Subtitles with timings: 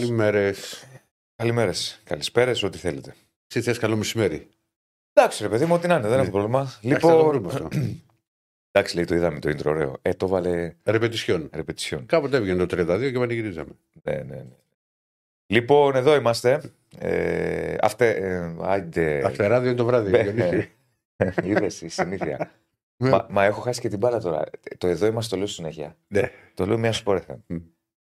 [0.00, 0.86] Καλημέρες.
[1.36, 2.00] Καλημέρες.
[2.04, 3.14] Καλησπέρες, ό,τι θέλετε.
[3.46, 4.48] Τι θες, καλό μεσημέρι;
[5.12, 6.22] Εντάξει, ρε παιδί μου, ό,τι να είναι, δεν Ναι.
[6.22, 6.72] έχω πρόβλημα.
[6.82, 7.32] Εντάξει, θα το Λοιπόν.
[7.32, 7.68] βρούμε αυτό.
[8.72, 9.96] Εντάξει, λέει, το είδαμε το intro, ωραίο.
[10.02, 11.50] Ε, το βάλε Ρεπετησιόν.
[11.56, 12.02] repetition.
[12.06, 13.70] Κάποτε έβγαινε το 32 και πανηγυρίζαμε.
[14.02, 14.56] Ναι, ναι, ναι.
[15.46, 16.60] Λοιπόν, εδώ είμαστε.
[16.98, 19.22] Ε, αυτε, ε, άιντε.
[19.26, 20.10] Αυτεράδιο είναι το βράδυ.
[20.10, 20.22] Ναι.
[20.22, 20.72] Διονύση.
[21.48, 22.50] Είδες, η συνήθεια.
[22.96, 23.08] Ναι.
[23.10, 24.44] μα, μα έχω χάσει και την μπάλα τώρα.
[24.78, 25.96] Το εδώ είμαστε, το λέω συνέχεια.
[26.08, 26.30] Ναι.
[26.54, 27.22] Το λέω μία σπορ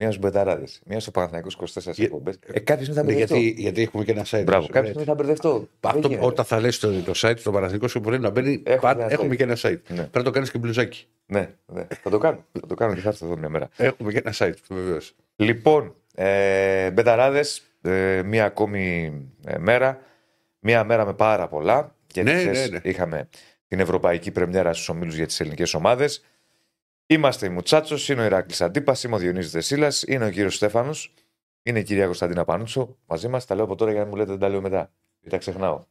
[0.03, 0.09] FM.
[0.09, 0.09] Μμ.
[0.09, 0.81] Μία στους Μπεταράδες.
[0.85, 2.39] Μία στο Παναθανικό 24 Για- εκπομπές.
[2.53, 3.35] Ε, κάποιο δεν θα Ναι, μπερδευτώ.
[3.35, 4.43] γιατί, γιατί έχουμε και ένα site.
[4.45, 4.69] Μπράβο, μας.
[4.71, 4.95] κάποιο Ναι.
[4.95, 5.51] δεν θα μπερδευτώ.
[5.79, 6.25] Δεν Αυτό, γίνεται.
[6.25, 8.61] όταν θα λες το, το site του Παναθηνικού σου μπορεί να μπαίνει.
[8.65, 9.37] Έχουμε πάντα- ένα έχουμε site.
[9.37, 9.79] και ένα site.
[9.87, 9.95] Ναι.
[9.95, 11.05] Πρέπει να το κάνεις και μπλουζάκι.
[11.25, 11.87] Ναι, ναι.
[12.01, 12.45] θα το κάνω.
[12.59, 13.69] θα το κάνω και θα έρθω εδώ μια μέρα.
[13.77, 15.15] Έχουμε και ένα site, βεβαίως.
[15.35, 19.11] Λοιπόν, ε, μπεταράδες, ε, μία ακόμη
[19.45, 19.99] ε, μέρα.
[20.59, 21.95] Μία μέρα με πάρα πολλά.
[22.13, 22.89] Γιατί Ναι, χθες ναι, ναι.
[22.89, 23.29] είχαμε
[23.67, 26.23] την Ευρωπαϊκή Πρεμιέρα στους ομίλους για τις ελληνικές ομάδες.
[27.13, 31.13] Είμαστε η Μουτσάτσος, είναι ο Ηράκλης Αντίπας, είμαι ο Διονύσης Δεσίλας, είναι ο κύριος Στέφανος,
[31.63, 32.97] είναι η κυρία Κωνσταντίνα Πανούτσο.
[33.05, 34.91] Μαζί μας τα λέω από τώρα για να μου λέτε δεν τα λέω μετά.
[35.19, 35.83] Δεν τα ξεχνάω.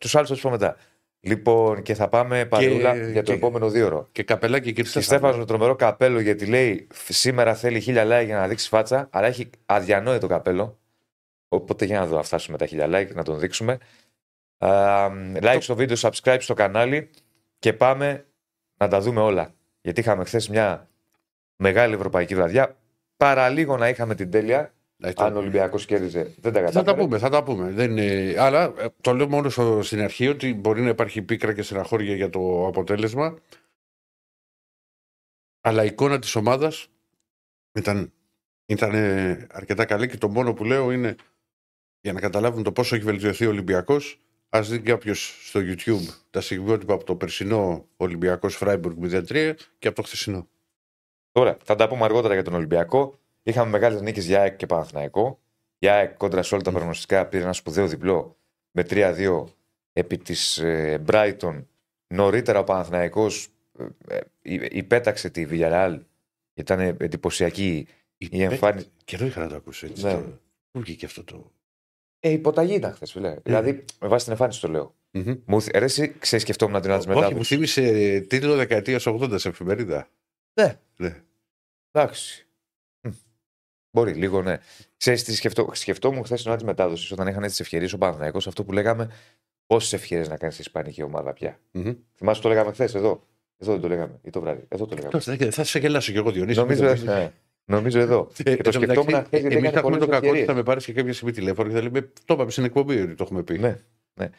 [0.00, 0.76] Τους άλλους θα τους πω μετά.
[1.20, 4.08] Λοιπόν, και θα πάμε παρούλα για το και- επόμενο δύο ώρο.
[4.12, 8.24] Και καπελάκι και Και Στέφανο με τρομερό καπέλο γιατί λέει «Φ- σήμερα θέλει χίλια like
[8.24, 10.78] για να δείξει φάτσα, αλλά έχει αδιανόητο καπέλο.
[11.48, 13.78] Οπότε για να δω να φτάσουμε τα χίλια like, να τον δείξουμε.
[14.58, 15.08] Α,
[15.40, 17.10] like στο βίντεο, subscribe στο κανάλι
[17.58, 18.26] και πάμε
[18.76, 19.54] να τα δούμε όλα.
[19.86, 20.88] Γιατί είχαμε χθες μια
[21.56, 22.76] μεγάλη ευρωπαϊκή βραδιά.
[23.16, 24.74] Παραλίγο να είχαμε την τέλεια.
[25.16, 26.84] Αν ο Ολυμπιακός κέρδιζε, δεν τα Θα κατάφερε.
[26.84, 27.70] τα πούμε, θα τα πούμε.
[27.70, 28.34] Δεν είναι...
[28.40, 32.14] Αλλά ε, το λέω μόνο στο- στην αρχή ότι μπορεί να υπάρχει πίκρα και στεναχώρια
[32.14, 33.38] για το αποτέλεσμα.
[35.60, 36.88] Αλλά η εικόνα της ομάδας
[37.72, 38.12] ήταν,
[38.66, 41.14] ήταν ε, αρκετά καλή και το μόνο που λέω είναι
[42.00, 46.40] για να καταλάβουν το πόσο έχει βελτιωθεί ο Ολυμπιακός ας δει κάποιο στο YouTube τα
[46.40, 50.48] στιγμιότυπα από το περσινό Ολυμπιακός Φράιμπουργκ 0-3 και από το χθεσινό.
[51.32, 53.18] Τώρα, θα τα πούμε αργότερα για τον Ολυμπιακό.
[53.42, 55.40] Είχαμε μεγάλες νίκες για ΑΕΚ και Παναθηναϊκό.
[55.78, 56.74] Η ΑΕΚ κόντρα σε όλα τα Μμ.
[56.74, 58.36] προγνωστικά πήρε ένα σπουδαίο διπλό
[58.70, 59.44] με 3-2
[59.92, 61.64] επί της ε, Brighton.
[62.06, 63.48] Νωρίτερα ο Παναθηναϊκός
[64.08, 66.00] ε, ε, υπέταξε τη Villarreal.
[66.54, 67.86] Ήταν εντυπωσιακή
[68.16, 68.86] η εμφάνιση.
[69.04, 70.04] Και εδώ είχα να το ακούσω έτσι.
[70.04, 70.12] Ναι.
[70.12, 70.40] Το...
[70.70, 71.52] Πού βγήκε αυτό το...
[72.20, 73.36] Ε, υποταγή ήταν χθες, φίλε.
[73.42, 74.94] Δηλαδή, με βάση την εμφάνιση το λέω.
[75.10, 75.34] Μμμ.
[75.44, 77.54] Μου θ- ρε, εσύ ξέρεις, σκεφτόμουν την ώρα τη Όχι, μου μετάδοση.
[77.54, 80.08] θύμισε ε, τίτλο δεκαετίας 80 σε εφημερίδα.
[80.60, 80.78] Ναι.
[80.96, 81.22] Ναι.
[81.92, 82.46] Εντάξει.
[83.00, 83.10] Μμ.
[83.90, 84.58] Μπορεί, λίγο ναι.
[84.96, 88.46] Ξέρεις τι σκεφτό, σκεφτόμουν χθες την ώρα της μετάδοσης όταν είχαν τις ευκαιρίες ο Παναθηναϊκός
[88.46, 89.10] αυτό που λέγαμε.
[89.66, 91.58] Πόσες ευκαιρίες να κάνεις η Ισπανική ομάδα πια.
[91.72, 91.92] Μμμ.
[92.14, 93.22] Θυμάσαι το λέγαμε χθες εδώ.
[93.58, 94.18] Εδώ δεν το λέγαμε.
[94.22, 94.64] Ή το βράδυ.
[94.68, 95.10] Εδώ το λέγαμε.
[95.18, 96.58] Τώρα θα- Θα σε γελάσω κι εγώ, Διονύση.
[96.58, 97.04] Νομίζω, μην το πεις.
[97.04, 97.32] ναι.
[97.70, 98.30] Νομίζω εδώ.
[98.38, 100.20] Ε, Και εν το τω σκεφτόμουν μεταξύ, χθες γιατί Εμείς έκανε θα έχουμε το πολλές
[100.20, 100.46] κακό ότι ευκαιρίες.
[100.46, 103.14] θα με πάρεις και κάποια στιγμή τηλέφωνο και θα λέμε Το είπαμε στην εκπομπή ότι
[103.14, 103.58] το έχουμε πει.
[103.58, 103.76] Ναι,
[104.14, 104.30] ναι.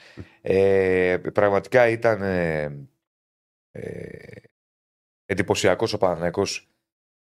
[0.42, 2.64] Ε, πραγματικά ήταν ε,
[3.72, 4.42] ε,
[5.26, 6.68] εντυπωσιακός ο Παναθηναϊκός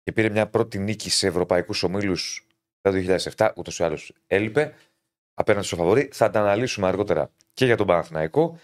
[0.03, 2.47] και πήρε μια πρώτη νίκη σε ευρωπαϊκούς ομίλους
[2.81, 2.91] το
[3.37, 3.51] 2007.
[3.57, 4.75] Ούτως ή άλλως έλειπε
[5.35, 6.09] απέναντι στο φαβορή.
[6.13, 8.59] Θα τα αναλύσουμε αργότερα και για τον Παναθηναϊκό.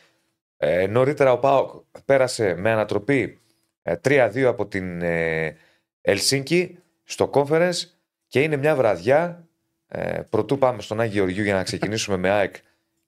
[0.56, 3.40] Ε, νωρίτερα ο Πάοκ πέρασε με ανατροπή
[3.82, 5.56] ε, 3-2 από την ε,
[6.00, 7.82] Ελσίνκη στο conference
[8.26, 9.48] και είναι μια βραδιά
[9.88, 12.56] ε, πρωτού πάμε στον Άγιο Γεωργίου για να ξεκινήσουμε με ΑΕΚ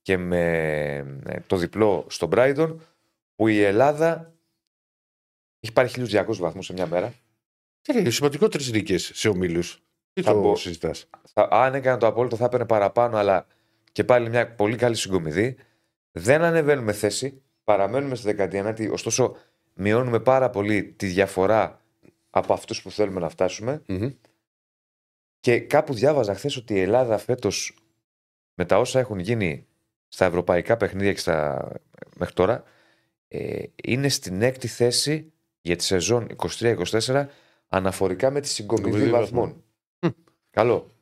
[0.02, 0.42] και με
[1.26, 2.76] ε, το διπλό στο Brighton
[3.36, 4.32] που η Ελλάδα
[5.60, 7.12] έχει πάρει 1200 βαθμούς σε μια μέρα.
[7.94, 9.82] Είναι σημαντικότερε νίκες σε ομίλους.
[10.12, 10.56] Τι Θα το μπω.
[10.56, 13.46] συζητάς; Θα, αν έκανε το απόλυτο θα έπαιρνε παραπάνω, αλλά
[13.92, 15.56] και πάλι μια πολύ καλή συγκομιδή.
[16.12, 19.36] Δεν ανεβαίνουμε θέση, παραμένουμε στη 19η, ωστόσο
[19.74, 21.80] μειώνουμε πάρα πολύ τη διαφορά
[22.30, 23.82] από αυτούς που θέλουμε να φτάσουμε.
[25.40, 27.78] Και κάπου διάβαζα χθες ότι η Ελλάδα φέτος
[28.54, 29.66] με τα όσα έχουν γίνει
[30.08, 31.68] στα ευρωπαϊκά παιχνίδια και στα...
[32.16, 32.64] μέχρι τώρα
[33.28, 37.26] ε, είναι στην έκτη θέση για τη σεζόν 23-24
[37.68, 39.64] αναφορικά με τη συγκομιδή Συγκομιδή βαθμών.
[40.00, 40.08] Μμ.
[40.50, 40.92] Καλό.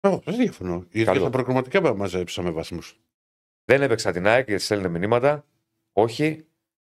[0.00, 0.76] Όχι, δεν διαφωνώ.
[0.90, 1.12] Γιατί Καλό.
[1.12, 3.00] και στα προκριματικά μαζέψαμε βαθμούς.
[3.64, 5.44] Δεν έπαιξα την ΑΕΚ γιατί στέλνουν μηνύματα.
[5.92, 6.42] Όχι.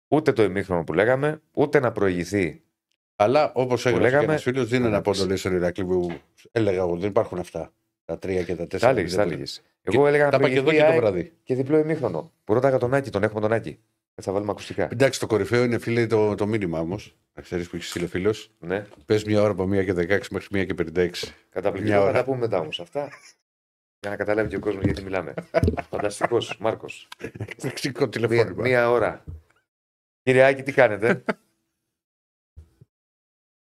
[0.09, 2.64] Ούτε το ημίχρονο που λέγαμε, ούτε να προηγηθεί.
[3.25, 6.21] Αλλά όπως έγραψε λέγαμε- και ένα φίλος, δεν είναι Ναι, απότολε στον Ηρακλή που
[6.53, 6.97] έλεγα εγώ.
[6.97, 7.73] Δεν υπάρχουν αυτά.
[8.05, 8.91] Τα τρία και τα Τα τέσσερα.
[8.91, 9.53] έλεγε, τα δεν έλεγε.
[9.83, 11.33] Εγώ έλεγα να Τα είπα και εδώ προηγηθεί η και το ΑΕΚ βράδυ.
[11.43, 12.33] και διπλό ημίχρονο.
[12.45, 13.79] Που ρώταγα τον Άκη, τον έχουμε τον Άκη.
[14.15, 14.89] Δεν θα βάλουμε ακουστικά.
[14.93, 17.17] Εντάξει, το κορυφαίο είναι φίλε το, το μήνυμα όμως.
[17.35, 18.51] Να ξέρεις που έχεις στείλει ο φίλος.
[18.59, 18.87] Ναι.
[19.07, 21.11] Πες μια ώρα από 1 και 16 μέχρι 1 και 56.
[21.51, 21.95] Καταπληκτικό.
[21.95, 22.13] Μια Θα ώρα.
[22.13, 23.09] τα πούμε μετά όμως αυτά.
[24.01, 25.35] Για να καταλάβει και ο κόσμος γιατί μιλάμε.
[25.91, 27.09] Φανταστικός, Μάρκος.
[27.65, 28.63] Λεξικό Μία, τηλεφώνημα.
[28.63, 29.25] μία ώρα.
[30.23, 31.25] Κύριε Άκη, τι κάνετε;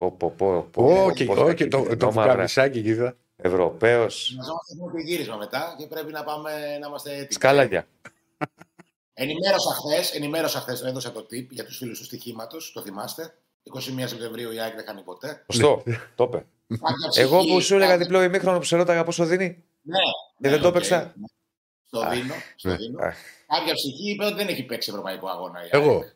[0.02, 1.04] Πω, πω, πω, πω.
[1.04, 2.30] Όχι, Πώς θα όχι, το, κοιτήσει, το νόμαρα.
[2.30, 3.16] βουκάμισάκι κοίτα.
[3.36, 4.26] Ευρωπαίος.
[4.28, 6.50] Ετοιμαζόμαστε με το γύρισμα μετά και πρέπει να πάμε
[6.80, 7.32] να είμαστε έτοιμοι.
[7.32, 7.86] Σκάλαγια.
[9.14, 13.34] Ενημέρωσα χθες, ενημέρωσα χθες, έδωσα το tip για τους φίλους του στοιχήματος, το θυμάστε.
[13.62, 15.44] 21 Σεπτεμβρίου η ΑΕΚ δεν χάνει ποτέ.
[15.52, 15.82] Σωστό.
[16.14, 16.46] Το είπε.
[16.68, 19.64] κάποια ψυχή, Εγώ που σου έλεγα κάποια- διπλό ημίχρονο που σε ρώταγα πόσο δίνει.
[19.82, 19.96] Ναι,
[20.40, 20.74] Και δεν το οκ.
[20.74, 21.14] έπαιξα.
[21.86, 22.34] Στο Αχ, δίνω.
[22.56, 22.76] Στο ναι.
[22.76, 22.98] δίνω.
[23.02, 23.16] Αχ.
[23.46, 25.64] Κάποια ψυχή είπε ότι δεν έχει παίξει ευρωπαϊκό αγώνα.
[25.64, 25.92] η Εγώ.
[25.92, 26.12] ΑΕΚ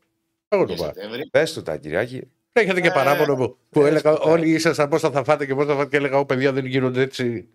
[0.48, 0.92] Εγώ και το πάω.
[0.92, 1.26] Σεπτέμβρη.
[1.30, 2.30] Πες του τα Κυριάκη.
[2.60, 4.16] Έχετε και Ε, παράπονο που, που ε, έλεγα ε.
[4.20, 7.00] όλοι ήσασταν πώς θα φάτε και πώς θα φάτε και έλεγα: Ω παιδιά δεν γίνονται
[7.00, 7.48] έτσι.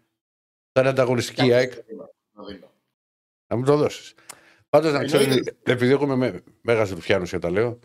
[0.71, 1.75] Θα είναι ανταγωνιστική η ΑΕΚ.
[1.75, 2.71] Το δίνω, το δίνω.
[3.47, 4.13] Να μου το δώσεις.
[4.69, 5.55] Πάντως να ξέρει, Εννοείται.
[5.63, 7.79] επειδή έχουμε με, μέγα Ρουφιάνου και τα λέω,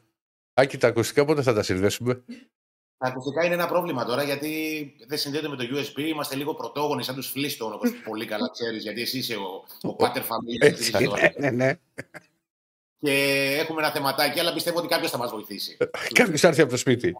[0.54, 2.24] Άκη, τα ακουστικά πότε θα τα συνδέσουμε;
[2.98, 5.98] Τα ακουστικά είναι ένα πρόβλημα τώρα γιατί δεν συνδέεται με το USB.
[5.98, 9.94] Είμαστε λίγο πρωτόγονοι, σαν τους Flintstone, όπως πολύ καλά ξέρεις, γιατί εσύ είσαι ο, ο
[9.94, 11.34] Πάτερ Φαμίλια τη Έτσι, ιστορία.
[11.38, 11.72] ναι, ναι.
[12.98, 13.12] Και
[13.60, 15.76] έχουμε ένα θεματάκι, αλλά πιστεύω ότι κάποιος θα μας βοηθήσει.
[16.20, 17.16] Κάποιος έρθει από το σπίτι.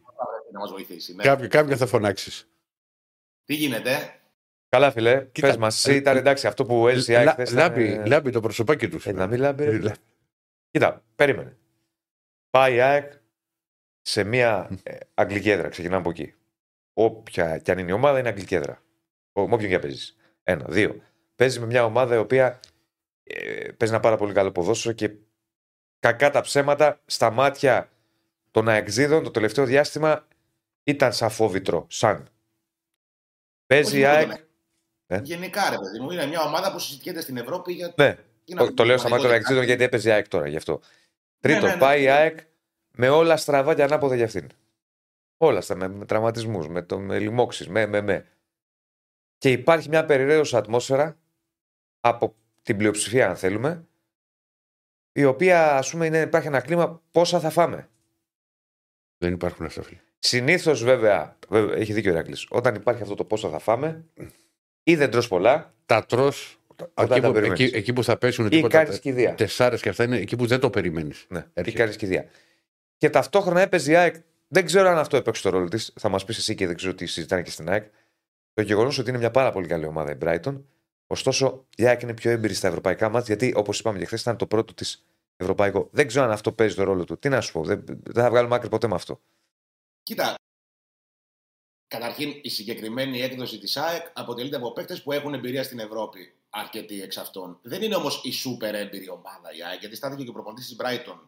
[0.53, 1.15] να μας βοηθήσει.
[1.15, 1.23] Ναι.
[1.23, 2.49] Κάποιο, κάποιο θα φωνάξεις.
[3.45, 4.21] Τι γίνεται,
[4.69, 5.27] Καλά, φιλέ.
[5.33, 8.07] Κοίτα, Πες μας, εσύ ήταν εντάξει αυτό που έλυσε η ΑΕΚ χθες ήταν, Λάμπει, ε,
[8.07, 8.99] λάμπει το προσωπάκι του.
[9.05, 9.63] Ε, να μην λάμπει.
[9.65, 9.79] Ε, ρε.
[9.79, 9.97] λά-
[10.71, 11.57] Κοίτα, περίμενε.
[12.51, 13.13] Πάει η ΑΕΚ
[14.03, 15.69] σε μια ε, αγγλική έδρα.
[15.69, 16.35] Ξεκινάμε από εκεί.
[16.93, 18.83] Όποια και αν είναι η ομάδα, είναι αγγλική έδρα.
[19.33, 20.17] Ο- Με όποιον και αν παίζεις.
[20.43, 20.65] Ένα.
[20.69, 21.03] Δύο.
[21.37, 22.61] Παίζεις με μια ομάδα η οποία
[23.23, 25.11] ε, παίζει ένα πάρα πολύ καλό ποδόσφαιρο και
[26.01, 27.91] κακά τα ψέματα στα μάτια
[28.51, 30.27] των αεξίδων το τελευταίο διάστημα
[30.85, 31.87] ήταν σαν φόβητρο.
[31.89, 32.29] Σαν.
[33.67, 34.29] Παίζει Όχι η μόνο ΑΕΚ.
[34.29, 34.45] τον
[35.07, 37.93] Ε; γενικά ρε παιδί μου, είναι μια ομάδα που συζητιέται στην Ευρώπη για.
[37.97, 38.15] Ναι,
[38.45, 39.33] τι να Το, πούμε, το λέω στα μάτια των πραγματικότητα.
[39.35, 40.81] αεξίδων γιατί έπαιζε η ΑΕΚ τώρα γι' αυτό.
[41.41, 41.81] Τρίτον, ναι, ναι.
[41.81, 42.39] πάει η ΑΕΚ
[42.93, 44.49] με όλα στραβά και ανάποδα για αυτήν.
[45.37, 48.27] Όλα στα με, με τραυματισμούς, με, το- με λοιμώξεις, με, με, με.
[49.39, 51.17] Και υπάρχει μια περιραίωση ατμόσφαιρα
[52.01, 53.87] από την πλειοψηφία, αν θέλουμε,
[55.17, 57.89] η οποία ας πούμε είναι, υπάρχει ένα κλίμα πόσα θα φάμε.
[59.19, 60.01] Δεν υπάρχουν αυτά, φίλε.
[60.19, 64.05] Συνήθως, βέβαια, βέβαια, έχει δίκιο ο Ηράκλης, όταν υπάρχει αυτό το πόσα θα φάμε,
[64.83, 66.33] ή δεν τρως πολλά, Τα τρώ.
[66.95, 67.65] Όταν Εκεί, τα που- περιμένεις.
[67.65, 68.85] εκεί, εκεί που θα πέσουν ή τίποτα.
[68.85, 69.35] κάνεις κηδεία.
[69.35, 71.27] Τεσσάρες και αυτά είναι εκεί που δεν το περιμένεις.
[71.29, 71.79] Ναι, ή Έρχεται.
[71.79, 72.25] κάνεις κηδεία.
[72.97, 74.15] Και ταυτόχρονα έπαιζε η ΑΕΚ.
[74.49, 75.93] Δεν ξέρω αν αυτό έπαιξε το ρόλο της.
[76.01, 77.85] Θα μας πεις εσύ και δεν ξέρω τι συζητάνε και στην ΑΕΚ.
[78.55, 80.63] Το γεγονός ότι είναι μια πάρα πολύ καλή ομάδα η Brighton.
[81.07, 84.37] Ωστόσο, η ΑΕΚ είναι πιο έμπειρη στα ευρωπαϊκά μάτια γιατί, όπως είπαμε και χθες, ήταν
[84.37, 85.05] το πρώτο της
[85.37, 85.89] ευρωπαϊκό.
[85.93, 87.19] Δεν ξέρω αν αυτό παίζει το ρόλο του.
[87.19, 89.21] Τι να σου πω, δεν, δεν θα βγάλουμε άκρη ποτέ με αυτό.
[90.03, 90.35] Κοίτα,
[91.87, 96.35] καταρχήν η συγκεκριμένη έκδοση της ΑΕΚ αποτελείται από παίκτες που έχουν εμπειρία στην Ευρώπη.
[96.51, 97.59] Αρκετοί εξ αυτών.
[97.63, 100.77] Δεν είναι όμως η σούπερ έμπειρη ομάδα η ΑΕΚ, γιατί στάθηκε και ο προπονητής της
[100.81, 101.19] Brighton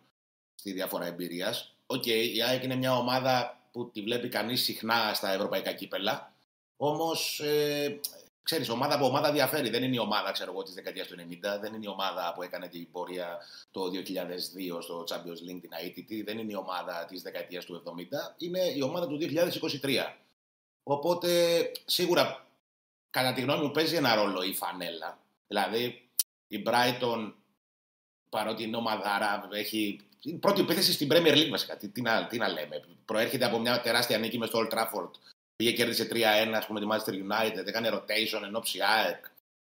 [0.55, 1.77] στη διαφορά εμπειρίας.
[1.87, 6.33] Οκ, η ΑΕΚ είναι μια ομάδα που τη βλέπει κανείς συχνά στα ευρωπαϊκά κύπελλα.
[6.77, 8.01] Όμως, ε,
[8.49, 9.71] ξέρεις, ομάδα από ομάδα διαφέρει.
[9.71, 11.59] Δεν είναι η ομάδα, ξέρω εγώ, της δεκαετίας του 90.
[11.61, 13.39] Δεν είναι η ομάδα που έκανε την πορεία
[13.71, 16.23] το 2002 στο Champions League την αήττητη.
[16.23, 18.35] Δεν είναι η ομάδα της δεκαετίας του 70.
[18.39, 20.17] Είναι η ομάδα του 2023.
[20.83, 21.31] Οπότε,
[21.85, 22.47] σίγουρα,
[23.11, 25.19] κατά τη γνώμη μου, παίζει ένα ρόλο η φανέλα.
[25.47, 26.09] Δηλαδή,
[26.49, 27.33] η Brighton,
[28.29, 31.77] παρότι είναι ομαδάρα, έχει είναι πρώτη επίθεση στην Premier League βασικά.
[31.77, 32.85] Τι, τι, να, τι να λέμε.
[33.05, 35.11] Προέρχεται από μια τεράστια νίκη μες στο Old Trafford.
[35.59, 37.67] Πήγε κέρδισε 3-1, ας πούμε, τη Manchester United.
[37.67, 39.25] Έκανε rotation εν ώψη ΑΕΚ.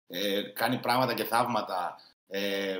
[0.07, 1.95] Ε, κάνει πράγματα και θαύματα.
[2.27, 2.79] Ε,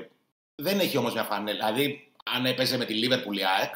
[0.62, 1.72] δεν έχει όμως μια φανέλα.
[1.72, 3.74] Δηλαδή, αν έπαιζε με τη Liverpool η ΑΕΚ,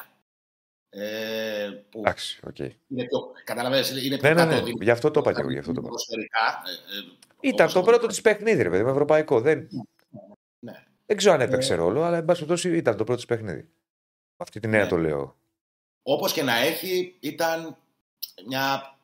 [0.89, 2.59] ε, που Εντάξει, οκ.
[2.59, 4.61] είναι πιο, καταλαβαίνεις, είναι πιο Ναι, ναι, κάτω ναι.
[4.61, 5.51] δι- Γι' αυτό το είπα και εγώ.
[5.51, 5.87] Γι' αυτό το είπα.
[5.89, 7.01] ποδοσφαιρικά, ε, ε,
[7.39, 9.41] Ήταν όπως το αυτό πρώτο της παιχνίδι, ρε παιδί, με ευρωπαϊκό.
[9.41, 9.69] Δεν,
[10.59, 10.83] Ναι.
[11.05, 13.61] δεν ξέρω αν έπαιξε ρόλο, αλλά εν πάση περιπτώσει ήταν το πρώτο της παιχνίδι.
[13.61, 14.89] Με αυτή την έννοια Ναι.
[14.89, 15.35] το λέω.
[16.03, 17.77] Όπως και να έχει, ήταν
[18.47, 18.96] μια...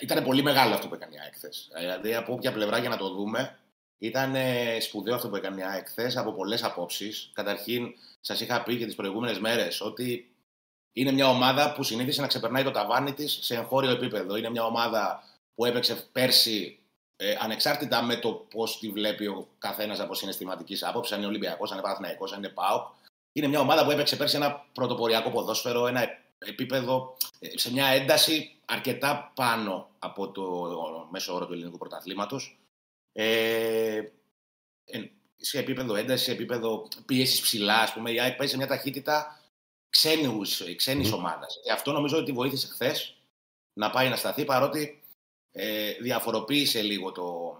[0.00, 1.68] Ήταν πολύ μεγάλο αυτό που έκανε η ΑΕΚ χθες.
[1.78, 3.58] Δηλαδή, από όποια πλευρά για να το δούμε,
[3.98, 7.30] ήταν ε, σπουδαίο αυτό που έκανε η ΑΕΚ χθες, από πολλές απόψεις.
[7.34, 10.30] Καταρχήν, σας είχα πει και τις προηγούμενες μέρες ότι
[10.92, 14.36] είναι μια ομάδα που συνήθισε να ξεπερνάει το ταβάνι της σε εγχώριο επίπεδο.
[14.36, 15.22] Είναι μια ομάδα
[15.54, 16.78] που έπαιξε πέρσι
[17.16, 21.70] ε, ανεξάρτητα με το πώς τη βλέπει ο καθένας από συναισθηματικής άποψης, αν είναι Ολυμπιακός,
[21.70, 22.86] αν είναι Παναθυναϊκό, αν είναι ΠΑΟΚ.
[23.32, 26.06] Είναι μια ομάδα που έπαιξε πέρσι ένα πρωτοποριακό ποδόσφαιρο, ένα
[26.38, 32.58] επίπεδο ε, σε μια ένταση αρκετά πάνω από το μέσο όρο του ελληνικού πρωταθλήματος.
[33.12, 33.96] Ε,
[34.84, 38.66] ε, σε επίπεδο έντασης, σε επίπεδο πίεσης ψηλά, ας πούμε, η ΑΕΚ παίζει σε μια
[38.66, 39.40] ταχύτητα
[39.88, 41.14] ξένους, ξένης Μμμ.
[41.18, 41.60] ομάδας.
[41.64, 43.16] Και αυτό νομίζω ότι βοήθησε χθες
[43.72, 45.02] να πάει να σταθεί, παρότι
[45.52, 47.56] ε, διαφοροποίησε λίγο το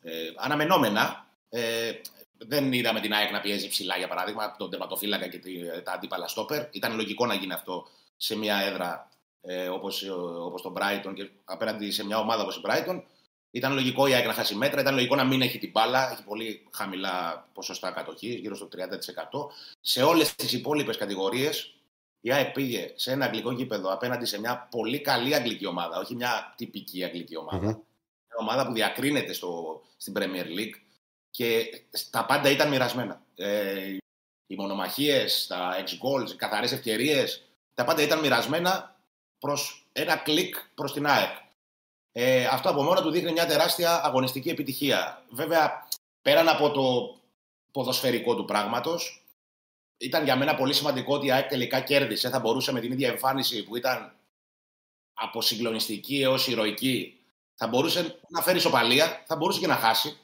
[0.00, 1.26] ε, αναμενόμενα.
[1.48, 1.92] Ε,
[2.38, 6.28] δεν είδαμε την ΑΕΚ να πιέζει ψηλά, για παράδειγμα, τον τερματοφύλακα και τη- τα αντίπαλα
[6.28, 6.68] στόπερ.
[6.70, 7.86] Ήταν λογικό να γίνει αυτό
[8.22, 9.08] σε μια έδρα
[9.40, 13.02] ε, όπως, ε, όπως το Brighton και απέναντι σε μια ομάδα όπως η Brighton.
[13.50, 16.12] Ήταν λογικό η ΑΕΚ να χάσει μέτρα, ήταν λογικό να μην έχει την μπάλα.
[16.12, 18.78] Έχει πολύ χαμηλά ποσοστά κατοχής, γύρω στο 30%.
[19.80, 21.74] Σε όλες τις υπόλοιπες κατηγορίες
[22.20, 26.14] η ΑΕΚ πήγε σε ένα αγγλικό γήπεδο απέναντι σε μια πολύ καλή αγγλική ομάδα, όχι
[26.14, 27.66] μια τυπική αγγλική ομάδα.
[27.66, 27.66] Μμμ.
[27.66, 30.74] Μια ομάδα που διακρίνεται στο, στην Premier League
[31.30, 31.64] και
[32.10, 33.22] τα πάντα ήταν μοιρασμένα.
[33.34, 33.96] Ε,
[34.46, 38.96] οι μονομαχίες, τα ex goals, οι καθαρές ευκαιρίες, τα πάντα ήταν μοιρασμένα
[39.38, 41.30] προς ένα κλικ προς την ΑΕΚ.
[42.12, 45.22] Ε, αυτό από μόνο του δείχνει μια τεράστια αγωνιστική επιτυχία.
[45.30, 45.88] Βέβαια,
[46.22, 47.16] πέραν από το
[47.72, 49.24] ποδοσφαιρικό του πράγματος,
[49.98, 52.28] ήταν για μένα πολύ σημαντικό ότι η ΑΕΚ τελικά κέρδισε.
[52.28, 54.12] Θα μπορούσε με την ίδια εμφάνιση που ήταν
[55.14, 57.16] από συγκλονιστική έως ηρωική,
[57.54, 60.16] θα μπορούσε να φέρει σοπαλία, θα μπορούσε και να χάσει.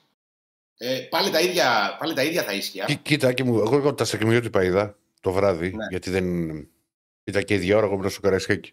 [0.76, 2.84] Ε, πάλι, τα ίδια, πάλι τα ίδια θα ίσχυα.
[2.84, 5.86] Κοί- Κοίτα, και μου, εγώ τα στεκμιότυπα είδα το βράδυ, Ναι.
[5.90, 6.24] γιατί δεν.
[7.28, 8.72] Ήταν και η ίδια ώρα εγώ ήμουν στο Καραϊσκάκι.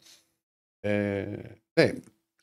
[0.79, 1.25] Ε,
[1.73, 1.93] ναι,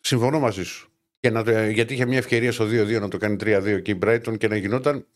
[0.00, 0.90] συμφωνώ μαζί σου.
[1.20, 3.98] Και να, το- γιατί είχε μια ευκαιρία στο 2-2 να το κάνει 3-2 και η
[4.02, 5.06] Brighton και να γινόταν.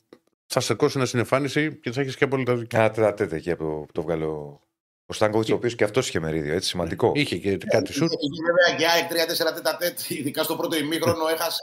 [0.46, 2.78] Θα στεκώσει ένα στην εμφάνιση και θα έχεις και απόλυτα δίκιο.
[2.78, 4.60] Ένα τέταρτα εκεί από που το βγάλω
[5.06, 7.12] ο Στάνκοβιτς, ο οποίος και αυτός είχε μερίδιο, έτσι σημαντικό.
[7.14, 8.04] Είχε και κάτι σου.
[8.04, 11.60] Είχε, είχε βέβαια και ΑΕΚ 3-4 τέτα τέτ, ειδικά στο πρώτο ημίχρονο έχασε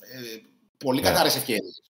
[0.00, 0.40] ε,
[0.76, 1.08] πολύ Ναι.
[1.08, 1.82] κατάρρες ευκαιρίες.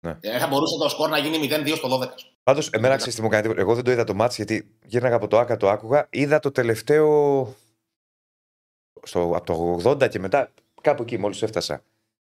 [0.00, 0.18] Ναι.
[0.20, 2.08] Ε, θα μπορούσε το σκορ να γίνει 0-2 στο 12.
[2.42, 3.54] Πάντως, εμένα ξέρεις τι μου κάνει.
[3.56, 6.06] Εγώ δεν το είδα το μάτς γιατί γύρναγα από το ΑΚΑ, το άκουγα.
[6.10, 7.54] Είδα το τελευταίο.
[9.02, 9.44] Στο, από
[9.82, 11.82] το 80 και μετά, κάπου εκεί μόλις έφτασα.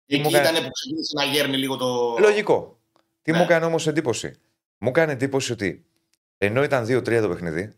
[0.06, 2.16] Εκεί μου κάνει- ήταν που ξεκίνησε να γέρνει λίγο το.
[2.20, 2.80] Λογικό.
[3.22, 3.38] Τι Ναι.
[3.38, 4.36] μου έκανε όμως εντύπωση.
[4.78, 5.86] Μου έκανε εντύπωση ότι
[6.38, 7.74] ενώ ήταν 2-3 το παιχνίδι,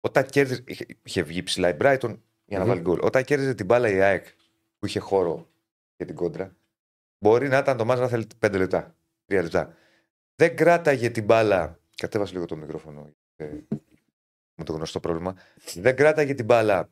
[0.00, 0.62] όταν κέρδιζε.
[0.66, 2.68] Είχε, είχε βγει ψηλά η Brighton για να Μμμ.
[2.70, 2.98] βάλει γκολ.
[3.02, 4.26] Όταν κέρδιζε την μπάλα η ΑΕΚ
[4.78, 5.48] που είχε χώρο
[5.96, 6.56] για την κόντρα,
[7.18, 8.94] μπορεί να ήταν το μάτς να θέλει 5 λεπτά,
[9.26, 9.74] 3 λεπτά.
[10.42, 11.78] Δεν κράταγε την μπάλα.
[11.96, 13.08] Κατέβασε λίγο το μικρόφωνο.
[13.36, 13.44] ε,
[14.54, 15.36] μου το γνωστό πρόβλημα.
[15.74, 16.90] Δεν κράταγε την μπάλα.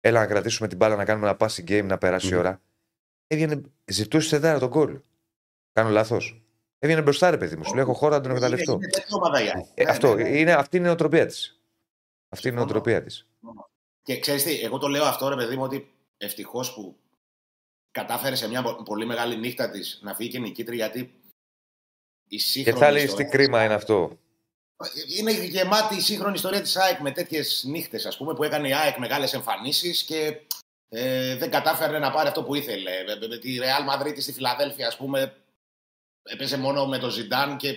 [0.00, 2.38] Έλα να κρατήσουμε την μπάλα να κάνουμε ένα passing game να περάσει η Μμμ.
[2.38, 2.60] ώρα.
[3.26, 5.00] Έβγαινε, ζητούσε τετάρα τον γκολ.
[5.72, 6.42] Κάνω λάθος.
[6.78, 7.64] Έβγαινε μπροστά, ρε παιδί μου.
[7.64, 8.72] Σου λέει: Έχω χώρο να τον Είναι, εκμεταλλευτώ.
[8.72, 9.66] είναι τέτοια ομάδα η ΑΕΚ.
[9.74, 10.38] Ε, Ναι, αυτό, ναι, ναι.
[10.38, 11.60] Είναι, αυτή είναι η νοοτροπία της.
[12.28, 12.64] Αυτή είναι η Συμφωνώ.
[12.64, 13.26] νοοτροπία της.
[14.02, 16.96] Και ξέρεις τι, εγώ το λέω αυτό ρε παιδί μου ότι ευτυχώς που
[17.90, 21.12] κατάφερε σε μια πο- πολύ μεγάλη νύχτα της να φύγει και νικήτρια γιατί
[22.28, 22.78] η Και σύγχρονη.
[22.78, 24.18] θα λέει τι ιστορία- κρίμα είναι αυτό.
[25.18, 28.74] Είναι γεμάτη η σύγχρονη ιστορία της ΑΕΚ με τέτοιες νύχτες, ας πούμε, που έκανε η
[28.74, 30.40] ΑΕΚ μεγάλες εμφανίσεις και
[30.88, 32.90] ε, δεν κατάφερε να πάρει αυτό που ήθελε.
[33.06, 35.36] Με, με- με τη Real Madrid στη Φιλαδέλφια, ας πούμε,
[36.22, 37.68] έπαιζε μόνο με τον Ζιντάν και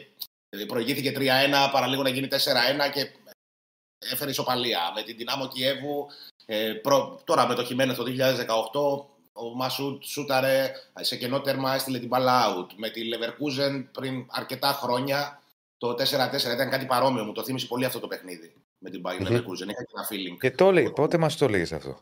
[0.50, 2.36] ε, προηγήθηκε 3-1, παραλίγο να γίνει 4-1
[2.94, 3.12] και
[4.12, 4.80] έφερε ισοπαλία.
[4.96, 6.08] Με την Δυνάμο Κιέβου,
[6.46, 12.00] ε, προ- τώρα με το Χιμένε το 2018, ο Μασούτ σούταρε σε κενό τέρμα, έστειλε
[12.00, 12.68] την μπάλα out.
[12.76, 15.42] Με τη Leverkusen πριν αρκετά χρόνια,
[15.78, 15.98] το 4-4
[16.54, 17.24] ήταν κάτι παρόμοιο.
[17.24, 19.28] Μου το θύμισε πολύ αυτό το παιχνίδι με την Bayern Μμμ.
[19.28, 19.68] Leverkusen.
[19.70, 20.38] Είχα και ένα feeling.
[20.40, 22.00] Και το λέει, πότε μας το έλεγε αυτό;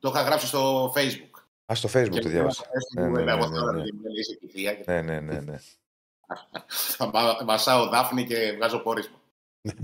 [0.00, 1.40] Το είχα γράψει στο Facebook.
[1.66, 2.64] Α το Facebook το διάβασα.
[2.96, 3.78] Ναι, ναι, ναι, Εγώ ναι, τώρα ναι.
[3.78, 5.40] δεν είμαι, είσαι κυθία και Ναι, ναι, ναι.
[5.40, 5.56] ναι.
[6.68, 9.16] θα μα- μασάω δάφνη και βγάζω πόρισμα.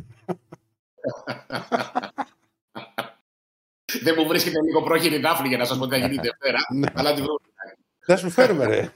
[4.01, 6.59] Δεν μου βρίσκεται λίγο πρόχειρη δάφνη για να σας πω τι θα γίνει τη Δευτέρα,
[6.75, 6.89] Ναι.
[6.95, 7.39] αλλά τη βρούμε.
[7.99, 8.93] Θα σου φέρουμε, ρε.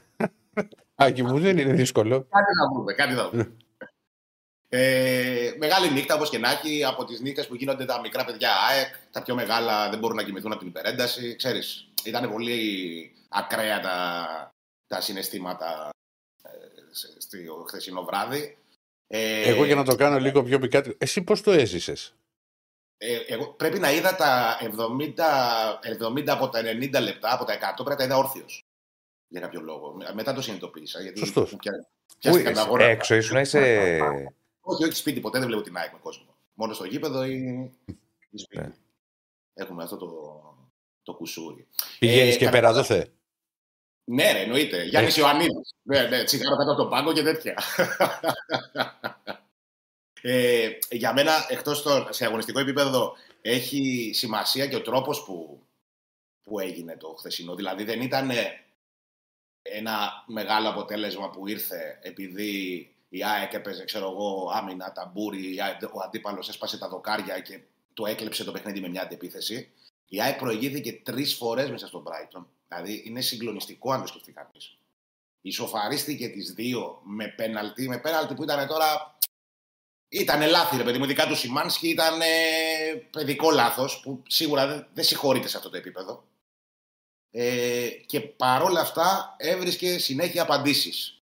[0.95, 2.27] Άκη μου, δεν είναι δύσκολο.
[2.29, 3.51] Κάτι να βρούμε, κάτι να βρούμε.
[4.69, 8.49] Ε, μεγάλη νύχτα όπως και να έχει, από τις νύχτες που γίνονται τα μικρά παιδιά
[8.69, 11.35] ΑΕΚ, τα πιο μεγάλα δεν μπορούν να κοιμηθούν από την υπερένταση.
[11.35, 14.27] Ξέρεις, ήταν πολύ ακραία τα,
[14.87, 15.89] τα συναισθήματα
[16.43, 16.49] ε,
[16.91, 17.37] σε- στο
[17.67, 18.57] χθεσινό βράδυ.
[19.07, 20.95] Ε, Εγώ για να το κάνω λίγο πιο πικάτικο.
[20.99, 22.13] Εσύ πώς το έζησες;
[22.97, 27.59] Ε, εγώ πρέπει να είδα τα 70, 70 από τα 90 λεπτά, από τα 100
[27.75, 28.65] πρέπει να τα είδα όρθιος.
[29.27, 29.97] Για κάποιο λόγο.
[30.13, 31.01] Μετά το συνειδητοποίησα.
[31.01, 31.51] Γιατί Σωστός.
[31.51, 32.83] μου πια- Πού πιάστηκαν τα είσαι, γόνα.
[32.83, 33.99] έξω ήσουν, είσαι.
[34.61, 36.35] Όχι, όχι σπίτι, ποτέ δεν βλέπω την ΑΕΚ με κόσμο.
[36.53, 37.71] Μόνο στο γήπεδο ή,
[38.29, 38.61] ή σπίτι.
[38.61, 38.71] Ναι.
[39.53, 40.09] Έχουμε αυτό το,
[41.03, 41.67] το κουσούρι.
[41.99, 43.05] Πηγαίνεις Ε, και κατά- πέρα εδώ θε.
[44.03, 44.83] Ναι, ρε, εννοείται.
[44.83, 45.73] Γιάννης Ιωαννίδης.
[45.81, 47.55] Ναι, ναι, τσιγάρο κάτω από τον πάγκο και τέτοια.
[50.21, 55.63] Ε, για μένα, εκτός σε αγωνιστικό επίπεδο, έχει σημασία και ο τρόπος που,
[56.43, 57.55] που έγινε το χθεσινό.
[57.55, 58.31] Δηλαδή, δεν ήταν
[59.61, 65.95] ένα μεγάλο αποτέλεσμα που ήρθε επειδή η ΑΕΚ έπαιζε, ξέρω εγώ, άμυνα, ταμπούρι, η ΑΕΚ-
[65.95, 67.59] ο αντίπαλος έσπασε τα δοκάρια και
[67.93, 69.71] το έκλεψε το παιχνίδι με μια αντεπίθεση.
[70.07, 72.45] Η ΑΕΚ προηγήθηκε τρεις φορές μέσα στον Brighton.
[72.67, 74.77] Δηλαδή είναι συγκλονιστικό αν το σκεφτεί κανείς.
[75.41, 79.17] Ισοφαρίστηκε τις δύο με πέναλτι, με πέναλτι που ήταν τώρα.
[80.09, 81.03] Ήταν λάθη, ρε παιδί μου.
[81.03, 82.25] Ειδικά του Σιμάνσκι ήταν ε,
[83.11, 86.23] παιδικό λάθος που σίγουρα δεν, δεν συγχωρείται σε αυτό το επίπεδο.
[87.31, 91.21] Ε, και παρόλα αυτά έβρισκε συνέχεια απαντήσεις.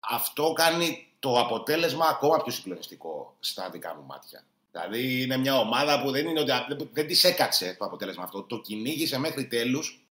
[0.00, 4.44] Αυτό κάνει το αποτέλεσμα ακόμα πιο συγκλονιστικό στα δικά μου μάτια.
[4.70, 8.42] Δηλαδή είναι μια ομάδα που δεν, είναι ότι, δεν, δεν της έκατσε το αποτέλεσμα αυτό.
[8.42, 10.04] Το κυνήγησε μέχρι τέλους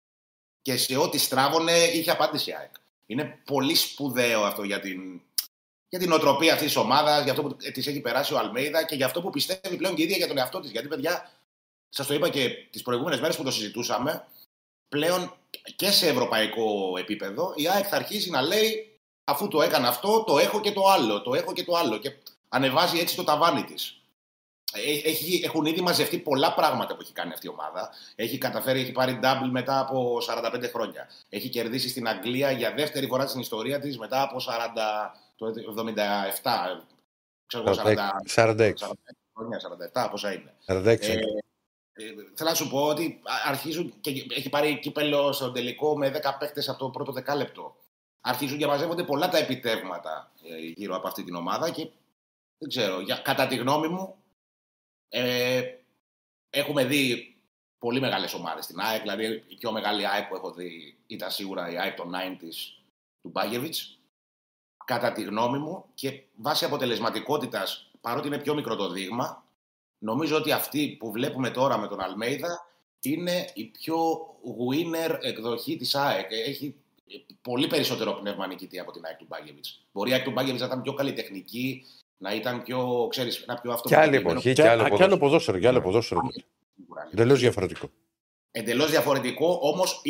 [0.62, 2.74] και σε ό,τι στράβωνε είχε απάντηση η ΑΕΚ.
[3.06, 5.22] Είναι πολύ σπουδαίο αυτό για την,
[5.88, 8.94] για την οτροπία αυτής της ομάδας, για αυτό που της έχει περάσει ο Αλμέιδα και
[8.94, 10.70] για αυτό που πιστεύει πλέον και η ίδια για τον εαυτό της.
[10.70, 11.30] Γιατί, παιδιά,
[11.88, 14.26] σας το είπα και τις προηγούμενες μέρες που το συζητούσαμε,
[14.88, 15.36] πλέον
[15.76, 18.92] και σε ευρωπαϊκό επίπεδο η ΑΕΚ θα αρχίσει να λέει
[19.24, 21.98] αφού το έκανα αυτό, το έχω και το άλλο, το έχω και το άλλο.
[21.98, 22.12] Και
[22.48, 23.92] ανεβάζει έτσι το ταβάνι της.
[24.72, 27.90] Ε, Έχει, έχουν ήδη μαζευτεί πολλά πράγματα που έχει κάνει αυτή η ομάδα.
[28.14, 31.08] Έχει καταφέρει, έχει πάρει double μετά από 45 χρόνια.
[31.28, 36.84] Έχει κερδίσει στην Αγγλία για δεύτερη φορά στην ιστορία της μετά από 40, το 77.
[37.46, 37.96] Ξέρω εγώ, 40,
[38.34, 38.72] 46.
[38.74, 38.74] 40
[39.34, 39.60] χρόνια,
[40.06, 40.54] 47, πόσα είναι.
[40.66, 40.84] 46.
[40.86, 41.12] Ε,
[41.92, 46.20] ε, θέλω να σου πω ότι αρχίζουν και έχει πάρει κύπελο στον τελικό με 10
[46.38, 47.76] παίχτες από το πρώτο δεκάλεπτο.
[48.20, 51.90] Αρχίζουν και μαζεύονται πολλά τα επιτεύγματα ε, γύρω από αυτή την ομάδα και
[52.58, 54.14] δεν ξέρω, για, κατά τη γνώμη μου
[55.08, 55.62] ε,
[56.50, 57.34] έχουμε δει
[57.78, 61.70] πολύ μεγάλες ομάδες στην ΑΕΚ, δηλαδή η πιο μεγάλη ΑΕΚ που έχω δει ήταν σίγουρα
[61.70, 62.80] η ΑΕΚ των 90s
[63.22, 63.97] του Μπάγεβιτς.
[64.88, 69.44] Κατά τη γνώμη μου και βάσει αποτελεσματικότητας, παρότι είναι πιο μικρό το δείγμα,
[69.98, 72.66] νομίζω ότι αυτή που βλέπουμε τώρα με τον Αλμέιδα
[73.02, 73.96] είναι η πιο
[74.70, 76.26] winner εκδοχή της ΑΕΚ.
[76.46, 76.74] Έχει
[77.42, 79.84] πολύ περισσότερο πνεύμα νικητή από την ΑΕΚ του Μπάγεβιτς.
[79.92, 81.84] Μπορεί η ΑΕΚ του Μπάγεβιτς να ήταν πιο καλλιτεχνική,
[82.18, 84.30] να ήταν πιο, ξέρεις, ένα πιο Και άλλη αυτοπατημένο.
[84.30, 85.18] εποχή Και, και α, άλλο και άλλο ποδόσφαιρο.
[85.18, 85.58] ποδόσφαιρο.
[85.58, 86.20] Και άλλο ποδόσφαιρο.
[87.12, 87.90] Εντελώς διαφορετικό.
[88.58, 90.00] Εντελώς διαφορετικό, όμως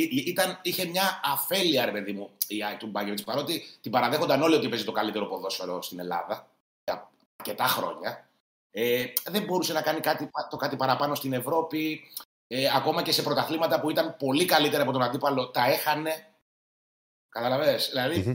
[0.62, 3.24] είχε μια αφέλεια, ρε παιδί μου, η ΑΕΚ του Μπάγκεβιτς.
[3.24, 6.50] Παρότι την παραδέχονταν όλοι ότι παίζει το καλύτερο ποδόσφαιρο στην Ελλάδα
[6.84, 8.28] για αρκετά χρόνια.
[8.70, 12.00] Ε, δεν μπορούσε να κάνει κάτι, το κάτι παραπάνω στην Ευρώπη.
[12.46, 16.34] Ε, ακόμα και σε πρωταθλήματα που ήταν πολύ καλύτερα από τον αντίπαλο, τα έχανε.
[17.28, 18.34] Καταλαβες; Δηλαδή, Μμμ.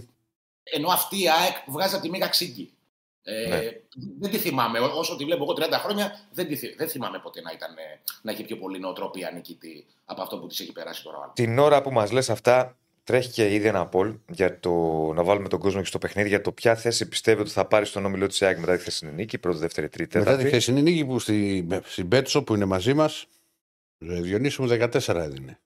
[0.64, 2.73] ενώ αυτή η ΑΕΚ βγάζει από τη μήγα ξύγκη.
[3.26, 3.62] Ε, Ναι.
[4.20, 4.80] Δεν τη θυμάμαι.
[4.80, 7.72] Ό- Όσο τη βλέπω εγώ 30 χρόνια, δεν, τη, θυ- δεν θυμάμαι ποτέ να, ήταν,
[7.78, 11.18] ε, να έχει πιο πολύ νοοτροπία νικητή από αυτό που της έχει περάσει τώρα.
[11.18, 11.34] ο άλλος.
[11.36, 14.72] Την ώρα που μας λες αυτά, τρέχει και ήδη ένα poll για το
[15.14, 17.86] να βάλουμε τον κόσμο και στο παιχνίδι για το ποια θέση πιστεύει ότι θα πάρει
[17.86, 20.56] στον όμιλο της ΑΕΚ μετά τη χθεσινή νίκη, πρώτη, δεύτερη, τρίτη, Μετά τη τέταρτη.
[20.58, 23.26] χθεσινή νίκη που στη, στην Πέτσο που είναι μαζί μας,
[23.98, 25.60] Διονύση μου 14 έδινε.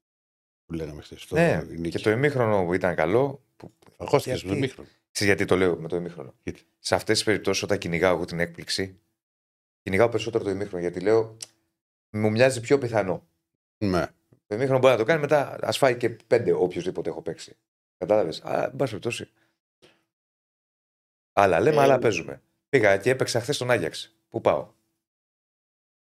[0.66, 1.26] Που λέγαμε χθες.
[1.30, 3.42] Ναι, και το ημίχρονο που ήταν καλό.
[3.58, 3.72] Που...
[3.98, 4.88] Αγχώθηκε Γιατί; στο μήχρονο.
[5.12, 6.34] Ξέρεις γιατί το λέω με το ημίχρονο.
[6.44, 9.00] Γιατί; Σε αυτές τις περιπτώσεις, όταν κυνηγάω εγώ την έκπληξη,
[9.82, 11.38] κυνηγάω περισσότερο το ημίχρονο γιατί λέω
[12.10, 13.28] μου μοιάζει πιο πιθανό.
[13.78, 14.06] Ναι.
[14.48, 17.58] Το ημίχρονο μπορεί να το κάνει μετά, ας φάει και πέντε οποιοδήποτε έχω παίξει.
[17.98, 19.30] Κατάλαβες; Α, εν πάση περιπτώσει.
[21.34, 22.42] Άλλα λέμε, Ε, άλλα παίζουμε.
[22.70, 24.16] Πήγα και έπαιξα χθες τον Άγιαξ.
[24.30, 24.72] Πού πάω;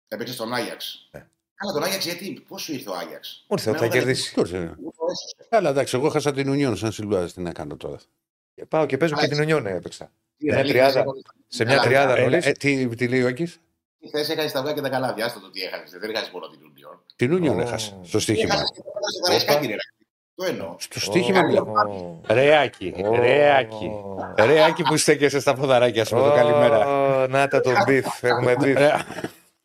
[0.08, 1.08] Έπαιξες στον Άγιαξ.
[1.12, 1.28] Ναι.
[1.54, 4.04] Καλά, τον Άγιαξ γιατί, πώς σου ήρθε ο Άγιαξ; Μου ήρθε ότι θα Εμένα δεν-
[4.14, 4.34] κερδίσει.
[4.34, 5.48] Τώρα, ε, Μου το έσωσε.
[5.48, 7.32] Καλά, εντάξει, εγώ χάσα την Ουνιόν σαν Σιλβάζ.
[7.32, 7.98] Τι να κάνω τώρα.
[8.54, 9.34] Και Πάω και παίζω και Άλεξ.
[9.34, 10.10] την Ουνιόν έπαιξα.
[10.38, 10.92] Τι Μια ρε, λίγη τριάδα.
[10.92, 12.46] θέση- Σε μια Καλά, τριάδα Ε, νωρίς.
[12.46, 13.60] ε, τι, τι λέει ο Άκης;
[14.00, 15.90] Τι θέση έκανε στα αυγά και τα καλάδια, άστο το τι έχασες.
[16.00, 17.02] Δεν έχασες μόνο την Ουνιόν.
[17.16, 17.60] Την Ουνιόν Ω.
[17.62, 17.96] έχασε.
[18.02, 18.54] Στο στοίχημα.
[18.54, 19.74] Έχασες και το στο Καραϊσκάκι, ρε.
[20.34, 20.76] Το εννοώ.
[20.78, 21.64] Στο στοίχημα Ω, μιλάω.
[21.64, 23.84] ω, Ρεάκι, ω, ρεάκι.
[23.84, 24.44] ω.
[24.44, 26.86] Ρεάκι που στέκεσαι στα ποδαράκια σου με το καλημέρα.
[27.22, 28.22] Ω, Να τα το μπιφ.
[28.24, 28.76] Έχουμε μπιφ.
[28.76, 29.04] Ε,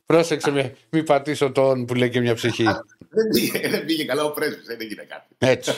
[0.05, 2.63] Πρόσεξε με, μην πατήσω τον που λέει και μια ψυχή.
[2.63, 5.35] Δεν πήγε, δεν πήγε καλά ο πρέσβης, δεν έγινε κάτι.
[5.37, 5.71] Έτσι.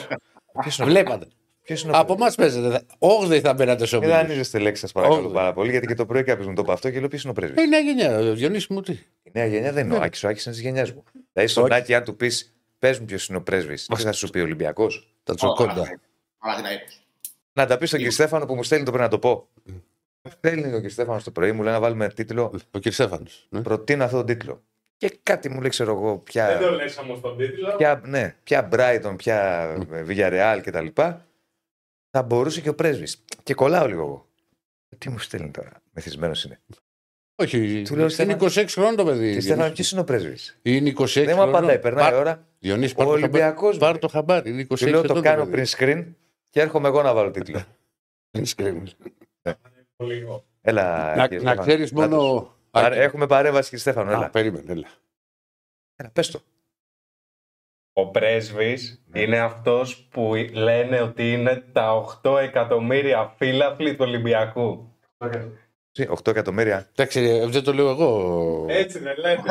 [0.60, 1.26] Ποιος είναι ο- Βλέπατε.
[1.62, 2.82] Ποιος είναι ο Από εμά παίζετε.
[2.98, 4.22] Όγδοη θα μπαίνατε σε Μην ομίλους.
[4.26, 5.34] δανείζεστε λέξεις, σας παρακαλώ Όγδοη.
[5.34, 7.30] πάρα πολύ, γιατί και το πρωί κάποιος μου το είπε αυτό και λέω ποιος είναι
[7.30, 8.92] ο πρέσβης; Ε, Είναι γενιά, ο Διονύσης μου τι.
[9.22, 10.04] Η νέα γενιά δεν είναι ο Ναι.
[10.04, 11.04] Άκης, ο Άκης είναι της γενιάς μου.
[11.32, 11.74] Δηλαδή στον Όχι.
[11.74, 15.14] Άκη, αν του πεις πες μου ποιος είναι ο πρέσβης, τι θα σου πει Ολυμπιακός;
[15.22, 15.88] Τα τσοκόντα.
[16.38, 17.00] Παναθηναϊκός.
[17.52, 19.48] Να τα πεις στον κύριο Στέφανο που μου στέλνει το πρωί να το πω.
[20.30, 22.52] Στέλνει ο κύριο Στέφανο το πρωί, μου λέει να βάλουμε τίτλο.
[22.70, 22.92] Ο κ.
[22.92, 23.24] Στέφανο.
[23.62, 24.62] Προτείνω αυτόν τον τίτλο.
[24.96, 26.58] Και κάτι μου λέει, ξέρω εγώ, Δεν ποια.
[26.58, 27.74] το λες όμως τον τίτλο.
[27.76, 29.66] Ποια, ναι, ποια Brighton, ποια
[30.08, 30.86] Villarreal κτλ.
[32.14, 33.24] Θα μπορούσε και ο πρέσβης.
[33.42, 34.26] Και κολλάω λίγο εγώ.
[34.98, 36.60] Τι μου στέλνει τώρα, μεθυσμένος είναι.
[37.34, 39.32] Όχι, Του λέω, είναι Στέφανο- 26 χρόνων το παιδί.
[39.34, 40.58] Και Στέφανο, ποιο είναι ο πρέσβης.
[40.62, 42.46] Είναι 26 Δεν μου απαντάει, περνάει η ώρα.
[42.58, 43.32] Διονύση, Ο πάρ' το χαμπάρι.
[43.32, 43.78] Ολυμπιακός.
[43.78, 44.50] Πάρ' το χαμπάρι.
[44.50, 45.62] Είναι 26 Του λέω το ετών κάνω παιδί.
[45.76, 46.06] print screen
[46.50, 47.64] και έρχομαι εγώ να βάλω τίτλο.
[49.96, 50.44] Λίγο.
[50.60, 51.14] Έλα.
[51.16, 51.60] Να, κύριε να Στέφανο.
[51.60, 52.50] ξέρεις μόνο.
[52.70, 54.10] Πάρε- Έχουμε παρέμβαση, κύριε Στέφανο.
[54.10, 54.30] Α, Έλα.
[54.30, 54.88] περίμενε, έλα.
[55.96, 56.42] Έλα, πες το.
[57.92, 59.20] Ο πρέσβης Ναι.
[59.20, 64.86] είναι αυτός που λένε ότι είναι τα 8 εκατομμύρια φύλαθλοι του Ολυμπιακού.
[65.92, 68.64] Τι, 8 εκατομμύρια; Εντάξει, ε, δεν το λέω εγώ.
[68.68, 69.50] Έτσι δεν λέτε.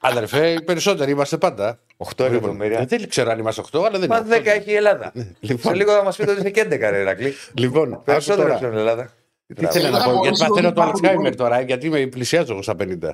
[0.00, 1.78] Αδερφέ, οι περισσότεροι είμαστε πάντα.
[1.96, 2.78] 8 εκατομμύρια.
[2.78, 4.36] Ε, Δεν ξέρω αν είμαστε 8, αλλά δεν Μα είναι.
[4.38, 5.12] 10 έχει η Ελλάδα.
[5.14, 7.32] Σε Λοιπόν, λίγο θα μας πείτε ότι είναι και 11 ρε Ηρακλή.
[7.54, 8.56] λοιπόν άκου Περισσότερο τώρα.
[8.56, 9.10] στην Ελλάδα.
[9.54, 11.36] Τι ήθελα να Θα πω, μπορούσε γιατί να παθαίνω το υπάρχουν Αλτσχάιμερ λίγο.
[11.42, 13.10] τώρα, γιατί με πλησιάζω εγώ στα 50.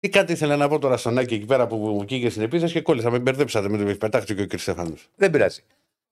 [0.00, 0.06] Μμ.
[0.06, 2.72] Τι κάτι ήθελα να πω τώρα στον Άκη εκεί πέρα που μου βγήκε στην επίθεση
[2.72, 3.10] και κόλλησα.
[3.10, 4.60] Με μπερδέψατε με το πετάχτηκε και ο κ.
[4.60, 4.94] Στέφανο.
[5.16, 5.62] Δεν πειράζει.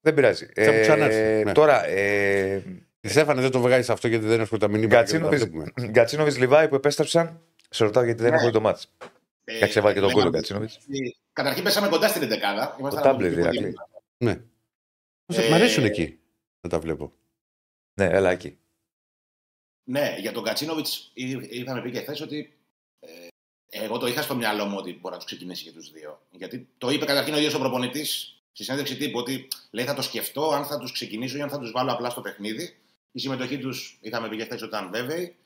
[0.00, 0.46] Δεν πειράζει.
[0.54, 1.52] Θα μου ξανάρθει, ναι.
[1.52, 2.62] Τώρα, ε,
[3.00, 3.08] Κ.
[3.08, 5.02] Στέφανε δεν το βγάζει αυτό γιατί δεν έχω τα μηνύματα.
[5.04, 5.72] και δεν τα βλέπουμε.
[5.82, 7.40] Γκατσίνοβιτ Λιβάη που επέστρεψαν.
[7.70, 8.36] Σε ρωτάω γιατί δεν Ναι.
[8.36, 8.84] έχω δει το μάτι.
[9.44, 10.70] Ε, Εντάξει, έβαλε και τον λέγαμε κόλλο Γκατσίνοβιτ.
[10.88, 12.90] ότι Καταρχήν πέσαμε κοντά στην 11.
[12.90, 13.74] Το τάμπλετ, Ηρακλή.
[14.18, 14.30] Ναι.
[15.26, 16.18] Ε, Μ' αρέσουν εκεί
[16.60, 17.12] να τα βλέπω.
[18.00, 18.58] Ναι, έλα εκεί.
[19.90, 22.52] Ναι, για τον Κατσίνοβιτ είχαμε πει και χθε ότι
[23.00, 23.08] ε,
[23.68, 26.20] εγώ το είχα στο μυαλό μου ότι μπορεί να τους ξεκινήσει και τους δύο.
[26.30, 30.02] Γιατί το είπε καταρχήν ο ίδιος ο προπονητής στη συνέντευξη τύπου ότι λέει θα το
[30.02, 32.78] σκεφτώ αν θα τους ξεκινήσω ή αν θα τους βάλω απλά στο παιχνίδι.
[33.12, 35.36] Η συμμετοχή τους είχαμε πει και χθες ότι ήταν βέβαιη.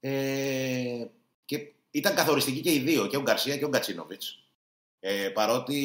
[0.00, 1.06] Ε,
[1.44, 4.38] και ήταν καθοριστικοί και οι δύο, και ο Γκαρσία και ο Γκατσίνοβιτς.
[5.00, 5.76] Ε, παρότι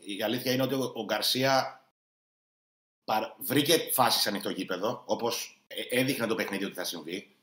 [0.00, 1.84] η αλήθεια είναι ότι ο, ο Γκαρσία
[3.04, 7.34] παρ- βρήκε φάσεις ανοιχτό γήπεδο, όπως έδειχνε το παιχνίδι ότι θα συμβεί.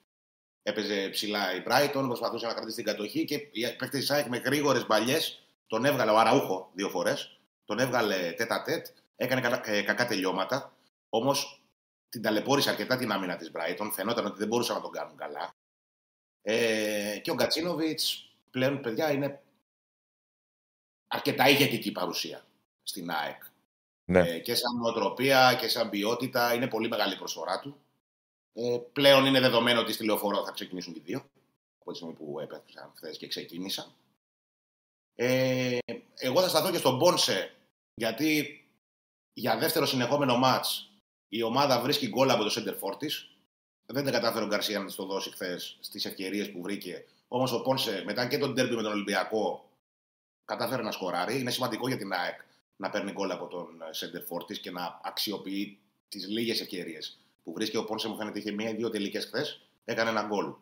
[0.67, 4.37] Έπαιζε ψηλά η Brighton, προσπαθούσε να κρατήσει την κατοχή και η παίκτη της ΑΕΚ με
[4.37, 7.39] γρήγορες μπαλιές τον έβγαλε ο Αραούχο δύο φορές.
[7.65, 10.73] Τον έβγαλε τέτα τέτ, έκανε κακά, ε, κακά τελειώματα.
[11.09, 11.63] Όμως
[12.09, 13.89] την ταλαιπώρησε αρκετά την άμυνα της Brighton.
[13.93, 15.55] Φαινόταν ότι δεν μπορούσαν να τον κάνουν καλά.
[16.41, 19.41] Ε, και ο Γκατσίνοβιτς πλέον, παιδιά, είναι
[21.07, 22.45] αρκετά ηγετική παρουσία
[22.83, 23.41] στην ΑΕΚ.
[24.05, 24.19] Ναι.
[24.19, 27.81] Ε, και σαν νοοτροπία και σαν ποιότητα είναι πολύ μεγάλη η προσφορά του.
[28.59, 31.29] Ε, πλέον είναι δεδομένο ότι στη λεωφορώ θα ξεκινήσουν και οι δύο.
[31.79, 33.93] Από τη στιγμή που έπαιξαν χθες και ξεκίνησαν.
[35.15, 35.77] Ε,
[36.15, 37.55] εγώ θα σταθώ και στον Πόνσε,
[37.93, 38.61] γιατί
[39.33, 40.91] για δεύτερο συνεχόμενο μάτς
[41.27, 43.29] η ομάδα βρίσκει γκολ από το center for της.
[43.85, 47.05] Δεν τα κατάφερε ο Γκαρσία να της το δώσει χθες στις ευκαιρίες που βρήκε.
[47.27, 49.69] Όμως ο Πόνσε μετά και τον τέρμπι με τον Ολυμπιακό
[50.45, 51.39] κατάφερε να σκοράρει.
[51.39, 52.41] Είναι σημαντικό για την ΑΕΚ
[52.75, 53.67] να παίρνει γκολ από τον
[53.99, 57.77] center for της και να αξιοποιεί τις λίγες ευκαιρίες που βρίσκει.
[57.77, 59.61] Ο Πόνσε μου φαίνεται είχε μία ή δύο τελικές χθες.
[59.85, 60.53] Έκανε ένα γκολ.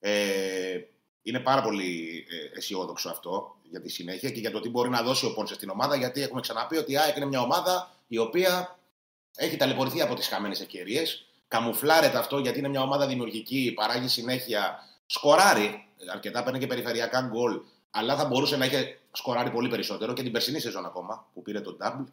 [0.00, 0.80] Ε,
[1.22, 5.02] είναι πάρα πολύ ε, αισιόδοξο αυτό για τη συνέχεια και για το τι μπορεί να
[5.02, 5.96] δώσει ο Πόνσε στην ομάδα.
[5.96, 8.78] Γιατί έχουμε ξαναπεί ότι η ΑΕΚ είναι μια ομάδα η οποία
[9.36, 11.26] έχει ταλαιπωρηθεί από τις χαμένες ευκαιρίες.
[11.48, 15.86] Καμουφλάρεται αυτό γιατί είναι μια ομάδα δημιουργική, παράγει συνέχεια, σκοράρει.
[16.12, 20.32] Αρκετά παίρνει και περιφερειακά γκολ, αλλά θα μπορούσε να είχε σκοράρει πολύ περισσότερο και την
[20.32, 22.04] περσινή σεζόν ακόμα που πήρε τον double.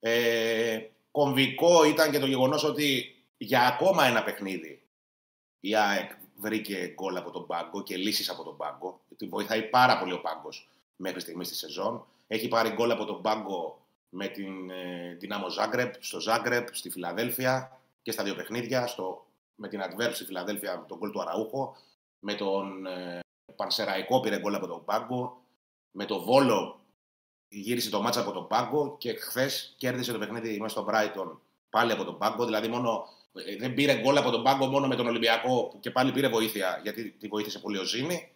[0.00, 0.78] Ε,
[1.10, 4.84] κομβικό ήταν και το γεγονός ότι για ακόμα ένα παιχνίδι
[5.60, 9.00] η ΑΕΚ βρήκε γκολ από τον πάγκο και λύσεις από τον πάγκο.
[9.16, 12.06] Την βοηθάει πάρα πολύ ο πάγκος μέχρι στιγμής στη σεζόν.
[12.26, 17.80] Έχει πάρει γκολ από τον πάγκο με την ε, Δυνάμο Ζάγκρεπ, στο Ζάγκρεπ, στη Φιλαδέλφια
[18.02, 18.86] και στα δύο παιχνίδια.
[18.86, 21.76] Στο, με την Adverb στη Φιλαδέλφια με τον γκολ του Αραούχο.
[22.18, 23.20] Με τον ε,
[23.56, 25.42] Πανσεραϊκό πήρε γκολ από τον πάγκο.
[25.90, 26.80] Με τον Βόλο
[27.48, 31.38] γύρισε το μάτσα από τον πάγκο και χθες κέρδισε το παιχνίδι μέσα στο Brighton
[31.70, 32.44] πάλι από τον πάγκο.
[32.44, 33.23] Δηλαδή μόνο ε,
[33.58, 36.80] δεν πήρε γκολ από τον πάγκο μόνο με τον Ολυμπιακό που και πάλι πήρε βοήθεια
[36.82, 38.28] γιατί τη βοήθησε πολύ ο Ζήνη.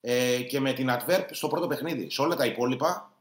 [0.00, 2.10] Ε, και με την Adverb στο πρώτο παιχνίδι.
[2.10, 3.12] Σε όλα τα υπόλοιπα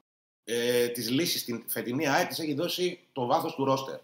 [0.43, 3.99] ε, τις λύσεις στην φετινή ΑΕΚ της έχει δώσει το βάθος του ρόστερ.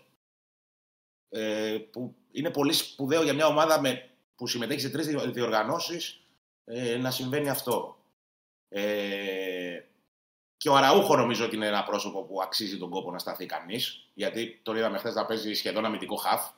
[1.29, 6.21] Ε, που είναι πολύ σπουδαίο για μια ομάδα με, που συμμετέχει σε τρεις διοργανώσεις
[6.65, 7.97] ε, να συμβαίνει αυτό.
[8.69, 9.83] Ε,
[10.57, 14.09] και ο Αραούχο νομίζω ότι είναι ένα πρόσωπο που αξίζει τον κόπο να σταθεί κανείς
[14.13, 16.49] γιατί τον είδαμε χθες να παίζει σχεδόν αμυντικό χαφ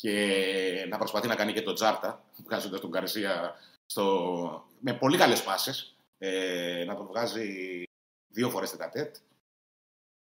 [0.00, 3.54] και να προσπαθεί να κάνει και τον Τζάρτα, βγάζοντας τον Καρσία
[3.86, 4.64] στο...
[4.80, 5.74] με πολύ καλές πάσε.
[6.18, 7.82] Ε, να τον βγάζει
[8.28, 9.16] δύο φορές τετατέτ.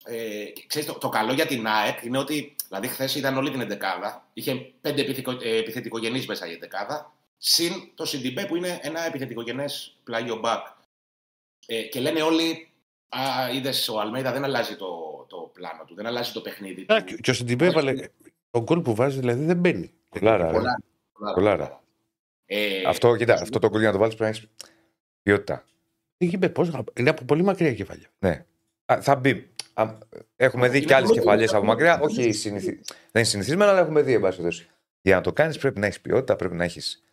[0.04, 3.60] Ε, ξέρεις, το, το, καλό για την ΑΕΚ είναι ότι δηλαδή χθες ήταν όλη την
[3.60, 4.28] εντεκάδα.
[4.32, 7.12] Είχε πέντε επιθετικο, ε, επιθετικογενείς μέσα η εντεκάδα.
[7.38, 10.66] Συν το Σιντιμπέ που είναι ένα επιθετικογενές πλάγιο μπακ.
[11.66, 12.68] Ε, και λένε όλοι,
[13.08, 17.04] Α, είδες ο Αλμέιδα δεν αλλάζει το, το πλάνο του, δεν αλλάζει το παιχνίδι Α,
[17.04, 17.14] του.
[17.16, 18.08] και ο Σιντιμπέ έβαλε.
[18.50, 19.90] Το γκολ που βάζει δηλαδή δεν μπαίνει.
[20.08, 20.52] Κολάρα, ρε.
[20.52, 20.82] Πολλά,
[21.12, 21.82] πολλά, Κολάρα.
[22.46, 24.50] Ε, Αυτό, κοίτα, αυτό το γκολ για να το βάλεις πρέπει να έχεις
[25.22, 25.64] ποιότητα.
[26.16, 28.08] Είπε, πώς, να- είναι από πολύ μακριά κεφάλια.
[28.18, 28.44] Ναι.
[28.84, 29.50] Α, θα μπει.
[29.74, 29.98] Α,
[30.36, 32.00] έχουμε δει Είναι και άλλες πολύ κεφαλιές πολύ από μακριά.
[32.00, 32.70] Όχι συνηθι...
[32.84, 32.84] δεν
[33.14, 34.68] είναι συνηθισμένο, αλλά έχουμε δει, εν πάση περιπτώσει.
[35.02, 37.04] Για να το κάνεις πρέπει να έχεις ποιότητα, πρέπει να έχεις.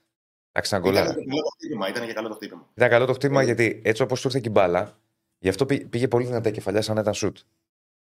[0.52, 1.14] Εντάξει, ένα Ήταν γκολάρα.
[1.20, 1.88] και καλό το χτύπημα.
[1.90, 2.68] Ήταν και καλό το χτύπημα.
[2.76, 4.98] Ήταν καλό το χτύπημα γιατί έτσι όπως του ήρθε και η μπάλα,
[5.40, 7.38] γι' αυτό πή- πήγε πολύ δυνατά η κεφαλιά σαν να ήταν σουτ.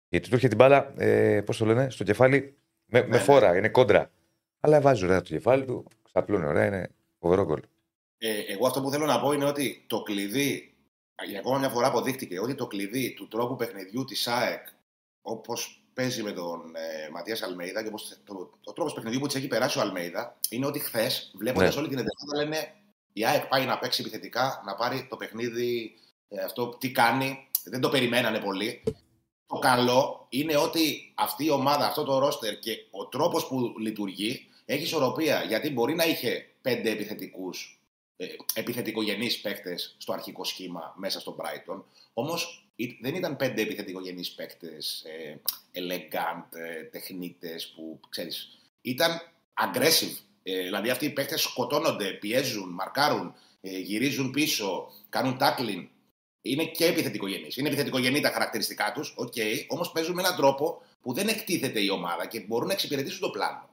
[0.09, 2.55] Γιατί του ήρθε την μπάλα, ε, πώς το λένε, στο κεφάλι
[2.93, 4.11] με, με Ναι, φόρα, είναι κόντρα.
[4.59, 7.61] Αλλά βάζει ωραία το κεφάλι του, ξαπλώνει ωραία, είναι φοβερό γκολ.
[8.17, 10.73] Ε, εγώ αυτό που θέλω να πω είναι ότι το κλειδί,
[11.25, 14.67] για ακόμα μια φορά αποδείχτηκε ότι το κλειδί του τρόπου παιχνιδιού της ΑΕΚ,
[15.21, 19.35] όπως παίζει με τον ε, Ματίας Αλμέιδα και όπως, το, το τρόπος παιχνιδιού που της
[19.35, 21.81] έχει περάσει ο Αλμέιδα, είναι ότι χθες, βλέποντας Ναι.
[21.81, 22.73] όλη την εντεκάδα, λένε
[23.13, 25.93] η ΑΕΚ πάει να παίξει επιθετικά, να πάρει το παιχνίδι
[26.27, 27.47] ε, αυτό, τι κάνει.
[27.63, 28.83] Δεν το περιμένανε πολύ.
[29.47, 34.47] Το καλό είναι ότι αυτή η ομάδα, αυτό το ρόστερ και ο τρόπος που λειτουργεί
[34.65, 35.43] έχει ισορροπία.
[35.43, 37.81] Γιατί μπορεί να είχε πέντε επιθετικούς
[38.17, 41.81] ε, επιθετικογενείς παίκτες στο αρχικό σχήμα μέσα στο Brighton.
[42.13, 45.39] Όμως ή- δεν ήταν πέντε επιθετικογενείς παίκτες ε,
[45.73, 48.57] elegant, ε, τεχνίτες που ξέρεις.
[48.81, 49.21] Ήταν
[49.65, 50.17] aggressive.
[50.43, 55.87] Ε, δηλαδή αυτοί οι παίκτες σκοτώνονται, πιέζουν, μαρκάρουν, ε, γυρίζουν πίσω, κάνουν tackling.
[56.45, 57.57] Είναι και επιθετικογενείς.
[57.57, 59.33] Είναι επιθετικογενή τα χαρακτηριστικά τους, οκ,
[59.67, 63.29] όμως παίζουν με έναν τρόπο που δεν εκτίθεται η ομάδα και μπορούν να εξυπηρετήσουν το
[63.29, 63.69] πλάνο.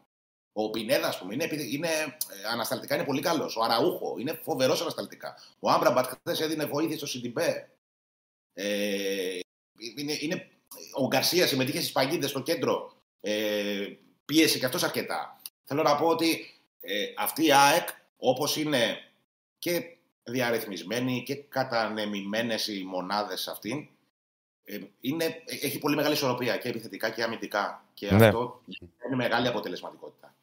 [0.52, 3.56] Ο Πινέδα, ας πούμε, είναι, επι- είναι ε, ανασταλτικά είναι πολύ καλός.
[3.56, 5.34] Ο Αραούχο είναι φοβερός ανασταλτικά.
[5.58, 7.70] Ο Άμραμπατ χθες έδινε βοήθεια στο Σιντιμπέ.
[8.52, 9.38] Ε,
[9.96, 10.48] είναι, είναι,
[10.92, 12.92] ο Γκαρσία συμμετείχε στις παγίδες στο κέντρο.
[13.20, 13.86] Ε,
[14.24, 15.40] πίεσε και αυτός αρκετά.
[15.64, 18.98] Θέλω να πω ότι ε, αυτή η ΑΕΚ, όπως είναι
[19.58, 23.88] και διαρρυθμισμένη και κατανεμημένες οι μονάδες αυτήν.
[24.64, 27.84] Ε, είναι, έχει πολύ μεγάλη ισορροπία και επιθετικά και αμυντικά.
[27.94, 28.26] Και Ναι.
[28.26, 28.62] αυτό
[29.06, 30.34] είναι μεγάλη αποτελεσματικότητα.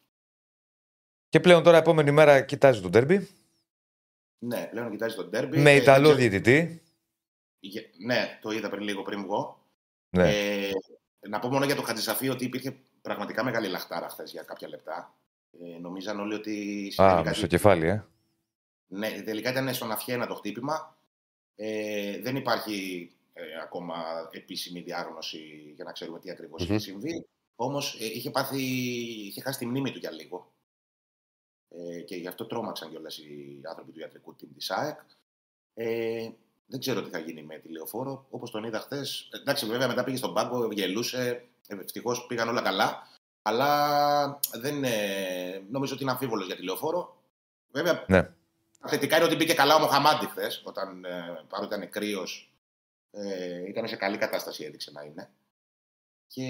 [1.28, 3.28] Και πλέον τώρα, επόμενη μέρα, κοιτάζει το ντέρμπι.
[4.38, 5.58] Ναι, πλέον κοιτάζει τον τέρμπι.
[5.58, 6.82] Με Ε, Ιταλό δεν ξέρω- διαιτητή.
[7.60, 9.58] Γε- Ναι, το είδα πριν λίγο πριν βγω.
[10.10, 10.30] Ναι.
[10.30, 10.72] Ε,
[11.28, 15.14] να πω μόνο για το Χατζησαφή ότι υπήρχε πραγματικά μεγάλη λαχτάρα χθες για κάποια λεπτά.
[15.62, 18.04] Ε, νομίζαν όλοι ότι Α, συνέβη με κάτι- στο κεφάλι, ε.
[18.88, 20.96] Ναι, τελικά ήταν στον αυχένα το χτύπημα.
[21.56, 23.94] Ε, δεν υπάρχει ε, ακόμα
[24.30, 26.74] επίσημη διάγνωση για να ξέρουμε τι ακριβώς Μμμ.
[26.74, 27.26] είχε συμβεί.
[27.56, 28.62] Όμως ε, είχε, πάθει,
[29.26, 30.52] είχε χάσει τη μνήμη του για λίγο.
[31.68, 34.98] Ε, και γι' αυτό τρόμαξαν κιόλας οι άνθρωποι του ιατρικού team της ΑΕΚ.
[35.74, 36.28] Ε,
[36.66, 38.26] δεν ξέρω τι θα γίνει με τη λεωφόρο.
[38.30, 39.28] Όπως τον είδα χθες.
[39.32, 41.46] Εντάξει, βέβαια μετά πήγε στον πάγκο, γελούσε.
[41.68, 43.02] Ευτυχώς πήγαν όλα καλά.
[43.42, 47.16] Αλλά δεν, ε, νομίζω ότι είναι αμφίβολος για τη λεωφόρο.
[47.70, 48.30] Βέβαια, Ναι.
[48.86, 52.52] Θετικά είναι ότι μπήκε καλά ο Μοχαμάντη χθες, όταν ε, παρότι ήταν κρύος,
[53.10, 55.30] ε, ήταν σε καλή κατάσταση, έδειξε να είναι.
[56.26, 56.44] Και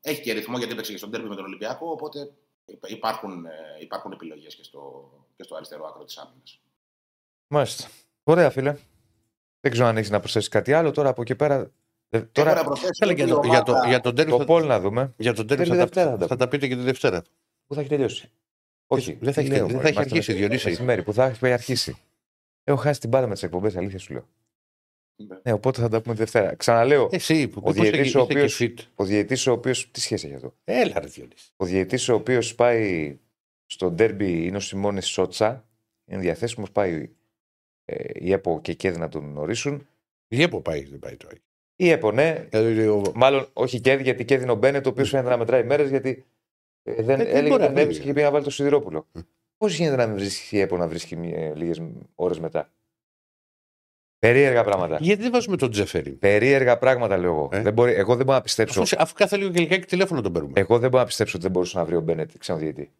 [0.00, 2.32] έχει και ρυθμό γιατί έπαιξε και στον τέρμι με τον Ολυμπιακό, οπότε
[2.86, 6.60] υπάρχουν, ε, υπάρχουν επιλογές και στο, και στο αριστερό άκρο της άμυνας.
[7.46, 7.88] Μάλιστα.
[8.22, 8.76] Ωραία, φίλε.
[9.60, 10.90] Δεν ξέρω αν έχεις να προσθέσεις κάτι άλλο.
[10.90, 11.54] Τώρα από εκεί πέρα.
[12.08, 14.14] ε, Έχω Τώρα να προσθέσω Καλά, για, ότι το, η για, το, ομάδα- για τον
[14.14, 15.14] τέρμι το θα, Πολ να δούμε.
[15.16, 17.22] για τον τέρμι Τέρμι θα, Δευτέρα τα, θα θα τα πείτε και τη Δευτέρα.
[17.66, 18.30] Πού θα έχει τελειώσει;
[18.92, 19.18] Όχι.
[19.20, 20.64] δεν θα τι έχει- λέω, δεν μωρέ, θα έχει είμαστε αρχίσει, με- Διονύσης.
[20.70, 21.96] Μεσημέρι που θα έχει αρχίσει.
[22.64, 24.28] Έχω χάσει την μπάλα με τις εκπομπές, αλήθεια σου λέω.
[25.42, 26.54] Ναι, οπότε θα τα πούμε τη Δευτέρα.
[26.54, 28.84] Ξαναλέω, Εσύ που Ο πώς διαιτητής είσαι- ο είσαι και οποίος- fit.
[28.94, 29.72] ο διαιτής ο οποίο.
[29.90, 31.50] Τι σχέση έχει αυτό; Έλα ρε Διονύση.
[31.56, 33.16] Ο διαιτής ο οποίος πάει
[33.66, 35.64] στο ντέρμπι είναι ο Σιμώνης Σότσα.
[36.06, 37.10] Είναι διαθέσιμος, πάει
[37.84, 39.86] ε, η ΕΠΟ και η ΚΕΔ να τον γνωρίσουν.
[40.28, 41.42] Η ΕΠΟ πάει, δεν πάει το Άγιο.
[41.76, 42.46] Η ΕΠΟ, ναι.
[42.50, 45.28] Δηλαδή, ο- Μάλλον όχι η ΚΕΔ, γιατί η ΚΕΔ είναι ο Μπένετ, ο οποίος φαίνεται
[45.28, 46.24] να μετράει μέρες, γιατί
[46.82, 48.08] ε, δεν Ε, τι έλεγε μπορεί ότι να έβρισκε πει.
[48.08, 49.06] και πήγε να βάλει το Σιδηρόπουλο.
[49.12, 49.20] Ε.
[49.56, 51.16] Πώς γίνεται να μην βρίσκει η ΕΠΟ να βρίσκει
[51.54, 51.82] λίγες
[52.14, 52.70] ώρες μετά;
[54.18, 54.98] Περίεργα πράγματα.
[55.00, 56.10] Γιατί δεν βάζουμε τον Τζέφερι.
[56.10, 57.48] Περίεργα πράγματα λέω εγώ.
[57.52, 57.62] Ε.
[57.62, 58.82] Δεν μπορεί, εγώ δεν μπορώ να πιστέψω.
[58.82, 60.60] Αφού, αφού κάθε λίγο και λιγάκι τηλέφωνο τον παίρνουμε.
[60.60, 62.90] Εγώ δεν μπορώ να πιστέψω ότι δεν μπορούσε να βρει ο Μπένετ ξανοδιαιτή.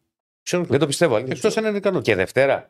[0.43, 1.15] Ξέρω Δεν το πιστεύω.
[1.15, 1.63] αλήθεια σου Εκτός λέω.
[1.65, 2.11] αν είναι ικανότητα.
[2.11, 2.69] Και Δευτέρα.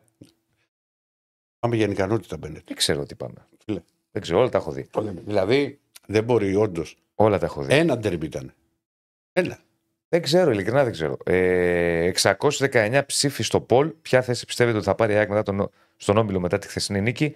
[1.58, 2.62] Πάμε για ικανότητα, Μπένετ.
[2.66, 3.34] Δεν ξέρω τι πάμε.
[3.64, 3.82] Φίλε.
[4.10, 4.86] Δεν ξέρω, όλα τα έχω δει.
[4.90, 5.20] Το λέμε.
[5.26, 6.96] Δηλαδή, δεν μπορεί όντως.
[7.14, 7.74] Όλα τα έχω δει.
[7.74, 8.54] Ένα ντερμπι ήταν.
[9.32, 9.58] Ένα.
[10.12, 11.16] Δεν ξέρω, ειλικρινά δεν ξέρω.
[11.24, 13.88] Ε, 619 ψήφοι στο Πολ.
[14.02, 17.00] Ποια θέση πιστεύετε ότι θα πάρει η ΑΕΚ μετά τον, στον Όμιλο μετά τη χθεσινή
[17.00, 17.34] νίκη;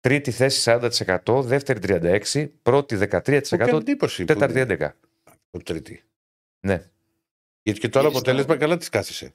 [0.00, 0.62] Τρίτη θέση
[1.24, 4.24] 40%, δεύτερη 36%, πρώτη Μου κάνει 13%, εντύπωση.
[4.24, 4.90] που- τέταρτη 11%.
[5.50, 6.02] Το τρίτη.
[6.60, 6.90] Ναι.
[7.62, 9.32] Γιατί και το άλλο Έχεις αποτέλεσμα τώρα- καλά της κάθισε.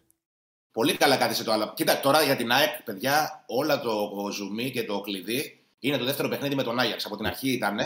[0.72, 1.74] Πολύ καλά κάθισε το άλλο.
[1.76, 6.28] Κοίτα, τώρα για την ΑΕΚ, παιδιά, όλα το ζουμί και το κλειδί είναι το δεύτερο
[6.28, 7.06] παιχνίδι με τον Άγιαξ.
[7.06, 7.78] Από την αρχή ήταν.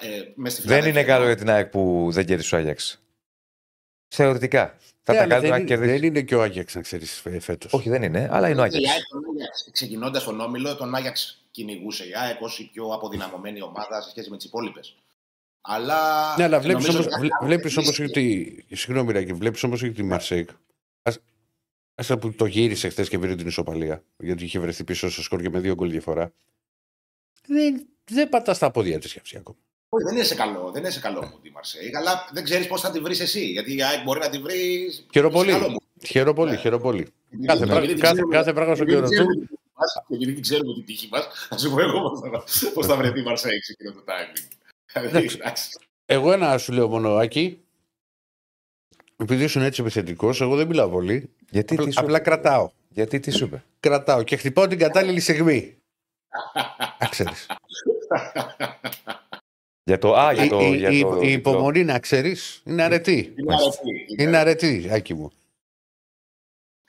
[0.00, 1.02] Ε, μες στη Δεν είναι Φιλαδέλφια.
[1.14, 2.98] καλό για την ΑΕΚ που δεν κέρδισε ο Άγιαξ.
[4.08, 4.76] Θεωρητικά.
[5.02, 5.92] Θα Ναι, τα αλλά καλύτερα δεν, να είναι- κερδίσει.
[5.92, 7.72] δεν είναι και ο Άγιαξ, να ξέρεις φέτος.
[7.72, 8.92] Όχι, δεν είναι, αλλά είναι ο Η Άγιαξ.
[8.94, 13.62] ΑΕΚ, τον Άγιαξ, ξεκινώντας τον Όμιλο, τον Άγιαξ κυνηγούσε η ΑΕΚ ως η πιο αποδυναμωμένη
[13.62, 14.96] ομάδα σε σχέση με τις υπόλοιπες.
[15.60, 18.64] Αλλά, Ναι, αλλά βλέπεις νομίζω όμω ότι βλέπεις όμως αυτή- ότι.
[18.72, 20.48] Συγγνώμη, Ράκη, βλέπεις όμως ότι τη Μαρσέικ.
[21.96, 24.04] Άστα που το γύρισε χθες και πήρε την ισοπαλία.
[24.16, 26.32] Γιατί είχε βρεθεί πίσω στο σκορ και με δύο γκολ διαφορά.
[27.46, 29.58] Δεν, δεν πατάς τα πόδια της αυτή ακόμα.
[29.94, 32.66] Όχι, δεν είναι σε καλό, δεν είναι σε καλό μου τη Μαρσέη, αλλά δεν ξέρεις
[32.66, 33.44] πώς θα τη βρεις εσύ.
[33.44, 35.06] Γιατί η ΑΕΚ μπορεί να τη βρεις.
[35.12, 35.50] Χαίρομαι πολύ.
[35.52, 36.06] σε καλό mood.
[36.06, 36.56] Χαίρομαι πολύ, Ναι.
[36.56, 37.06] χαίρομαι πολύ.
[37.30, 39.24] Επειδή- Κάθε, επειδή πράγμα- την κάθε, ξέρουμε- κάθε πράγμα στον επειδή καιρό την του.
[39.24, 42.00] ξέρουμε την τύχη μας, και Επειδή την ξέρουμε την τύχη μας, θα σου πω εγώ
[42.74, 44.48] πώς θα βρεθεί η Μαρσέη σε εκείνο το timing.
[44.92, 45.36] Δηλαδή, Εντάξει.
[45.40, 45.68] εντάξει.
[46.06, 47.58] Εγώ ένα σου λέω μόνο, Άκη.
[49.16, 51.30] Επειδή ήσουν έτσι επιθετικός, εγώ δεν μιλάω πολύ.
[51.50, 52.70] Γιατί, Απλά, τι σου, απλά κρατάω.
[52.88, 55.76] γιατί τι σου είπε; Κρατάω και χτυπάω την κατάλληλη στιγμή.
[57.04, 57.46] Α, ξέρεις.
[59.86, 62.82] Για το, α, για Η, το, η- για η- το, η υπομονή, να ξέρεις, είναι
[62.82, 63.34] αρετή.
[63.38, 64.06] Είναι αρετή.
[64.18, 65.32] Είναι αρετή, Άκη μου.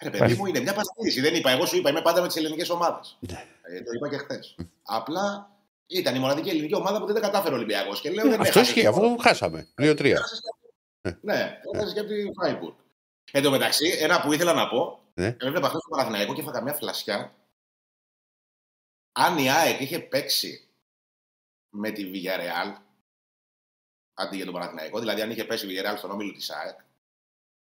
[0.01, 1.21] Ρε παιδί μου, είναι μια παστήριση.
[1.21, 1.49] Δεν είπα.
[1.51, 3.17] Εγώ σου είπα, είμαι πάντα με τις ελληνικές ομάδες.
[3.19, 3.45] Ναι.
[3.62, 4.55] Ε, το είπα και χθες.
[4.84, 5.49] Απλά
[5.88, 8.01] ήταν η μοναδική ελληνική ομάδα που δεν τα κατάφερε ο Ολυμπιακός.
[8.01, 8.71] Και λέω δεν Ε, Αυτό έχασε.
[8.71, 9.67] ισχύει, αφού χάσαμε.
[9.77, 10.13] 2-3.
[11.21, 12.73] Ναι, έχασε και από τη Φράιμπουργκ.
[13.31, 14.99] Εν τω μεταξύ, ένα που ήθελα να πω.
[15.13, 15.25] Ναι.
[15.39, 17.36] Έβλεπα χθες στο Παναθηναϊκό και έφαγα μια φλασιά.
[19.12, 20.67] Αν η ΑΕΚ είχε παίξει
[21.69, 22.75] με τη Villarreal
[24.17, 26.80] αντί για τον Παναθηναϊκό, δηλαδή αν είχε πέσει η Villarreal στον όμιλο της ΑΕΚ,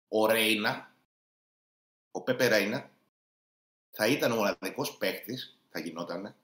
[0.08, 0.94] ο Ρέινα,
[2.10, 2.90] ο Πέπε Ρέινα,
[3.90, 6.34] θα ήταν ο μοναδικός παίκτης, θα γινόταν,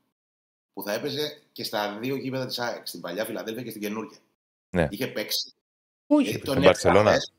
[0.73, 4.19] που θα έπαιζε και στα δύο γήπεδα της ΑΕΚ, στην παλιά Φιλαδέλφια και στην καινούργια.
[4.71, 4.87] Ναι.
[4.91, 5.53] Είχε παίξει.
[6.07, 6.29] Όχι.
[6.29, 6.99] Ε, την τον Μπαρτσελώνα.
[6.99, 7.33] έβλεπα χθες.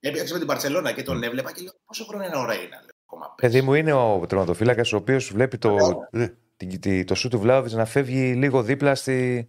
[0.00, 2.76] Έπαιξε με την Παρσελώνα και τον έβλεπα και λέω πόσο χρόνο είναι ο Ρέινα.
[2.80, 3.56] Λέω, ακόμα παίζει.
[3.56, 5.76] Παιδί μου είναι ο τερματοφύλακας ο οποίος βλέπει το,
[6.10, 6.28] Ναι.
[6.56, 9.48] τη- τη- το σου του Βλάβιτ να φεύγει λίγο δίπλα στη,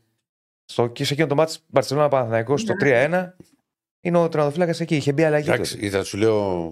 [0.69, 3.29] στο, και σε εκείνο το μάτι Μπαρσελόνα Παναθηναϊκός στο 3-1.
[4.01, 4.95] Είναι ο τερματοφύλακα εκεί.
[4.95, 5.49] Είχε μπει αλλαγή.
[5.49, 5.85] Εντάξει, τότε.
[5.85, 6.69] είδα, σου λέω.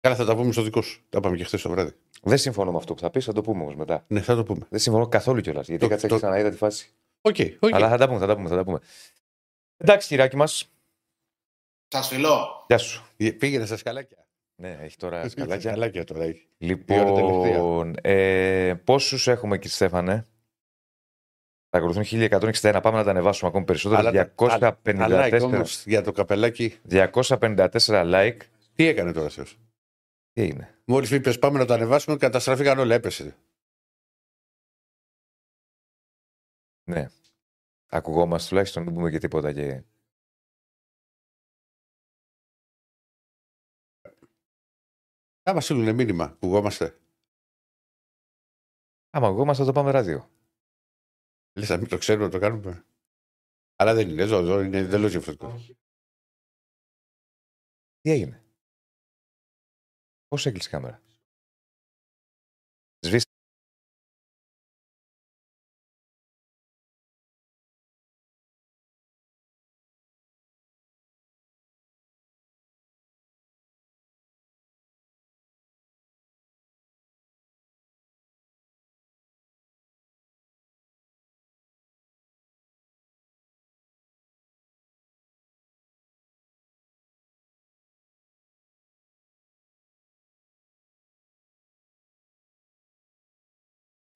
[0.00, 1.02] Καλά, θα τα πούμε στο δικό σου.
[1.08, 1.92] Τα είπαμε και χθες το βράδυ.
[2.22, 4.04] Δεν συμφωνώ με αυτό που θα πεις, θα το πούμε όμως μετά.
[4.08, 4.66] Ναι, θα το πούμε.
[4.70, 5.66] Δεν συμφωνώ καθόλου κιόλας.
[5.66, 6.90] Γιατί Το- κάτσε το- και ξαναείδα τη φάση.
[7.20, 7.74] Οκ, οκ.
[7.74, 8.78] Αλλά θα τα πούμε, θα τα πούμε, θα τα πούμε.
[9.76, 10.68] Εντάξει, Κυριάκη μας.
[11.88, 12.64] Σε φιλώ.
[12.68, 13.06] Γεια σου.
[13.16, 14.26] Ε, Πήγαινε στα σκαλάκια.
[14.62, 15.70] Ναι, έχει τώρα σκαλάκια.
[15.70, 16.48] Σκαλάκια τώρα έχει.
[16.88, 17.04] ώρα
[17.50, 20.26] Λοιπόν, ε, πόσους έχουμε, κύριε Στέφανε;
[21.74, 22.80] Θα ακολουθούν 1161.
[22.82, 24.00] Πάμε να τα ανεβάσουμε ακόμη περισσότερο.
[24.00, 26.78] Αλλά τα- 254, Αλλά like όμως για το καπελάκι.
[26.88, 28.38] 254 like.
[28.74, 29.58] Τι έκανε τώρα Θεός.
[30.32, 30.78] Τι έγινε.
[30.86, 32.94] Μόλις είπες πάμε να το ανεβάσουμε, καταστραφήκαν όλα.
[32.94, 33.36] Έπεσε.
[36.90, 37.06] Ναι.
[37.86, 39.52] Ακουγόμαστε τουλάχιστον, δεν πούμε και τίποτα.
[39.52, 39.82] Και...
[45.42, 46.24] Θα μα στείλουν μήνυμα.
[46.24, 46.98] Ακουγόμαστε.
[49.10, 50.33] Άμα ακουγόμαστε, θα το πάμε ράδιο.
[51.56, 52.84] Λες να μην το ξέρουμε να το κάνουμε.
[53.76, 54.26] Αλλά δεν είναι.
[54.26, 55.58] Ζω, ζω, είναι εντελώς διαφορετικό.
[58.00, 58.44] Τι έγινε;
[60.28, 61.02] Πώς έκλεισε η κάμερα;
[63.06, 63.33] Σβήστε.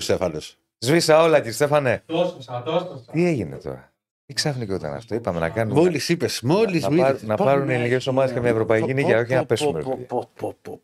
[0.02, 0.40] Στέφανο.
[0.78, 2.02] Σβήσα όλα, κύριε Στέφανε.
[2.06, 3.12] Τόσοσα, τόσοσα.
[3.12, 3.92] Τι έγινε τώρα;
[4.26, 5.80] Τι ξαφνικό ήταν αυτό; Είπαμε να κάνουμε.
[5.80, 9.34] Μόλις είπες, μόλις να, πάρ- να πάρουν οι ελληνικές ομάδες και μια ευρωπαϊκή νίκη, όχι
[9.34, 9.78] να πέσουμε.
[9.80, 10.06] ρε παιδιά.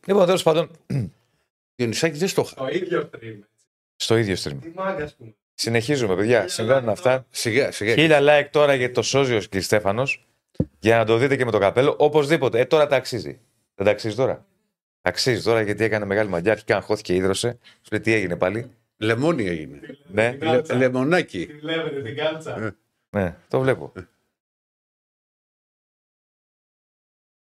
[0.06, 0.70] Λοιπόν, τέλος πάντων,
[1.76, 2.54] Διονυσάκη δεν στο είχα.
[2.54, 3.38] Το ίδιο stream.
[3.96, 4.56] στο ίδιο stream.
[4.62, 5.34] Τι μάγκας που είναι.
[5.54, 6.48] Συνεχίζουμε, παιδιά.
[6.48, 7.26] Συμβαίνουν αυτά.
[7.30, 7.94] Σιγά, σιγά.
[7.94, 10.26] Χίλια like τώρα για το Σόζιος και Στέφανος.
[10.78, 11.94] Για να το δείτε και με το καπέλο.
[11.98, 12.60] Οπωσδήποτε.
[12.60, 13.38] Ε, τώρα τα αξίζει.
[13.74, 14.44] Δεν τα αξίζει τώρα.
[15.02, 16.52] Αξίζει τώρα γιατί έκανε μεγάλη μαγιά.
[16.52, 17.58] Αρχικά αγχώθηκε, ίδρωσε.
[17.62, 18.70] Σου λέει τι έγινε πάλι.
[19.04, 19.80] Λεμόνι έγινε.
[20.06, 20.74] Ναι, Την κάλτσα.
[20.74, 21.46] Λεμονάκι.
[21.46, 22.56] Τι βλέπετε την κάλτσα.
[22.64, 22.76] Ε.
[23.16, 23.92] ναι, το βλέπω.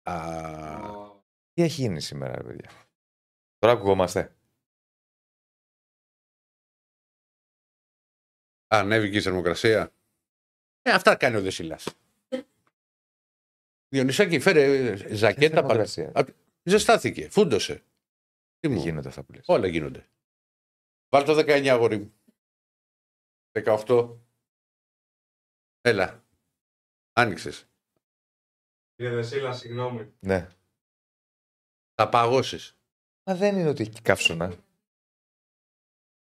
[0.10, 1.12] Α,
[1.54, 2.70] Τι έχει γίνει σήμερα, ρε παιδιά;
[3.58, 4.34] Τώρα ακουγόμαστε.
[8.68, 9.94] Ανέβηκε η θερμοκρασία.
[10.82, 11.96] Ε, αυτά κάνει ο Δεσίλας.
[13.88, 15.56] Διονυσάκη, φέρε ε, ζακέτα.
[15.56, 15.68] πάνω.
[15.68, 16.30] θερμοκρασία; Απ-
[16.64, 17.76] Ζεστάθηκε, φούντωσε.
[17.76, 20.10] Τι Τι μου, γίνονται αυτά που λες; όλα γίνονται.
[21.10, 22.14] Βάλ το 19 αγόρι μου.
[23.88, 24.18] 18.
[25.82, 26.24] Έλα.
[27.14, 27.68] Άνοιξες.
[28.96, 30.14] Κύριε Δεσίλα, συγγνώμη.
[30.20, 30.48] Ναι.
[31.96, 32.78] Θα παγώσεις.
[33.24, 34.56] Μα δεν είναι ότι έχει καύσωνα.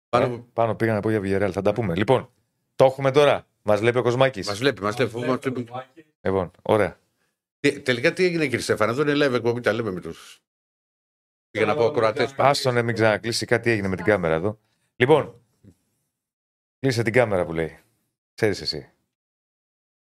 [0.10, 0.34] Πάνω...
[0.34, 1.52] Ε, πάνω πήγα να πω για Villarreal.
[1.54, 1.96] Θα τα πούμε.
[1.96, 2.34] Λοιπόν,
[2.76, 3.48] το έχουμε τώρα.
[3.62, 4.48] Μας βλέπει ο Κοσμάκης.
[4.48, 5.20] Μας βλέπει, μας βλέπει.
[5.26, 5.66] μας βλέπει.
[6.22, 7.00] Λοιπόν, ωραία.
[7.60, 10.14] Τι- Τελικά τι έγινε, κύριε Στέφανα, εδώ είναι live εκπομπή, τα λέμε με του.
[11.50, 12.34] Πήγα να πω ακροατές.
[12.38, 13.46] Άστον, ε, μην ξανακλείσει.
[13.46, 14.60] Κάτι έγινε με την κάμερα εδώ.
[14.96, 15.42] Λοιπόν,
[16.80, 17.80] κλείσε την κάμερα που λέει.
[18.34, 18.92] Ξέρεις εσύ.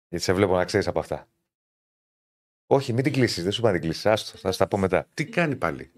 [0.09, 1.29] Γιατί σε βλέπω να ξέρεις από αυτά.
[2.67, 3.43] Όχι, μην την κλείσεις.
[3.43, 4.07] Δεν σου είπα να την κλείσεις.
[4.07, 5.07] Άστο, θα στα πω μετά.
[5.15, 5.93] Τι κάνει πάλι.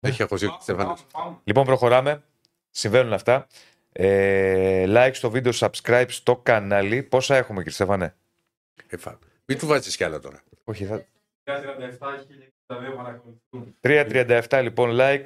[0.00, 0.96] Έχει αγχωθεί ο Στέφανο.
[1.44, 2.22] Λοιπόν, προχωράμε.
[2.70, 3.46] Συμβαίνουν αυτά.
[3.92, 7.02] Ε, like στο βίντεο, subscribe στο κανάλι.
[7.02, 8.14] Πόσα έχουμε, κύριε Στεφανέ;
[9.44, 10.42] Μην του βάζεις κι άλλα τώρα.
[10.64, 11.06] Όχι, θα...
[11.44, 11.54] 37
[12.66, 13.76] 1062 παρακολουθούν.
[13.80, 15.24] 337 λοιπόν like.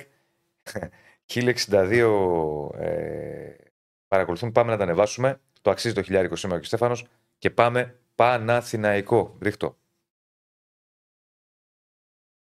[1.26, 3.54] 1062 ε,
[4.08, 4.52] παρακολουθούν.
[4.52, 5.40] Πάμε να τα ανεβάσουμε.
[5.62, 7.06] Το αξίζει το χιλιάρικο σήμερα και ο Στέφανος.
[7.38, 9.36] Και πάμε Παναθηναϊκό.
[9.40, 9.78] Ρίχτω.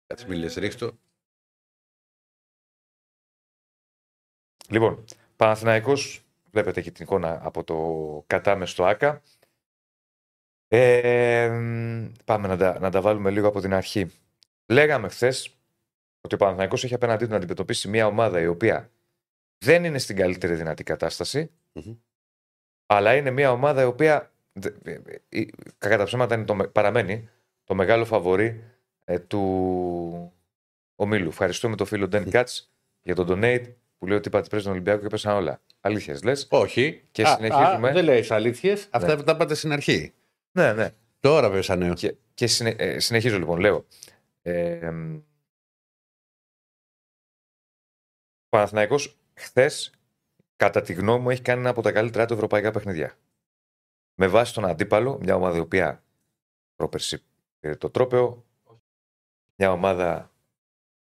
[0.07, 0.97] Κάτσε μην λες, ρίχτω.
[4.69, 5.05] Λοιπόν,
[5.35, 9.21] Παναθηναϊκός, βλέπετε έχει την εικόνα από το κατάμε στο ΆΚΑ.
[10.67, 14.11] Ε, μ, πάμε να τα, να τα βάλουμε λίγο από την αρχή.
[14.65, 15.56] Λέγαμε χθες
[16.27, 18.91] ότι ο Παναθηναϊκός έχει απέναντί του να αντιμετωπίσει μια ομάδα η οποία
[19.65, 21.93] δεν είναι στην καλύτερη δυνατή κατάσταση, Μμμ.
[22.85, 24.99] αλλά είναι μια ομάδα η οποία δε- ε,
[25.29, 25.45] ε,
[25.77, 27.29] κατά τα ψέματα είναι το, με- παραμένει
[27.63, 28.63] το μεγάλο φαβορή
[29.03, 29.41] ε, του
[30.95, 31.27] ομίλου.
[31.27, 32.45] Ευχαριστούμε τον φίλο Dan Katz
[33.01, 35.61] για τον donate που λέει ότι είπατε πρέπει στον Ολυμπιακό και πέσαν όλα.
[35.81, 37.03] Αλήθεια λες; Όχι.
[37.11, 37.89] Και Α, συνεχίζουμε.
[37.89, 38.87] α, δεν λέει αλήθειες.
[38.91, 39.23] Αυτά Ναι.
[39.23, 40.13] τα πάτε στην αρχή.
[40.51, 40.89] Ναι, ναι.
[41.19, 41.93] Τώρα πέσανε.
[41.93, 43.85] Και, και συνε- ε, συνεχίζω λοιπόν, λέω.
[44.41, 44.91] Ε,
[48.49, 49.91] Παναθηναϊκός χθες,
[50.55, 53.13] κατά τη γνώμη μου, έχει κάνει ένα από τα καλύτερα του ευρωπαϊκά παιχνίδια.
[54.15, 56.03] Με βάση τον αντίπαλο, μια ομάδα η οποία
[56.75, 57.23] πρόπερση
[57.59, 58.45] πήρε το τρόπεο,
[59.55, 60.31] μια ομάδα.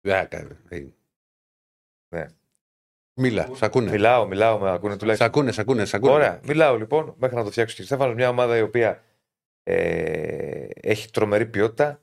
[0.00, 0.56] Δεν έκανε.
[0.68, 0.84] Ε.
[2.08, 2.26] Ναι.
[3.14, 3.90] Μίλα, σ' ακούνε.
[3.90, 5.28] Μιλάω, μιλάω, με ακούνε Σ' τουλάχιστον.
[5.28, 6.12] ακούνε, σ' ακούνε, σ' ακούνε.
[6.12, 8.14] Ωραία, μιλάω λοιπόν μέχρι να το φτιάξω και Στέφανο.
[8.14, 9.02] Μια ομάδα η οποία
[9.62, 12.00] ε, έχει τρομερή ποιότητα.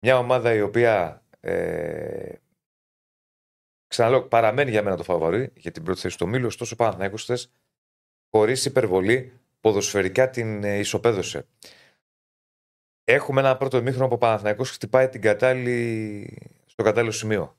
[0.00, 2.32] Μια ομάδα η οποία ε,
[3.94, 6.46] Ξαναλέω, παραμένει για μένα το φαβορή για την πρώτη θέση του ομίλου.
[6.46, 7.38] Ωστόσο, ο Παναθυναϊκό χθε,
[8.30, 11.46] χωρίς υπερβολή, ποδοσφαιρικά την ε, ισοπαίδωσε.
[13.04, 16.38] Έχουμε ένα πρώτο ημίχρονο που ο Παναθηναϊκός χτυπάει την κατάλληλη...
[16.66, 17.56] στο κατάλληλο σημείο.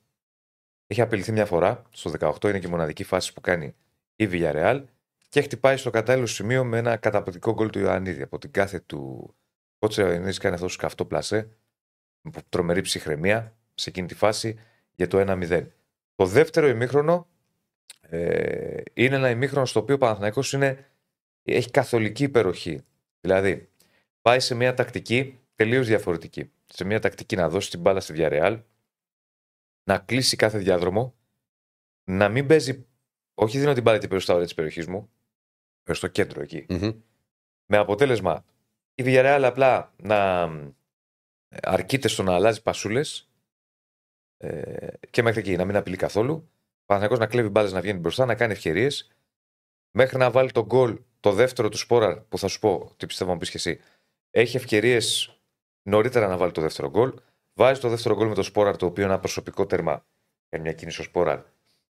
[0.88, 3.76] Έχει απειληθεί μια φορά, στο 18 είναι και η μοναδική φάση που κάνει
[4.16, 4.84] η Villarreal
[5.30, 8.22] και χτυπάει στο κατάλληλο σημείο με ένα καταπληκτικό γκολ του Ιωαννίδη.
[8.22, 9.36] Από την κάθε του
[9.80, 11.50] Κότσε ο Ιωαννίδης κάνει αυτό το σκαφτό πλασέ,
[12.22, 14.60] με τρομερή ψυχραιμία σε εκείνη τη φάση
[14.96, 15.68] για το 1-0.
[16.16, 17.28] Το δεύτερο ημίχρονο
[18.02, 20.90] ε, είναι ένα ημίχρονο στο οποίο ο Παναθηναϊκός είναι,
[21.44, 22.86] έχει καθολική υπεροχή.
[23.20, 23.70] Δηλαδή,
[24.22, 26.52] πάει σε μια τακτική τελείως διαφορετική.
[26.66, 28.62] Σε μια τακτική να δώσει την μπάλα στη Villarreal,
[29.84, 31.16] να κλείσει κάθε διάδρομο,
[32.04, 32.86] να μην παίζει.
[33.34, 35.10] Όχι δίνω την μπάλα την περισσότερα όρια της περιοχής μου,
[35.92, 36.66] στο κέντρο εκεί.
[36.70, 36.92] Μμμ.
[37.66, 38.46] Με αποτέλεσμα
[38.96, 40.42] η Villarreal απλά να
[41.50, 43.30] ε, αρκείται στο να αλλάζει πασούλες
[44.38, 46.34] ε, και μέχρι εκεί να μην απειλεί καθόλου.
[46.34, 49.12] Ο Παναθηναϊκός να κλέβει μπάλες να βγαίνει μπροστά, να κάνει ευκαιρίες.
[49.92, 53.32] Μέχρι να βάλει τον γκολ το δεύτερο του Σπόραρ που θα σου πω τι πιστεύω
[53.32, 53.80] να πεις και εσύ.
[54.32, 55.38] Έχει ευκαιρίες
[55.82, 57.14] νωρίτερα να βάλει το δεύτερο γκολ.
[57.54, 60.06] Βάζει το δεύτερο γκολ με το Σπόραρ το οποίο είναι ένα προσωπικό τέρμα.
[60.50, 61.42] Κάνει μια κίνηση ο Σπόραρ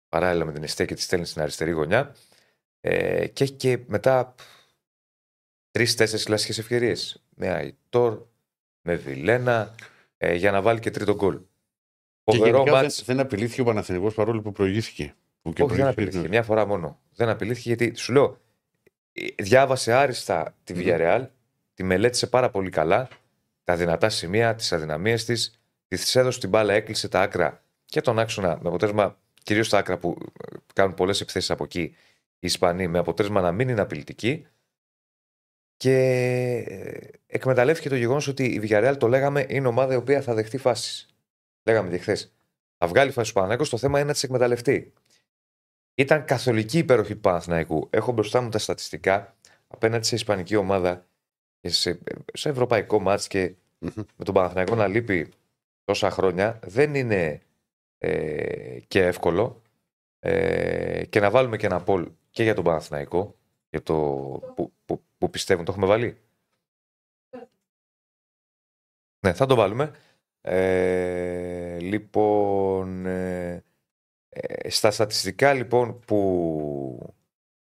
[0.09, 2.16] παράλληλα με την Εστέ και τη στέλνει στην αριστερή γωνιά.
[2.80, 4.34] Ε, και έχει και μετά
[5.70, 7.24] τρει-τέσσερι κλασικές ευκαιρίες.
[7.34, 8.26] Με Αϊτόρ,
[8.82, 9.74] με Βιλένα,
[10.16, 11.41] ε, για να βάλει και τρίτο γκολ.
[12.31, 13.05] Και Φοβερό γενικά δεν, μάτς.
[13.05, 15.14] δεν απειλήθηκε ο Παναθηναϊκός παρόλο που προηγήθηκε.
[15.43, 16.03] Που και Όχι, δεν προηγήθηκε.
[16.03, 16.28] απειλήθηκε.
[16.28, 17.01] Μια φορά μόνο.
[17.14, 18.41] Δεν απειλήθηκε γιατί σου λέω,
[19.12, 20.83] ε, διάβασε άριστα τη Μμμ.
[20.85, 21.26] Villarreal,
[21.74, 23.09] τη μελέτησε πάρα πολύ καλά,
[23.64, 28.18] τα δυνατά σημεία, τις αδυναμίες της, της έδωσε την μπάλα, έκλεισε τα άκρα και τον
[28.18, 31.81] άξονα με αποτέλεσμα, κυρίως τα άκρα που ε, κάνουν πολλές επιθέσεις από εκεί
[32.43, 34.47] οι Ισπανοί, με αποτέλεσμα να μην είναι απειλητικοί.
[35.76, 35.95] Και
[36.68, 40.59] ε, εκμεταλλεύτηκε το γεγονός ότι η Villarreal το λέγαμε είναι ομάδα η οποία θα δεχτεί
[40.59, 41.09] φάσεις.
[41.66, 42.34] Λέγαμε και χθες.
[42.76, 44.92] Θα βγάλει φάση του Παναθηναϊκού, το θέμα είναι να τις εκμεταλλευτεί.
[45.94, 47.88] Ήταν καθολική υπεροχή του Παναθηναϊκού.
[47.90, 49.36] Έχω μπροστά μου τα στατιστικά
[49.68, 51.06] απέναντι σε ισπανική ομάδα
[51.61, 52.00] και σε,
[52.32, 53.92] σε ευρωπαϊκό μάτς και Μμμ.
[54.16, 55.32] με τον Παναθηναϊκό να λείπει
[55.84, 57.40] τόσα χρόνια δεν είναι
[57.98, 59.62] ε, και εύκολο
[60.18, 63.38] ε, και να βάλουμε και ένα πόλ και για τον Παναθηναϊκό
[63.70, 63.94] για το
[64.54, 65.64] που, που, που πιστεύουν.
[65.64, 66.20] Το έχουμε βάλει;
[69.26, 69.92] Ναι, θα το βάλουμε.
[70.41, 73.64] Ε, λοιπόν, ε,
[74.28, 77.14] ε, στα στατιστικά λοιπόν που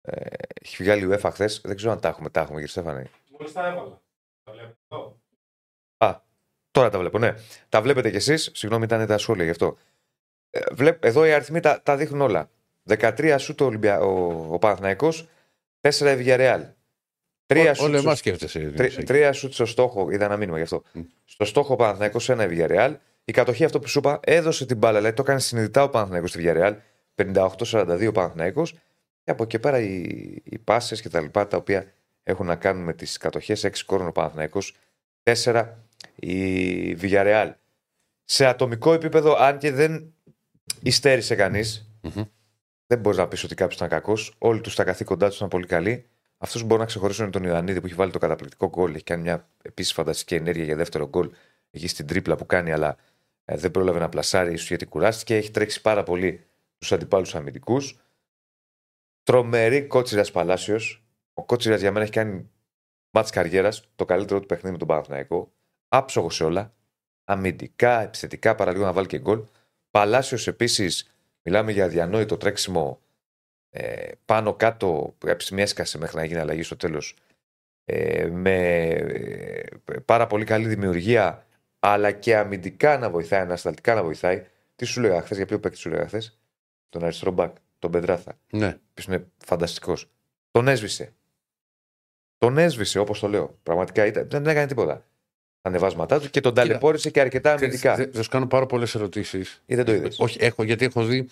[0.01, 0.27] ε,
[0.63, 3.11] έχει βγάλει η UEFA χθες, δεν ξέρω αν τα έχουμε, τα έχουμε κύριε Στέφανε.
[3.39, 4.03] Μόλις τα έβαλα.
[4.43, 5.21] Τα βλέπω εδώ.
[6.71, 7.35] Τώρα τα βλέπω, ναι.
[7.69, 8.51] Τα βλέπετε κι εσείς.
[8.55, 9.77] Συγγνώμη, ήταν τα σχόλια γι' αυτό.
[10.51, 12.51] Ε, βλέπ, εδώ οι αριθμοί τα, τα δείχνουν όλα.
[12.89, 14.01] 13 σου το Ολυμπια...
[14.01, 15.29] ο, ο Παναθηναϊκός,
[15.81, 16.73] 4 η Villarreal.
[17.55, 18.59] 3 Όλο εμάς σου, σκέφτεσαι.
[18.59, 19.03] τρι- Διονύση.
[19.03, 20.83] τρία σουτ στο στόχο, είδα ένα μήνυμα γι' αυτό.
[20.93, 21.01] Μμ.
[21.25, 22.95] Στο στόχο ο Παναθηναϊκός, ένα η Villarreal.
[23.25, 26.31] Η κατοχή, αυτό που σου είπα, έδωσε την μπάλα, δηλαδή το έκανε συνειδητά ο Παναθηναϊκός
[26.31, 26.75] στη Villarreal.
[27.15, 28.73] 58-42 ο Παναθηναϊκός.
[29.25, 30.01] Και από εκεί πέρα οι,
[30.45, 31.93] οι πάσες και τα λοιπά τα οποία
[32.23, 33.65] έχουν να κάνουν με τις κατοχές.
[33.65, 34.75] 6 κόρων ο Παναθηναϊκός,
[35.23, 35.65] 4
[36.15, 37.51] η Villarreal.
[38.25, 40.15] Σε ατομικό επίπεδο, αν και δεν
[40.83, 42.23] υστέρησε κανείς, Μμμ.
[42.87, 44.35] δεν μπορείς να πεις ότι κάποιος ήταν κακός.
[44.39, 46.07] Όλοι τους τα καθήκοντά τους ήταν πολύ καλοί.
[46.43, 48.95] Αυτός που μπορεί να ξεχωρίσουν είναι τον Ιωαννίδη που έχει βάλει το καταπληκτικό γκολ.
[48.95, 51.31] Έχει κάνει μια επίσης φανταστική ενέργεια για δεύτερο γκολ
[51.71, 52.97] εκεί στην τρίπλα που κάνει, αλλά
[53.45, 55.37] ε, δεν πρόλαβε να πλασάρει, ίσω γιατί κουράστηκε.
[55.37, 56.47] Έχει τρέξει πάρα πολύ
[56.79, 57.99] τους αντιπάλους αμυντικούς.
[59.23, 61.05] Τρομερή κότσιρας Παλάσιος.
[61.35, 62.51] Ο κότσιρας για μένα έχει κάνει
[63.11, 65.53] μάτς καριέρας, το καλύτερο του παιχνίδι με τον Παναθηναϊκό.
[65.89, 66.75] Άψογος σε όλα.
[67.25, 69.45] Αμυντικά, επιθετικά, παραλίγο να βάλει και γκολ.
[69.91, 71.11] Παλάσιος επίσης,
[71.43, 73.01] μιλάμε για αδιανόητο τρέξιμο
[73.71, 77.17] ε, πάνω κάτω, κάποια στιγμή έσκασε μέχρι να γίνει αλλαγή στο τέλος.
[77.85, 79.63] Ε, με ε,
[80.05, 81.47] πάρα πολύ καλή δημιουργία,
[81.79, 84.47] αλλά και αμυντικά να βοηθάει, ανασταλτικά να βοηθάει.
[84.77, 86.39] Τι σου λέγα χθες, για ποιο παίκτη σου λέγα χθες,
[86.89, 88.39] τον αριστερό μπακ, τον Πεντράθα.
[88.51, 88.79] Ναι.
[88.95, 90.11] Ποιος είναι φανταστικός.
[90.51, 91.13] Τον έσβησε.
[92.39, 93.59] Τον έσβησε, όπως το λέω.
[93.63, 95.05] Πραγματικά ήταν, δεν έκανε τίποτα.
[95.63, 97.97] Τα ανεβάσματά του και τον ταλαιπώρησε και αρκετά αμυντικά.
[97.97, 99.63] Θα θα σου κάνω πάρα πολλές ερωτήσεις.
[99.67, 100.19] Ή δεν το είδες.
[100.19, 101.29] Όχι, έχω, γιατί έχω δει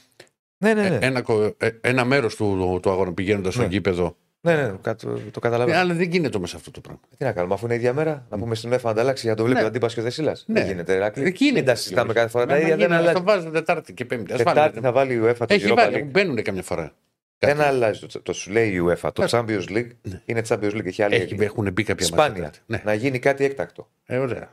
[0.59, 0.94] Ναι, ναι, ναι.
[1.02, 3.68] ε, ένα, κο- ε, ένα μέρος του, του αγώνα πηγαίνοντας στο Ναι.
[3.68, 4.16] γήπεδο.
[4.40, 5.78] ναι, ναι, το, το, το Ε, καταλαβαίνω.
[5.78, 7.00] αλλά δεν γίνεται μέσα αυτό το πράγμα.
[7.18, 9.30] Τι να κάνουμε, αφού είναι η ίδια μέρα, να πούμε στην UEFA να ανταλλάξει για
[9.30, 9.64] να το βλέπει Ναι.
[9.64, 10.44] ο αντίπα και ο Δεσίλας.
[10.48, 10.61] Ναι.
[10.61, 11.24] Δεν γίνεται, Ηρακλή.
[11.24, 11.52] Εκεί είναι.
[11.54, 12.68] Μην τα συζητάμε κάθε φορά τα Μα ίδια.
[12.74, 13.14] γίνει, Δεν ας αλλάζει.
[13.16, 14.32] Το βάζουν Τετάρτη και Πέμπτη.
[14.32, 14.82] Ας Τετάρτη βάλουν.
[14.82, 16.11] θα βάλει η UEFA το Έχει Europa βάλει, League.
[16.11, 16.92] μπαίνουν καμιά φορά.
[17.38, 18.06] Δεν αλλάζει.
[18.06, 19.11] Το, το σου λέει η UEFA.
[19.12, 19.28] Το Ναι.
[19.30, 19.90] Champions League
[20.24, 20.86] είναι Champions League.
[20.86, 21.14] Έχει άλλη.
[21.14, 22.26] Έχει, έχουν μπει κάποια Σπάνια.
[22.26, 22.61] μάτια Τετάρτη.
[22.66, 23.88] Ναι, Να γίνει κάτι έκτακτο.
[24.06, 24.50] ε, ωραία.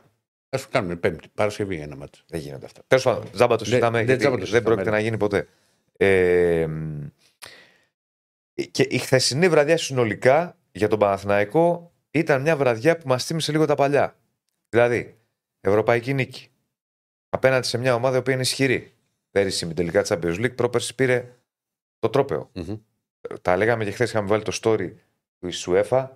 [0.50, 2.18] Α σου κάνουν Πέμπτη, Παρασκευή ένα μάτι.
[2.28, 2.80] Δεν γίνονται αυτά.
[2.86, 3.96] Τέλος πάντων, τζάμπα το Δεν- συζητάμε.
[3.96, 5.02] δεν γιατί τζάμπα το δεν συζητάμε, πρόκειται ναι.
[5.02, 5.46] να γίνει ποτέ.
[5.96, 7.06] Ε, μ,
[8.70, 13.64] και η χθεσινή βραδιά συνολικά για τον Παναθηναϊκό ήταν μια βραδιά που μας θύμισε λίγο
[13.66, 14.16] τα παλιά.
[14.68, 15.18] Δηλαδή,
[15.60, 16.48] ευρωπαϊκή νίκη.
[17.28, 18.94] Απέναντι σε μια ομάδα που είναι ισχυρή.
[19.30, 21.36] Πέρυσι με τελικά Champions League, πρόπερση πήρε
[21.98, 22.50] το τρόπεο.
[22.54, 22.76] Μμμ.
[23.42, 24.92] Τα λέγαμε και χθες είχαμε βάλει το story
[25.38, 26.08] του UEFA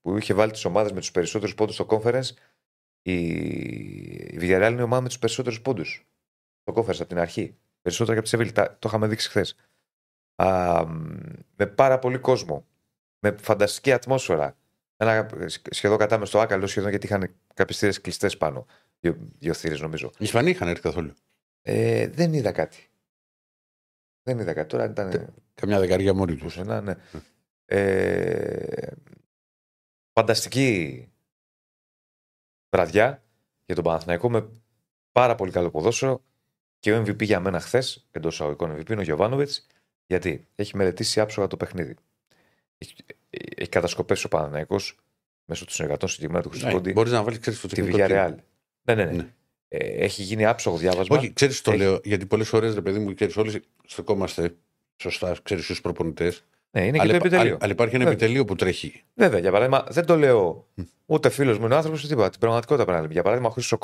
[0.00, 2.28] που είχε βάλει τις ομάδες με τους περισσότερους πόντους στο conference.
[3.02, 6.06] Η, η Villarreal είναι η ομάδα με τους περισσότερους πόντους
[6.60, 7.56] στο conference από την αρχή.
[7.86, 8.52] Περισσότερα και από τη Σεβίλη.
[8.52, 9.56] Τα- Το είχαμε δείξει χθες.
[11.56, 12.66] Με πάρα πολύ κόσμο.
[13.18, 14.56] Με φανταστική ατμόσφαιρα.
[14.96, 15.28] Ένα
[15.70, 18.66] σχεδόν κατάμεστο άκαλο σχεδόν γιατί είχαν κάποιες θύρες κλειστές πάνω.
[19.00, 20.06] Δύο, δύο θύρες νομίζω.
[20.18, 21.12] Οι Ισπανοί είχαν έρθει καθόλου.
[21.62, 22.90] Ε, δεν είδα κάτι.
[24.22, 24.68] Δεν είδα κάτι.
[24.68, 25.34] Τώρα αν ήταν.
[25.54, 26.42] Καμιά δεκαριά μόνοι τους.
[26.42, 26.94] Πουθενά, ναι.
[27.64, 28.92] Ε,
[30.12, 31.08] φανταστική
[32.76, 33.22] βραδιά
[33.64, 34.48] για τον Παναθηναϊκό με
[35.12, 36.24] πάρα πολύ καλό ποδόσφαιρο
[36.86, 39.66] και ο MVP για μένα χθες, εντός αγωγικών MVP, είναι ο Γιωβάνοβιτς,
[40.06, 41.94] γιατί έχει μελετήσει άψογα το παιχνίδι.
[42.78, 42.94] Έχει,
[43.56, 44.96] έχει κατασκοπέσει ο Παναθηναϊκός
[45.44, 48.06] μέσω των συνεργατών συγκεκριμένα του Χρυσοκόντη Μπορείς να βάλεις, ξέρεις το τη τεχνικό team.
[48.10, 48.34] Villarreal.
[48.82, 49.10] Ναι, ναι, ναι.
[49.12, 49.28] Ναι.
[49.68, 51.16] Ε, έχει γίνει άψογο διάβασμα.
[51.18, 54.54] Όχι, ξέρεις το Έχει- λέω, γιατί πολλές φορές, ρε παιδί μου, ξέρεις, όλοι στεκόμαστε
[54.96, 56.44] σωστά, ξέρεις, στους προπονητές.
[56.70, 57.56] Ναι, είναι και Αλλά, το υπα- επιτελείο.
[57.60, 58.18] αλλά υπάρχει ένα Βέβαια.
[58.18, 59.02] επιτελείο που τρέχει.
[59.14, 60.66] Βέβαια, για παράδειγμα, δεν το λέω
[61.06, 62.30] ούτε φίλος μου, είναι άνθρωπος ούτε τίποτα.
[62.30, 63.12] Την πραγματικότητα πρέπει να λέμε.
[63.12, 63.78] Για παράδειγμα, ο Χρήσο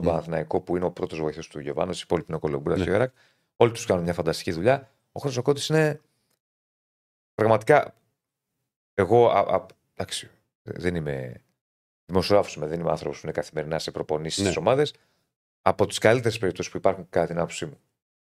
[0.00, 0.16] Κόντι στον Μμ.
[0.16, 2.84] Παναθηναϊκό, που είναι ο πρώτος βοηθός του Γιωβάνος, οι υπόλοιποι είναι ο Κολομπούρα Ναι.
[2.84, 3.14] και ο Ιράκ.
[3.56, 4.90] Όλοι τους κάνουν μια φανταστική δουλειά.
[5.12, 6.00] Ο Χρήσο Κόντη είναι
[7.34, 7.94] πραγματικά.
[8.94, 10.30] Εγώ, α, α, εντάξει,
[10.62, 11.42] δεν είμαι
[12.06, 14.44] δημοσιογράφος, δεν είμαι άνθρωπος που είναι καθημερινά σε προπονήσεις Ναι.
[14.44, 14.94] στις ομάδες.
[15.62, 17.78] Από τις καλύτερες περιπτώσεις που υπάρχουν, κατά την άποψή μου.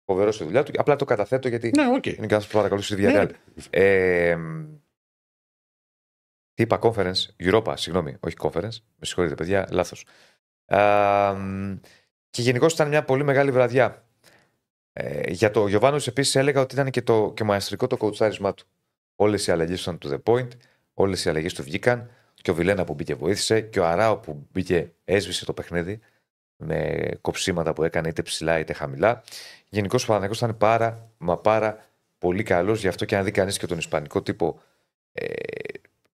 [0.05, 0.71] Φοβερό στη δουλειά του.
[0.77, 2.05] Απλά το καταθέτω γιατί Ναι, οκ.
[2.05, 3.31] είναι κάθε φορά παρακαλώ στη Ναι, Villarreal.
[3.69, 4.37] Ε,
[6.53, 8.77] τι είπα, conference, Europa, συγγνώμη, όχι conference.
[8.95, 10.05] Με συγχωρείτε, παιδιά, λάθος.
[12.29, 14.05] Και γενικώς ήταν μια πολύ μεγάλη βραδιά.
[14.93, 18.65] Ε, για το Γιωβάνος επίσης έλεγα ότι ήταν και, το, και μαεστρικό το κοουτσάρισμά του.
[19.15, 20.47] Όλες οι αλλαγές ήταν to the point,
[20.93, 22.09] όλες οι αλλαγές του βγήκαν.
[22.33, 25.99] Και ο Βιλένα που μπήκε βοήθησε, και ο Αράο που μπήκε έσβησε το παιχνίδι
[26.55, 29.23] με κοψίματα που έκανε είτε ψηλά είτε χαμηλά.
[29.69, 31.85] Γενικώς ο Παναγιώτο ήταν πάρα, μα πάρα
[32.17, 32.81] πολύ καλός.
[32.81, 34.59] Γι' αυτό και αν δει κανείς και τον Ισπανικό τύπο,
[35.11, 35.25] ε,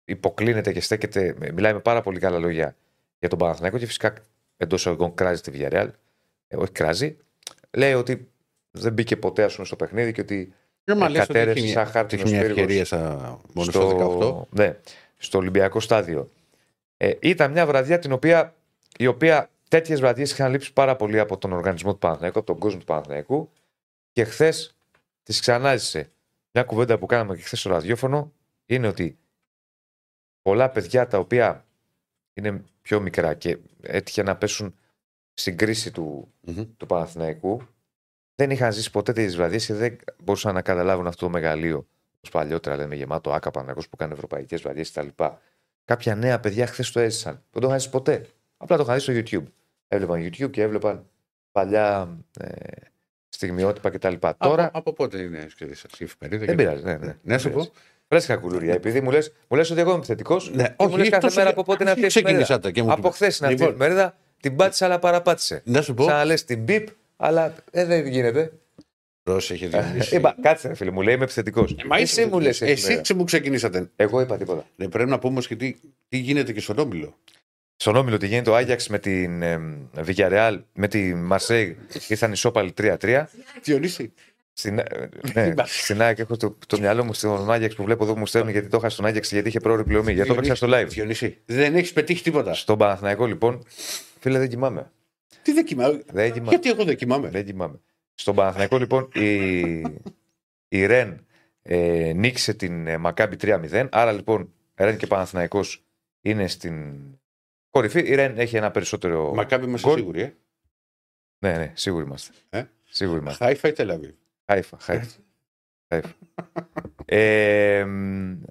[0.06, 2.76] υποκλίνεται και στέκεται, με- μιλάει με πάρα πολύ καλά λόγια
[3.20, 4.14] για τον Παναθηναϊκό και φυσικά
[4.62, 5.90] εντός εισαγωγικών κράζει τη Villarreal.
[6.48, 7.18] Ε, όχι κράζει.
[7.72, 8.32] Λέει ότι
[8.72, 10.54] δεν μπήκε ποτέ ας πούμε, στο παιχνίδι και ότι
[10.84, 13.40] Ε, μα ε, λες ότι κατέρευσε έχει σαν μια- χάρτινος έχει μια πύργος ευκαιρία στα,
[13.54, 14.58] μόνο στο 18.
[14.60, 14.78] Ναι,
[15.18, 16.32] στο Ολυμπιακό στάδιο.
[16.98, 18.56] Ε, ήταν μια βραδιά την οποία,
[18.98, 22.60] η οποία τέτοιες βραδιές είχαν λείψει πάρα πολύ από τον οργανισμό του Παναθηναϊκού, από τον
[22.60, 23.52] κόσμο του Παναθηναϊκού
[24.12, 24.76] και χθες
[25.24, 26.12] τις ξανάζησε.
[26.52, 28.34] Μια κουβέντα που κάναμε και χθες στο ραδιόφωνο
[28.66, 29.18] είναι ότι
[30.42, 31.66] πολλά παιδιά τα οποία
[32.34, 34.76] είναι πιο μικρά και έτυχε να πέσουν
[35.34, 36.64] στην κρίση του, Μμμ.
[36.78, 37.62] του Παναθηναϊκού
[38.36, 41.88] δεν είχαν ζήσει ποτέ τέτοιε βραδιές και δεν μπορούσαν να καταλάβουν αυτό το μεγαλείο.
[42.18, 45.08] Όπως παλιότερα λέμε γεμάτο άκα Παναθηναϊκός που κάνει ευρωπαϊκές βραδιές κτλ.
[45.86, 47.44] Κάποια νέα παιδιά χθες το έζησαν.
[47.52, 48.26] Δεν το είχαν ζήσει ποτέ.
[48.58, 49.52] Απλά το είχαν δει στο YouTube.
[49.88, 51.06] Έβλεπαν YouTube και έβλεπαν
[51.52, 52.48] παλιά ε,
[53.30, 54.14] στιγμιότυπα κτλ.
[54.38, 56.46] Τώρα Από, από πότε είναι ευκαιρία σας η εφημερίδα.
[56.46, 56.84] δεν και- πειράζει.
[56.84, 57.18] Ναι, ναι.
[57.22, 57.68] Να σου πω.
[58.12, 58.74] Φρέσκα κουλούρια.
[58.74, 60.42] Επειδή μου λες μου λες ότι εγώ είμαι επιθετικό.
[60.54, 62.44] Ναι, μου λες κάθε τόσο- μέρα από πότε είναι αυτή η εφημερίδα.
[62.44, 64.18] Ξεκίνησατε και μου Από χθες είναι αυτή η Λοιπόν, εφημερίδα.
[64.40, 65.62] Την πάτησε, αλλά παραπάτησε.
[65.66, 66.04] Να σου πω.
[66.04, 66.88] Σαν να λε την μπίπ,
[67.18, 68.52] αλλά ε, δεν γίνεται.
[69.24, 70.16] Πρόσεχε, Διονύση.
[70.16, 71.62] Είπα, κάτσε, ρε φίλε μου, λέει είμαι επιθετικό.
[71.62, 72.62] Ε, μα Εσύ είσαι μου λες.
[72.62, 73.90] Εσύ ξε- μου ξεκινήσατε.
[73.96, 74.66] Εγώ είπα τίποτα.
[74.76, 75.76] Ναι, πρέπει να πούμε και τι,
[76.10, 77.16] τι γίνεται και στον Όμιλο.
[77.76, 79.60] Στον Όμιλο τι γίνεται ο Άγιαξ με την ε,
[80.06, 83.24] Villarreal, με τη Μαρσέη ήρθαν ισόπαλοι 3-3.
[83.64, 84.14] Διονύση.
[84.54, 88.14] Στην, ε, ναι, στην ΑΕΚ έχω το, το μυαλό μου στον Άγιαξ που βλέπω εδώ
[88.14, 90.14] που μου στέλνουν γιατί το είχα στον Άγιαξ γιατί είχε πρόορη πληρωμή.
[90.14, 90.88] Γιατί το έπαιξα στο live.
[90.88, 91.42] Διονύση.
[91.46, 92.54] Δεν έχεις πετύχει τίποτα.
[92.54, 93.64] Στον Παναθηναϊκό λοιπόν,
[94.20, 94.92] φίλε δεν κοιμάμαι.
[95.42, 96.04] Τι δεν κοιμάμαι.
[96.12, 96.50] Δεν κοιμάμαι.
[96.50, 97.80] Γιατί εγώ δεν κοιμάμαι; Δεν κοιμάμαι.
[98.14, 99.70] Στον Παναθηναϊκό λοιπόν η,
[100.68, 101.26] η Ρεν
[101.62, 103.88] ε, νίκησε την ε, Μακάμπι 3-0.
[103.92, 105.84] Άρα λοιπόν Ρεν και Παναθηναϊκός
[106.22, 107.02] είναι στην
[107.70, 108.00] κορυφή.
[108.00, 109.34] Η Ρεν έχει ένα περισσότερο.
[109.34, 109.98] Μακάβι είμαστε γκολ.
[109.98, 110.34] σίγουροι, ε;
[111.40, 112.34] Ναι, ναι, σίγουροι είμαστε.
[112.50, 113.46] Ε; Σίγουροι είμαστε.
[113.46, 114.16] Χάιφα ή Τελαβή.
[114.52, 115.08] Χάιφα, χάιφα.
[115.88, 116.10] χάιφα.
[117.06, 118.42] Ε, μ,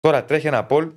[0.00, 0.92] τώρα τρέχει ένα πόλ.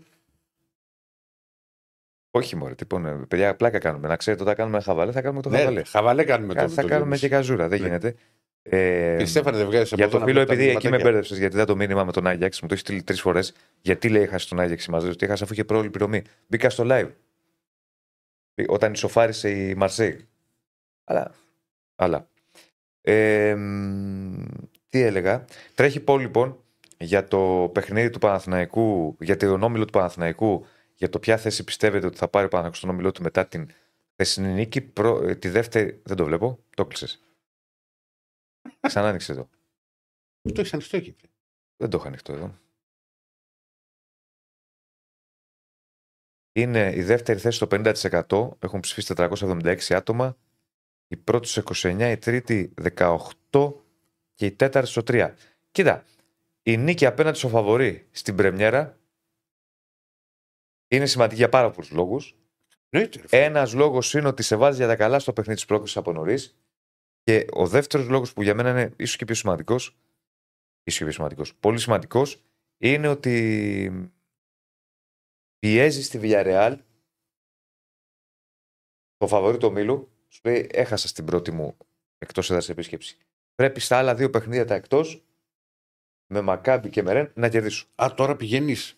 [2.32, 4.08] Όχι μωρέ, λοιπόν, παιδιά, πλάκα κάνουμε.
[4.08, 5.72] Να ξέρετε, όταν κάνουμε χαβαλέ, θα κάνουμε το χαβαλέ.
[5.80, 7.22] Ναι, χαβαλέ κάνουμε Κα- το θα το κάνουμε Διονύση.
[7.22, 7.86] και καζούρα, δεν Ναι.
[7.88, 8.16] γίνεται.
[8.62, 11.76] Ε, Και Στέφανε δεν βγάζει για το φίλο, επειδή εκεί με μπέρδεψες, γιατί είδα το
[11.76, 13.54] μήνυμα με τον Άγιαξ, μου το έχει στείλει τρεις φορές.
[13.82, 16.22] Γιατί λέει έχασε τον Άγιαξ μαζί του, τι έχασε αφού είχε πρόβλημα πληρωμή.
[16.48, 17.10] Μπήκα στο live.
[18.56, 20.28] Μπή- Όταν ισοφάρισε η Μαρσέη.
[21.04, 21.32] Αλλά.
[21.96, 22.28] αλλά.
[23.06, 24.46] Ε, μ,
[24.90, 25.46] τι έλεγα.
[25.76, 26.64] Τρέχει πόλ λοιπόν
[27.00, 32.06] για το παιχνίδι του Παναθηναϊκού, για τον όμιλο του Παναθηναϊκού, για το ποια θέση πιστεύετε
[32.06, 33.70] ότι θα πάρει ο Παναθηναϊκός στον όμιλό του μετά την
[34.12, 34.82] χθεσινή νίκη.
[34.82, 36.02] Προ- ε, τη δεύτερη.
[36.06, 36.60] Δεν το βλέπω.
[36.76, 37.20] Το κλείσε.
[38.80, 39.50] Ξανά άνοιξε εδώ.
[40.42, 41.16] Το έχεις ανοιχτό εκεί.
[41.78, 42.58] Δεν το είχα ανοιχτό εδώ.
[46.56, 48.58] Είναι η δεύτερη θέση στο 50%.
[48.60, 50.38] Έχουν ψηφίσει 476 άτομα.
[51.08, 53.74] Η πρώτη στους 29, η τρίτη 18
[54.34, 55.34] και η τέταρτη στο 3.
[55.72, 56.06] Κοίτα,
[56.64, 58.98] η νίκη απέναντι στο φαβορή στην Πρεμιέρα
[60.88, 62.36] είναι σημαντική για πάρα πολλούς λόγους.
[62.90, 63.44] Εννοείται, ρε φίλε.
[63.44, 66.58] Ένας λόγος είναι ότι σε βάζει για τα καλά στο παιχνίδι της πρόκληση από νωρίς.
[67.24, 69.98] Και ο δεύτερος λόγος που για μένα είναι ίσως και πιο σημαντικός,
[70.84, 72.44] ίσως και πιο σημαντικός, πολύ σημαντικός,
[72.78, 74.12] είναι ότι
[75.60, 76.78] πιέζει στη Villarreal
[79.18, 80.13] το φαβορή του ομίλου.
[80.34, 81.78] Σου λέει: Έχασα στην πρώτη μου
[82.18, 83.18] εκτός έδρας επίσκεψη.
[83.56, 85.24] Πρέπει στα άλλα δύο παιχνίδια τα εκτός
[86.34, 87.88] με Μακάμπι και με Ρεν να κερδίσουν.
[87.96, 88.98] Α, τώρα πηγαίνεις.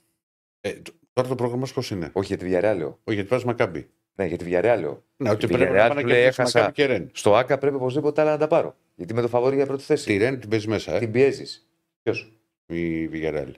[0.61, 2.87] Ε, τ- τώρα το πρόγραμμα πώς είναι; Όχι για τη Villarreal λέω.
[3.03, 3.89] Όχι, γιατί πας Μακάμπι.
[4.15, 5.03] Ναι, για τη Villarreal λέω.
[5.17, 6.59] Ναι, ότι Η πρέπει Villarreal να πάνε του να λέει, κερδίσει έχασα.
[6.59, 7.09] Μακάμπι και Ρεν.
[7.13, 8.75] Στο ΑΚΑ πρέπει οπωσδήποτε άλλα να τα πάρω.
[8.95, 10.05] Γιατί με το φαβορή για πρώτη θέση.
[10.05, 11.67] Τη Ρεν την παίζεις μέσα, ε; Την πιέζεις.
[12.03, 12.31] Ποιος;
[12.65, 13.51] Η Villarreal.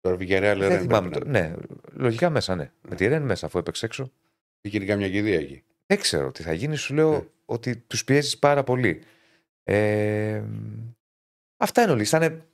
[0.00, 0.80] Τώρα Villarreal Δεν Ρεν.
[0.80, 1.08] θυμάμαι.
[1.08, 1.30] πρέπει Το...
[1.30, 1.54] να- Ναι,
[1.92, 2.70] λογικά μέσα, ναι.
[2.88, 4.12] Με τη Ρεν μέσα, αφού έπαιξε έξω.
[4.60, 5.62] Είχε καμιά κηδεία εκεί.
[5.86, 6.76] Δεν ξέρω τι θα γίνει.
[6.76, 7.24] Σου λέω Ναι.
[7.44, 9.02] ότι τους πιέζεις πάρα πολύ.
[9.64, 10.42] Ε,
[11.56, 12.04] αυτά είναι όλοι.
[12.04, 12.44] Θα είναι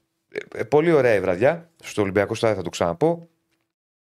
[0.54, 1.70] ε, πολύ ωραία η βραδιά.
[1.82, 3.28] Στο Ολυμπιακό Στάδιο θα το ξαναπώ.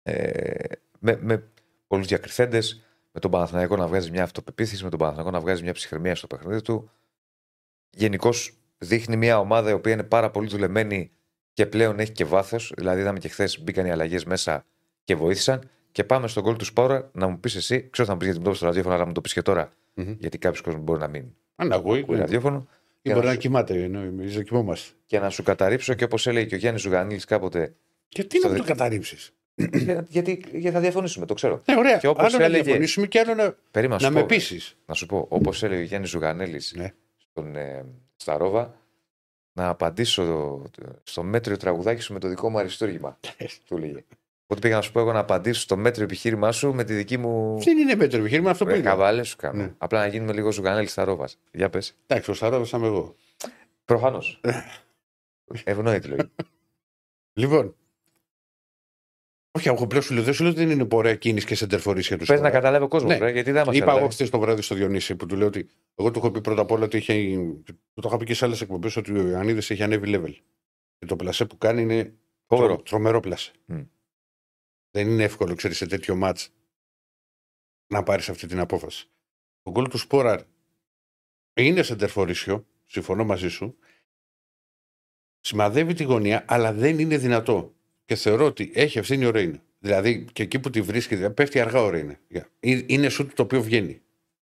[0.02, 0.64] Ε,
[0.98, 1.44] με με
[1.86, 2.82] πολλούς διακριθέντες.
[3.14, 6.26] Με τον Παναθηναϊκό να βγάζει μια αυτοπεποίθηση, με τον Παναθηναϊκό να βγάζει μια ψυχραιμία στο
[6.26, 6.90] παιχνίδι του.
[7.90, 11.10] Γενικώς δείχνει μια ομάδα η οποία είναι πάρα πολύ δουλεμένη
[11.52, 12.72] και πλέον έχει και βάθος.
[12.76, 14.64] Δηλαδή, είδαμε και χθες μπήκαν οι αλλαγές μέσα
[15.04, 15.70] και βοήθησαν.
[15.92, 18.38] Και πάμε στον κόλ του Σπόρα να μου πεις εσύ, ξέρω θα μου πεις γιατί
[18.38, 20.14] μου το πεις στο ραδιόφωνο, αλλά μου το πεις και τώρα, Μμμ.
[20.18, 21.24] γιατί κάποιος κόσμος μπορεί να μην
[21.56, 22.20] Αν ακούει, ακούει ναι.
[22.20, 22.66] ραδιόφωνο.
[23.02, 24.94] Ή να μπορεί να σου- κοιμάται, ενώ εμείς δεν κοιμόμαστε.
[25.06, 27.74] Και να σου καταρρύψω και όπως έλεγε και ο Γιάννης Ζουγανίλης κάποτε.
[28.08, 29.32] Και τι να Στο μου το δι- καταρρύψεις;
[29.84, 31.62] για- γιατί, γιατί θα διαφωνήσουμε, το ξέρω.
[31.68, 31.96] Ναι, ωραία.
[31.98, 34.76] Και όπως άλλο να έλεγε- διαφωνήσουμε και άλλο να, Περίμενα να σου με πω, πείσεις.
[34.86, 36.92] να σου πω, όπως έλεγε ο Γιάννης Ζουγανέλης Ναι.
[37.30, 37.84] στον, ε,
[38.16, 38.74] στα Ρόβα,
[39.52, 40.62] να απαντήσω
[41.02, 43.18] στο μέτριο τραγουδάκι σου με το δικό μου αριστούργημα.
[43.66, 44.04] του λέγε.
[44.52, 47.18] Οπότε πήγα να σου πω εγώ να απαντήσω στο μέτριο επιχείρημά σου με τη δική
[47.18, 47.58] μου.
[47.64, 48.84] Δεν είναι μέτρο επιχείρημα αυτό που Ρε, είναι.
[48.88, 49.62] Καβάλες σου κάνω.
[49.62, 49.74] Ναι.
[49.78, 51.28] Απλά να γίνουμε λίγο Ζουγανέλη στα Ρόβα.
[51.52, 51.96] Για πες.
[52.06, 53.16] Εντάξει, ο Σαρόδο είμαι εγώ.
[53.84, 54.40] Προφανώς.
[55.64, 56.30] Ευνόητη λογική.
[57.40, 57.76] Λοιπόν.
[59.58, 62.00] Όχι, εγώ πλέον σου λέω, δεν σου λέω ότι δεν είναι πορεία κίνηση και σεντερφορή
[62.00, 63.30] για τους Πες να καταλάβει ο κόσμο, Ναι.
[63.30, 65.68] γιατί δεν μας Είπα εγώ χθες το βράδυ στο Διονύση που του λέω ότι.
[65.94, 67.14] Εγώ του έχω πει πρώτα απ' όλα ότι είχε.
[67.64, 70.34] Του το είχα πει και σε άλλες εκπομπές ότι ο Ιωαννίδης έχει ανέβει level.
[70.98, 72.12] Και το πλασέ που κάνει είναι
[72.46, 72.72] Φοβερό.
[72.72, 73.52] τρο- τρομερό πλασέ.
[73.64, 73.80] Μμ.
[74.94, 76.52] Δεν είναι εύκολο, ξέρεις, σε τέτοιο μάτς
[77.86, 79.08] να πάρεις αυτή την απόφαση.
[79.62, 80.42] Το γκολ του Σπόραρ
[81.54, 83.78] είναι σεντερφορίσιο, συμφωνώ μαζί σου.
[85.40, 87.74] Σημαδεύει τη γωνία, αλλά δεν είναι δυνατό.
[88.04, 89.60] Και θεωρώ ότι έχει ευθύνη ο Ρέιν.
[89.78, 92.16] Δηλαδή και εκεί που τη βρίσκει, δηλαδή, πέφτει αργά ο Ρέιν.
[92.60, 94.02] Είναι σουτ το οποίο βγαίνει.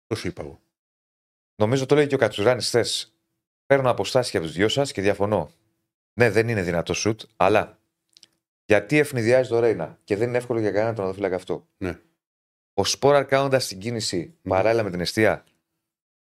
[0.08, 0.62] Το σου είπα εγώ.
[1.56, 3.16] Νομίζω το λέει και ο Κατσουράνη χθες.
[3.66, 5.52] Παίρνω αποστάσει από τους δυο σας και διαφωνώ.
[6.14, 7.81] Ναι, δεν είναι δυνατό σουτ, αλλά
[8.66, 11.68] γιατί ευνηδιάζει το Ρέινα και δεν είναι εύκολο για κανέναν τον οδοφύλακα αυτό.
[11.78, 12.00] Ναι.
[12.74, 14.50] Ο Σπόραρ κάνοντα την κίνηση Ναι.
[14.54, 15.44] παράλληλα με την αιστεία,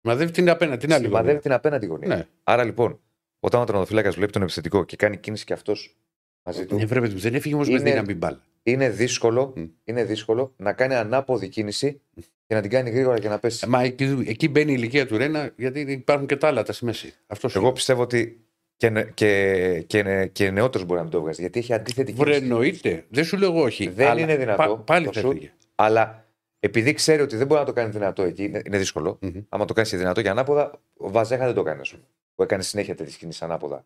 [0.03, 1.05] Σημαδεύει την απέναντι, την άλλη.
[1.05, 1.41] σημαδεύει γωνία.
[1.43, 2.17] την απέναντι γωνία.
[2.17, 2.27] Ναι.
[2.45, 3.01] Άρα λοιπόν,
[3.41, 5.97] όταν ο τερματοφύλακας βλέπει τον επιθετικό και κάνει κίνηση και αυτός
[6.43, 8.43] μαζί του, Ναι, βρε, παιδί μου, δεν έφυγε όμως με Είναι- δύναμη μπάλα.
[8.63, 9.65] είναι, δύσκολο, Μμ.
[9.85, 12.01] είναι δύσκολο να κάνει ανάποδη κίνηση
[12.47, 13.61] και να την κάνει γρήγορα και να πέσει.
[13.65, 16.73] Ε, Μα εκεί, εκεί μπαίνει η ηλικία του Ρένα, γιατί υπάρχουν και τα άλλα τα
[16.73, 17.15] στη μέση.
[17.27, 17.75] Αυτός σου Εγώ λέω.
[17.75, 18.45] πιστεύω ότι
[18.81, 21.41] και, νε, και, και, νε, και νεότερος μπορεί να μην το βγάζει.
[21.41, 22.43] Γιατί έχει αντίθετη Βρε, κίνηση.
[22.43, 23.05] εννοείται.
[23.09, 23.89] Δεν σου λέω εγώ όχι.
[23.89, 25.31] Δεν αλλά είναι δυνατό πάλι το θα σουτ.
[25.31, 25.53] έφυγε.
[25.75, 26.25] Αλλά
[26.61, 29.19] επειδή ξέρει ότι δεν μπορεί να το κάνει δυνατό εκεί, είναι, είναι δύσκολο.
[29.21, 29.41] Μμμ.
[29.49, 32.03] Άμα το κάνεις δυνατό και ανάποδα, ο Βαζέχα δεν το κάνει, ας πούμε.
[32.35, 33.85] Που έκανε συνέχεια τέτοιες κινήσεις ανάποδα.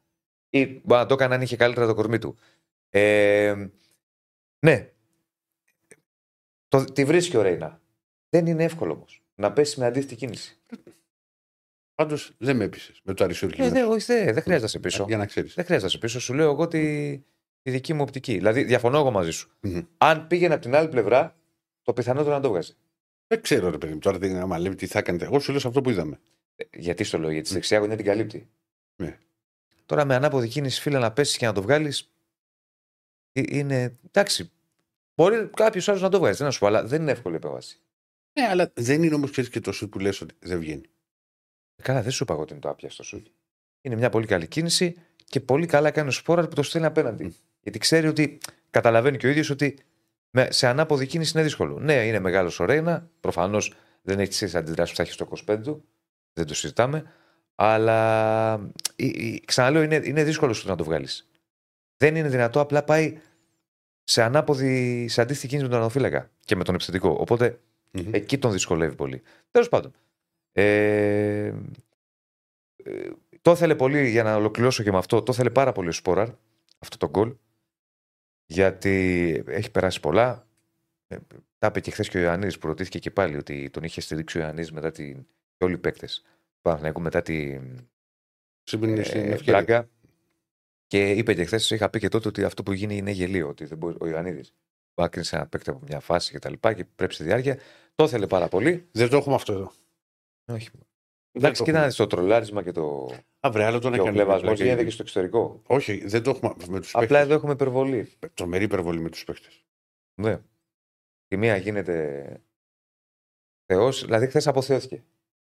[0.50, 2.36] Ή μπορεί να το έκανε αν είχε καλύτερα το κορμί του.
[2.90, 3.54] Ε,
[4.58, 4.90] ναι.
[6.68, 7.80] Το, τη βρίσκει ο Ρέινα.
[8.28, 10.58] Δεν είναι εύκολο όμως να πέσει με αντίθετη κίνηση.
[11.94, 13.66] Πάντως δεν με έπεισες με το αριστούργημα.
[13.66, 15.04] Ε, δεν, όχι, δεν, δεν χρειάζεται να σε πείσω.
[15.08, 15.54] Για να ξέρεις.
[15.54, 16.20] Δεν χρειάζεται να σε πείσω.
[16.20, 17.16] Σου λέω εγώ τη,
[17.62, 18.32] τη δική μου οπτική.
[18.34, 19.50] Δηλαδή, διαφωνώ εγώ μαζί σου.
[19.60, 19.80] Μμμ.
[19.98, 21.36] Αν πήγαινε από την άλλη πλευρά,
[21.82, 22.72] το πιθανότερο να το βγάζει.
[23.26, 25.24] Δεν ξέρω, ρε παιδί μου, τώρα δεν- άμα λέμε τι θα κάνετε.
[25.24, 26.20] Εγώ σου λέω σε αυτό που είδαμε.
[26.56, 28.48] Ε, Γιατί στο λέω, γιατί στη δεξιά γωνία την καλύπτει.
[28.96, 29.18] Ναι.
[29.86, 32.10] Τώρα με ανάποδη κίνηση, φίλε, να πέσεις και να το βγάλεις.
[33.32, 33.98] Είναι.
[34.06, 34.50] Εντάξει.
[35.14, 37.36] Μπορεί κάποιος άλλος να το βγάζει, δεν να σου πω, αλλά δεν είναι εύκολη η
[37.36, 37.78] επέμβαση.
[38.40, 40.82] Ναι, αλλά δεν είναι όμως και το σουτ που λες ότι δεν βγαίνει.
[41.84, 43.26] Ε, Καλά, δεν σου είπα εγώ ότι είναι το άπια στο σουτ.
[43.80, 47.34] Είναι μια πολύ καλή κίνηση και πολύ καλά κάνει ο Σπόραρ που το στέλνει απέναντι.
[47.60, 48.38] Γιατί ξέρει ότι
[48.70, 49.78] καταλαβαίνει και ο ίδιος ότι
[50.30, 51.78] με, σε ανάποδη κίνηση είναι δύσκολο.
[51.78, 53.10] Ναι, είναι μεγάλο ο Ρέινα.
[53.20, 53.72] Προφανώς
[54.02, 55.84] δεν έχει τις αντιδράσεις που θα έχει στο 25 του.
[56.32, 57.12] Δεν το συζητάμε.
[57.54, 58.52] Αλλά
[58.96, 61.28] ε, ε, ξαναλέω, είναι, είναι δύσκολο σου να το βγάλεις.
[61.96, 63.18] Δεν είναι δυνατό, απλά πάει
[64.04, 67.16] σε ανάποδη, σε αντίθετη κίνηση με τον ανοφύλακα και με τον επιθετικό.
[67.20, 67.58] Οπότε
[67.94, 68.14] Μμμ.
[68.14, 69.22] Εκεί τον δυσκολεύει πολύ.
[69.50, 69.92] Τέλος πάντων.
[70.56, 71.54] Ε,
[72.76, 73.10] ε,
[73.42, 76.28] το ήθελε πολύ, για να ολοκληρώσω και με αυτό, το ήθελε πάρα πολύ ο Σπόραρ,
[76.78, 77.36] αυτό το γκολ.
[78.46, 80.46] Γιατί έχει περάσει πολλά.
[81.06, 81.16] Ε,
[81.58, 84.38] τα είπε και χθες και ο Ιωαννίδης που ρωτήθηκε και πάλι ότι τον είχε στηρίξει
[84.38, 85.26] ο Ιωαννίδης μετά την.
[85.56, 86.22] και όλοι οι παίκτες
[86.54, 87.88] του Παναθηναϊκού μετά την,
[88.62, 89.62] Συμπίνει στην ε, ευκαιρία.
[89.62, 89.88] Μπράγκα.
[90.86, 93.48] Και είπε και χθες, είχα πει και τότε ότι αυτό που γίνει είναι γελίο.
[93.48, 94.54] Ότι δεν μπορεί, ο Ιωαννίδης
[94.94, 97.58] που άκρινσε ένα παίκτη από μια φάση και τα λοιπά και πρέπει στη διάρκεια.
[97.94, 98.88] Το ήθελε πάρα πολύ.
[98.92, 99.72] Δεν το έχουμε αυτό εδώ.
[100.46, 100.70] Όχι.
[100.70, 101.92] Δεν Εντάξει, το κοίτα έχουμε.
[101.92, 103.10] το τρολάρισμα και το.
[103.40, 104.16] Αύριο άλλο τον Και ο έκανε.
[104.16, 104.64] κλεβασμό πλάκα.
[104.64, 105.62] γίνεται και στο εξωτερικό.
[105.66, 108.12] Όχι, δεν το έχουμε με τους Απλά εδώ έχουμε υπερβολή.
[108.34, 109.64] Τρομερή υπερβολή με τους παίχτες.
[110.14, 110.40] Ναι.
[111.28, 112.42] Η μία γίνεται
[113.66, 115.04] Θεός, δηλαδή χθες αποθεώθηκε.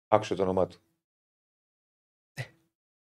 [0.08, 0.78] Άκουσε το όνομά του.
[2.34, 2.42] Ε,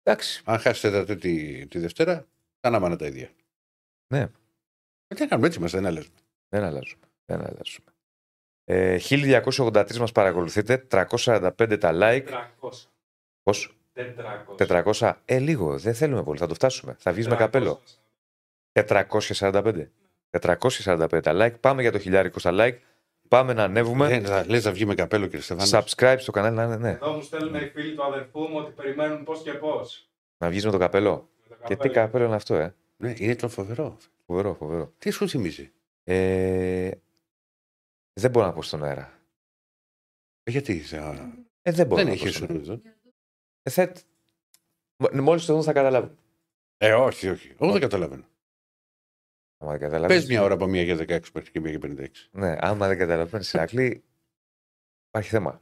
[0.03, 0.41] εντάξει.
[0.45, 2.27] Αν χάσετε τα τη, τη Δευτέρα,
[2.59, 3.31] τα ανάμανα τα ίδια.
[4.13, 4.19] Ναι.
[5.07, 6.17] Ε, Τι κάνουμε, έτσι είμαστε, δεν αλλάζουμε.
[6.49, 7.05] Δεν αλλάζουμε.
[7.25, 7.94] Δεν αλλάζουμε.
[8.65, 12.23] Ε, 1283 μας παρακολουθείτε, 345 τα like.
[12.59, 12.69] 400.
[13.43, 14.55] Πώς; 400.
[14.55, 15.13] 400.
[15.25, 15.77] Ε, λίγο.
[15.77, 16.39] Δεν θέλουμε πολύ.
[16.39, 16.95] Θα το φτάσουμε.
[16.99, 17.81] Θα βγεις με καπέλο.
[18.71, 19.91] 445.
[20.29, 21.59] 445 τα like.
[21.59, 22.77] Πάμε για το χιλιάρικο στα like.
[23.27, 24.07] Πάμε να ανέβουμε.
[24.07, 25.75] Δεν θα λες να βγει με καπέλο, κύριε Στεφάνης.
[25.75, 26.89] Subscribe στο κανάλι να είναι, ναι.
[26.89, 30.09] Εδώ μου στέλνουν οι φίλοι του αδερφού μου ότι περιμένουν πώς και πώς.
[30.37, 31.29] Να βγεις με το καπέλο.
[31.65, 33.97] Και τι καπέλο είναι αυτό, ε; Ναι, είναι το φοβερό.
[34.25, 34.93] Φοβερό, φοβερό.
[34.97, 35.71] Τι σου θυμίζει;
[36.03, 36.89] Ε,
[38.19, 39.19] δεν μπορώ να πω στον αέρα.
[40.43, 40.95] Ε, Γιατί.
[40.95, 41.13] α,
[41.61, 42.63] Ε, δεν μπορώ δεν να πω έχει στον αέρα.
[42.63, 42.81] σου.
[43.61, 43.93] Ε, θα...
[45.13, 46.17] Μόλις το δουν θα καταλάβουν.
[46.77, 47.55] Ε, όχι, όχι.
[47.59, 48.27] Εγώ δεν καταλαβαίνω.
[49.57, 52.29] Άμα δεν καταλάβεις- Πες μια ώρα από μία για 16 μέχρι και μία για 56.
[52.31, 54.03] Ναι, άμα δεν καταλαβαίνεις Ηρακλή,
[55.07, 55.61] υπάρχει θέμα.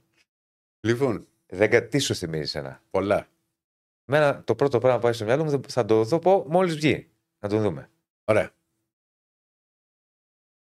[0.79, 3.27] Λοιπόν, Δεν, κα- τι σου θυμίζει ένα; πολλά.
[4.05, 7.09] Μένα το πρώτο πράγμα που πάει στο μυαλό μου θα το δω πω μόλις βγει.
[7.39, 7.89] Να τον δούμε.
[8.23, 8.51] Ωραία.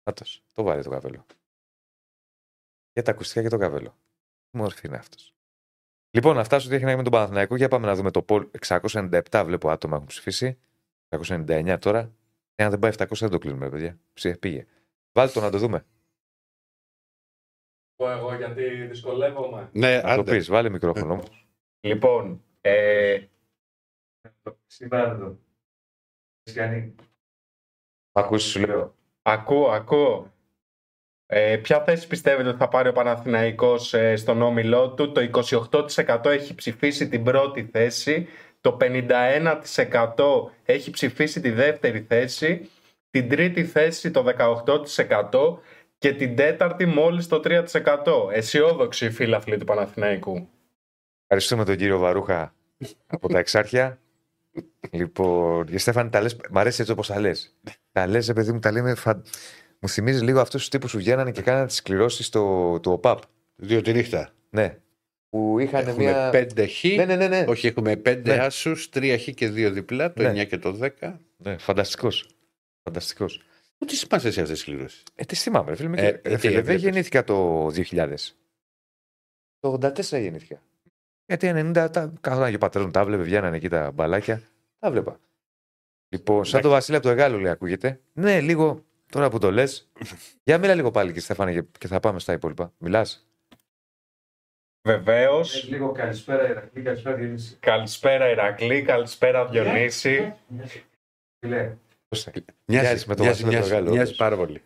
[0.02, 1.26] Άτος, το βάλει το καπέλο.
[2.98, 3.96] Για τα ακουστικά και το καπέλο.
[4.50, 5.34] Τι μορφή είναι αυτός.
[6.10, 7.56] Λοιπόν, αυτά σου τι έχει να γίνει με τον Παναθηναϊκό.
[7.56, 8.50] Για πάμε να δούμε το poll.
[8.66, 10.58] 697 βλέπω άτομα έχουν ψηφίσει.
[11.08, 12.12] 699 τώρα.
[12.54, 13.98] Εάν δεν πάει 700 δεν το κλείνουμε, παιδιά.
[14.12, 14.66] Ψήφι, πήγε.
[15.12, 15.84] Βάλτε το να το δούμε.
[17.96, 19.70] Πω εγώ γιατί δυσκολεύομαι.
[19.72, 20.36] Ναι, Να το άντε.
[20.36, 21.48] πεις, βάλε μικρόφωνο όμως.
[21.80, 23.26] Λοιπόν, ε,
[24.66, 25.38] Σήμερα δεν το.
[28.12, 28.94] Ακούσει, σου λέω.
[29.22, 30.32] ακούω, ακούω.
[31.30, 35.42] Ε, ποια θέση πιστεύετε ότι θα πάρει ο Παναθηναϊκός ε, στον όμιλό του; Το
[36.06, 38.26] 28% έχει ψηφίσει την πρώτη θέση.
[38.60, 38.94] Το 51%
[40.64, 42.70] έχει ψηφίσει τη δεύτερη θέση.
[43.10, 44.24] Την τρίτη θέση το
[45.30, 45.58] 18%
[45.98, 47.64] και την τέταρτη μόλις το 3%.
[48.32, 50.48] Αισιόδοξη η φίλαθλοι του Παναθηναϊκού.
[51.22, 52.54] Ευχαριστούμε τον κύριο Βαρούχα
[53.06, 53.98] από τα Εξάρχεια.
[54.90, 57.56] λοιπόν, και Στέφανη, τα λες, μ' αρέσει έτσι όπως τα λες.
[57.92, 58.94] τα λες, παιδί μου, τα λέμε.
[58.94, 59.22] Φα...
[59.80, 63.18] Μου θυμίζει λίγο αυτούς τους τύπους που βγαίνανε και κάνανε τις κληρώσεις του ΟΠΑΠ.
[63.56, 64.30] Δύο τη νύχτα.
[64.50, 64.78] Ναι.
[65.30, 66.30] Που είχαν Έχουμε μια.
[66.30, 66.84] πέντε χ.
[66.84, 67.28] Ναι, ναι, ναι.
[67.28, 67.44] ναι.
[67.48, 68.40] Όχι, έχουμε πέντε Ναι.
[68.42, 70.42] άσους, τρία χ και δύο διπλά, το Ναι.
[70.42, 71.16] 9 και το 10.
[71.36, 72.28] ναι Φανταστικός.
[72.82, 73.42] Φανταστικός.
[73.78, 76.00] Πού τις θυμάσαι εσύ αυτές τις κληρώσεις; Ε, τις θυμάμαι, ρε φίλε.
[76.00, 78.14] Ε, Ε, ε, τι φίλε δεν έβλεπες; γεννήθηκα το 2000.
[79.60, 80.62] Το 84 γεννήθηκα.
[81.26, 84.42] Γιατί 90 τα καθόταν και ο πατέρας μου τα βλέπε, βγαίνανε εκεί τα μπαλάκια.
[84.78, 85.20] Τα βλέπα.
[86.08, 88.00] Λοιπόν, σαν το Βασίλη από το Εγάλο λέει, ακούγεται.
[88.12, 89.88] Ναι, λίγο τώρα που το λες.
[90.44, 92.72] Για μίλα λίγο πάλι και Στέφανε και- και θα πάμε στα υπόλοιπα.
[92.78, 93.28] Μιλάς;
[94.88, 97.56] Βεβαίως, Λίγο καλησπέρα, Ηρακλή, καλησπέρα, Διονύση.
[97.60, 100.34] καλησπέρα Ηρακλή, καλησπέρα Διονύση.
[101.40, 101.76] Φίλε,
[102.08, 102.32] πώς θα-
[102.64, 104.16] Μοιάζεις, Μοιάζει με το μοιάζει, Βασίλη μοιάζει, Περγάλο, μοιάζεις όντως.
[104.16, 104.62] πάρα πολύ.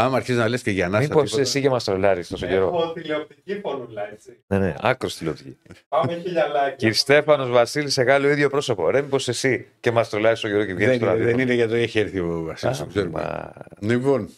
[0.00, 2.66] Άμα αρχίζεις να λες και για να Μήπως εσύ και μας τρολάρεις τόσο καιρό.
[2.66, 4.40] Έχω τηλεοπτική φωνούλα, έτσι.
[4.46, 5.56] Ναι, ναι, άκρος τηλεοπτική.
[5.88, 6.74] Πάμε χιλιαλάκια.
[6.76, 8.90] Κύριε Στέφανος Βασίλης, σε Γάλλο ίδιο πρόσωπο.
[8.90, 11.14] Ρε, μήπως εσύ και μας τρολάρεις τόσο καιρό και βγαίνεις Δεν, τώρα.
[11.16, 12.78] είναι, δεν είναι γιατί έχει έρθει ο Βασίλης.
[12.78, 13.20] το ξέρουμε.
[13.20, 13.52] Μα...
[13.80, 14.28] Λοιπόν,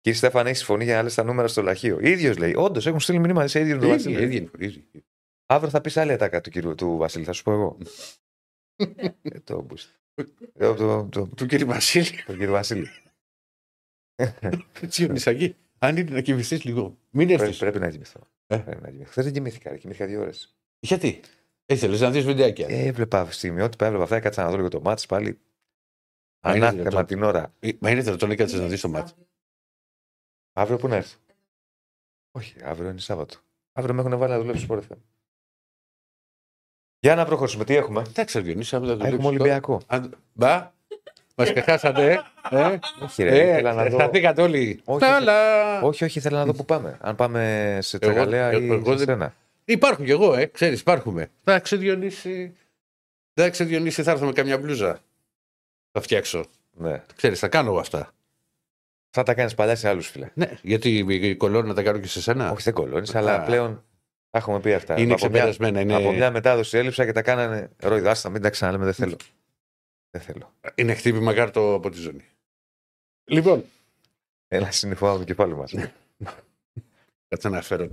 [0.00, 1.98] Κύριε Στέφαν, έχεις φωνή για να λες τα νούμερα στο λαχείο.
[2.00, 2.54] ίδιος λέει.
[2.56, 4.22] Όντως έχουν στείλει μήνυμα σε ίδιος τον ίδιο, Βασίλη.
[4.24, 4.82] ίδιο, ίδιο.
[5.46, 7.78] Αύριο θα πεις άλλη ατάκα του, κύριου, του Βασίλη, θα σου πω εγώ.
[9.22, 9.66] ε, το,
[10.58, 12.88] το, το, το, Του κύριε Βασίλη, τον κύριο Βασίλη.
[14.82, 15.56] έτσι ο Νησακή.
[15.78, 17.58] Αν είναι να κοιμηθείς λίγο, μην πρέπει, έρθεις.
[17.58, 18.20] πρέπει να κοιμηθώ.
[18.46, 18.56] Ε.
[18.56, 19.10] Πρέπει να κοιμηθώ.
[19.10, 20.56] Χθες δεν κοιμήθηκα, ρε, κοιμήθηκα δύο ώρες.
[20.80, 21.20] Γιατί,
[21.66, 22.66] ήθελες να δεις βιντεάκια.
[22.68, 25.38] Ε, έβλεπα στιγμιότυπα, έβλεπα αυτά, κάτσα να δω λίγο το μάτι πάλι.
[26.40, 27.06] Μα είναι Ανάθεμα δυνατόν.
[27.06, 27.52] την ώρα.
[27.60, 29.12] Ε, Μα είναι δυνατόν να κάτσε να δεις το μάτι.
[30.52, 31.18] Αύριο που να έρθω.
[32.30, 33.36] Όχι, αύριο είναι Σάββατο.
[33.72, 34.96] Αύριο με έχουν βάλει να δουλέψω σπορ FM.
[37.00, 39.78] Για να προχωρήσουμε, τι έχουμε; Εντάξει, Διονύση, άμα δεν το Α, Έχουμε δουλέψεις Ολυμπιακό.
[39.86, 40.72] τώρα- Αν- Μπα,
[41.38, 42.12] μας ξεχάσατε,
[42.50, 42.56] ε.
[42.58, 42.78] ε.
[43.04, 43.98] Όχι, ρε, Ε, ήθελα να δω.
[43.98, 44.80] Σταθήκατε όλοι.
[44.84, 46.96] Όχι, Αλλά Όχι, όχι, ήθελα να δω που πάμε.
[47.00, 49.34] Αν πάμε σε Εγώ- Τραγαλέα εγώ- ή εγώ σε δεν- Στένα.
[49.64, 50.46] Υπάρχουν κι εγώ, ε.
[50.46, 51.30] Ξέρεις, υπάρχουμε.
[51.44, 52.56] Εντάξει, Διονύση.
[53.34, 54.98] Εντάξει, Διονύση, θα έρθω με καμιά μπλούζα.
[55.92, 56.44] Θα φτιάξω.
[56.72, 57.02] Ναι.
[57.16, 58.12] Ξέρεις, θα κάνω εγώ αυτά.
[59.10, 60.28] Θα τα κάνεις παλιά σε άλλους, φίλε.
[60.34, 62.50] Ναι, γιατί η κολόνα να τα κάνω και σε σένα.
[62.50, 63.18] Όχι, δεν κολώνεις, Α.
[63.18, 63.84] αλλά πλέον
[64.30, 64.92] τα έχουμε πει αυτά.
[65.00, 65.80] είναι από, μια, ξεπερασμένα.
[65.80, 68.10] Είναι, από μια μετάδοση έλειψα και τα κάνανε ρόιδο.
[68.10, 69.16] Άστα, μην τα ξαναλέμε, δεν θέλω.
[70.10, 70.54] Δεν θέλω.
[70.74, 72.24] είναι χτύπημα κάρτο από τη ζώνη.
[73.24, 73.64] Λοιπόν,
[74.48, 75.64] Ένα συνειφό το κεφάλι μα.
[77.28, 77.88] κάτσε να φέρω.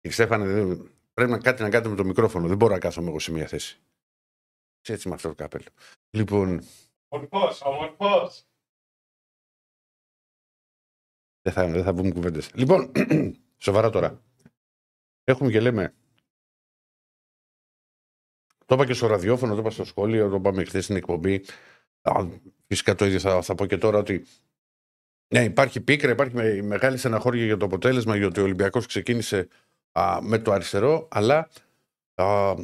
[0.00, 2.48] Η Στέφανε, δεν- Πρέπει να κάτι να κάνετε με το μικρόφωνο.
[2.48, 3.80] Δεν μπορώ να κάθομαι εγώ σε μια θέση.
[4.88, 5.64] Έτσι με αυτό το καπέλο.
[6.10, 6.62] Λοιπόν,
[7.08, 8.44] Ομορφός, ομορφός.
[11.42, 12.54] δεν θα, δεν θα πούμε κουβέντες.
[12.54, 12.92] Λοιπόν,
[13.64, 14.22] σοβαρά τώρα.
[15.24, 15.94] Έχουμε και λέμε.
[18.70, 21.44] Το είπα και στο ραδιόφωνο, το είπα στο σχόλιο, το είπαμε χθες στην εκπομπή.
[22.00, 22.26] Α,
[22.66, 24.26] Φυσικά το ίδιο θα, θα πω και τώρα ότι
[25.34, 29.48] ναι, υπάρχει πίκρα, υπάρχει με- μεγάλη στεναχώρια για το αποτέλεσμα, γιατί ο Ολυμπιακός ξεκίνησε
[29.92, 31.48] α, με το αριστερό, αλλά
[32.14, 32.54] α,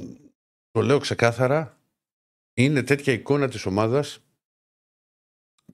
[0.70, 1.78] το λέω ξεκάθαρα,
[2.54, 4.18] είναι τέτοια εικόνα της ομάδας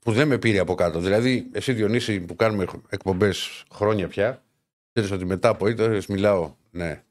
[0.01, 1.01] που δεν με πήρε από κάτω.
[1.01, 4.45] Δηλαδή, εσύ Διονύση που κάνουμε εκπομπές χρόνια πια,
[4.93, 7.05] ξέρεις ότι μετά από ήττες μιλάω, ναι,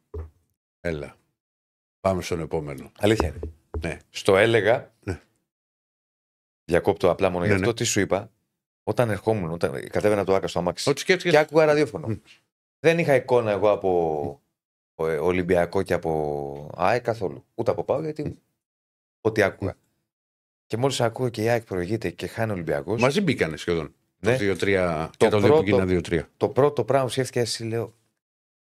[0.79, 1.15] έλα,
[2.01, 2.91] πάμε στον επόμενο.
[2.99, 3.39] Αλήθεια είναι.
[3.79, 3.97] Ναι.
[4.09, 4.93] Στο έλεγα.
[5.03, 5.21] Ναι.
[6.65, 7.73] Διακόπτω απλά μόνο Ναι, για αυτό ναι.
[7.75, 8.31] τι σου είπα;
[8.83, 12.07] Όταν ερχόμουν, όταν κατέβαινα το άκα στο αμάξι Ό,τι σκέφτηκες, και άκουγα ραδιόφωνο.
[12.07, 12.15] Μμ.
[12.79, 14.41] Δεν είχα εικόνα εγώ από
[14.95, 17.45] ε, Ολυμπιακό και από ΑΕΚ καθόλου.
[17.55, 18.39] Ούτε από πάω γιατί
[19.21, 19.77] ό,τι άκουγα.
[20.65, 23.01] Και μόλις ακούω και η ΑΕΚ προηγείται και χάνει ο Ολυμπιακός.
[23.01, 23.93] μαζί μπήκανε σχεδόν.
[24.19, 24.37] Ναι.
[24.37, 26.21] Το 2-3 Το και το 2 που πρώτο- γίνανε 2-3.
[26.37, 27.93] Το πρώτο πράγμα που σκέφτηκα εσύ λέω.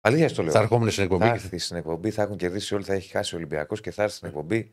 [0.00, 0.52] Αλήθεια στο λέω.
[0.52, 1.24] Θα ερχόμουν στην εκπομπή.
[1.24, 4.02] Θα έρθει στην εκπομπή, θα έχουν κερδίσει όλοι, θα έχει χάσει ο Ολυμπιακός και θα
[4.02, 4.70] έρθει στην εκπομπή.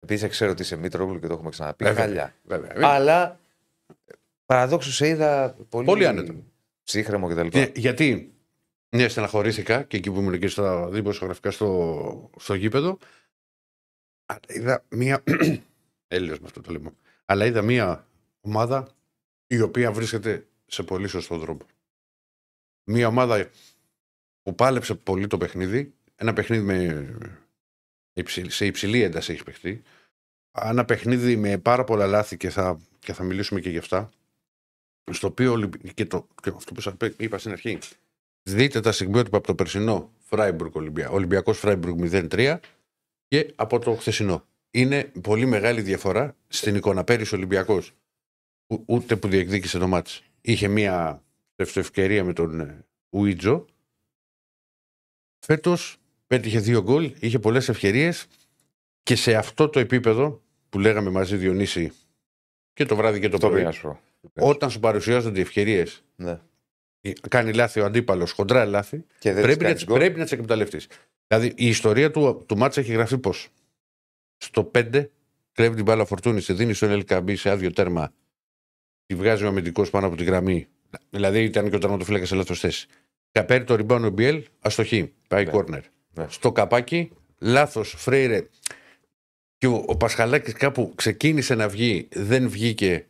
[0.00, 1.84] Επίσης ξέρω ότι είσαι Μήτρογλου και το έχουμε ξαναπεί.
[1.84, 2.04] Βέβαια.
[2.04, 2.34] Χαλιά.
[2.42, 2.72] Βέβαια.
[2.76, 3.40] Αλλά
[4.46, 6.34] παραδόξως σε είδα πολύ, Πολύ άνετα.
[6.82, 7.58] ψύχρεμο κτλ.
[7.58, 8.34] Ναι, γιατί
[8.96, 12.98] ναι, στεναχωρήθηκα και εκεί που ήμουν και στα δημοσιογραφικά στο, στο γήπεδο.
[14.26, 15.22] Αλλά είδα μία.
[16.08, 16.90] Έλληνος με αυτό το λέμε.
[17.24, 18.06] Αλλά είδα μία
[18.40, 18.88] ομάδα
[19.46, 21.60] η οποία βρίσκεται σε πολύ σωστό δρόμο.
[22.84, 23.50] Μία ομάδα
[24.46, 25.92] που πάλεψε πολύ το παιχνίδι.
[26.16, 27.08] Ένα παιχνίδι με
[28.12, 29.82] υψηλή- σε υψηλή ένταση έχει παιχτεί.
[30.62, 34.10] Ένα παιχνίδι με πάρα πολλά λάθη και θα, και θα μιλήσουμε και γι' αυτά.
[35.10, 37.78] Στο οποίο ο Ολυμπ- και, το, και αυτό που σας είπα στην αρχή.
[38.42, 42.58] Δείτε τα στιγμιότυπα από το περσινό Φράιμπουργκ Ολυμπια, Ολυμπιακός Φράιμπουργκ 0-3
[43.28, 44.44] και από το χθεσινό.
[44.70, 47.04] Είναι πολύ μεγάλη διαφορά στην εικόνα.
[47.04, 47.92] Πέρυσι ο Ολυμπιακός
[48.86, 50.22] ούτε που διεκδίκησε το ματς.
[50.40, 51.22] Είχε μία
[51.56, 53.66] ευκαιρία με τον ε, Ουίτζο.
[55.46, 58.26] Φέτος πέτυχε δύο γκολ, είχε πολλές ευκαιρίες
[59.02, 61.92] και σε αυτό το επίπεδο που λέγαμε μαζί Διονύση
[62.72, 63.56] και το βράδυ και το Το πρωί.
[63.58, 63.98] πήγα να σου
[64.32, 64.48] πω.
[64.48, 66.38] Όταν σου παρουσιάζονται ευκαιρίες, Ναι.
[67.28, 69.98] κάνει λάθη ο αντίπαλος, χοντρά λάθη, Και δεν πρέπει, τις να, κάνεις γκολ.
[69.98, 70.86] πρέπει να τι εκμεταλλευτείς.
[71.26, 73.48] Δηλαδή η ιστορία του, του μάτσα έχει γραφεί πώς;
[74.36, 75.10] Στο 5
[75.52, 78.12] κρέβει την μπάλα φορτούνης, σε δίνει στον LKB σε άδειο τέρμα,
[79.06, 80.66] τη βγάζει ο αμυντικός πάνω από τη γραμμή.
[81.10, 82.86] Δηλαδή ήταν και ο τερματοφύλακας σε λάθος θέση.
[83.36, 85.12] Καπέρι το ριμπάνο Μπιέλ, αστοχή.
[85.28, 85.50] Πάει Ναι.
[85.50, 85.80] κόρνερ.
[86.14, 86.26] Ναι.
[86.28, 88.46] Στο καπάκι, λάθος Φρέιρε.
[89.58, 93.06] Και ο, ο Πασχαλάκης κάπου ξεκίνησε να βγει, δεν βγήκε.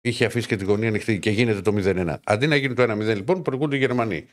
[0.00, 2.16] Είχε αφήσει και την γωνία ανοιχτή και γίνεται το 0-1.
[2.24, 4.26] Αντί να γίνει το 1-0, λοιπόν, προηγούνται οι Γερμανοί.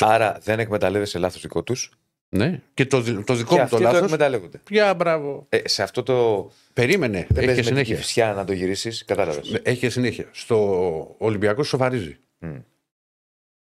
[0.00, 1.90] Άρα δεν εκμεταλλεύεσαι λάθος δικό τους.
[2.28, 2.60] Ναι.
[2.74, 4.04] Και το, δι- το δικό Και μου το αυτοί το λάθο.
[4.04, 4.58] εκμεταλλεύονται.
[4.64, 5.46] Πια μπράβο.
[5.48, 6.50] Ε, σε αυτό το.
[6.72, 7.26] Περίμενε.
[7.28, 7.94] Δεν Έχει παίζεις και με την συνέχεια.
[7.96, 9.04] κυφσιά να το γυρίσεις.
[9.04, 9.60] Κατάλαβες.
[9.62, 10.28] Έχει και συνέχεια.
[10.32, 12.18] Στο Ολυμπιακό σοβαρίζει.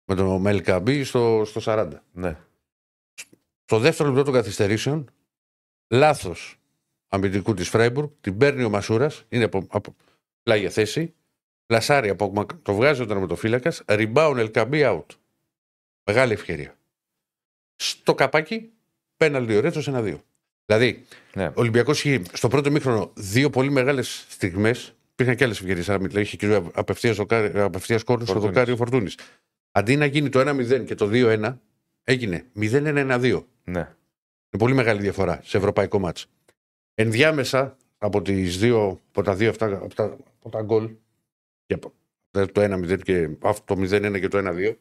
[0.04, 1.88] Με τον Μελκαμπή στο, στο 40.
[2.12, 2.36] Ναι.
[3.64, 5.10] Στο δεύτερο λεπτό των καθυστερήσεων,
[5.88, 6.58] λάθος
[7.08, 9.94] αμυντικού της Φράιμπουργκ, την παίρνει ο Μασούρας, είναι από, από
[10.42, 11.14] πλάγια θέση,
[11.66, 15.06] πλασάρει από μακ- το βγάζει ο τερματοφύλακας, rebound Ελκαμπή out.
[16.04, 16.76] Μεγάλη ευκαιρία.
[17.76, 18.72] Στο καπάκι,
[19.16, 20.16] πέναλτι ο Ρέτσος 1-2.
[20.66, 21.46] Δηλαδή, ναι.
[21.46, 24.94] ο Ολυμπιακός είχε στο πρώτο μήχρονο δύο πολύ μεγάλες στιγμές.
[25.12, 25.88] Υπήρχαν και άλλες ευκαιρίες.
[25.88, 28.40] Αλλά μιλάει, είχε και απευθείας κόρνος στο Φορτούνης.
[28.40, 29.18] δοκάριο Φορτούνης.
[29.76, 31.58] Αντί να γίνει το 1-0 και το 2-1,
[32.04, 33.22] έγινε 0-1-1-2.
[33.24, 33.88] Είναι ναι.
[34.58, 36.26] πολύ μεγάλη διαφορά σε ευρωπαϊκό μάτς.
[36.94, 40.04] Ενδιάμεσα από, τις δύο, από τα δύο αυτά, από τα,
[40.38, 40.90] από τα γκολ,
[41.66, 41.92] και από
[42.30, 44.74] το 1-0 και αυτό το 0-1 και το 1-2,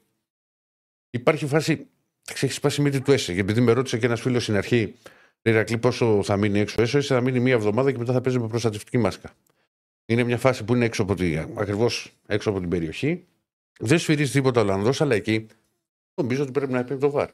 [1.09, 1.87] υπάρχει φάση.
[2.33, 3.33] Έχει σπάσει η μύτη του Έσε.
[3.33, 4.95] Επειδή με ρώτησε και ένας φίλος στην αρχή,
[5.41, 6.81] Ηρακλή, πόσο θα μείνει έξω.
[6.81, 9.31] Έσο, Έσε θα μείνει μία εβδομάδα και μετά θα παίζει με προστατευτική μάσκα.
[10.05, 13.25] Είναι μια φάση που είναι έξω από, τη, ακριβώς έξω από την περιοχή.
[13.79, 15.47] Δεν σφυρίζει τίποτα ο Ολλανδό, αλλά εκεί
[16.15, 17.29] νομίζω ότι πρέπει να πει το βαρ.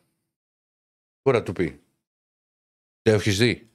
[1.24, 1.80] Μπορεί να του πει.
[3.02, 3.70] Το έχεις δει;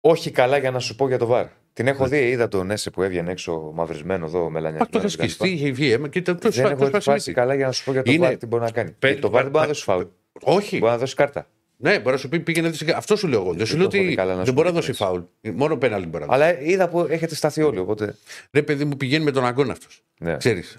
[0.00, 1.46] Όχι καλά για να σου πω για το βαρ.
[1.72, 4.78] Την έχω δει, είδα τον Έσε που έβγαινε έξω μαυρισμένο εδώ με λανιά.
[4.78, 7.32] Μα το έχει σκιστεί, είχε βγει αίμα και το το Δεν έχω σπάσει σπάσει μύτη.
[7.40, 8.90] καλά για να σου πω για το Είναι- βαρ τι μπορεί να κάνει.
[8.90, 10.04] Πε- το βαρ δεν μπορεί να πα- δώσει φάουλ.
[10.42, 10.78] Όχι.
[10.78, 11.46] Μπορεί να δώσει κάρτα.
[11.76, 12.68] Ναι, μπορεί να σου πει πήγαινε.
[12.70, 13.52] δεις- Αυτό σου λέω εγώ.
[13.54, 14.78] Δεν σου Δεν λέω το έχω ότι δει καλά να σου δεν μπορεί να πω
[14.80, 15.02] δώσει έτσι.
[15.02, 15.20] φάουλ.
[15.54, 16.42] Μόνο πέναλτι μπορεί να δώσει.
[16.42, 17.78] Αλλά είδα που έχετε σταθεί όλοι.
[17.78, 18.16] Οπότε.
[18.50, 20.02] Ρε παιδί μου πηγαίνει με τον αγκόν αυτός.
[20.18, 20.36] Ναι.
[20.36, 20.78] Ξέρεις.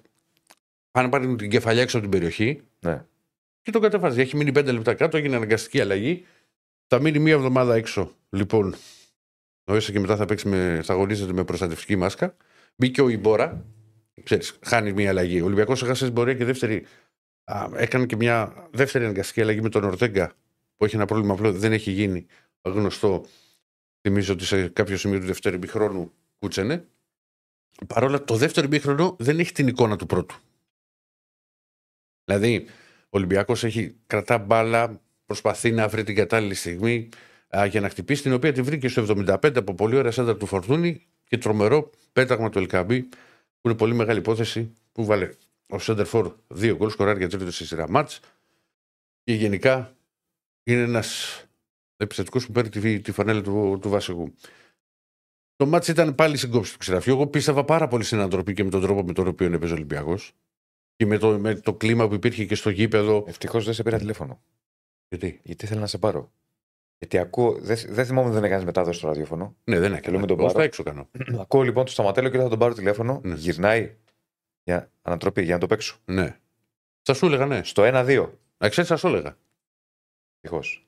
[0.97, 3.05] Πάνε να πάρει την κεφαλιά έξω από την περιοχή ναι.
[3.61, 4.19] και τον κατεβάζεις.
[4.19, 6.25] Έχει μείνει πέντε λεπτά κάτω, έγινε αναγκαστική αλλαγή.
[6.87, 8.11] Θα μείνει μία εβδομάδα έξω.
[8.29, 8.75] Λοιπόν,
[9.65, 12.35] ο Έσα και μετά θα, παίξει με, θα αγωνίζεται με προστατευτική μάσκα.
[12.75, 13.65] Μπήκε ο Ιμπόρα.
[14.23, 15.41] Ξέρεις, χάνεις μία αλλαγή.
[15.41, 16.85] Ο Ολυμπιακός έχασε την πορεία και δεύτερη
[17.43, 20.33] Α, έκανε και μια δεύτερη αναγκαστική αλλαγή με τον Ορτέγκα
[20.77, 22.25] που έχει ένα πρόβλημα απλό, δεν έχει γίνει
[22.61, 23.25] γνωστό.
[24.01, 26.85] Θυμίζω ότι σε κάποιο σημείο του δεύτερου ημιχρόνου κούτσενε.
[27.87, 30.35] Παρόλα το δεύτερο ημίχρονο δεν έχει την εικόνα του πρώτου.
[32.27, 32.65] Δηλαδή,
[33.03, 37.09] ο Ολυμπιακός έχει κρατά μπάλα, προσπαθεί να βρει την κατάλληλη στιγμή
[37.57, 40.45] α, για να χτυπήσει, την οποία τη βρήκε στο 75 από πολύ ωραία σέντα του
[40.45, 43.01] Φορτούνη και τρομερό πέταγμα του Ελκαμπή,
[43.61, 45.29] που είναι πολύ μεγάλη υπόθεση, που βάλε
[45.67, 48.19] ο Σέντερφορ δύο γκολ, σκοράρει για τρίτο στη σειρά μάτς
[49.23, 49.95] και γενικά
[50.63, 51.41] είναι ένας
[51.97, 54.33] επιθετικός που παίρνει τη, τη φανέλα του, του βασικού.
[55.55, 57.13] Το μάτς ήταν πάλι στην κόψη του ξηραφιού.
[57.13, 59.75] Εγώ πίστευα πάρα πολύ στην ανθρωπή και με τον τρόπο με τον οποίο έπαιζε ο
[59.75, 60.33] Ολυμπιακός.
[60.97, 63.23] Και με το, με το κλίμα που υπήρχε και στο γήπεδο.
[63.27, 64.41] Ευτυχώς δεν σε πήρα τηλέφωνο.
[65.09, 66.31] Γιατί; Γιατί ήθελα να σε πάρω.
[66.97, 67.57] Γιατί ακούω.
[67.59, 69.55] Δεν, δεν θυμόμαι δεν έκανες μετάδοση στο ραδιόφωνο.
[69.63, 70.11] Ναι, δεν Και έκανε.
[70.11, 70.57] λέω με τον Εγώ πάρω.
[70.59, 71.09] στα έξω κάνω.
[71.43, 73.21] ακούω λοιπόν το σταματέλο και θα τον πάρω τηλέφωνο.
[73.23, 73.35] Ναι.
[73.35, 73.95] Γυρνάει
[74.63, 75.97] για ανατροπή, για να το παίξω.
[76.05, 76.37] Ναι.
[77.01, 77.63] Θα σου έλεγα ναι.
[77.63, 78.29] Στο 1-2.
[78.57, 79.37] Να ξέρεις, θα σου έλεγα.
[80.41, 80.87] Ευτυχώς.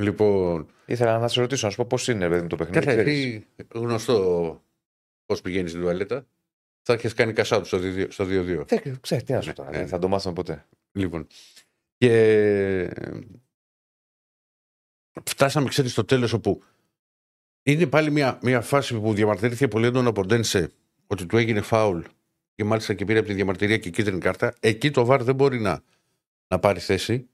[0.00, 2.86] Λοιπόν, Ήθελα να σε ρωτήσω, να σου πω πώς είναι ρε παιδί μου, το παιχνίδι.
[2.86, 4.62] κάθε ξέρεις; εσύ γνωστό
[5.26, 6.26] πώς πηγαίνεις στην τουαλέτα;
[6.82, 8.06] Θα έχεις κάνει κασάτου στο 2-2.
[8.10, 8.64] στο 2-2.
[8.66, 9.68] Δεν ξέρω, τι να σου Ναι, τώρα.
[9.70, 9.90] ναι, Δεν ναι.
[9.90, 10.66] θα το μάθουμε ποτέ.
[10.92, 11.26] Λοιπόν.
[11.98, 12.90] Και
[15.24, 16.62] φτάσαμε, ξέρεις, στο τέλος όπου
[17.62, 20.70] είναι πάλι μια, μια φάση που διαμαρτυρήθηκε πολύ έντονα από Ντένσε
[21.06, 22.00] ότι του έγινε φάουλ
[22.54, 24.54] και μάλιστα και πήρε από τη διαμαρτυρία και κίτρινη κάρτα.
[24.60, 25.82] Εκεί το βαρ δεν μπορεί να,
[26.48, 27.28] να πάρει θέση.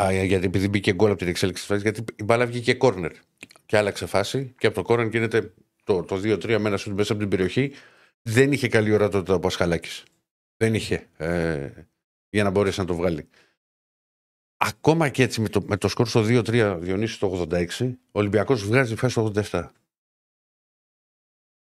[0.00, 3.12] Α, γιατί επειδή μπήκε γκολ από την εξέλιξη της φάσης, γιατί η μπάλα βγήκε κόρνερ.
[3.66, 5.52] Και άλλαξε φάση και από το κόρνερ γίνεται
[5.84, 7.72] το, το 2-3 με ένα σουτ μέσα από την περιοχή.
[8.22, 10.04] Δεν είχε καλή ορατότητα ο Πασχαλάκης.
[10.56, 11.08] Δεν είχε.
[11.16, 11.70] Ε,
[12.30, 13.28] για να μπορέσει να το βγάλει.
[14.56, 18.64] Ακόμα και έτσι με το, με το σκορ στο 2-3 Διονύσης το 86, ο Ολυμπιακός
[18.64, 19.70] βγάζει φάση στο 87.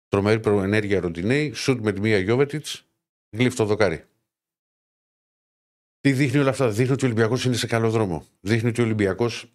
[0.08, 2.88] Τρομερή προενέργεια Ροντινέη, σουτ με τη μία Γιώβετιτς,
[3.30, 4.06] γλύφτο το δοκάρι.
[6.00, 8.26] Τι δείχνει όλα αυτά, δείχνει ότι ο Ολυμπιακός είναι σε καλό δρόμο.
[8.42, 9.54] Δείχνει ότι ο Ολυμπιακός,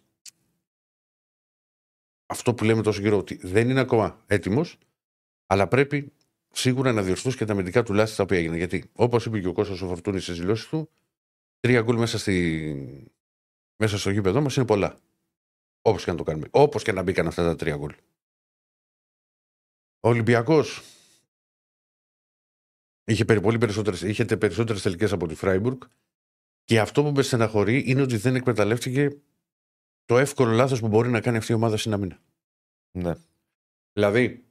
[2.25, 4.77] αυτό που λέμε τόσο καιρό, ότι δεν είναι ακόμα έτοιμος,
[5.45, 6.13] αλλά πρέπει
[6.51, 8.57] σίγουρα να διορθώσει και τα αμυντικά του λάθη τα οποία έγιναν.
[8.57, 10.89] Γιατί, όπως είπε και ο Κώστας ο Φορτούνης στι δηλώσει του,
[11.59, 13.13] τρία γκολ μέσα, στη...
[13.75, 14.99] μέσα στο γήπεδο μας είναι πολλά.
[15.81, 16.47] Όπως και να το κάνουμε.
[16.51, 17.95] Όπως και να μπήκαν αυτά τα τρία γκολ.
[19.99, 20.81] Ο Ολυμπιακός
[23.03, 25.81] είχε περι- πολύ περισσότερες, είχε τε- περισσότερες τελικές από τη Φράιμπουργκ
[26.63, 29.21] και αυτό που με στεναχωρεί είναι ότι δεν εκμεταλλεύτηκε
[30.05, 32.19] το εύκολο λάθος που μπορεί να κάνει αυτή η ομάδα στην αμήνα.
[32.91, 33.13] Ναι.
[33.93, 34.45] Δηλαδή,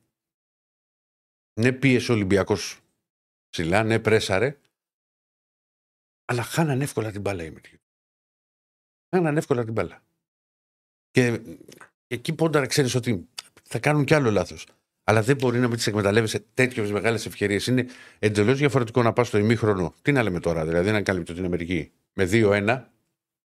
[1.55, 2.81] ναι πίεσε ο Ολυμπιακός
[3.49, 4.59] ψηλά, ναι πρέσαρε,
[6.25, 7.81] αλλά χάναν εύκολα την μπάλα οι Αμερικοί.
[9.11, 10.03] Χάναν εύκολα την μπάλα.
[11.11, 11.39] Και,
[12.07, 13.29] και εκεί πόνταρα ξέρεις ότι
[13.63, 14.67] θα κάνουν κι άλλο λάθος.
[15.05, 17.67] Αλλά δεν μπορεί να μην τις εκμεταλλεύεσαι τέτοιες μεγάλες ευκαιρίες.
[17.67, 17.87] Είναι
[18.19, 19.95] εντελώς διαφορετικό να πας στο ημίχρονο.
[20.03, 22.63] Τι να λέμε τώρα, δηλαδή να κάλυπτο την Αμερική με 2-1,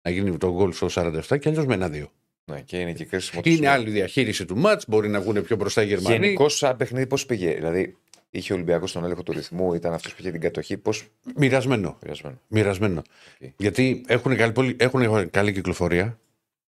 [0.01, 2.05] να γίνει το γκολ στο 47 και αλλιώς με 1-2.
[2.49, 2.61] Ναι.
[2.61, 3.41] Και είναι και κρίσιμο.
[3.41, 3.71] το Είναι σημείο.
[3.71, 6.15] άλλη διαχείριση του μάτς, μπορεί να βγουν πιο μπροστά οι Γερμανοί.
[6.15, 7.97] Γενικώς, σαν παιχνίδι, πώς πήγε; Δηλαδή,
[8.29, 10.77] είχε ο Ολυμπιακός τον έλεγχο του ρυθμού, ήταν αυτός που είχε την κατοχή.
[10.77, 10.91] Πώ.
[11.35, 11.97] Μοιρασμένο.
[12.01, 12.39] Μοιρασμένο.
[12.47, 13.01] Μοιρασμένο.
[13.41, 13.49] Οκ.
[13.57, 16.19] Γιατί έχουν καλή, πολύ- έχουν καλή κυκλοφορία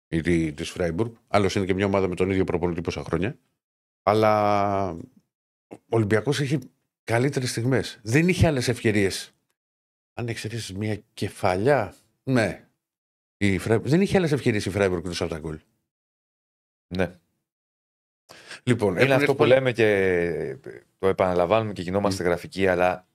[0.08, 1.12] η της Φράιμπουργκ.
[1.28, 3.38] Άλλος είναι και μια ομάδα με τον ίδιο προπονητή πόσα χρόνια.
[4.04, 4.90] Αλλά
[5.70, 6.60] ο Ολυμπιακός έχει
[7.04, 8.00] καλύτερες στιγμές.
[8.04, 9.32] Δεν είχε άλλες ευκαιρίες.
[10.14, 11.96] Αν εξαιρέσεις μια κεφαλιά.
[12.24, 12.68] Ναι.
[13.38, 15.60] Η Φράιμπουργκ- Δεν είχε άλλες ευκαιρίες η Φράιμπουργκ του από τα γκολ.
[16.96, 17.20] Ναι.
[18.64, 20.58] Λοιπόν, Είναι έχουν αυτό έρθει που πάλι- λέμε και
[21.00, 23.08] το επαναλαμβάνουμε και γινόμαστε γραφικοί, αλλά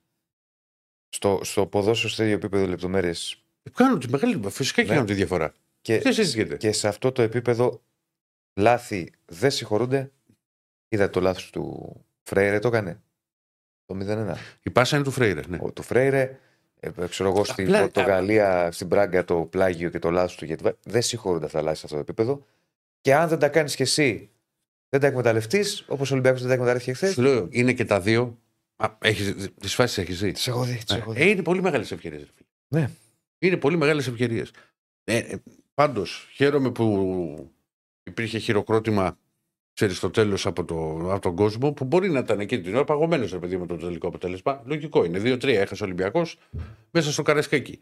[1.09, 3.39] στο, στο ποδόσφαιρο σε τέτοιο επίπεδο λεπτομέρειες
[3.73, 4.49] Κάνουν τη μεγάλη.
[4.49, 4.93] Φυσικά και Ναι.
[4.93, 5.53] κάνουν τη διαφορά.
[5.81, 6.57] και, Δεν συζητιέται.
[6.57, 7.81] και σε αυτό το επίπεδο
[8.59, 10.11] λάθη δεν συγχωρούνται.
[10.87, 13.01] Είδα το λάθος του Φρέιρε, το έκανε.
[13.85, 14.35] Το 0-1.
[14.63, 15.41] Η πάσα είναι του Φρέιρε.
[15.47, 15.57] Ναι.
[15.61, 16.39] Ο, του Φρέιρε,
[16.79, 20.45] ε, ε, ξέρω εγώ, στην Απλά- Πορτογαλία, στην Πράγκα το πλάγιο και το λάθος του.
[20.45, 22.45] Γιατί δεν συγχωρούνται αυτά τα λάθη σε αυτό το επίπεδο.
[23.05, 24.29] Και αν δεν τα κάνεις κι εσύ,
[24.89, 27.13] δεν τα εκμεταλλευτείς, όπως ο Ολυμπιακός δεν τα εκμεταλλεύτηκε χθες.
[27.13, 28.39] Σου λέω, είναι και τα δύο.
[29.59, 30.31] Τις φάσεις έχεις ζει.
[30.31, 31.21] Τις έχω δει, τις έχω δει.
[31.21, 32.33] Ε, είναι πολύ μεγάλες ευκαιρίες.
[32.67, 32.89] Ναι.
[33.39, 34.51] Είναι πολύ μεγάλες ευκαιρίες.
[35.03, 35.35] Ε, ε,
[35.73, 37.51] Πάντως, χαίρομαι που
[38.03, 39.17] υπήρχε χειροκρότημα
[39.73, 40.75] ξέρεις, στο τέλος από, το,
[41.11, 43.75] από τον κόσμο που μπορεί να ήταν εκείνη την ώρα παγωμένος ρε παιδί με το
[43.75, 44.61] τελικό αποτέλεσμα.
[44.65, 45.19] Λογικό είναι.
[45.19, 46.37] 2-3 έχασε ο Ολυμπιακός
[46.91, 47.79] μέσα στο Καραϊσκάκι.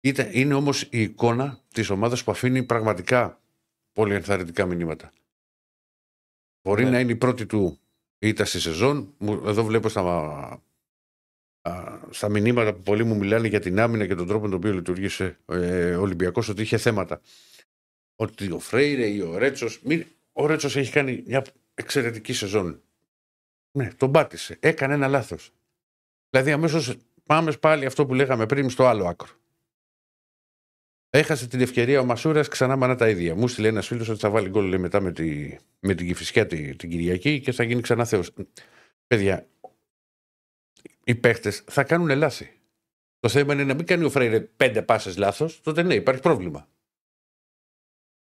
[0.00, 3.41] Ήταν, είναι όμως η εικόνα της ομάδας που αφήνει πραγματικά
[3.92, 5.12] πολύ ενθαρρυντικά μηνύματα.
[6.62, 6.90] Μπορεί Ναι.
[6.90, 7.78] να είναι η πρώτη του
[8.18, 9.14] ήττα στη σεζόν.
[9.18, 10.02] Μου- Εδώ βλέπω στα,
[11.60, 14.58] α, στα μηνύματα που πολλοί μου μιλάνε για την άμυνα και τον τρόπο με τον
[14.58, 17.20] οποίο λειτουργήσε ε, ο Ολυμπιακός, ότι είχε θέματα.
[18.16, 19.80] Ότι ο Φρέιρε ή ο Ρέτσος.
[20.32, 22.82] Ο Ρέτσος έχει κάνει μια εξαιρετική σεζόν.
[23.72, 24.56] Ναι, τον πάτησε.
[24.60, 25.52] Έκανε ένα λάθος.
[26.30, 26.94] Δηλαδή, αμέσως
[27.26, 29.28] πάμε πάλι αυτό που λέγαμε πριν στο άλλο άκρο.
[31.14, 33.34] Έχασε την ευκαιρία ο Μασούρας ξανά μανά τα ίδια.
[33.34, 36.46] Μου στείλε ένας φίλος ότι θα βάλει γκολ λέει, μετά με, τη, με την Κυφυσιά
[36.46, 38.30] τη, την Κυριακή και θα γίνει ξανά Θεός.
[39.06, 39.46] Παιδιά,
[41.04, 42.60] οι παίχτες θα κάνουν λάθη.
[43.20, 46.68] Το θέμα είναι να μην κάνει ο Φρέιρε πέντε πάσες λάθος, τότε ναι, υπάρχει πρόβλημα.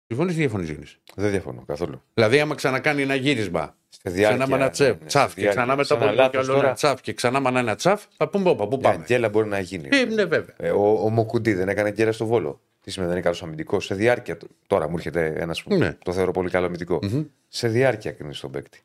[0.06, 0.86] Συμφωνείς ή διαφωνεί, Γιάννη.
[1.14, 2.02] Δεν διαφωνώ καθόλου.
[2.14, 5.74] Δηλαδή, άμα ξανακάνει ένα γύρισμα, Στη ξανά με ένα τσεφ, ναι, τσαφ στη και ξανά
[5.74, 5.76] διάρκεια.
[5.76, 7.74] μετά Σαν από ένα λίγο κι λάθος άλλο ένα τώρα, τσαφ και ξανά με ένα
[7.74, 9.04] τσαφ, θα πούμε όπα, πού μια πάμε.
[9.04, 9.88] γκέλα μπορεί να γίνει.
[9.90, 10.54] Ε, ναι, βέβαια.
[10.58, 12.60] Ε, ο, ο Μοκουντή δεν έκανε γκέλα στο βόλο.
[12.84, 13.84] Τι σημαίνει, δεν είναι καλός αμυντικός.
[13.84, 14.36] Σε διάρκεια.
[14.36, 15.92] του- Τώρα μου έρχεται ένας που Ναι.
[16.04, 16.98] το θεωρώ πολύ καλό αμυντικό.
[17.02, 17.24] Μμμ.
[17.48, 18.80] Σε διάρκεια κρίνει τον παίκτη.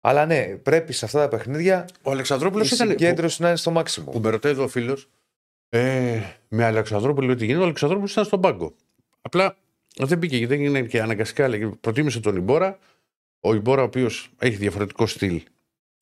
[0.00, 2.86] Αλλά ναι, πρέπει σε αυτά τα παιχνίδια Ο Αλεξανδρόπουλος η ήταν.
[2.86, 4.10] Που, συγκέντρωση να είναι στο μάξιμο.
[4.10, 5.08] που με ρωτάει εδώ ο φίλος,
[5.68, 8.74] ε, με Αλεξανδρόπουλο τι γίνεται, ο Αλεξανδρόπουλος ήταν στον πάγκο.
[9.22, 9.56] Απλά
[9.96, 11.48] δεν πήγε, δεν είναι και αναγκαστικά.
[11.48, 12.78] λέγε, Προτίμησε τον Ιμπόρα.
[13.40, 15.42] Ο Ιμπόρα, ο οποίος έχει διαφορετικό στυλ.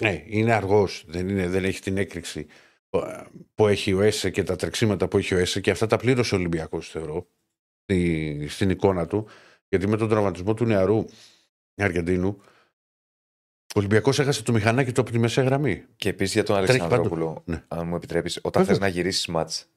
[0.03, 2.53] Ναι, είναι αργός, δεν, είναι- δεν έχει την έκρηξη ε,
[3.55, 6.35] που έχει ο Έσε και τα τρεξίματα που έχει ο Έσε και αυτά τα πλήρωσε
[6.35, 7.27] ο Ολυμπιακός, θεωρώ,
[7.83, 9.29] στη- στην εικόνα του.
[9.69, 11.05] Γιατί με τον τραυματισμό του νεαρού
[11.77, 12.29] Αργεντίνου,
[13.75, 15.85] ο Ολυμπιακός έχασε το μηχανάκι του από τη μεσαία γραμμή.
[15.97, 17.65] Και επίσης για τον Τρέχει Αλεξανδρόπουλο, Ναι.
[17.69, 18.89] αν μου επιτρέπεις, όταν θες Βέβαια.
[18.89, 19.69] να γυρίσεις μάτς,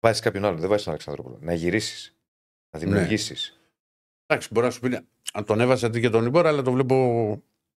[0.00, 1.38] βάζεις κάποιον άλλον, δεν βάζεις τον Αλεξανδρόπουλο.
[1.40, 2.16] Να γυρίσεις.
[2.70, 2.84] Να Ναι.
[2.86, 3.36] δημιουργήσει.
[4.26, 4.98] Εντάξει, μπορεί να σου πει
[5.32, 6.96] αν τον έβαζε αντί για τον Ιμπόρα, αλλά το βλέπω.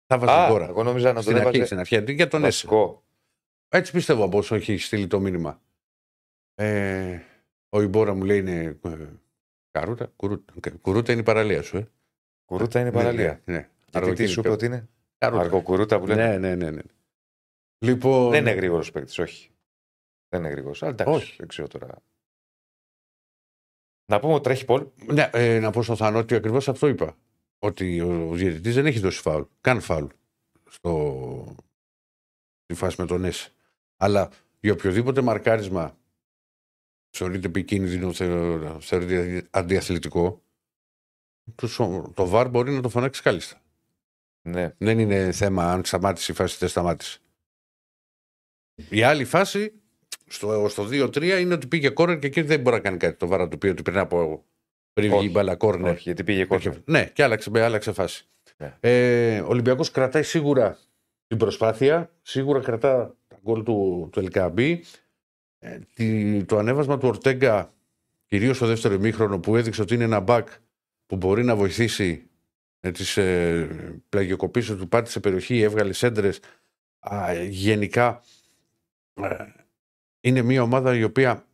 [0.05, 0.67] Θα βάζει Α, Ιμπόρα.
[0.67, 2.67] εγώ νόμιζα να τον Στην αρχή, έβαζε στην αρχή, αντί για τον Έσε.
[2.67, 3.03] βασικό.
[3.69, 5.61] Έτσι πιστεύω από όσο έχει στείλει το μήνυμα.
[6.55, 7.19] Ε,
[7.69, 8.79] ο Ιμπόρα μου λέει είναι.
[8.83, 9.07] ε,
[9.71, 11.87] Καρούτα, κουρούτα, κουρούτα είναι η παραλία σου, ε.
[12.45, 13.41] Κουρούτα είναι παραλία.
[13.45, 13.57] Ναι, ναι.
[13.57, 13.69] ναι.
[13.91, 14.31] Γιατί τι Αργοκίνητο.
[14.33, 14.87] σου είπε ότι είναι;
[15.17, 15.41] Καρούτα.
[15.41, 16.81] Αργοκουρούτα που λένε; Ναι, ναι, ναι, ναι.
[17.85, 18.29] Λοιπόν.
[18.31, 19.51] Δεν είναι γρήγορος παίκτης, όχι.
[20.29, 20.83] Δεν είναι γρήγορος.
[20.83, 21.35] Αλλά εντάξει, Όχι.
[21.37, 22.01] δεν ξέρω τώρα.
[24.11, 24.87] Να πούμε ότι τρέχει Πολ.
[25.13, 27.17] Ναι, ε, να πω στον Θανό ότι ακριβώς αυτό είπα.
[27.59, 29.43] Ότι ο διαιτητής δεν έχει δώσει φάουλ.
[29.61, 30.05] Καν φάουλ.
[30.69, 31.55] Στο...
[32.63, 33.51] Στη φάση με τον Έσε.
[33.97, 34.29] Αλλά
[34.59, 35.97] για οποιοδήποτε μαρκάρισμα
[37.09, 40.41] θεωρείται επικίνδυνο, θεω- θεωρείται αντιαθλητικό,
[41.55, 43.61] το, σο- το βαρ μπορεί να το φωνάξει κάλλιστα.
[44.41, 44.73] Ναι.
[44.77, 47.19] Δεν είναι θέμα αν σταμάτησε η φάση ή δεν σταμάτησε.
[48.89, 49.73] Η άλλη φάση
[50.27, 53.17] στο, στο 2-3 είναι ότι πήγε κόρνερ και εκεί δεν μπορεί να κάνει κάτι.
[53.17, 54.45] Το βάρα του πει ότι πριν από
[54.93, 55.27] πριν βγει Όχι.
[55.27, 55.91] η μπάλα κόρνερ.
[55.91, 56.73] Όχι, γιατί πήγε κόρνερ.
[56.85, 58.27] Ναι, και άλλαξε, με άλλαξε φάση.
[58.57, 58.77] Ναι.
[58.79, 60.79] Ε, ο Ολυμπιακός κρατάει σίγουρα
[61.27, 64.83] την προσπάθεια, σίγουρα κρατά τα γκολ του, του Ελκαμπή.
[65.59, 67.73] Ε, τη- το ανέβασμα του Ορτέγκα,
[68.25, 70.47] κυρίως στο δεύτερο ημίχρονο, που έδειξε ότι είναι ένα μπακ
[71.05, 72.29] που μπορεί να βοηθήσει
[72.79, 76.39] με τις ε, πλαγιοκοπήσεις του, πάτη σε περιοχή, έβγαλε σέντρες.
[77.49, 78.23] γενικά
[79.13, 79.45] ε,
[80.21, 81.45] είναι μια ομάδα η οποία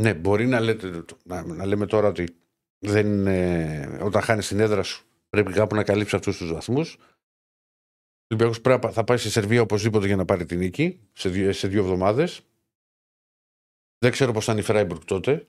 [0.00, 2.36] ναι, μπορεί να, λέτε, να, να λέμε τώρα ότι
[2.78, 6.98] δεν είναι, όταν χάνεις την έδρα σου πρέπει κάπου να καλύψεις αυτούς τους βαθμούς.
[8.24, 11.28] Ο Ολυμπιακό πρέπει να- θα πάει στη Σερβία οπωσδήποτε για να πάρει την νίκη σε
[11.28, 12.40] δύο, σε δύο εβδομάδες.
[13.98, 15.48] Δεν ξέρω πώς θα είναι η Φράιμπουργκ τότε.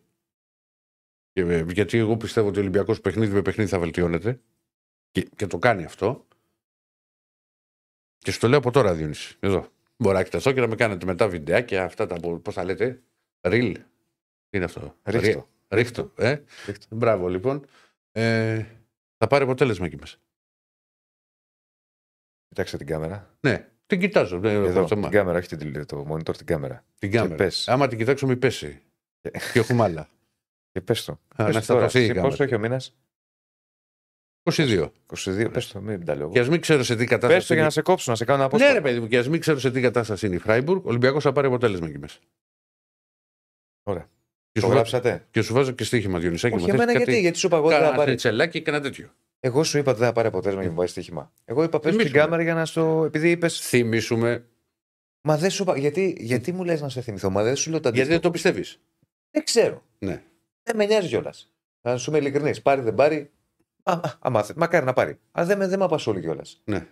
[1.31, 4.41] Και, ε, γιατί εγώ πιστεύω ότι ο Ολυμπιακός παιχνίδι με παιχνίδι θα βελτιώνεται.
[5.11, 6.27] Και, και το κάνει αυτό.
[8.17, 9.37] Και σου το λέω από τώρα, Διονύση.
[9.39, 9.71] Εδώ.
[9.97, 12.19] Μπορεί να εκτεθώ και να με κάνετε μετά βιντεάκια αυτά τα.
[12.39, 13.03] Πώς τα λέτε,
[13.47, 13.73] Ριλ.
[13.73, 15.49] Τι είναι αυτό; Ρίχτω.
[15.69, 16.11] Ρίχτω.
[16.15, 16.95] Ε; Ρίχτω.
[16.95, 17.65] Μπράβο, λοιπόν.
[18.11, 18.65] Ε,
[19.17, 20.17] θα πάρει αποτέλεσμα εκεί μέσα.
[22.55, 23.37] Κοιτάξτε την κάμερα.
[23.39, 24.39] Ναι, την κοιτάζω.
[24.39, 25.01] Δεν έχω Εδώ, θέμα.
[25.01, 26.85] την κάμερα, όχι την τηλε- το monitor, την κάμερα.
[26.99, 27.35] Την Και κάμερα.
[27.35, 27.67] πες.
[27.67, 28.81] Άμα την κοιτάξω, μην πέσει.
[29.21, 30.09] Και- και έχουμε άλλα.
[30.71, 31.11] Και πες το.
[31.35, 32.27] Α, Πες να το σταυρωθεί η Εσύ κάμερα.
[32.29, 32.95] Πόσο έχει ο μήνας,
[34.43, 34.91] 22.
[35.07, 35.49] 22.
[35.51, 36.29] Πες το, μην τα λέω.
[36.29, 37.39] Και ας μην ξέρω σε τι Πες κατάσταση.
[37.47, 38.89] το για είναι- να σε κόψω, να σε κάνω ένα Ναι, ρε απόσπασμα.
[38.89, 41.31] παιδί μου, και ας μην ξέρω σε τι κατάσταση είναι η Φράιμπουργκ, ο Ολυμπιακός θα
[41.31, 42.19] πάρει αποτέλεσμα εκεί μέσα.
[43.83, 44.03] Ωραία.
[44.51, 46.53] Και Το σου, βάζω, γράψατε; και σου βάζω και στοίχημα, Διονυσάκη.
[46.55, 48.15] Όχι, μου θες εμένα κάτι- γιατί, γιατί σου είπα εγώ ότι δεν θα Κάνα πάρει.
[48.15, 49.09] τσελάκι και ένα τέτοιο.
[49.45, 51.31] Εγώ σου είπα ότι δεν θα πάρει αποτέλεσμα για να μου βάλει στοίχημα.
[51.45, 52.21] Εγώ είπα πες την Θυμίσουμε.
[52.23, 53.03] κάμερα για να στο.
[53.05, 53.47] Επειδή είπε.
[53.49, 54.45] Θυμίσουμε.
[55.21, 55.77] Μα δεν σου είπα.
[55.77, 58.21] Γιατί, γιατί μου λες να σε θυμηθώ, Μα δεν σου λέω τα Γιατί αντίστοιχα.
[58.21, 58.79] δεν το πιστεύεις.
[59.31, 59.83] Δεν ξέρω.
[59.99, 60.23] Ναι.
[60.63, 61.53] Δεν με νοιάζει κιόλας.
[61.81, 62.61] Να σου είμαι ειλικρινής.
[62.61, 63.31] Πάρει, δεν πάρει.
[63.83, 65.19] Α, α, άμα θε- μακάρι να πάρει.
[65.31, 66.61] Αλλά δεν με, δεν με απασχολεί κιόλας.
[66.65, 66.87] Ναι.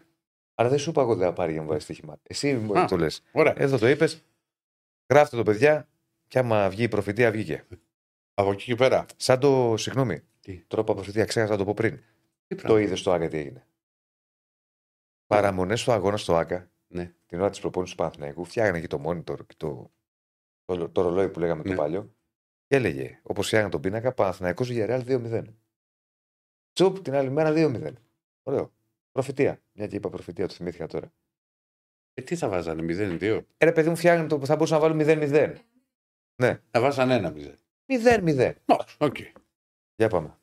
[0.56, 2.20] Αλλά δεν σου είπα εγώ ότι δεν θα πάρει για να μου βάλει στοίχημα.
[2.24, 2.86] Εσύ μου Α.
[2.86, 3.24] το λες.
[3.32, 3.54] Ωραία.
[3.58, 4.24] Εδώ το είπες.
[5.10, 5.88] Γράφτε το παιδιά.
[6.28, 7.66] Και άμα βγει η προφητεία, βγήκε.
[8.34, 9.06] Από εκεί και πέρα.
[9.16, 9.74] Σαν το.
[9.78, 10.22] Συγγνώμη.
[10.40, 12.00] Τι; Τώρα που από προφητεία ξέχασα να το πω πριν.
[12.56, 12.82] Τι Το πράγμα.
[12.82, 13.68] είδες στο ΑΚΑ τι έγινε.
[15.28, 16.72] Παραμονές στο αγώνα στο ΑΚΑ.
[16.88, 17.14] Ναι.
[17.26, 19.92] Την ώρα της προπόνησης του Παναθηναϊκού φτιάχνε και το monitor και το,
[20.66, 21.70] το, το ρολόι που λέγαμε Ναι.
[21.70, 22.16] το παλιό.
[22.68, 25.44] Και έλεγε, όπως φτιάχνε τον πίνακα, Παναθηναϊκός για Ρεάλ 2-0.
[26.74, 27.94] Τσουπ την άλλη μέρα 2-0.
[28.44, 28.74] Ωραίο.
[29.12, 29.62] Προφητεία.
[29.72, 31.14] Μια και είπα προφητεία, το θυμήθηκα τώρα.
[32.14, 33.46] Ε, τι θα βάζανε, 0-2.
[33.58, 35.56] Ε, ρε παιδί μου, φτιάχνει το θα μπορούσαν να βάλουν 0-0.
[36.72, 37.56] Θα βάζανε ένα 0.
[37.88, 38.54] 0-0.
[38.98, 39.16] Οκ.
[39.96, 40.38] Για πάμε.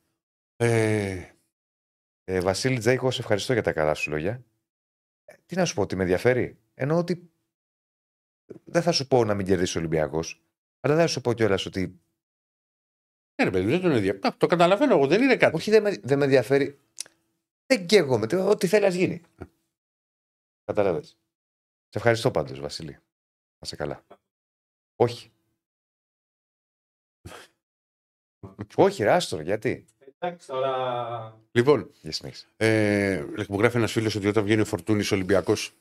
[0.57, 1.29] Ε,
[2.33, 4.45] Ε, Βασίλη Τζέικο, σε ευχαριστώ για τα καλά σου λόγια.
[5.25, 6.59] Ε, τι να σου πω, ότι με ενδιαφέρει.
[6.75, 7.31] Εννοώ ότι
[8.65, 10.43] δεν θα σου πω να μην κερδίσει ο Ολυμπιακός,
[10.81, 12.01] αλλά δεν θα σου πω κιόλας ότι
[13.35, 14.35] Ναι, ρε παιδί, μου, δεν τον ενδιαφέρει.
[14.37, 15.57] Το καταλαβαίνω εγώ, δεν είναι κάτι.
[15.57, 16.79] Όχι, δεν με, δεν με ενδιαφέρει.
[17.67, 18.27] Δεν καίγομαι.
[18.27, 19.23] τι- Ό,τι θέλει, ας γίνει.
[20.65, 21.03] Κατάλαβε.
[21.03, 21.17] Σε
[21.99, 22.93] ευχαριστώ πάντως, Βασίλη.
[23.59, 24.07] Να σε καλά.
[24.97, 25.33] Όχι.
[28.77, 29.85] Όχι, ρε, άστο, γιατί;
[30.23, 31.41] Εντάξει, τώρα.
[31.53, 32.47] Λοιπόν, Για συνέχισε.
[32.57, 35.73] ε, μου γράφει ένας φίλος ότι όταν βγαίνει ο Φορτούνης Ολυμπιακός,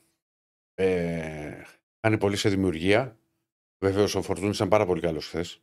[0.74, 1.62] ε,
[2.00, 3.18] κάνει πολύ σε δημιουργία.
[3.84, 5.62] Βεβαίως ο Φορτούνης ήταν πάρα πολύ καλός χθες.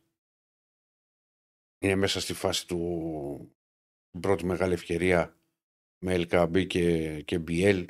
[1.78, 3.56] Είναι μέσα στη φάση του
[4.10, 5.36] την πρώτη μεγάλη ευκαιρία
[6.04, 7.84] με LKB και, και BL.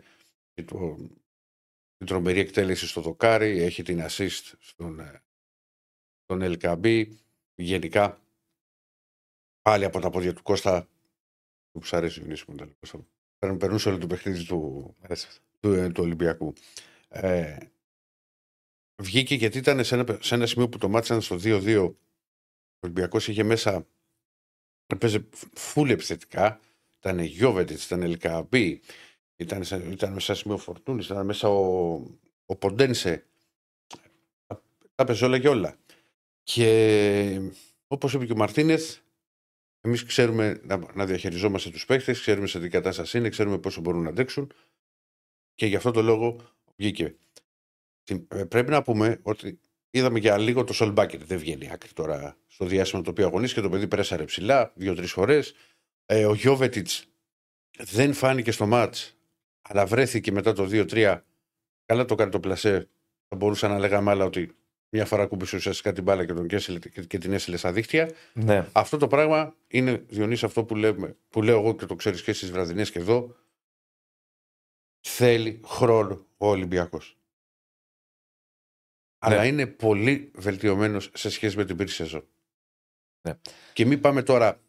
[0.55, 0.97] Και το,
[1.97, 3.62] την τρομερή εκτέλεση στο δοκάρι.
[3.62, 5.23] Έχει την assist στον, ε,
[6.24, 7.06] στον LKB.
[7.55, 8.20] Γενικά
[9.68, 10.88] πάλι από τα πόδια του Κώστα
[11.70, 13.06] που σου αρέσει ο Νίσιμο, τα λέω, Κώστα.
[13.38, 14.58] Παίρνουν- Περνούσε όλο το παιχνίδι του,
[14.98, 15.42] Μ' αρέσει αυτό.
[15.60, 16.52] του, ε, του Ολυμπιακού.
[17.08, 17.56] Ε,
[19.02, 21.84] βγήκε γιατί ήταν σε ένα, σε ένα σημείο που το μάτι ήταν στο 2-2.
[21.84, 23.86] Ο Ολυμπιακός είχε μέσα.
[24.86, 26.60] Έπαιζε φούλε επιθετικά.
[26.98, 28.80] Ήταν Γιώβετιτς, ήταν Ελκαμπή.
[29.36, 31.06] Ήταν, σε- ήταν μέσα σε ένα σημείο φορτούνης.
[31.06, 31.94] Ήταν μέσα ο,
[32.46, 33.26] ο Ποντένσε.
[34.46, 34.62] Τα-
[34.94, 35.76] Τα έπαιζε όλα και όλα.
[36.42, 37.40] Και
[37.86, 38.98] όπως είπε και ο Μαρτίνεθ,
[39.80, 44.02] εμείς ξέρουμε να, να διαχειριζόμαστε τους παίχτε, ξέρουμε σε τι κατάσταση είναι, ξέρουμε πόσο μπορούν
[44.02, 44.52] να αντέξουν.
[45.55, 46.40] Και γι' αυτό το λόγο
[46.76, 47.16] βγήκε.
[48.05, 49.60] Την- ε, Πρέπει να πούμε ότι
[49.90, 51.24] είδαμε για λίγο το Σολμπάκερ.
[51.24, 53.60] Δεν βγαίνει άκρη τώρα στο διάστημα το οποίο αγωνίστηκε.
[53.60, 55.55] Το παιδί πρέσαρε ψηλά δύο-τρεις φορές.
[56.06, 57.06] Ε, ο Γιώβετιτς
[57.78, 59.16] δεν φάνηκε στο μάτς,
[59.62, 61.24] αλλά βρέθηκε μετά το 2-3.
[61.84, 62.88] Καλά το κάνει το πλασέ.
[63.28, 64.56] Θα μπορούσα να λέγαμε άλλα ότι
[64.90, 68.10] μια φορά κούμπησε ουσιαστικά την μπάλα και, τον κέσελε, και, και την έσυλε στα δίχτυα.
[68.32, 68.69] Ναι.
[68.73, 72.32] Αυτό το πράγμα είναι, Διονύση, αυτό που, λέμε, που λέω εγώ και το ξέρεις και
[72.32, 73.36] στις βραδινές και εδώ.
[75.01, 77.19] Θέλει χρόνο ο Ολυμπιακός.
[79.19, 82.28] Αλλά είναι πολύ βελτιωμένος σε σχέση με την πρώτη σεζόν.
[83.28, 83.39] Ναι.
[83.73, 84.60] Και μην πάμε τώρα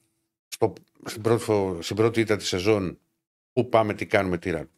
[0.47, 0.73] στο,
[1.05, 2.99] στην, πρώτη, φο- στην πρώτη ήττα της σεζόν
[3.53, 4.71] που πάμε, τι κάνουμε, τι ράνουμε.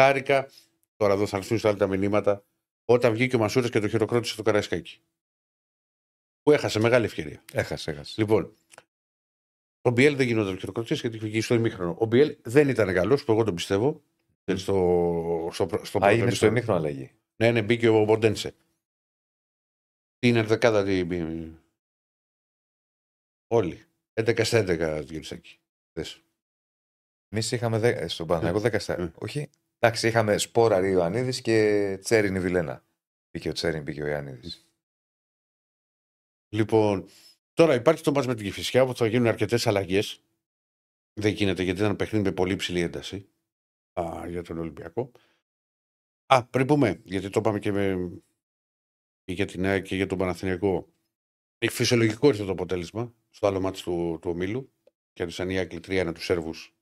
[0.00, 0.50] Χάρηκα,
[0.96, 2.44] τώρα εδώ θα έρθουν στα άλλα τα μηνύματα,
[2.92, 5.00] όταν βγήκε ο Μασούρας και το χειροκρότησε το Καραϊσκάκι.
[6.42, 7.42] Που έχασε μεγάλη ευκαιρία.
[7.52, 8.14] Έχασε, έχασε.
[8.20, 8.54] Λοιπόν,
[9.82, 11.96] ο Μπιέλ δεν γινόταν χειροκροτή γιατί είχε βγει στο ημίχρονο.
[11.98, 14.02] Ο Μπιέλ δεν ήταν καλός, που εγώ τον πιστεύω.
[14.44, 16.48] Στο, στο, στο, στο Α, πρώτο είναι στο ημίχρονο.
[16.48, 17.10] ημίχρονο αλλαγή.
[17.36, 18.54] Ναι, ναι, μπήκε ο Μποντένσε.
[20.18, 20.84] Είναι δεκάδα.
[20.84, 21.52] τι- μπή-
[23.46, 23.84] Όλοι.
[24.14, 25.58] 11 στα 11 γυρίσακι.
[25.90, 26.20] Χθες.
[27.28, 28.08] Εμείς είχαμε δε...
[28.08, 29.00] στον Παναγιώτο 10 στα.
[29.00, 29.12] Ε.
[29.18, 29.50] Όχι.
[29.84, 32.84] Εντάξει, είχαμε Σπόρα Ιωαννίδης και Τσέριν η Βιλένα.
[33.30, 34.66] Μπήκε ο Τσέριν, μπήκε ο Ιωαννίδης.
[36.48, 37.08] Λοιπόν,
[37.52, 40.24] τώρα υπάρχει το μάτς με την Κηφισιά που θα γίνουν αρκετές αλλαγές.
[41.12, 43.28] Δεν γίνεται γιατί ήταν παιχνίδι με πολύ ψηλή ένταση
[44.00, 45.10] α, για τον Ολυμπιακό.
[46.26, 48.10] Α, πριν πούμε, γιατί το είπαμε και, με,
[49.24, 50.92] και για την ΑΕΚ και για τον Παναθηναϊκό.
[51.58, 54.72] Έχει φυσιολογικό ήρθε το αποτέλεσμα στο άλλο μάτς του, του ομίλου.
[55.12, 56.76] Και έδωσαν οι Άκλοι 3-1 τους Σέρβους.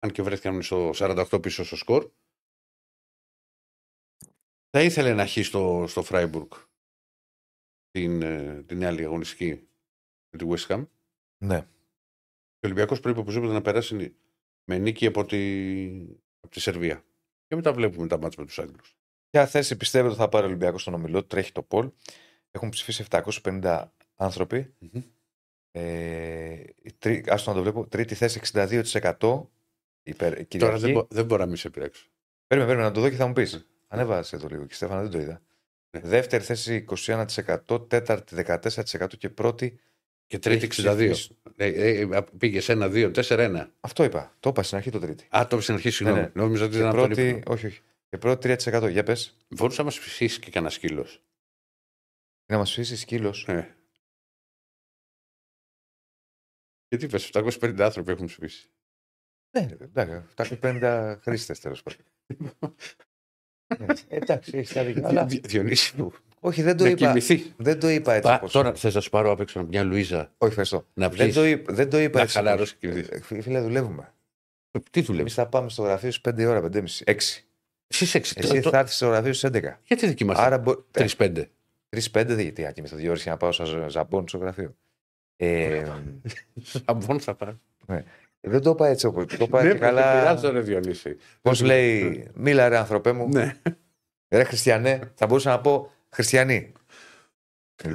[0.00, 2.10] Αν και βρέθηκαν στο 48 πίσω στο σκορ.
[4.70, 6.50] Θα ήθελε να χει στο, στο Φράιμπουργκ
[7.90, 9.68] την, ε, την άλλη αγωνιστική
[10.30, 10.86] με τη West Ham.
[11.44, 11.60] Ναι.
[11.60, 14.16] Και ο Ολυμπιακός πρέπει οπωσδήποτε να περάσει
[14.64, 15.38] με νίκη από τη,
[16.40, 17.04] από τη Σερβία.
[17.46, 18.96] Και μετά βλέπουμε τα μάτια με τους Άγγλους.
[19.30, 21.90] Ποια θέση πιστεύετε ότι θα πάρει ο Ολυμπιακός στον ομιλό, τρέχει το Πολ.
[22.50, 23.84] Έχουν ψηφίσει 750
[24.16, 24.74] άνθρωποι.
[24.78, 25.02] Μμμ.
[25.70, 27.86] Ε, η τρί, άστο να το βλέπω.
[27.86, 29.46] Τρίτη θέση 62%
[30.02, 30.80] υπέρ Τώρα Κυριακή.
[30.80, 32.06] δεν, μπο- δεν μπορώ να μην σε πειράξω.
[32.46, 33.66] Περίμενε, περίμενε να το δω και θα μου πεις.
[33.88, 35.42] Ανέβασες το λίγο και Στέφανα, δεν το είδα.
[35.90, 36.00] Ναι.
[36.00, 39.80] Δεύτερη θέση 21%, τέταρτη 14% και πρώτη.
[40.26, 40.96] Και τρίτη Έχει 62.
[40.96, 41.36] ψηφίσει.
[41.56, 42.08] Ε, ε,
[42.38, 43.66] πήγες σε 1-2, 4-1.
[43.80, 44.36] Αυτό είπα.
[44.40, 45.24] Το είπα στην αρχή το τρίτη.
[45.36, 46.20] Α, το είπες στην αρχή, συγγνώμη.
[46.20, 46.42] Ναι, ναι.
[46.42, 47.52] Νόμιζα ότι Και ήταν από τον πρώτη, ύπνο.
[47.52, 47.80] όχι, όχι.
[48.08, 48.88] Και πρώτη 3%.
[48.90, 49.36] Για πες.
[49.48, 51.22] Μπορούσε να μας ψήσει και κανένα σκύλος.
[52.46, 53.48] Να μας φύσει σκύλος.
[53.48, 53.74] Ε.
[56.88, 58.70] Γιατί είπε, 750 άνθρωποι έχουν ψηφίσει.
[59.50, 60.22] Ναι, εντάξει,
[60.60, 62.52] 750 χρήστες τέλος πάντων.
[63.66, 63.84] Ε,
[64.16, 65.06] Εντάξει, έχει τα δίκιο.
[65.06, 67.06] Αλλά Δι- Διονύση μου, όχι, δεν το να είπα.
[67.06, 67.52] κοιμηθεί.
[67.56, 68.28] Δεν το είπα έτσι.
[68.28, 70.86] Πα- όπως- Τώρα θες να σου πάρω απ' έξω μια Λουίζα Όχι, ευχαριστώ.
[70.94, 71.32] να Δεν πει.
[71.32, 72.36] το, είπα, δεν το είπα Να έτσι.
[72.36, 74.12] χαλαρώσεις όπως- και Ε, φι- Φίλε, δουλεύουμε.
[74.70, 75.30] Τι Εμείς δουλεύει.
[75.30, 77.02] θα πάμε στο γραφείο στις 5 ώρα, 5.30.
[77.06, 77.44] 6.
[77.86, 78.34] Εσύ έξι.
[78.36, 79.78] Εσύ Το- θα έρθεις στο γραφείο στις 11.
[79.86, 80.78] Γιατί δεν κοιμάσαι; Άρα μπορεί.
[80.90, 81.50] 3-5.
[81.88, 84.76] 3-5 δεν γιατί να κοιμηθώ δύο ώρες για να πάω σαν ζαμπόν στο γραφείο.
[85.36, 85.84] Ε,
[86.62, 87.58] Σαμπόν θα πάρει.
[88.40, 89.24] Δεν το είπα έτσι όπω.
[89.26, 90.12] Το είπα Ναι, έτσι καλά.
[90.18, 91.16] πειράζω, ρε Διονύση.
[91.42, 93.28] Πώς λέει, μίλα ρε άνθρωπέ μου.
[93.28, 93.56] Ναι.
[94.28, 96.72] Ρε χριστιανέ, θα μπορούσα να πω χριστιανοί.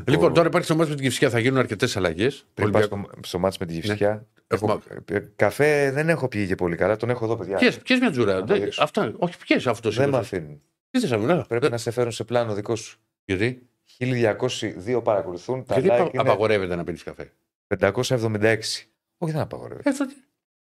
[0.07, 2.45] Λοιπόν, τώρα υπάρχει στο μάτι με την Κυφσιά, θα γίνουν αρκετές αλλαγές.
[2.53, 4.26] Πριν πας στο, στο μάτς με τη Γυφσιά.
[4.47, 7.57] Έχουμε- έχω- ε, Καφέ δεν έχω πιει και πολύ καλά, τον έχω εδώ, παιδιά.
[7.84, 8.34] Ποιε μια τζούρα.
[8.34, 8.84] Να το δεν- δείξω.
[8.84, 9.13] Αυτά.
[9.17, 9.89] Όχι, ποιε αυτό.
[9.91, 10.61] Δεν με αφήνουν.
[10.89, 12.99] Τι θες να Πρέπει να σε φέρουν σε πλάνο δικό σου.
[13.26, 13.67] Γιατί;
[13.97, 15.65] 1202 παρακολουθούν.
[15.65, 17.31] Τα Γιατί like απα- είναι απαγορεύεται να πίνεις καφέ;
[17.67, 18.89] 576.
[19.17, 19.89] Όχι, δεν απαγορεύεται.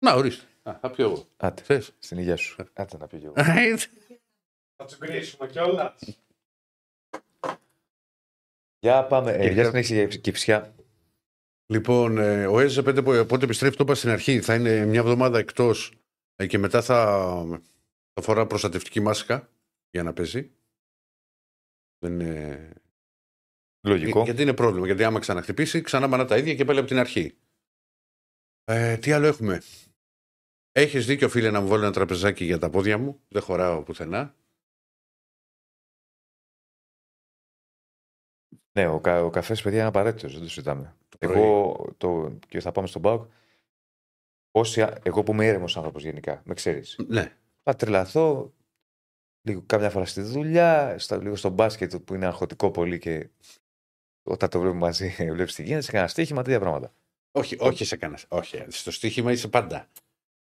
[0.03, 0.11] Ε, τότε.
[0.11, 0.45] Να, ορίστε.
[0.63, 1.27] Α, θα πιω εγώ.
[1.38, 2.63] Άτε, Θες; στην υγεία σου.
[2.73, 3.34] Άτε να πει και εγώ.
[4.75, 6.19] Θα τσουγκρίσουμε κιόλας.
[8.80, 9.31] Για πάμε.
[9.31, 10.75] Ε, Και για ποια- συνέχιση για κυψιά.
[11.73, 14.41] Λοιπόν, ε, ο Έζε πέντε πο- πότε επιστρέφει, το είπα στην αρχή.
[14.41, 15.93] Θα είναι μια εβδομάδα εκτός
[16.47, 16.95] και μετά θα,
[18.13, 19.49] θα φορά προστατευτική μάσκα
[19.89, 20.51] για να παίζει.
[21.99, 22.73] Δεν είναι...
[23.88, 24.23] Λογικό.
[24.23, 24.85] Γιατί είναι πρόβλημα.
[24.85, 27.38] Γιατί άμα ξαναχτυπήσει, ξανά μανά τα ίδια και πάλι από την αρχή.
[28.63, 29.61] Ε, τι άλλο έχουμε;
[30.76, 33.22] Έχεις δίκιο, φίλε, να μου βάλει ένα τραπεζάκι για τα πόδια μου.
[33.28, 34.36] Δεν χωράω πουθενά.
[38.72, 40.34] Ναι, ο, κα, ο καφές, παιδιά, είναι απαραίτητος.
[40.34, 40.95] Δεν το συζητάμε.
[41.20, 41.32] πρωί.
[41.38, 43.32] Εγώ το, και θα πάμε στον Πάοκ.
[44.52, 47.00] Όσοι, α- εγώ που είμαι ήρεμος άνθρωπος γενικά, με ξέρεις.
[47.08, 47.38] Ναι.
[47.64, 48.54] Θα τρελαθώ
[49.48, 53.30] λίγο, κάμια φορά στη δουλειά, στα, λίγο στο μπάσκετ που είναι αγχωτικό πολύ και
[54.24, 56.94] όταν το βλέπουμε μαζί, βλέπεις τι γίνεται, σε κανένα στοίχημα, τέτοια πράγματα.
[57.32, 58.20] Όχι, όχι σε κανένα.
[58.28, 58.66] Όχι.
[58.68, 59.90] Στο στοίχημα είσαι πάντα.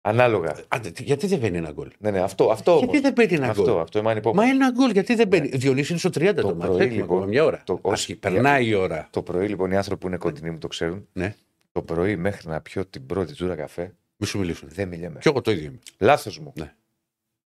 [0.04, 0.56] Ανάλογα.
[0.68, 2.84] Άντε, τι- γιατί δεν μπαίνει ένα γκολ; Ναι, ναι, αυτό, αυτό όμως.
[2.84, 4.34] Γιατί δεν μπαίνει ένα Αυτό, γκολ; αυτό είμαι ανυπό.
[4.34, 5.48] Μα ένα γκολ, γιατί δεν μπαίνει.
[5.48, 6.58] Διονύσης είναι στο 30 το, Το μάτι.
[6.68, 7.62] πρωί, Έχουμε λοιπόν, ακόμα μια ώρα.
[7.66, 9.08] το- Όχι, όχι, περνάει η ώρα.
[9.12, 11.08] Το πρωί, λοιπόν, οι άνθρωποι που είναι κοντινοί μου το ξέρουν.
[11.14, 11.36] Ναι.
[11.72, 14.70] Το πρωί μέχρι να πιω την πρώτη τζούρα καφέ, Μη σου μιλήσουν.
[14.72, 15.20] δεν μιλάμε.
[15.20, 15.80] Κι εγώ το ίδιο είμαι.
[16.00, 16.54] Λάθος μου.
[16.56, 16.74] Ναι.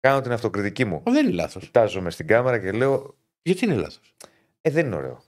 [0.00, 1.02] Κάνω την αυτοκριτική μου.
[1.04, 1.62] Μα δεν είναι λάθος.
[1.64, 4.14] Κοιτάζομαι στην κάμερα και λέω, Γιατί είναι λάθος;
[4.60, 5.22] Ε, δεν είναι ωραίο.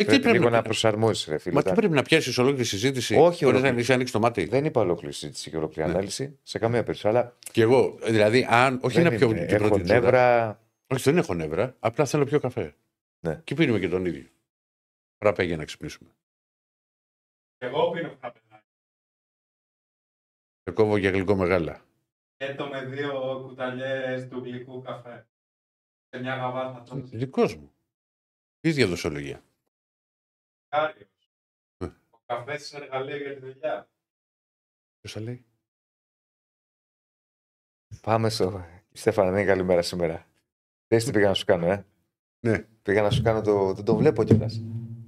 [0.00, 1.54] Ε, Πρέπει, τι πρέπει λίγο να, να προσαρμόσεις, ρε φίλε.
[1.54, 3.14] Μα τι Τα- πρέπει να πιάσεις ολόκληρη συζήτηση.
[3.14, 3.70] Όχι χωρίς ολόκληρη.
[3.72, 5.94] να έχεις ανοίξει το μάτι; Δεν είπα ολόκληρη συζήτηση και ολόκληρη Ναι.
[5.94, 7.08] ανάλυση σε καμία περίπτωση.
[7.08, 8.78] Αλλά Κι εγώ, δηλαδή, αν.
[8.82, 9.46] Όχι δεν να πιω είναι.
[9.46, 10.00] την έχω πρώτη τζούρα.
[10.00, 10.60] νεύρα.
[10.86, 11.76] Όχι, δεν έχω νεύρα.
[11.78, 12.74] Απλά θέλω πιο καφέ.
[13.20, 13.40] Ναι.
[13.44, 14.26] Και πίνουμε και τον ίδιο.
[15.18, 16.10] Φραπέ για να ξυπνήσουμε.
[17.58, 18.64] Εγώ πίνω φραπεδάκι.
[20.62, 21.80] Σε κόβω για γλυκό μεγάλα.
[22.36, 25.26] Και το με δύο κουταλιές του γλυκού καφέ.
[26.08, 27.72] Σε μια γαβάθα τόσο Δικός μου.
[28.60, 29.42] ίδια δοσολογία.
[30.70, 31.08] Κάριος.
[31.78, 31.86] Ε.
[32.10, 33.88] Ο καφές είναι εργαλείο για τη δουλειά.
[35.00, 35.44] Ποιος θα λέει;
[38.00, 38.64] Πάμε στο.
[38.92, 40.26] Στέφανα, δεν είναι καλή μέρα σήμερα.
[40.86, 41.86] Δεν τι πήγα να σου κάνω, ε.
[42.46, 42.66] Ναι.
[42.82, 43.72] Πήγα να σου κάνω το.
[43.72, 44.62] Δεν το βλέπω κιόλας.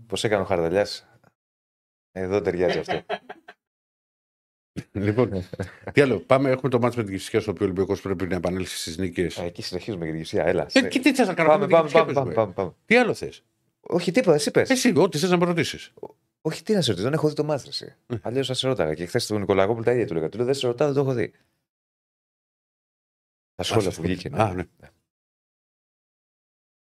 [0.06, 1.06] Πώς έκανε ο Χαρδαλιάς;
[2.12, 3.05] Εδώ ταιριάζει αυτό.
[4.93, 5.30] λοιπόν,
[5.93, 6.20] τι άλλο.
[6.20, 8.98] Πάμε, έχουμε το μάτσο με την Κυφσιά στο οποίο ο Ολυμπιακός πρέπει να επανέλθει στις
[8.98, 9.39] νίκες.
[9.39, 10.44] Α, εκεί συνεχίζουμε για την Κυψία.
[10.44, 10.66] Έλα.
[10.72, 12.32] Ε, και τι θες να κάνω Πάμε, με την πάμε, Κυφσιά, πάμε, πες πάμε, μου,
[12.32, 12.34] ε.
[12.34, 12.74] πάμε, πάμε.
[12.84, 13.44] Τι άλλο θες;
[13.86, 14.70] Όχι, τίποτα, εσύ πες.
[14.70, 15.92] Εσύ, ό,τι θες να με ρωτήσεις.
[16.40, 17.96] Όχι, τι να σε ρωτήσω, δεν έχω δει το μάτρεση.
[18.06, 18.16] Ε.
[18.22, 18.94] Αλλιώς θα σε ρώταγα.
[18.94, 20.28] Και χθες του Νικολακόπουλου τα ίδια του λέγα.
[20.28, 21.32] Του λέω δεν σε ρωτάω, δεν το έχω δει.
[23.54, 24.28] Τα σχόλια που βγήκε.
[24.28, 24.42] ναι.
[24.42, 24.64] Α, ναι.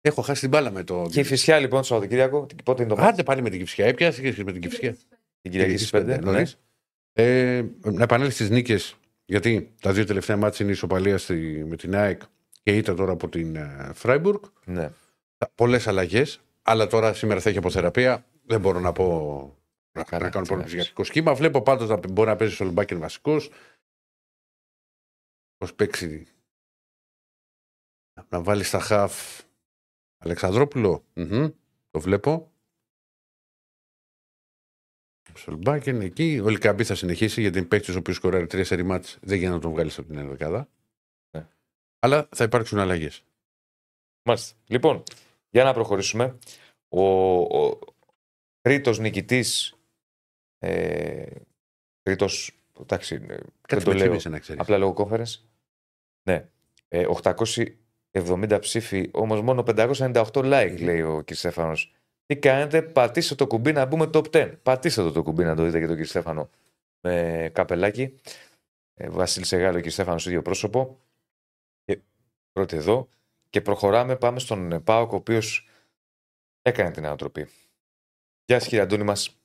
[0.01, 1.07] Έχω χάσει την μπάλα με το.
[1.11, 3.10] Και η φυσιά λοιπόν το Σαββατοκύριακο, πότε είναι το μάτι.
[3.14, 3.85] Άντε πάλι με την Κυφσιά.
[3.85, 4.97] Έπιασε και με την Κυφσιά.
[5.41, 6.19] Την Κυριακή στις 5.
[6.22, 6.57] νωρίς.
[7.14, 8.95] Ε, να επανέλθεις στις νίκες,
[9.26, 12.22] γιατί τα δύο τελευταία μάτια είναι ισοπαλία στη, με την ΑΕΚ
[12.64, 14.41] και ήττα τώρα από την ε, Φράιμπουργκ.
[14.65, 14.89] Ναι.
[15.55, 18.26] Πολλές αλλαγές, αλλά τώρα σήμερα θα έχει αποθεραπεία.
[18.45, 19.07] Δεν μπορώ να πω
[19.91, 21.34] να, Καλά, να κάνω τι να προπλησιαστικό σχήμα.
[21.34, 23.49] Βλέπω πάντως να μπορεί να παίζει στο Λιμπάκιν βασικός.
[25.57, 26.27] Πώς παίξει.
[28.30, 29.41] Να βάλει στα χαφ
[30.18, 31.06] Αλεξανδρόπουλο.
[31.14, 31.49] Μμμ,
[31.91, 32.52] το βλέπω.
[35.35, 36.40] Σολμπάκεν εκεί.
[36.44, 39.18] Ο Λικαμπής θα συνεχίσει γιατί είναι παίκτης ο οποίος σκοράρει τρία σερή μάτς.
[39.22, 40.69] Δεν γίνεται να τον βγάλεις από την ενδεκάδα.
[41.31, 41.48] Ναι.
[41.99, 43.23] Αλλά θα υπάρξουν αλλαγές.
[44.23, 44.56] Μάλιστα.
[44.68, 45.03] Λοιπόν,
[45.53, 46.38] για να προχωρήσουμε.
[46.89, 47.03] Ο,
[47.41, 47.80] ο
[48.61, 49.77] τρίτος νικητής
[50.59, 51.25] ε,
[52.01, 54.61] τρίτος, εντάξει, ε, δεν Κάτι το με λέω, θύμισε να ξέρεις.
[54.61, 55.39] απλά λόγω conference.
[56.30, 56.49] Ναι.
[56.88, 57.05] Ε,
[58.11, 61.34] 870 ψήφοι, όμως μόνο 598 like, λέει ο κ.
[61.34, 61.93] Στέφανος.
[62.25, 64.55] Τι κάνετε, πατήστε το κουμπί να μπούμε top 10.
[64.63, 66.05] Πατήστε το, το κουμπί να το δείτε και τον κ.
[66.05, 66.49] Στέφανο
[67.07, 68.15] με καπελάκι.
[68.93, 70.99] Ε, Βασίλη Σεγάλο και Στέφανος ίδιο πρόσωπο.
[71.84, 71.99] Και
[72.51, 73.07] πρώτη εδώ.
[73.53, 75.67] Και προχωράμε, πάμε στον Πάοκ, ο οποίος
[76.61, 77.47] έκανε την ανατροπή.
[78.45, 79.38] Γεια σας, κύριε Αντώνη μας.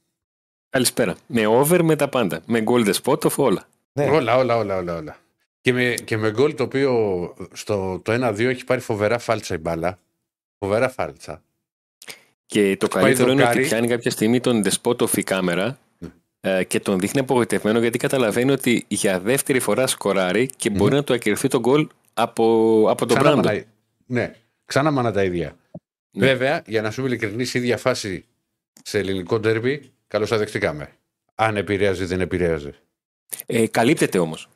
[0.70, 1.16] Καλησπέρα.
[1.26, 2.40] Με over με τα πάντα.
[2.46, 3.68] Με gold spot of όλα.
[3.92, 4.96] Ναι, Όλα, όλα, όλα, όλα.
[4.96, 5.16] όλα.
[5.60, 6.92] Και, με, και με γκολ το οποίο
[7.52, 9.98] στο το 1-2 έχει πάρει φοβερά φάλτσα η μπάλα.
[10.58, 11.42] Φοβερά φάλτσα.
[12.46, 13.58] Και το Πάει καλύτερο είναι δοκάρι.
[13.60, 16.08] ότι πιάνει κάποια στιγμή τον despot of η κάμερα Ναι.
[16.40, 21.04] ε, και τον δείχνει απογοητευμένο γιατί καταλαβαίνει ότι για δεύτερη φορά σκοράρει και μπορεί να
[21.04, 23.62] του ακυρωθεί τον γκολ από, από τον Ξανά Μπράντο.
[24.08, 25.56] Μάνα- Ναι, ξανά μάνα τα ίδια.
[26.10, 26.26] Ναι.
[26.26, 28.24] Βέβαια, για να σου είμαι ειλικρινής, η ίδια φάση
[28.82, 30.92] σε ελληνικό ντέρμπι, καλώς θα δεχτήκαμε.
[31.34, 32.74] Αν επηρέαζε ή δεν επηρέαζε.
[33.46, 34.48] Ε, καλύπτεται όμως.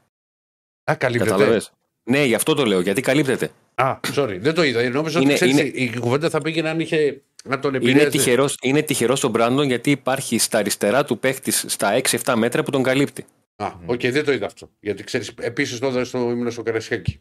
[0.90, 1.30] Α, καλύπτεται.
[1.30, 1.72] Κατάλαβες.
[2.04, 3.50] Ναι, γι' αυτό το λέω, γιατί καλύπτεται.
[3.74, 4.88] Α, sorry, δεν το είδα.
[4.90, 8.10] Νόμιζα ότι Είναι- ξέρεις, είναι- η κουβέντα θα πήγαινε αν είχε να τον Είναι επηρέαζε.
[8.10, 12.70] τυχερό είναι τυχερός τον Μπράντον γιατί υπάρχει στα αριστερά του παίχτη στα 6-7 μέτρα που
[12.70, 13.24] τον καλύπτει.
[13.56, 14.70] Α, οκ, δεν το είδα αυτό.
[14.80, 17.18] Γιατί ξέρεις, επίσης το είδα στο ήμουν στο Καραϊσκάκη.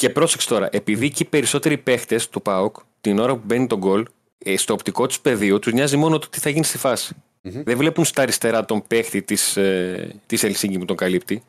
[0.00, 3.78] Και πρόσεξε τώρα, επειδή και οι περισσότεροι παίχτες του ΠΑΟΚ την ώρα που μπαίνει τον
[3.78, 4.06] γκολ
[4.38, 7.14] ε, στο οπτικό τους πεδίο τους νοιάζει μόνο το τι θα γίνει στη φάση.
[7.40, 7.62] Μμμ.
[7.62, 11.42] Δεν βλέπουν στα αριστερά τον παίχτη της ε, της Ελσίνκη που τον καλύπτει.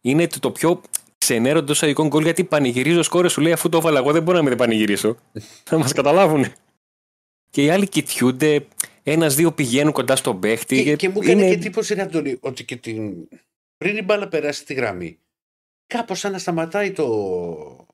[0.00, 0.80] Είναι το, το πιο
[1.18, 4.36] ξενέροντο αγικών γκολ γιατί πανηγυρίζει ο σκόρε σου λέει αφού το έβαλα εγώ δεν μπορώ
[4.36, 5.16] να μην πανηγυρίσω.
[5.68, 6.46] θα μας καταλάβουν.
[7.50, 8.66] Και οι άλλοι κοιτιούνται,
[9.02, 10.82] ένα-δύο πηγαίνουν κοντά στον παίχτη.
[10.82, 13.28] Και, και μου έκανε Είναι- και εντύπωση, ρε Αντώνη, ότι και την...
[13.76, 15.18] πριν η μπάλα περάσει τη γραμμή,
[15.86, 17.85] κάπως σαν να σταματάει το.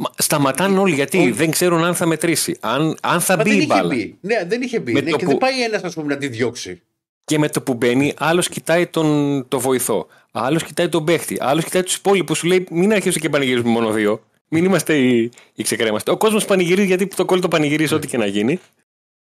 [0.00, 1.30] Μα, σταματάνε όλοι γιατί Όλοι.
[1.30, 2.56] δεν ξέρουν αν θα μετρήσει.
[2.60, 3.94] Αν, αν θα Μα μπει δεν η είχε μπάλα.
[3.94, 4.18] μπει.
[4.20, 4.92] Ναι, δεν είχε μπει.
[4.92, 6.82] Με Ναι, το και που- δεν πάει ένας, ας πούμε, να τη διώξει.
[7.24, 10.06] Και με το που μπαίνει, άλλος κοιτάει τον το βοηθό.
[10.32, 11.36] Άλλος κοιτάει τον παίχτη.
[11.40, 12.38] Άλλος κοιτάει τους υπόλοιπους.
[12.38, 14.24] Σου λέει: Μην αρχίσουμε και πανηγυρίζουμε μόνο δύο.
[14.48, 16.10] Μην είμαστε οι, οι ξεκρέμαστοι.
[16.10, 18.60] Ο κόσμος πανηγυρίζει γιατί το κόλλο το πανηγυρίζει ό,τι και να γίνει.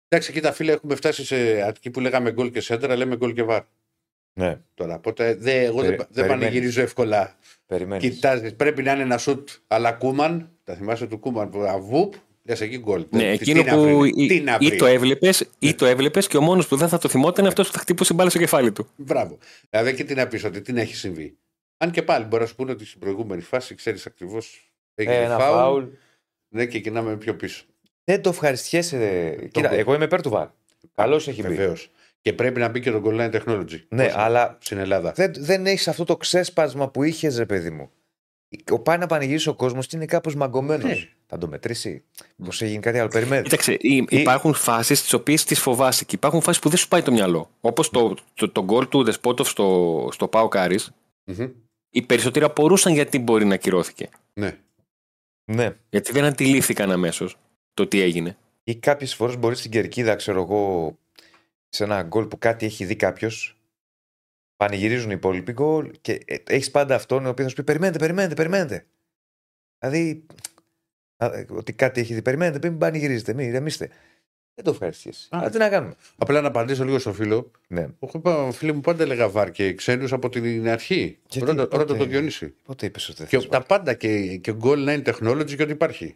[0.08, 3.44] Εντάξει, κοίτα, φίλε, έχουμε φτάσει σε εκεί που λέγαμε γκολ και σέντρα, λέμε γκολ και
[3.44, 3.62] βάρ.
[4.38, 6.44] Ναι, Τώρα, οπότε δε, εγώ δεν, Περι- δεν περιμένεις.
[6.46, 7.36] πανηγυρίζω εύκολα.
[7.66, 8.10] περιμένεις.
[8.10, 10.50] Κοιτάζεις, πρέπει να είναι ένα σουτ αλλά Κούμαν.
[10.64, 13.06] Τα θυμάσαι του Κούμαν που αβουπ, λες εκεί γκολ.
[13.10, 14.78] Ναι, Τι- εκείνο τι να που βρει, ή, τι να ή βρει.
[14.78, 17.68] το έβλεπες ή το έβλεπες και ο μόνος που δεν θα το θυμόταν είναι αυτός
[17.68, 18.88] που θα χτύπωσε μπάλα στο κεφάλι του.
[18.96, 19.38] Μπράβο.
[19.70, 21.38] Δηλαδή και τι να πεις ότι τι να έχει συμβεί.
[21.78, 24.72] Αν και πάλι μπορεί να σου πούνε ότι στην προηγούμενη φάση ξέρεις ακριβώς.
[24.96, 25.84] Έγινε Ένα φάουλ, φάουλ.
[26.50, 27.64] Ναι, και κοινάμε πιο πίσω.
[28.04, 29.36] Δεν το ευχαριστιέσαι.
[29.52, 29.80] Κοίτα, γκολ.
[29.80, 30.48] εγώ είμαι υπέρ του βαρ.
[30.96, 31.48] Καλώ έχει μπει.
[31.48, 31.92] Βεβαίως.
[32.28, 33.82] Και πρέπει να μπει και το goal line technology.
[33.90, 35.12] Ναι, Πώς αλλά Στην Ελλάδα.
[35.12, 37.90] δεν, δεν έχεις αυτό το ξέσπασμα που είχες, ρε παιδί μου.
[38.72, 40.90] Ο πάει να πανηγυρίσει ο κόσμος και είναι κάπως μαγκωμένος.
[40.90, 41.08] Ναι.
[41.28, 42.04] Θα το μετρήσει;
[42.44, 43.44] Πώ έγινε κάτι άλλο; Περιμένει.
[43.44, 47.02] Κοίταξε, ή- υπάρχουν φάσεις τις οποίες τις φοβάσαι και υπάρχουν φάσεις που δεν σου πάει
[47.02, 47.50] το μυαλό.
[47.62, 50.92] Όπως το, το, το γκολ του Δεσπότοφ στο, στο Πάο Κάρις,
[51.24, 51.48] Μμμ.
[51.90, 54.10] οι περισσότεροι απορούσαν γιατί μπορεί να ακυρώθηκε.
[54.34, 54.58] Ναι.
[55.46, 55.76] Ναι.
[55.90, 57.38] Γιατί δεν αντιλήφθηκαν αμέσως
[57.74, 58.38] το τι έγινε.
[58.64, 60.96] Ή κάποιες φορές μπορείς στην κερκίδα, ξέρω εγώ,
[61.70, 63.52] σε ένα γκολ που κάτι έχει δει κάποιος.
[64.56, 68.34] Πανηγυρίζουν οι υπόλοιποι γκολ και έχεις πάντα αυτόν ο οποίος θα σου πει: Περιμένετε, περιμένετε,
[68.34, 68.86] περιμένετε.
[69.80, 70.26] Δηλαδή,
[71.18, 72.22] α, ε, ότι κάτι έχει δει.
[72.22, 73.90] Περιμένετε, μην πανηγυρίζετε, μην ηρεμήστε.
[74.56, 75.28] Δεν το ευχαριστήσει.
[75.32, 75.38] Α.
[75.40, 75.96] Αλλά τι να κάνουμε.
[76.18, 77.52] Απλά να απαντήσω λίγο στο φίλο.
[77.68, 77.82] Ναι.
[77.82, 81.20] Εγώ είπα, φίλε μου, πάντα έλεγα βάρ και ξένους από την αρχή.
[81.30, 82.54] Γιατί, Ρώτα, πότε- ρώτα το Διονύση.
[82.64, 85.72] Πότε είπες ότι δεν Και θες τα πάντα και, και goal line technology και ό,τι
[85.72, 86.16] υπάρχει.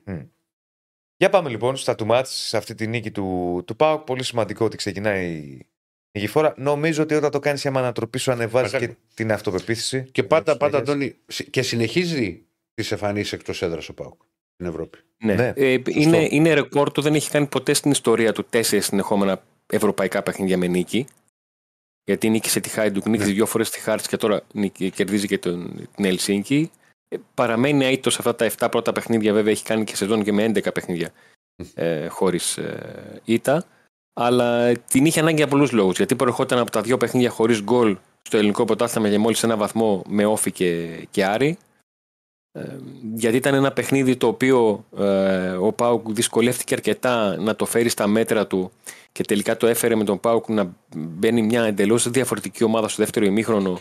[1.21, 4.01] Για πάμε λοιπόν στα του μάτς, σε αυτή τη νίκη του, του ΠΑΟΚ.
[4.01, 5.65] Πολύ σημαντικό ότι ξεκινάει η
[6.11, 6.53] νικηφόρα.
[6.57, 8.87] Νομίζω ότι όταν το κάνεις η ανατροπή σου ανεβάζει Μεγάλη.
[8.91, 10.09] και την αυτοπεποίθηση.
[10.11, 10.93] Και πάντα, πάντα, Συνέχεια.
[10.93, 12.43] Αντώνη, συ- και συνεχίζει
[12.73, 14.21] τις εμφανίσεις εκτός έδρας ο Πάουκ
[14.53, 14.97] στην Ευρώπη.
[15.23, 15.33] Ναι.
[15.35, 19.43] Ναι, ε, είναι, είναι ρεκόρ του, δεν έχει κάνει ποτέ στην ιστορία του τέσσερις συνεχόμενα
[19.67, 21.05] ευρωπαϊκά παιχνίδια με νίκη.
[22.03, 23.33] Γιατί νίκησε τη Χάιντουκ, νίκησε Ναι.
[23.33, 26.71] δύο φορές τη Χάρτς και τώρα νίκη- κερδίζει και τον, την Ελσίνκη.
[27.13, 30.31] Ε, παραμένει αίτητος σε αυτά τα 7 πρώτα παιχνίδια, βέβαια έχει κάνει και σεζόν και
[30.31, 31.11] με 11 παιχνίδια
[31.73, 33.65] ε, χωρίς ε, ήττα.
[34.13, 35.97] Αλλά την είχε ανάγκη για πολλούς λόγους.
[35.97, 40.03] Γιατί προερχόταν από τα δύο παιχνίδια χωρίς γκολ στο ελληνικό πρωτάθλημα για μόλις ένα βαθμό
[40.07, 41.57] με όφη και, και Άρη.
[42.51, 42.77] Ε,
[43.13, 48.07] γιατί ήταν ένα παιχνίδι το οποίο ε, ο Πάουκ δυσκολεύτηκε αρκετά να το φέρει στα
[48.07, 48.71] μέτρα του
[49.11, 53.25] και τελικά το έφερε με τον Πάουκ να μπαίνει μια εντελώς διαφορετική ομάδα στο δεύτερο
[53.25, 53.79] ημίχρονο.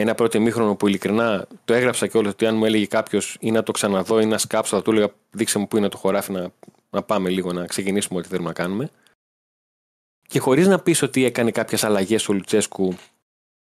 [0.00, 3.50] Ένα πρώτο ημίχρονο που ειλικρινά το έγραψα και όλο ότι αν μου έλεγε κάποιος ή
[3.50, 6.32] να το ξαναδώ ή να σκάψω, θα του έλεγα δείξε μου πού είναι το χωράφι
[6.32, 6.52] να,
[6.90, 8.90] να πάμε λίγο να ξεκινήσουμε ό,τι θέλουμε να κάνουμε.
[10.28, 12.94] Και χωρίς να πεις ότι έκανε κάποιες αλλαγές ο Λουτσέσκου,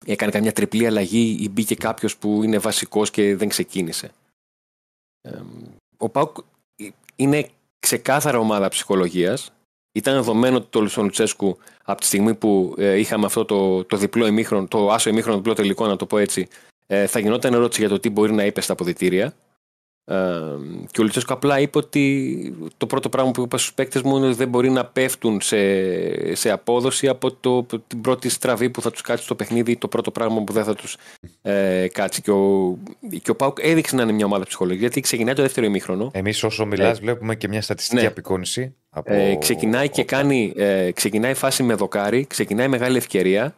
[0.05, 4.11] έκανε καμιά τριπλή αλλαγή ή μπήκε κάποιος που είναι βασικός και δεν ξεκίνησε.
[5.21, 5.39] Ε,
[5.97, 6.37] ο Πάουκ
[7.15, 7.49] είναι
[7.79, 9.51] ξεκάθαρα ομάδα ψυχολογίας.
[9.97, 13.97] Ήταν δεδομένο ότι το Λουσόν Λουτσέσκου από τη στιγμή που ε, είχαμε αυτό το, το
[13.97, 16.47] διπλό ημίχρονο, το άσο ημίχρονο διπλό τελικό, να το πω έτσι,
[16.87, 19.33] ε, θα γινόταν ερώτηση για το τι μπορεί να είπε στα αποδητήρια.
[20.09, 20.15] Ε,
[20.91, 24.25] και ο Λουτσέσκου απλά είπε ότι το πρώτο πράγμα που είπα στους παίκτες μου είναι
[24.25, 28.91] ότι δεν μπορεί να πέφτουν σε, σε απόδοση από το, την πρώτη στραβή που θα
[28.91, 30.97] τους κάτσει στο παιχνίδι ή το πρώτο πράγμα που δεν θα τους
[31.41, 32.21] ε, κάτσει.
[32.21, 32.77] Και ο,
[33.21, 36.11] και ο Πάουκ έδειξε να είναι μια ομάδα ψυχολογία γιατί ξεκινάει το δεύτερο ημίχρονο.
[36.13, 38.07] Εμείς όσο μιλάς, Ε, βλέπουμε και μια στατιστική ναι.
[38.07, 38.75] απεικόνηση.
[38.89, 39.13] Από...
[39.13, 43.55] Ε, ξεκινάει και κάνει, ε, ξεκινάει φάση με δοκάρι, ξεκινάει μεγάλη ευκαιρία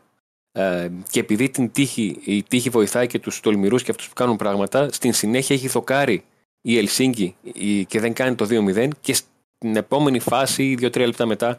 [0.51, 4.35] ε, και επειδή την τύχη, η τύχη βοηθάει και τους τολμηρούς και αυτούς που κάνουν
[4.35, 6.23] πράγματα, στην συνέχεια έχει δοκάρι
[6.61, 11.57] η Ελσίνκη η- και δεν κάνει το 2-0 και στην επόμενη φάση, 2-3 λεπτά μετά,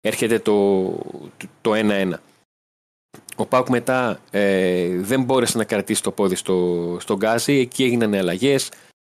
[0.00, 0.88] έρχεται το,
[1.36, 2.12] το, το 1-1.
[3.36, 8.14] Ο Πάουκ μετά ε, δεν μπόρεσε να κρατήσει το πόδι στο, στον Γκάζι, εκεί έγιναν
[8.14, 8.70] αλλαγές.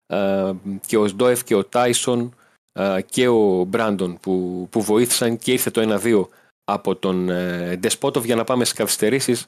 [0.08, 0.52] Ε,
[0.86, 2.36] και ο Σντόεφ και ο Τάισον
[2.72, 6.28] ε, και ο Μπράντον που, που βοήθησαν και ήρθε το 1-2
[6.64, 9.48] από τον ε, Ντεσπότοβ για να πάμε στις καθυστερήσεις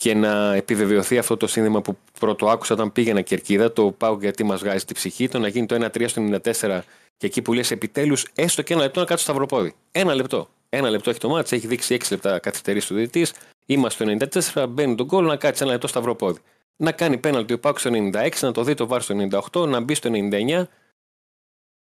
[0.00, 4.44] και να επιβεβαιωθεί αυτό το σύνδεμα που πρώτο άκουσα όταν πήγαινα κερκίδα, το πάω γιατί
[4.44, 6.80] μας βγάζει τη ψυχή, το να γίνει το 1-3 στο 94
[7.16, 9.74] και εκεί που λες επιτέλους έστω και ένα λεπτό να κάτσει στο σταυροπόδι.
[9.92, 10.48] Ένα λεπτό.
[10.68, 13.34] Ένα λεπτό έχει το μάτς, έχει δείξει 6 λεπτά καθυστερήσεις του διαιτητής,
[13.66, 16.40] είμαστε στο 94, μπαίνει τον κόλλο να κάτσει ένα λεπτό σταυροπόδι.
[16.76, 19.14] Να κάνει πέναλτι ο Πάκου στο 96, να το δει το βάρ στο
[19.52, 20.62] 98, να μπει στο 99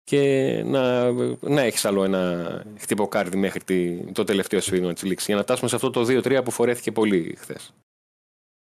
[0.04, 0.22] και
[0.64, 5.26] να, να έχεις άλλο ένα χτυποκάρδι μέχρι τη, το τελευταίο σφύριγμα της λήξης.
[5.26, 7.72] Για να φτάσουμε σε αυτό το 2-3 που φορέθηκε πολύ χθες.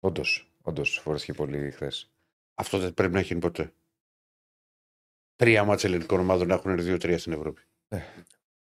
[0.05, 2.11] Όντως, όντως φορέθηκε πολύ χθες.
[2.53, 3.73] Αυτό δεν πρέπει να έχει ποτέ.
[5.35, 7.61] Τρία μάτσα ελληνικών ομάδων έχουν έρθει δύο-τρία στην Ευρώπη.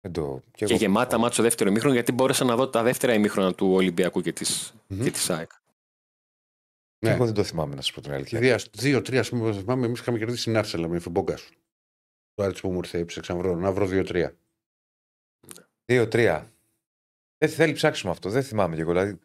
[0.00, 0.42] Δεν το...
[0.52, 3.72] Και, και γεμάτα μάτσα στο δεύτερο ημίχρονο, γιατί μπόρεσα να δω τα δεύτερα ημίχρονα του
[3.72, 4.44] Ολυμπιακού και τη
[4.86, 5.02] Μμμ.
[5.04, 5.50] και της ΑΕΚ.
[5.50, 7.10] Και Ναι.
[7.14, 8.40] Εγώ δεν το θυμάμαι να σα πω την αλήθεια.
[8.40, 11.54] Δια- Δύο-τρία, ας πούμε, θυμάμαι, εμείς είχαμε κερδίσει την Άρσελα με φουμπόγκα σου.
[12.34, 14.36] Το άρεσε που μου ήρθε, έψαξα να βρω, να βρω δύο-τρία.
[15.86, 16.44] 2-3.
[17.38, 18.30] Δεν θέλει ψάξιμο αυτό.
[18.30, 18.90] Δεν θυμάμαι και εγώ.
[18.92, 19.18] Δηλαδή, Α,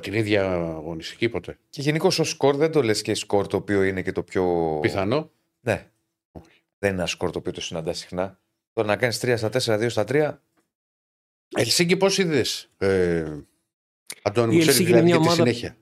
[0.00, 1.58] Την ίδια αγωνιστική ποτέ.
[1.70, 4.78] και γενικώς ο σκορ δεν το λες και σκορ το οποίο είναι και το πιο.
[4.82, 5.30] Πιθανό.
[5.60, 5.90] Ναι.
[6.78, 8.38] Δεν είναι ένα σκορ το οποίο το συναντά συχνά.
[8.72, 10.38] Τώρα να κάνεις 3 στα 4, 2 στα 3.
[11.56, 12.68] Ελσίνκη, πώς είδες.
[12.78, 13.36] Ε,
[14.22, 15.76] Αντώνη, Η μου ξέρει Ελσίνκη δηλαδή είναι για μια τη ομάδα- συνέχεια;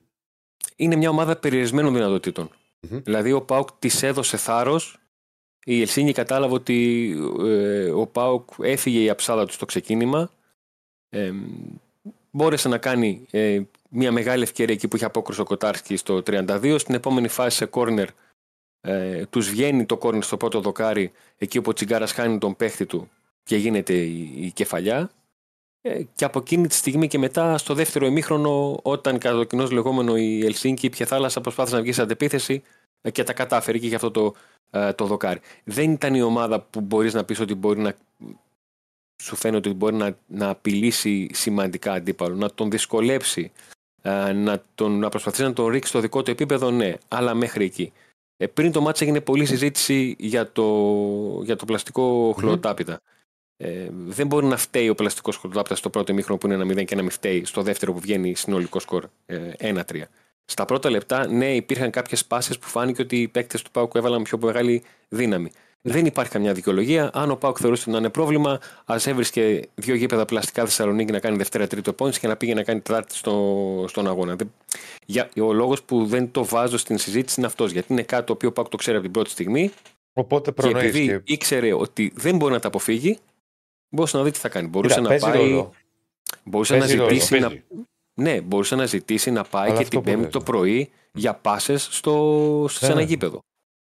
[0.75, 2.49] Είναι μια ομάδα περιορισμένων δυνατοτήτων.
[2.89, 2.99] Μμμ.
[3.03, 4.97] Δηλαδή ο Πάουκ τη έδωσε θάρρος.
[5.65, 7.09] Η Ελσίνη κατάλαβε ότι
[7.39, 10.31] ε, ο Πάουκ έφυγε η αψάδα του στο ξεκίνημα.
[11.09, 11.31] Ε,
[12.31, 13.61] μπόρεσε να κάνει ε,
[13.93, 16.75] μια μεγάλη ευκαιρία εκεί που είχε απόκρουσει ο Κοτάρσκι στο 32.
[16.79, 18.09] Στην επόμενη φάση σε κόρνερ
[18.81, 22.85] ε, τους βγαίνει το κόρνερ στο πρώτο δοκάρι εκεί όπου ο Τσιγκάρας χάνει τον παίχτη
[22.85, 23.09] του
[23.43, 25.11] και γίνεται η, η κεφαλιά.
[25.81, 29.71] Ε, και από εκείνη τη στιγμή και μετά στο δεύτερο ημίχρονο όταν κατά το κοινός
[29.71, 32.63] λεγόμενο η Ελσίνκη πια θάλασσα προσπάθησε να βγει σε αντεπίθεση
[33.01, 34.33] ε, και τα κατάφερε και γι' αυτό το,
[34.69, 35.39] ε, το δοκάρι.
[35.63, 37.95] Δεν ήταν η ομάδα που μπορείς να πεις ότι μπορεί να
[39.21, 43.82] σου φαίνεται ότι μπορεί να, να απειλήσει σημαντικά αντίπαλο, να τον δυσκολέψει, ε,
[44.33, 47.91] να, τον, να προσπαθήσει να τον ρίξει στο δικό του επίπεδο, ναι, αλλά μέχρι εκεί.
[48.37, 50.65] Ε, πριν το μάτς έγινε πολλή συζήτηση για το,
[51.43, 53.01] για το πλαστικό χλωροτάπητα.
[53.57, 56.85] Ε, δεν μπορεί να φταίει ο πλαστικός χλωροτάπητα στο πρώτο ημίχρονο που είναι ένα 0
[56.85, 59.81] και να μην φταίει στο δεύτερο που βγαίνει συνολικό σκορ ε, 1-3.
[60.45, 64.23] Στα πρώτα λεπτά, ναι, υπήρχαν κάποιες πάσει που φάνηκε ότι οι παίκτες του Πάουκ έβαλαν
[64.23, 65.51] πιο μεγάλη δύναμη.
[65.85, 67.09] Δεν υπάρχει καμιά δικαιολογία.
[67.13, 71.19] Αν ο Πάουκ θεωρούσε ότι να είναι πρόβλημα, ας έβρισκε δύο γήπεδα πλαστικά Θεσσαλονίκη να
[71.19, 74.35] κάνει Δευτέρα-Τρίτο επόμενη και να πήγε να κάνει Τετάρτη στο, στον αγώνα.
[74.35, 74.51] Δεν-
[75.05, 77.71] Για, ο λόγος που δεν το βάζω στην συζήτηση είναι αυτός.
[77.71, 79.71] Γιατί είναι κάτι το οποίο ο Πάουκ το ξέρει από την πρώτη στιγμή
[80.13, 80.81] Οπότε και προνοεί.
[80.87, 81.21] επειδή Και...
[81.23, 83.17] ήξερε ότι δεν μπορεί να τα αποφύγει,
[83.89, 84.67] μπορούσε να δει τι θα κάνει.
[84.67, 85.49] Μπορούσε Κοίτα, να παίζει πάει.
[85.49, 85.71] ρόλο.
[86.43, 87.63] Μπορούσε να Παίζει ρόλο, ζητήσει να Παίζει.
[88.13, 90.89] ναι, μπορούσε να ζητήσει να πάει Αλλά και αυτό την Πέμπτη που το λες, πρωί
[91.13, 92.91] για πάσες στο, σε Ναι.
[92.91, 93.39] ένα γήπεδο.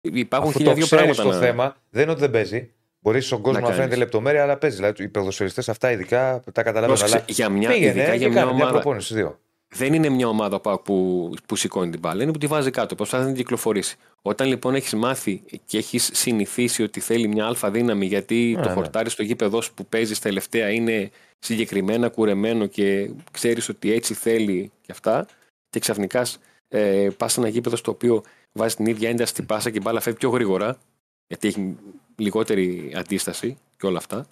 [0.03, 1.23] Υπάρχουν Αφού το χίλια δύο ξέρει πράγματα.
[1.23, 1.39] το να...
[1.47, 2.71] θέμα, δεν είναι ότι δεν παίζει.
[3.01, 3.77] Μπορείς στον κόσμος να, κάνεις.
[3.83, 4.77] φαίνεται λεπτομέρεια, αλλά παίζει.
[4.77, 6.87] Δηλαδή, οι ποδοσφαιριστές αυτά ειδικά τα καταλαβαίνουν.
[6.99, 8.81] Πρόσεξε, Αλλά για μια, πήγαινε ειδικά και για μια κάνε μια ομάδα.
[8.81, 9.15] προπόνηση.
[9.15, 9.39] Δύο.
[9.75, 12.95] δεν είναι μια ομάδα ΠΑΟΚ που, που σηκώνει την μπάλα, είναι που τη βάζει κάτω,
[12.95, 13.97] προσπαθεί να την κυκλοφορήσει.
[14.23, 18.69] Όταν λοιπόν έχεις μάθει και έχεις συνηθίσει ότι θέλει μια αλφα δύναμη, γιατί Ναι, το
[18.69, 18.75] ναι.
[18.75, 24.71] χορτάρι στο γήπεδο σου που παίζεις τελευταία είναι συγκεκριμένα κουρεμένο και ξέρεις ότι έτσι θέλει
[24.81, 25.27] και αυτά,
[25.71, 26.27] και ξαφνικά
[26.69, 28.23] ε, πας σε ένα γήπεδο στο οποίο
[28.53, 30.79] βάζει την ίδια ένταση στην πάσα και η μπάλα φεύγει πιο γρήγορα,
[31.27, 31.77] γιατί έχει
[32.17, 34.27] λιγότερη αντίσταση και όλα αυτά.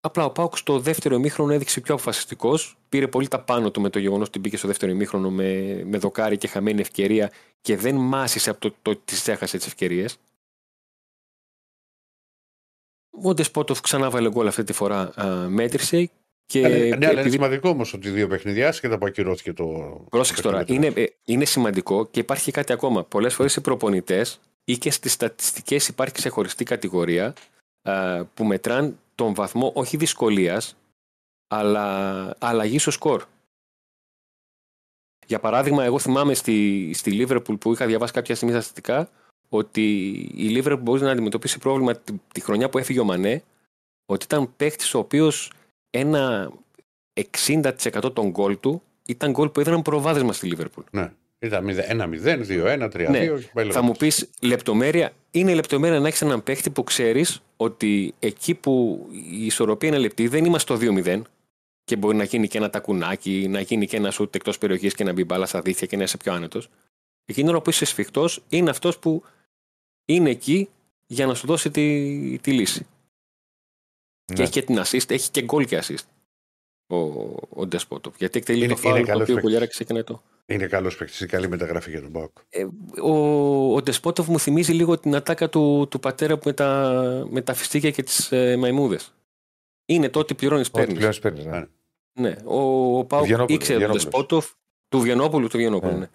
[0.00, 2.78] Απλά ο Πάουκ στο δεύτερο ημίχρονο έδειξε πιο αποφασιστικός.
[2.88, 5.98] Πήρε πολύ τα πάνω του με το γεγονός ότι μπήκε στο δεύτερο ημίχρονο με, με
[5.98, 10.18] δοκάρι και χαμένη ευκαιρία και δεν μάσησε από το, το ότι τι έχασε τις ευκαιρίες.
[13.22, 16.10] Ο Ντεσπότοφ ξανά βάλε γκολ αυτή τη φορά, α, μέτρησε.
[16.52, 19.64] Και ναι, αλλά είναι επειδή σημαντικό όμως ότι δύο παιχνιδιά και τα που ακυρώθηκε το.
[20.10, 20.86] Πρόσεξε το τώρα, παιχνίδι.
[20.86, 23.04] είναι, ε, είναι σημαντικό και υπάρχει και κάτι ακόμα.
[23.04, 27.34] Πολλές φορές οι προπονητές ή και στις στατιστικές υπάρχει ξεχωριστή κατηγορία
[27.82, 30.76] α, που μετράν τον βαθμό όχι δυσκολίας,
[31.48, 33.24] αλλά αλλαγής στο σκορ.
[35.26, 39.10] Για παράδειγμα, εγώ θυμάμαι στη, στη Λίβερπουλ που είχα διαβάσει κάποια στιγμή στατιστικά
[39.48, 43.42] ότι η Λίβερπουλ μπορεί να αντιμετωπίσει πρόβλημα τη, τη χρονιά που έφυγε ο Μανέ,
[44.06, 45.52] ότι ήταν παίχτη ο οποίος
[45.90, 46.52] ένα
[47.42, 50.84] 60% των γκολ του ήταν γκολ που έδιναν προβάδισμα στη Λίβερπουλ.
[50.90, 51.12] Ναι.
[51.38, 53.10] Ήταν 1-0, 2-1, 3-2.
[53.10, 53.18] Ναι.
[53.18, 53.82] και πάει Θα λέγοντας.
[53.82, 55.12] μου πεις λεπτομέρεια.
[55.30, 60.28] Είναι λεπτομέρεια να έχεις έναν παίχτη που ξέρεις ότι εκεί που η ισορροπία είναι λεπτή
[60.28, 61.22] δεν είμαστε στο 2-0
[61.84, 65.04] και μπορεί να γίνει και ένα τακουνάκι, να γίνει και ένα σουτ εκτός περιοχής και
[65.04, 66.68] να μπει μπάλα στα δίχτυα και να είσαι πιο άνετος.
[67.24, 69.22] Εκείνη την ώρα που είσαι σφιχτός είναι αυτός που
[70.04, 70.68] είναι εκεί
[71.06, 72.86] για να σου δώσει τη, τη λύση.
[74.28, 74.42] Και Ναι.
[74.42, 76.04] έχει και την assist, έχει και γκολ και assist.
[76.90, 76.96] Ο,
[77.48, 78.16] ο Ντεσπότοφ.
[78.16, 79.42] Γιατί εκτελεί Είναι- το φάουλ είναι το καλός οποίο ο παίκτης.
[79.42, 80.22] Κουλιάρα ξεκινάει το.
[80.46, 82.30] Είναι καλός παίκτης, καλή μεταγραφή για τον Πάοκ.
[82.48, 82.66] Ε,
[83.02, 87.54] ο, ο Ντεσπότοφ μου θυμίζει λίγο την ατάκα του, του πατέρα με τα, με τα
[87.54, 89.14] φιστίκια και τις ε, μαϊμούδες.
[89.86, 90.98] Είναι το ότι πληρώνεις Ό,τι παίρνεις.
[90.98, 91.44] πλέον παίρνεις.
[91.44, 91.58] Ναι.
[91.58, 91.66] Ναι.
[92.28, 94.04] Ναι, ο, ο Πάουκ Βιενόπουλος, ήξερε τον Βιενόπουλος.
[94.04, 94.50] Ντεσπότοφ
[94.88, 95.92] του Βιενόπουλου, του Βιενόπουλου.
[95.92, 95.98] Ναι.
[95.98, 96.08] Ναι.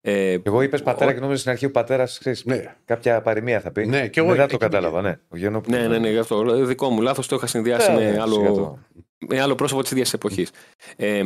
[0.00, 3.70] Ε, Εγώ είπες πατέρα ο- και νόμιζα στην αρχή ο πατέρας Ναι, κάποια παροιμία θα
[3.70, 3.86] πει.
[3.86, 4.70] Ναι, και εγώ Μετά εκεί το πήγα.
[4.70, 5.18] κατάλαβα, ναι.
[5.28, 5.80] Ο Γιαννόπουλος.
[5.80, 6.52] ναι, ναι, ναι, γι' αυτό.
[6.54, 8.78] Ε, Δικό μου λάθος το είχα συνδυάσει Ε, με, ναι, άλλο, σκέτο.
[9.28, 10.50] με άλλο πρόσωπο της ίδιας εποχής.
[10.96, 11.22] Ε,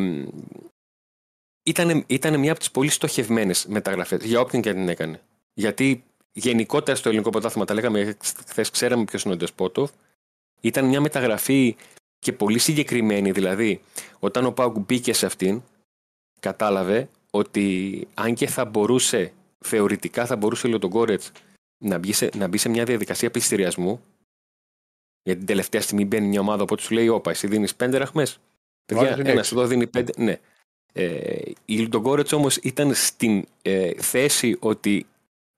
[1.63, 5.21] ήταν, ήταν μια από τις πολύ στοχευμένες μεταγραφές για όποιον και αν την έκανε.
[5.55, 8.17] Γιατί γενικότερα στο ελληνικό πρωτάθλημα, τα λέγαμε
[8.47, 9.91] χθες, ξέραμε ποιος είναι ο Ντεσπότοφ.
[10.61, 11.77] Ήταν μια μεταγραφή
[12.19, 13.31] και πολύ συγκεκριμένη.
[13.31, 13.81] Δηλαδή,
[14.19, 15.63] όταν ο Πάουκ μπήκε σε αυτήν,
[16.41, 21.23] κατάλαβε ότι αν και θα μπορούσε, θεωρητικά θα μπορούσε ο Γκόρετ
[21.79, 24.03] να, μπει σε, να μπει σε μια διαδικασία πληστηριασμού,
[25.23, 28.39] γιατί την τελευταία στιγμή μπαίνει μια ομάδα που σου λέει: Όπα, εσύ δίνεις πέντε ραχμές.
[28.85, 30.13] Παιδιά, ένας εδώ δίνει πέντε.
[30.17, 30.41] Ναι.
[30.93, 35.07] Ε, η Λουντογκόρετ όμως ήταν στην ε, θέση ότι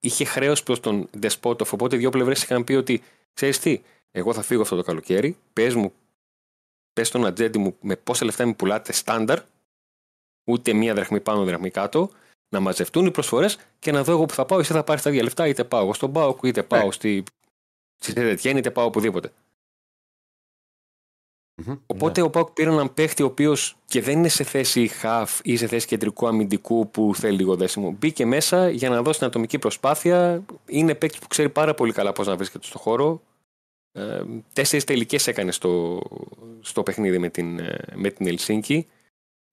[0.01, 1.73] είχε χρέος προς τον Ντεσπότοφ.
[1.73, 3.03] Οπότε δύο πλευρές είχαν πει ότι
[3.35, 3.81] ξέρεις τι,
[4.11, 5.37] εγώ θα φύγω αυτό το καλοκαίρι.
[5.53, 5.93] Πες μου,
[6.93, 9.41] πες στον ατζέντη μου με πόσα λεφτά μου πουλάτε στάνταρ.
[10.45, 12.11] Ούτε μία δραχμή πάνω, δραχμή κάτω.
[12.49, 14.59] Να μαζευτούν οι προσφορές και να δω εγώ που θα πάω.
[14.59, 16.93] Εσύ θα πάρεις τα δύο λεφτά, είτε πάω στον Πάοκ, είτε πάω ναι.
[16.93, 17.23] στη,
[17.99, 19.33] στη είτε πάω οπουδήποτε.
[21.63, 21.79] Mm-hmm.
[21.87, 22.25] Οπότε yeah.
[22.25, 25.67] ο Πάουκ πήρε έναν παίχτη ο οποίος και δεν είναι σε θέση half ή σε
[25.67, 27.91] θέση κεντρικού αμυντικού που θέλει λίγο δέσιμο.
[27.99, 30.45] Μπήκε μέσα για να δώσει την ατομική προσπάθεια.
[30.67, 33.23] Είναι παίκτης που ξέρει πάρα πολύ καλά πώς να βρίσκεται στο χώρο.
[33.93, 34.23] Ε,
[34.53, 36.03] Τέσσερις τελικές έκανε στο,
[36.61, 38.87] στο παιχνίδι με την, ε, με την Ελσίνκη.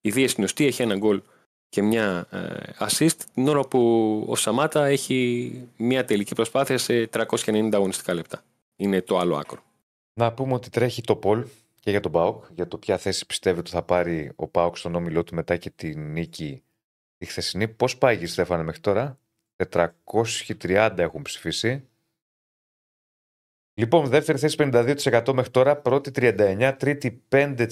[0.01, 1.21] Η Δία Σινοστή έχει ένα γκολ
[1.69, 3.79] και μια ε, assist την ώρα που
[4.27, 8.43] ο Σαμάτα έχει μια τελική προσπάθεια σε 390 αγωνιστικά λεπτά.
[8.75, 9.63] Είναι το άλλο άκρο.
[10.13, 11.45] Να πούμε ότι τρέχει το Πολ
[11.79, 14.95] και για τον Πάοκ, για το ποια θέση πιστεύει ότι θα πάρει ο Πάοκ στον
[14.95, 16.63] όμιλό του μετά και τη νίκη
[17.17, 17.67] τη χθεσινή.
[17.67, 19.19] Πώς πάει η Στέφανα μέχρι τώρα,
[19.69, 21.87] 430 έχουν ψηφίσει.
[23.73, 27.67] Λοιπόν, δεύτερη θέση 52% μέχρι τώρα, πρώτη 39%, τρίτη 5%,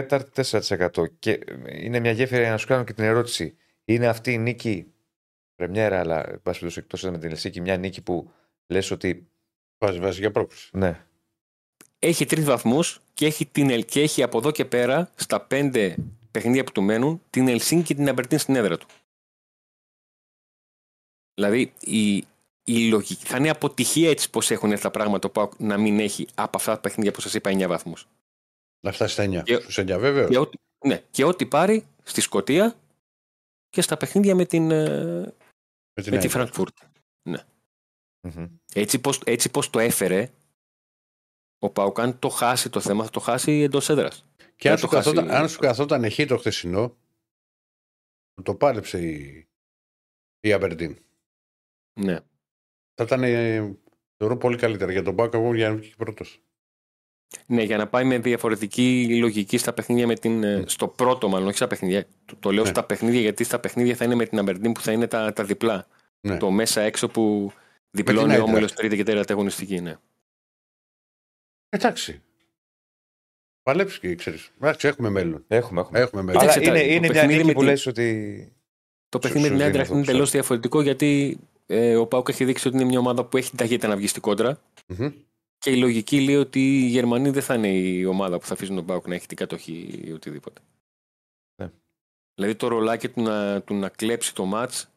[0.00, 0.88] τέταρτη 4%.
[1.18, 3.56] Και είναι μια γέφυρα για να σου κάνω και την ερώτηση.
[3.84, 4.92] Είναι αυτή η νίκη,
[5.54, 8.30] πρεμιέρα, αλλά πάση εκτός με την Ελσίκη, μια νίκη που
[8.66, 9.26] λες ότι.
[9.78, 10.70] Βάζει, βάζει για πρόκληση.
[10.72, 11.04] Ναι
[12.02, 15.96] έχει τρεις βαθμούς και έχει, την, και έχει από εδώ και πέρα στα πέντε
[16.30, 18.86] παιχνίδια που του μένουν την Ελσίνη και την Αμπερτίν στην έδρα του.
[21.34, 22.16] Δηλαδή η,
[22.64, 26.26] η λογική θα είναι αποτυχία έτσι πώ έχουν έρθει τα πράγματα που να μην έχει
[26.34, 28.08] από αυτά τα παιχνίδια που σας είπα 9 βαθμούς.
[28.84, 29.60] Να φτάσει στα 9.
[29.60, 30.28] Στους 9 βέβαια.
[30.28, 30.56] Και ό,τι,
[30.86, 32.76] ναι, και ό,τι πάρει στη Σκωτία
[33.68, 35.34] και στα παιχνίδια με την, ε,
[35.94, 36.86] με, με τη Φραγκφούρτη.
[37.28, 37.44] Ναι.
[38.28, 38.50] Mm-hmm.
[38.74, 40.30] Έτσι, πώς, έτσι πώς το έφερε
[41.58, 44.26] ο Πάουκ, αν το χάσει το θέμα, θα το χάσει εντός έδρας.
[44.56, 46.96] Και αν, σου καθόταν, αν σου καθόταν εκεί το χθεσινό,
[48.42, 49.46] το πάλεψε η,
[50.40, 50.98] η Αμπερντίν.
[52.00, 52.20] Ναι.
[52.94, 53.20] Θα ήταν,
[54.16, 56.42] θεωρώ, πολύ καλύτερα για τον Πάουκ εγώ για να βγει πρώτος.
[57.46, 60.42] Ναι, για να πάει με διαφορετική λογική στα παιχνίδια με την.
[60.44, 60.62] Mm.
[60.66, 62.06] Στο πρώτο, μάλλον, όχι στα παιχνίδια.
[62.24, 62.68] Το, το λέω ναι.
[62.68, 65.44] στα παιχνίδια, γιατί στα παιχνίδια θα είναι με την Αμπερντίν που θα είναι τα, τα
[65.44, 65.86] διπλά.
[66.20, 66.36] Ναι.
[66.36, 67.52] Το μέσα έξω που
[67.90, 69.80] διπλώνει ο όμιλο τρίτη και τέταρτη αγωνιστική.
[69.80, 69.96] Ναι.
[71.68, 72.22] Εντάξει.
[73.62, 74.50] Παλέψει και ξέρεις.
[74.60, 75.44] Εντάξει, έχουμε μέλλον.
[75.48, 75.98] Έχουμε, έχουμε.
[75.98, 76.42] έχουμε μέλλον.
[76.42, 78.52] Αλλά είναι, είναι μια νίκη που λες ότι.
[79.08, 82.76] Το παιχνίδι με την Άντρα είναι εντελώς διαφορετικό γιατί ε, ο Πάουκ έχει δείξει ότι
[82.76, 85.12] είναι μια ομάδα που έχει την ταχύτητα να βγει στην κοντρα mm-hmm.
[85.62, 88.74] Και η λογική λέει ότι οι Γερμανοί δεν θα είναι η ομάδα που θα αφήσουν
[88.74, 90.60] τον Πάουκ να έχει την κατοχή ή οτιδήποτε.
[91.62, 91.70] Ναι.
[92.34, 94.90] Δηλαδή το ρολάκι του να, του να κλέψει το μάτς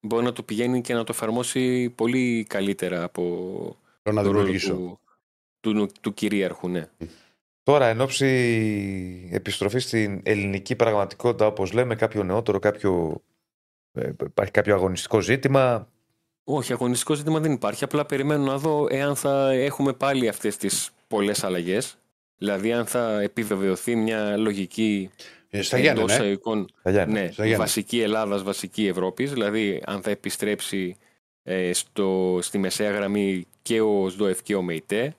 [0.00, 3.22] μπορεί να το πηγαίνει και να το εφαρμόσει πολύ καλύτερα από
[4.02, 4.74] το να δημιουργήσω.
[5.60, 6.88] Του, του, του κυρίαρχου, ναι.
[7.62, 13.22] Τώρα, εν ώψη επιστροφή στην ελληνική πραγματικότητα, όπως λέμε, κάποιο νεότερο, κάποιο...
[13.92, 15.91] Ε, υπάρχει κάποιο αγωνιστικό ζήτημα.
[16.44, 17.84] Όχι, αγωνιστικό ζήτημα δεν υπάρχει.
[17.84, 21.96] Απλά περιμένω να δω εάν θα έχουμε πάλι αυτές τις πολλές αλλαγές.
[22.36, 25.10] Δηλαδή, αν θα επιβεβαιωθεί μια λογική
[25.50, 26.26] ε, στα Γιάννη, ναι.
[26.26, 26.68] Εικόν,
[27.06, 29.32] ναι, βασική Ελλάδας, βασική Ευρώπης.
[29.32, 30.96] Δηλαδή, αν θα επιστρέψει
[31.42, 35.16] ε, στο, στη μεσαία γραμμή και ο ΣΔΟΕΦ και ο ΜΕΙΤΕ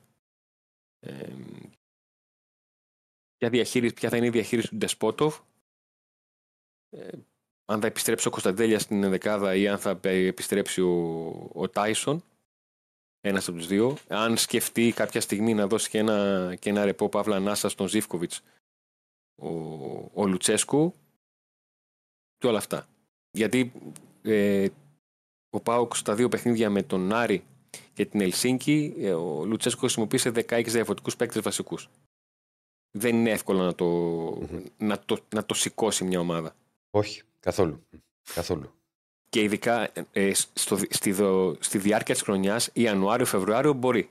[3.37, 5.39] ποια, διαχείριση, ποια θα είναι η διαχείριση του Ντεσπότοφ,
[6.89, 7.07] ε,
[7.65, 12.23] αν θα επιστρέψει ο Κωνσταντέλια στην δεκάδα ή αν θα επιστρέψει ο, ο Τάισον,
[13.22, 13.98] ένας από τους δύο.
[14.07, 18.41] Αν σκεφτεί κάποια στιγμή να δώσει και ένα, και ένα ρεπό Παύλα Νάσα στον Ζήφκοβιτς
[19.35, 19.49] ο,
[20.14, 20.94] ο Λουτσέσκου
[22.38, 22.88] και όλα αυτά.
[23.31, 23.72] Γιατί
[24.22, 24.68] ε,
[25.49, 27.44] ο Πάουκ στα δύο παιχνίδια με τον Άρη
[27.95, 31.90] για την Ελσίνκη, ε, ο Λουτσέσκο χρησιμοποίησε 16 διαφορετικούς παίκτες βασικούς.
[32.91, 33.88] Δεν είναι εύκολο να το,
[34.77, 36.56] να, το, να το σηκώσει μια ομάδα.
[36.90, 37.88] Όχι, καθόλου.
[38.34, 38.72] καθόλου.
[39.30, 41.15] Και ειδικά ε, στο, στη,
[41.60, 44.10] στη διάρκεια της χρονιάς, Ιανουάριο-Φεβρουάριο μπορεί.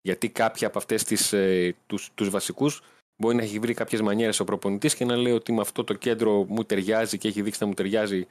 [0.00, 2.82] Γιατί κάποιοι από αυτές τις, ε, τους, τους βασικούς
[3.16, 5.94] μπορεί να έχει βρει κάποιες μανιέρες ο προπονητής και να λέει ότι με αυτό το
[5.94, 8.26] κέντρο μου ταιριάζει και έχει δείξει να μου ταιριάζει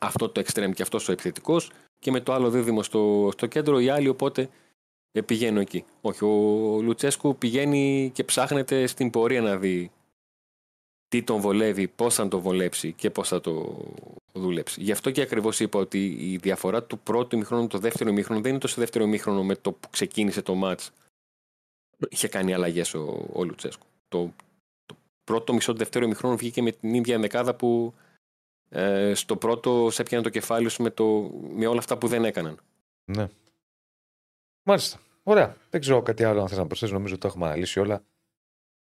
[0.00, 3.80] αυτό το extreme και αυτός ο επιθετικός και με το άλλο δίδυμο στο, στο κέντρο
[3.80, 4.48] οι άλλοι οπότε
[5.12, 5.84] ε, πηγαίνω εκεί.
[6.00, 9.90] Όχι, ο Λουτσέσκου πηγαίνει και ψάχνεται στην πορεία να δει
[11.14, 13.84] τι τον βολεύει, πώς θα τον βολέψει και πώς θα το,
[14.32, 14.82] δουλέψει.
[14.82, 18.40] Γι' αυτό και ακριβώς είπα ότι η διαφορά του πρώτου ημίχρονου με το δεύτερο ημίχρονο
[18.40, 20.80] δεν είναι τόσο δεύτερο ημίχρονο με το που ξεκίνησε το μάτ.
[22.08, 23.86] Είχε κάνει αλλαγές ο, ο Λουτσέσκου.
[24.08, 24.32] Το,
[24.86, 27.94] το πρώτο μισό του δεύτερου ημίχρονου βγήκε με την ίδια δεκάδα που
[28.68, 32.24] ε, στο πρώτο σε έπιανε το κεφάλι σου με, το, με όλα αυτά που δεν
[32.24, 32.58] έκαναν.
[33.04, 33.28] Ναι.
[34.62, 35.00] Μάλιστα.
[35.22, 35.56] Ωραία.
[35.70, 36.94] Δεν ξέρω κάτι άλλο αν θες να προσθέσεις.
[36.94, 38.04] Νομίζω ότι το έχουμε αναλύσει όλα.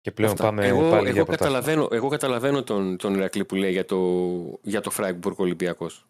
[0.02, 0.44] Και πλέον Αυτά.
[0.44, 1.60] πάμε εγώ, πάλι εγώ για πρωτάθλημα.
[1.60, 6.06] καταλαβαίνω, εγώ καταλαβαίνω τον, τον Ηρακλή που λέει για το, για το Φράιμπουργκ Ολυμπιακός.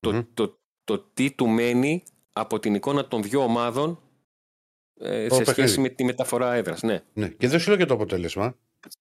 [0.00, 0.22] Το, Μμμ.
[0.34, 2.02] το, το, τι του μένει
[2.32, 4.00] από την εικόνα των δύο ομάδων
[5.00, 5.68] ε, Το σε παιχνίδι.
[5.68, 6.82] σχέση με τη μεταφορά έδρας.
[6.82, 7.02] Ναι.
[7.12, 7.28] Ναι.
[7.28, 8.56] Και δεν σου λέω και το αποτέλεσμα.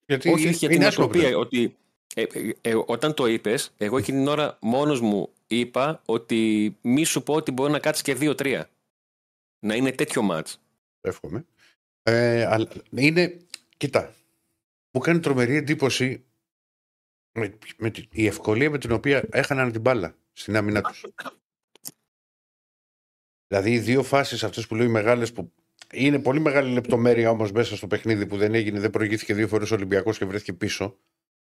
[0.05, 1.37] Γιατί Όχι, όχι, για την είναι άσχημο νοοτροπία.
[1.37, 1.61] αποτέλεσμα.
[1.65, 1.77] Ότι,
[2.15, 7.03] ε, ε, ε, όταν το είπες, εγώ εκείνη την ώρα μόνος μου είπα ότι μη
[7.03, 8.61] σου πω ότι μπορεί να κάτσεις και 2-3.
[9.59, 10.61] Να είναι τέτοιο μάτς.
[11.01, 11.45] Εύχομαι.
[12.03, 13.37] Ε, αλλά είναι,
[13.83, 14.15] κοίτα,
[14.91, 16.25] μου κάνει τρομερή εντύπωση
[17.31, 21.05] με, με τη- η ευκολία με την οποία έχαναν την μπάλα στην άμυνα τους.
[23.47, 25.53] δηλαδή οι δύο φάσεις αυτές που λέω οι μεγάλες που
[25.91, 29.71] είναι πολύ μεγάλη λεπτομέρεια όμως μέσα στο παιχνίδι που δεν έγινε, δεν προηγήθηκε δύο φορές
[29.71, 30.97] ο Ολυμπιακός και βρέθηκε πίσω.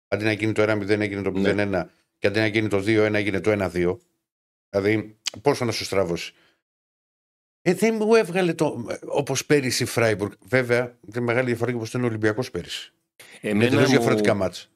[0.08, 1.84] Αντί να γίνει το 1-0 έγινε το 0-1 Ναι.
[2.18, 3.98] και αντί να γίνει το 2-1 έγινε το 1-2.
[4.68, 6.34] Δηλαδή πόσο να σου στραβώσει.
[7.62, 8.86] Ε, δεν μου έβγαλε το.
[9.06, 10.32] Όπως πέρυσι η Φράιμπουργκ.
[10.48, 12.92] Βέβαια, είναι μεγάλη διαφορά και όπως ήταν ο Ολυμπιακός πέρυσι.
[13.40, 14.66] Είναι Εμένα τελείω μου- διαφορετικά μάτσα.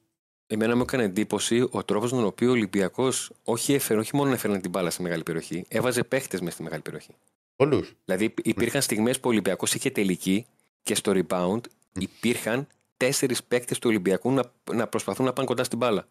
[0.47, 4.31] Εμένα μου έκανε εντύπωση ο τρόπος με τον οποίο ο Ολυμπιακός όχι, έφερε, όχι μόνο
[4.31, 7.15] έφερε την μπάλα στη μεγάλη περιοχή, έβαζε παίχτες μες στη μεγάλη περιοχή.
[7.55, 7.85] Πολλού.
[8.05, 10.45] Δηλαδή υπήρχαν στιγμές που ο Ολυμπιακός είχε τελική
[10.83, 11.59] και στο rebound
[11.99, 14.43] υπήρχαν τέσσερις παίκτε του Ολυμπιακού να,
[14.73, 16.07] να προσπαθούν να πάνε κοντά στην μπάλα.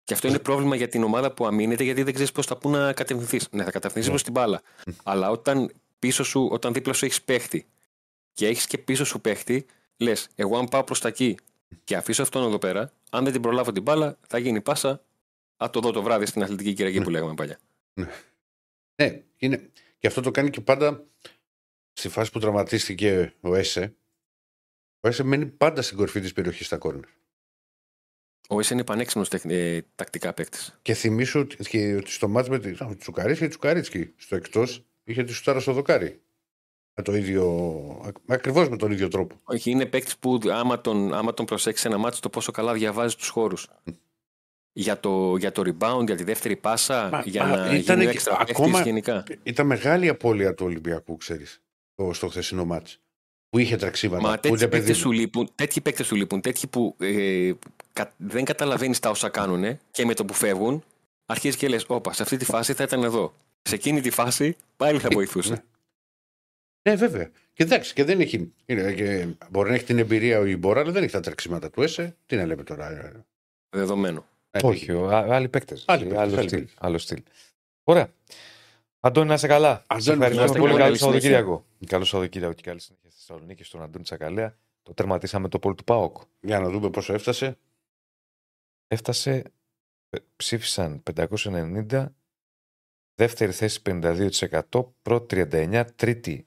[0.00, 0.02] Ω.
[0.04, 2.70] Και αυτό είναι πρόβλημα για την ομάδα που αμήνεται γιατί δεν ξέρεις πώς θα πού
[2.70, 3.48] να κατευθυνθείς.
[3.50, 4.10] Ναι, θα κατευθυνθείς Ναι.
[4.10, 4.62] προς την μπάλα.
[5.02, 7.66] Αλλά όταν πίσω σου, όταν δίπλα σου έχεις παίχτη
[8.32, 9.66] και έχεις και πίσω σου παίχτη,
[9.96, 11.36] λες, εγώ αν πάω προς τα εκεί
[11.84, 15.04] και αφήσω αυτόν εδώ πέρα, αν δεν την προλάβω την μπάλα, θα γίνει πάσα.
[15.56, 17.58] Α το δω το βράδυ στην αθλητική κυριακή που λέγαμε παλιά.
[18.94, 19.70] Ναι, είναι.
[19.98, 21.04] Και αυτό το κάνει και πάντα
[21.92, 23.94] στη φάση που τραυματίστηκε ο Έσε.
[25.00, 27.08] Ο Έσε μένει πάντα στην κορυφή της περιοχής στα κόρνερ.
[28.52, 30.78] Ο Ίσα είναι πανέξυπνος ε, τακτικά παίκτης.
[30.82, 35.24] Και θυμίσω ότι, και ότι στο μάτς με τη α, Τσουκαρίτσκι, Τσουκαρίτσκι στο εκτός είχε
[35.24, 36.20] τη σουτάρα στο δοκάρι.
[36.94, 38.12] Με το ίδιο.
[38.26, 39.36] Ακριβώς με τον ίδιο τρόπο.
[39.44, 43.16] Όχι, είναι παίκτης που άμα τον, άμα τον προσέξεις ένα μάτσο το πόσο καλά διαβάζει
[43.16, 43.68] τους χώρους.
[44.72, 48.04] Για το, για το rebound, για τη δεύτερη πάσα, Μα- για μα να ήτανε γίνει
[48.04, 49.24] και- έξτρα παίκτης ακόμα- γενικά.
[49.42, 51.62] Ήταν μεγάλη απώλεια του Ολυμπιακού, ξέρεις,
[51.92, 53.00] στο, στο χθεσινό μάτς.
[53.50, 54.22] Που είχε τραξίματα.
[54.22, 55.02] Μα που τέτοιοι είναι παιδί παίκτες μου.
[55.02, 57.52] σου λείπουν, τέτοιοι παίκτες σου λείπουν, τέτοιοι που ε,
[57.92, 60.84] κα- δεν καταλαβαίνεις τα όσα κάνουν και με το που φεύγουν,
[61.26, 63.34] αρχίζεις και λες: Όπα, σε αυτή τη φάση θα ήταν εδώ.
[63.62, 65.52] Σε εκείνη τη φάση πάλι θα βοηθούσε.
[65.52, 65.62] Ναι.
[66.88, 67.30] Ναι, βέβαια.
[67.52, 68.52] Και εντάξει, και δεν έχει.
[68.66, 71.82] Είναι, και μπορεί να έχει την εμπειρία ο Ιμπόρα, αλλά δεν έχει τα τρεξίματα του
[71.82, 72.16] ΕΣΕ.
[72.26, 72.90] Τι να λέμε τώρα.
[72.90, 73.24] ε,
[73.76, 74.26] Δεδομένο.
[74.50, 75.84] ε, Όχι, ο- α- άλλοι παίκτες.
[75.86, 76.58] Άλλοι παίκτες, Άλλο άλλοι στυλ.
[76.58, 76.76] παίκτες.
[76.80, 77.22] Άλλο στυλ.
[77.84, 78.08] Ωραία.
[79.00, 79.86] Αντώνη, να είσαι καλά.
[79.96, 80.72] Σε Αντώνη, ευχαριστούμε να είστε πολύ.
[80.72, 80.84] καλά.
[80.84, 81.20] Καλό Καλή συνέχεια.
[81.30, 81.66] Σαββατοκύριακο.
[81.86, 84.56] Καλό Σαββατοκύριακο και καλή συνέχεια στη Θεσσαλονίκη στον Αντώνη Τσακαλέα.
[84.82, 86.16] Το τερματίσαμε το πόλ του ΠΑΟΚ.
[86.40, 87.58] Για να δούμε πόσο έφτασε.
[88.86, 89.42] Έφτασε,
[90.10, 92.14] ε, ψήφισαν 590,
[93.14, 96.46] δεύτερη θέση 52%, πρώτη 39%, τρίτη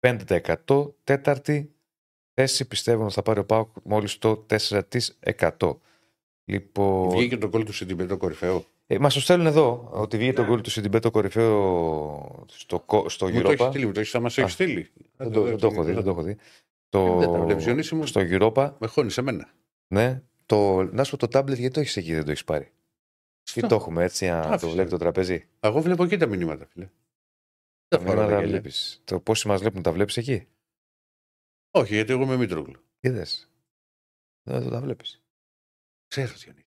[0.00, 1.74] 5%, τέταρτη
[2.34, 5.80] θέση πιστεύουν ότι θα πάρει ο ΠΑΟΚ μόλις το 4%.
[6.44, 8.64] Λοιπόν, Βγήκε το κόλλο του Σιντιμπέ το κορυφαίο.
[8.86, 13.08] Ε, μας το στέλνουν εδώ ότι βγήκε το γκολ του Σιντιμπέ το κορυφαίο στο, κο-
[13.08, 13.68] στο Μου το έχει Europa.
[13.68, 14.90] στείλει, μου το έχει θα μας Α, έχει στείλει.
[15.16, 16.36] Δεν το, δεν το έχω δει, δεν το έχω δει.
[16.88, 18.06] Το, Δεν τα βλέπεις, Διονύση μου.
[18.06, 19.50] στο Europa, Με χώνει σε μένα.
[19.86, 20.22] ναι.
[20.46, 22.72] Το, να σου πω το tablet γιατί το έχεις εκεί, δεν το έχεις πάρει;
[23.52, 24.72] Τι το έχουμε έτσι, να το Άφησε.
[24.72, 26.90] βλέπει το τραπέζι; Εγώ βλέπω εκεί τα μηνύματα, φίλε.
[27.88, 28.60] Δεν Τα φοράω μηνύματα τα τα γέλια.
[28.60, 29.00] βλέπεις.
[29.04, 30.46] Το πόσοι μας βλέπουν τα βλέπεις εκεί;
[31.70, 32.80] Όχι, γιατί εγώ είμαι Μήτρογλου.
[33.00, 33.50] Είδες.
[34.42, 35.22] Δεν το τα βλέπεις.
[36.08, 36.63] Ξέρω, Διονύση.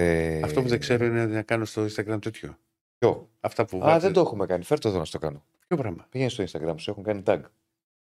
[0.00, 2.58] Ε, Αυτό που δεν ξέρω είναι να κάνω στο Instagram τέτοιο.
[2.98, 4.02] Ποιο; Αυτά που Α, βάζεις.
[4.02, 4.64] δεν το έχουμε κάνει.
[4.64, 5.44] Φέρ το εδώ να στο κάνω.
[5.66, 7.40] Ποιο πράγμα; Πήγαινε στο Instagram σου, έχουν κάνει tag.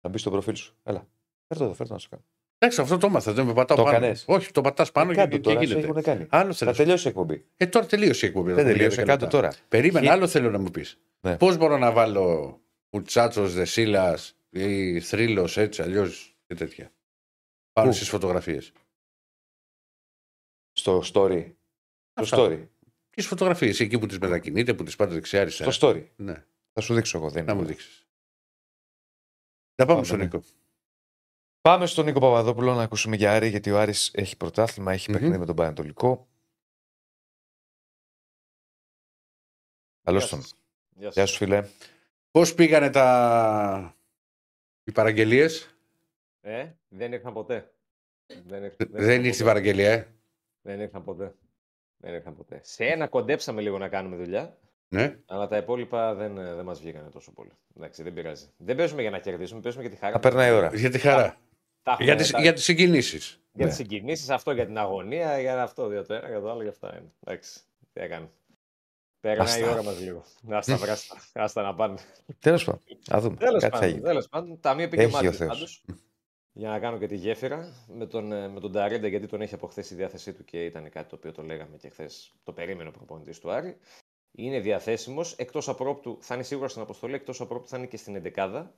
[0.01, 0.77] Να μπεις στο προφίλ σου.
[0.82, 1.06] Έλα.
[1.47, 2.23] Φέρ το εδώ, φέρ το να στο κάνω.
[2.59, 3.32] Εντάξει, αυτό το έμαθα.
[3.32, 3.97] Δεν με πατάω Το πάνω.
[3.97, 5.86] έκανες; Όχι, το πατάς πάνω Ε, και, κάντο και τώρα, σε γίνεται.
[5.89, 6.27] έχουν κάνει.
[6.31, 6.70] Άλλο Θα θέλω.
[6.70, 7.44] να σου- τελειώσει η εκπομπή.
[7.56, 8.52] Ε, τώρα τελείωσε η εκπομπή.
[8.52, 8.97] Δεν θα τελείωσε.
[8.97, 9.36] τελειώσει Κάτω μετά.
[9.48, 9.52] τώρα.
[9.69, 10.98] Περίμενε, Χι- άλλο θέλω να μου πεις.
[11.20, 11.36] Ναι.
[11.36, 12.59] Πώς μπορώ να βάλω
[12.90, 16.93] Ουτσάτσο, Δεσίλας ή Θρύλος έτσι, αλλιώς και τέτοια.
[17.73, 18.73] Πάνω Πού; στις φωτογραφίες.
[20.73, 21.52] Στο story.
[22.14, 22.36] Στο Αυτά.
[22.38, 22.68] story.
[23.10, 25.70] Τι φωτογραφίες, εκεί που τις μετακινείτε, που τις πάτε δεξιά-αριστερά.
[25.70, 26.06] Στο story.
[26.16, 27.30] Ναι, Θα σου δείξω εγώ.
[27.30, 27.68] Δεν να μου είναι.
[27.68, 28.06] δείξεις.
[29.76, 30.24] Να πάμε Πάμε, στον ναι.
[30.24, 30.42] Νίκο.
[31.60, 35.16] Πάμε στον Νίκο Παπαδόπουλο να ακούσουμε για Άρη, γιατί ο Άρης έχει πρωτάθλημα, έχει Μμμ.
[35.18, 36.28] παιχνίδι με τον Πανατολικό.
[40.02, 40.42] Καλώς τον.
[41.12, 41.68] Γεια σου, φίλε.
[42.30, 43.96] Πώς πήγανε τα.
[44.84, 45.76] οι παραγγελίες;
[46.40, 47.74] Ε, δεν ήρθαν ποτέ.
[48.44, 49.44] Δεν, ήρθ- Δεν ήρθαν ήρθε η ποτέ.
[49.44, 50.14] παραγγελία, ε.
[50.62, 51.34] Δεν ήρθαν ποτέ.
[52.05, 52.60] Δεν ήρθαν ποτέ.
[52.62, 54.56] Σε ένα κοντέψαμε λίγο να κάνουμε δουλειά.
[54.89, 55.16] Ναι.
[55.26, 57.51] Αλλά τα υπόλοιπα δεν, ε, δεν μας βγήκανε τόσο πολύ.
[57.76, 58.47] Εντάξει, δεν πειράζει.
[58.56, 60.12] Δεν παίζουμε για να κερδίσουμε, παίζουμε για τη χαρά.
[60.12, 60.70] Να περνάει η ώρα.
[60.74, 61.36] Για τη χαρά.
[61.82, 63.40] Τα έχουμε, Για τις, τα- για τις συγκινήσεις.
[63.52, 63.70] για Ναι.
[63.70, 66.70] τι συγκινήσεις, αυτό για την αγωνία, για αυτό, για το ένα, για το άλλο, για
[66.70, 67.12] αυτά είναι.
[67.26, 67.60] Εντάξει,
[67.93, 68.31] τι έκανε.
[69.20, 69.72] Περνάει η Άστα.
[69.72, 70.24] ώρα μας λίγο.
[70.51, 71.16] Άστα, βράστα.
[71.32, 71.98] Άστα να πάνε.
[72.39, 72.81] Τέλος πάντων.
[73.14, 73.36] Α δούμε.
[73.36, 74.01] Τέλος Κάτι θα πάντων, γίνει.
[74.02, 74.60] τέλος πάντων.
[74.60, 75.51] Ταμείο πήγε Έχει ο μάτιος Θεός.
[75.52, 75.85] πάντως,
[76.56, 79.55] Για να κάνω και τη γέφυρα με τον, ε, με τον Ταρέντα, γιατί τον έχει
[79.55, 82.32] από χθες η διάθεσή του και ήταν κάτι το οποίο το λέγαμε και χθες.
[82.43, 83.76] Το περίμενε ο προπονητής του Άρη.
[84.32, 85.32] Είναι διαθέσιμος.
[85.32, 88.74] Εκτός απρόπτου, θα είναι σίγουρα στην αποστολή, εκτός απρόπτου θα είναι και στην 11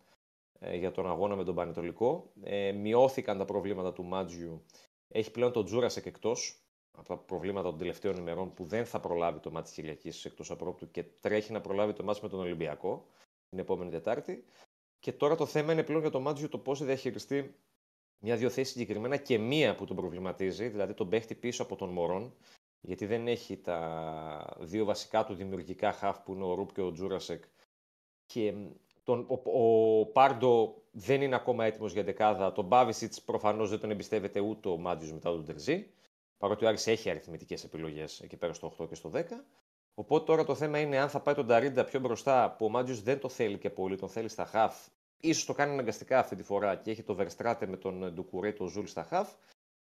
[0.58, 2.32] ε, για τον αγώνα με τον Πανετολικό.
[2.42, 4.64] Ε, μειώθηκαν τα προβλήματα του Μάτζιου.
[5.08, 9.38] Έχει πλέον τον Τζούρασεκ εκτός από τα προβλήματα των τελευταίων ημερών που δεν θα προλάβει
[9.40, 13.06] το μάτι της Κυριακής εκτός απρόπτου και τρέχει να προλάβει το μάτι με τον Ολυμπιακό
[13.48, 14.44] την επόμενη Τετάρτη.
[14.98, 17.54] Και τώρα το θέμα είναι πλέον για το Μάτζιο το πώς θα διαχειριστεί
[18.18, 22.34] μια-δύο θέσεις συγκεκριμένα και μία που τον προβληματίζει, δηλαδή τον παίχτη πίσω από τον Μωρόν,
[22.80, 26.92] γιατί δεν έχει τα δύο βασικά του δημιουργικά χαφ που είναι ο Ρουπ και ο
[26.92, 27.44] Τζούρασεκ.
[28.26, 28.54] Και
[29.02, 29.62] τον, ο,
[29.98, 32.52] ο Πάρντο δεν είναι ακόμα έτοιμος για δεκάδα.
[32.52, 35.90] Τον Μπάβισιτ προφανώς δεν τον εμπιστεύεται ούτε ο Μάτζιο μετά τον Τερζή.
[36.38, 39.22] Παρότι ο Άρης έχει αριθμητικές επιλογές εκεί πέρα στο 8 και στο 10.
[39.94, 42.96] Οπότε τώρα το θέμα είναι αν θα πάει τον Δαρίδα πιο μπροστά, που ο Μάντζιο
[42.96, 44.86] δεν το θέλει και πολύ, τον θέλει στα χαφ.
[45.20, 48.68] Ίσως το κάνει αναγκαστικά αυτή τη φορά και έχει το Verstraete με τον Ντουκουρέ, τον
[48.68, 49.32] Ζούλ στα χαφ.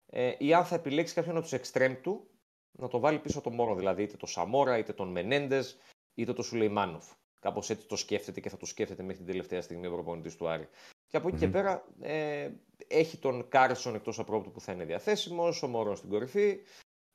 [0.06, 2.30] Ε, ή αν θα επιλέξει κάποιον από τους εξτρέμ του
[2.78, 5.78] να το βάλει πίσω το Μορόν, δηλαδή είτε το Σαμόρα, είτε τον Μενέντες,
[6.14, 7.12] είτε το Σουλεϊμάνοφ.
[7.40, 10.48] Κάπως έτσι το σκέφτεται και θα το σκέφτεται μέχρι την τελευταία στιγμή ο προπονητής του
[10.48, 10.68] Άρη.
[11.06, 11.52] Και από εκεί και Μμμ.
[11.52, 12.50] πέρα ε,
[12.86, 16.60] έχει τον Κάρσον εκτός απρόπτου που θα είναι διαθέσιμος, ο Μορόν στην κορυφή,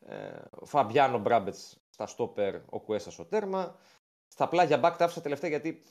[0.05, 3.79] ε, ο Φαμπιάνο Μπράμπετς στα στόπερ, ο Κουέστα στο τέρμα.
[4.27, 5.83] Στα πλάγια μπακ τα άφησα τελευταία γιατί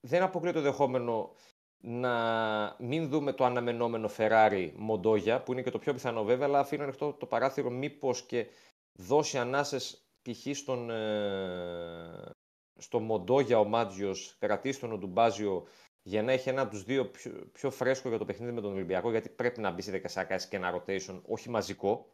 [0.00, 1.34] δεν αποκλείω το δεχόμενο
[1.80, 6.58] να μην δούμε το αναμενόμενο Ferrari Μοντόγια, που είναι και το πιο πιθανό βέβαια, αλλά
[6.58, 8.46] αφήνω ανοιχτό το παράθυρο μήπως και
[8.92, 10.56] δώσει ανάσες π.χ.
[10.56, 12.30] στον, ε,
[12.78, 15.66] στο Μοντόγια ο Μάτζιος, κρατήσει τον Οντουμπάζιο
[16.02, 18.72] για να έχει ένα από τους δύο πιο, πιο φρέσκο για το παιχνίδι με τον
[18.72, 22.10] Ολυμπιακό, γιατί πρέπει να μπει στη δικασία να κάνεις και ένα rotation, όχι μαζικό.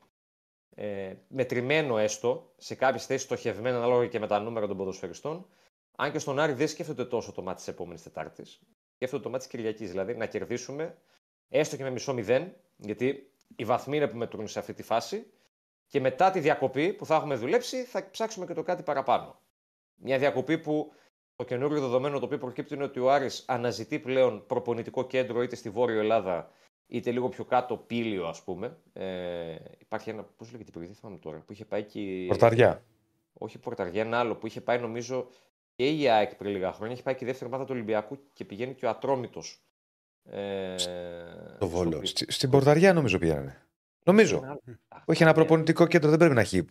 [0.74, 5.46] Ε, μετρημένο έστω, σε κάποιες θέσεις στοχευμένο ανάλογα και με τα νούμερα των ποδοσφαιριστών.
[5.96, 8.60] Αν και στον Άρη δεν σκέφτονται τόσο το μάτι της επόμενης Τετάρτης.
[9.02, 9.90] Σκέφτονται το μάτι της Κυριακής.
[9.90, 10.96] Δηλαδή να κερδίσουμε
[11.48, 15.26] έστω και με μισό μηδέν, γιατί οι βαθμοί είναι που μετρούν σε αυτή τη φάση.
[15.86, 19.40] Και μετά τη διακοπή που θα έχουμε δουλέψει, θα ψάξουμε και το κάτι παραπάνω.
[19.94, 20.92] Μια διακοπή που
[21.36, 25.56] το καινούριο δεδομένο το οποίο προκύπτει είναι ότι ο Άρης αναζητεί πλέον προπονητικό κέντρο είτε
[25.56, 26.50] στη Βόρειο Ελλάδα
[26.86, 28.76] είτε λίγο πιο κάτω πύλιο, ας πούμε.
[28.92, 32.24] Ε, υπάρχει ένα, πώς λέγεται η περιοχή, δεν θυμάμαι τώρα, που είχε πάει και.
[32.28, 32.84] Πορταριά.
[33.32, 35.28] Όχι πορταριά, ένα άλλο που είχε πάει νομίζω
[35.82, 36.94] και η ΑΕΚ πριν λίγα χρόνια.
[36.94, 39.62] Είχε πάει και η δεύτερη ομάδα του Ολυμπιακού και πηγαίνει και ο Ατρόμητος.
[40.30, 40.74] Ε,
[41.58, 41.90] Το Βόλο.
[41.92, 43.62] στο- Στη- Στην Πορταριά νομίζω πήγανε.
[44.04, 44.36] Νομίζω.
[44.36, 44.60] Ένα άλλο.
[45.04, 46.64] Όχι ένα προπονητικό κέντρο, δεν πρέπει να έχει.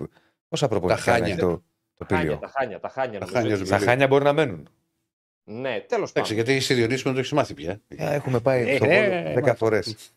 [0.48, 1.28] Πόσα προπονητικά Χάνια.
[1.28, 1.62] έχει το, το
[1.98, 3.20] Τα χάνια, πύλιο; τα χάνια, τα χάνια.
[3.20, 3.34] Τα νομίζω.
[3.40, 3.62] Χάνια έτσι.
[3.64, 4.70] του Στα χάνια μπορεί να μένουν.
[5.44, 6.34] Ναι, τέλος Εντάξει, πάντων.
[6.34, 7.82] γιατί έχει διορίσιμο, το έχει μάθει πια.
[7.88, 10.14] Ε, Έχουμε πάει στο Ε, Βόλο 10 φορές.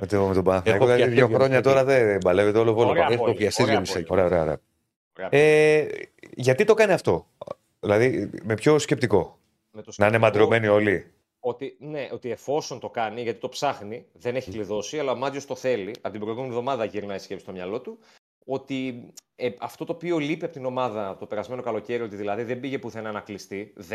[0.00, 0.84] με, το, με τον Παναθηναϊκό.
[0.84, 1.62] Έχω Δηλαδή πιαστεί δύο δύο χρόνια μισή.
[1.62, 2.88] τώρα δεν μπαλεύεται όλο Βόλο.
[2.88, 3.14] Ωραία πάμε.
[3.14, 4.02] Έχω πόλη, πιαστεί ωραία δύο μισή.
[4.02, 4.06] πόλη.
[4.20, 4.60] Ωραία, ωραία, ωραία.
[5.18, 5.28] Ωραία.
[5.42, 5.86] Ε,
[6.34, 7.26] γιατί το κάνει αυτό,
[7.86, 9.38] Δηλαδή με ποιο σκεπτικό.
[9.70, 11.12] Με το Να είναι σκεπτικό μαντρωμένοι όλοι.
[11.40, 15.44] Ότι, ναι, ότι εφόσον το κάνει, γιατί το ψάχνει, δεν έχει κλειδώσει, αλλά ο Μάτζιο
[15.46, 15.94] το θέλει.
[16.00, 17.98] Από την προηγούμενη εβδομάδα γυρνάει η σκέψη στο μυαλό του.
[18.44, 19.06] Ότι
[19.36, 22.78] ε, αυτό το οποίο λείπει από την ομάδα το περασμένο καλοκαίρι, ότι δηλαδή δεν πήγε
[22.78, 23.94] πουθενά να κλειστεί 10,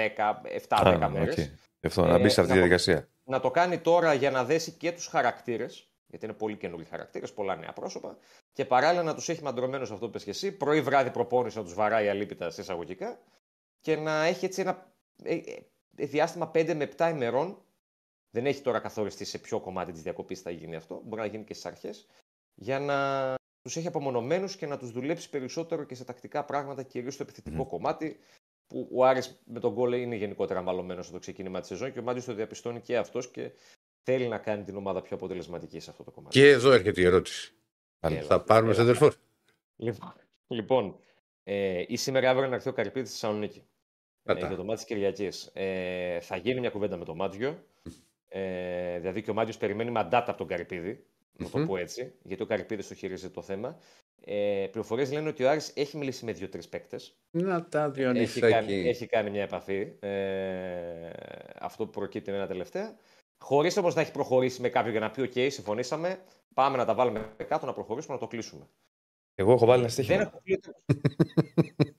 [0.67, 1.33] 7-10 Α, μέρες.
[1.37, 1.39] οκ.
[1.79, 3.07] Γι' αυτό να μπει σε αυτή τη να το- διαδικασία.
[3.23, 7.33] Να το κάνει τώρα για να δέσει και τους χαρακτήρες, γιατί είναι πολύ καινούργιοι χαρακτήρες,
[7.33, 8.17] πολλά νέα πρόσωπα,
[8.53, 11.63] και παράλληλα να τους έχει μαντρωμένους αυτό που 'πες και εσύ, πρωί βράδυ προπόνηση να
[11.63, 13.19] τους βαράει αλύπητα σε εισαγωγικά,
[13.87, 14.93] και να έχει έτσι ένα
[15.23, 15.35] ε,
[15.95, 17.61] ε, διάστημα 5 με 7 ημερών.
[18.29, 21.01] Δεν έχει τώρα καθοριστεί σε ποιο κομμάτι της διακοπής θα γίνει αυτό.
[21.05, 22.07] Μπορεί να γίνει και στις αρχές.
[22.55, 27.13] Για να τους έχει απομονωμένους και να τους δουλέψει περισσότερο και σε τακτικά πράγματα, κυρίως
[27.13, 28.19] στο επιθετικό κομμάτι.
[28.67, 32.03] Που ο Άρης με τον γκολ είναι γενικότερα μαλωμένος στο ξεκίνημα της σεζόν και ο
[32.03, 33.51] Μάτζιο το διαπιστώνει και αυτός και
[34.03, 36.39] θέλει να κάνει την ομάδα πιο αποτελεσματική σε αυτό το κομμάτι.
[36.39, 37.53] Και εδώ έρχεται η ερώτηση.
[37.99, 38.79] Έλα, Θα πάρουμε έλα.
[38.79, 39.13] σεντερφόρ.
[39.75, 40.13] Λοιπόν,
[40.47, 40.99] λοιπόν
[41.43, 43.63] ε, ή σήμερα ή αύριο να έρθει ο Καρυπίδης στη Θεσσαλονίκη.
[44.27, 44.47] Ε, Κατά.
[44.47, 45.49] για το μάτι της Κυριακής.
[45.53, 47.63] Ε, θα γίνει μια κουβέντα με τον Μάτζιο.
[48.27, 51.05] Ε, δηλαδή και ο Μάτζιος περιμένει μαντάτα από τον Καρυπίδη.
[51.39, 51.65] Να το Μμμ.
[51.65, 53.77] πω έτσι, γιατί ο Καρυπίδης το χειρίζεται το θέμα.
[54.25, 57.17] Ε, Πληροφορίες λένε ότι ο Άρης έχει μιλήσει με δύο-τρεις παίκτες.
[57.31, 58.39] Να τα Έχει Διονύσακη.
[58.51, 59.91] κάνει, έχει κάνει μια επαφή.
[59.99, 61.09] Ε,
[61.59, 62.95] αυτό που προκύπτει είναι ένα τελευταία.
[63.37, 66.19] Χωρίς όμως να έχει προχωρήσει με κάποιον για να πει: OK, συμφωνήσαμε.
[66.53, 68.67] Πάμε να τα βάλουμε κάτω, να προχωρήσουμε, να το κλείσουμε.
[69.35, 70.21] Εγώ έχω βάλει ένα Δεν στοίχημα.
[70.21, 70.59] έχω πει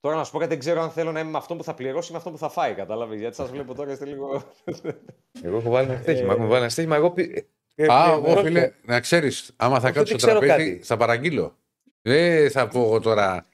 [0.00, 1.74] Τώρα να σου πω κάτι, δεν ξέρω αν θέλω να είμαι με αυτό που θα
[1.74, 2.74] πληρώσει ή με αυτό που θα φάει.
[2.74, 3.18] Κατάλαβες.
[3.20, 4.42] Γιατί σας βλέπω τώρα είστε λίγο.
[5.42, 6.28] Εγώ έχω βάλει ένα στοίχημα.
[6.32, 6.96] Ε, Έχουμε βάλει ένα στοίχημα.
[6.96, 7.10] Εγώ.
[7.10, 10.30] πι- ε, Α, ε, εγώ ε, φίλε, να ξέρεις, άμα θα Όχι κάτσω ότι στο
[10.30, 10.84] ξέρω τραπέζι, κάτι.
[10.84, 11.56] θα παραγγείλω.
[12.02, 13.48] Δεν θα πω εγώ τώρα.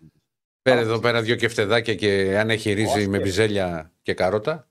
[0.63, 3.09] Πέρα εδώ πέρα δύο κεφτεδάκια και αν έχει ρύζι Όχι.
[3.09, 4.69] με μπιζέλια και καρότα.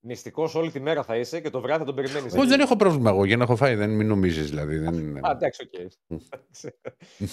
[0.00, 2.34] Μυστικός όλη τη μέρα θα είσαι και το βράδυ θα τον περιμένεις.
[2.34, 3.74] Όχι, δεν έχω πρόβλημα εγώ για να έχω φάει.
[3.74, 4.78] Δεν μην νομίζεις δηλαδή.
[4.78, 5.20] Δεν είναι...
[5.22, 5.90] Α, εντάξει, οκ.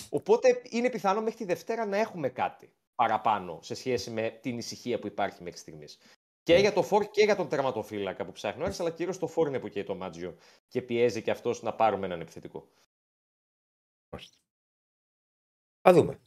[0.10, 4.99] Οπότε είναι πιθανό μέχρι τη Δευτέρα να έχουμε κάτι παραπάνω σε σχέση με την ησυχία
[4.99, 5.97] που υπάρχει μέχρι στιγμής.
[6.43, 9.27] Και για το φορ και για τον τερματοφύλακα που ψάχνει ο Άρης, αλλά κυρίως το
[9.27, 10.36] φορ είναι που καίει το Μάντζιο
[10.67, 12.67] και πιέζει και αυτός να πάρουμε έναν επιθετικό.
[15.81, 16.19] Θα δούμε.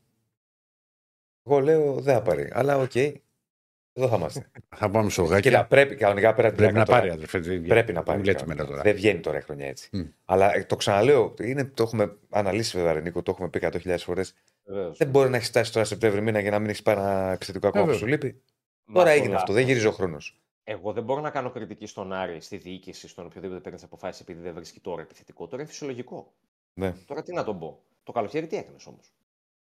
[1.42, 2.50] Εγώ λέω δεν θα πάρει.
[2.52, 2.94] Αλλά οκ.
[2.94, 4.50] Εδώ θα είμαστε.
[4.76, 5.68] Θα πάμε στο Κοίτα, γάκι.
[5.68, 7.38] πρέπει κανονικά πέρα Πρέπει να πάρει, αδερφέ.
[7.38, 8.18] δεν- Πρέπει να πάρει.
[8.18, 8.62] Μην λέτε κανονικά.
[8.64, 8.82] μετά τώρα.
[8.82, 9.88] Δεν βγαίνει τώρα η χρονιά έτσι.
[9.92, 10.02] Μμ.
[10.24, 13.96] Αλλά ε, το ξαναλέω, είναι, το έχουμε αναλύσει βέβαια, ρε Νίκο, το έχουμε πει 100.000
[13.98, 14.34] φορές.
[14.68, 14.96] Βεβαίως.
[14.98, 17.66] Δεν μπορεί να έχεις φτάσει τώρα Σεπτέμβρη μήνα για να μην έχεις πάρει ένα επιθετικό
[17.68, 18.06] ακόμα που Βέβαια.
[18.06, 18.42] σου λείπει.
[18.84, 19.54] Μα Τώρα αυτό έγινε αυτό, λάθος.
[19.54, 20.40] δεν γυρίζει ο χρόνος.
[20.64, 24.40] Εγώ δεν μπορώ να κάνω κριτική στον Άρη, στη διοίκηση, στον οποιοδήποτε παίρνει αποφάσεις επειδή
[24.40, 25.46] δεν βρίσκει τώρα επιθετικό.
[25.46, 26.32] Τώρα είναι φυσιολογικό.
[26.74, 26.92] Ναι.
[27.06, 27.82] Τώρα τι να τον πω.
[28.02, 29.12] Το καλοκαίρι τι έκανες όμως;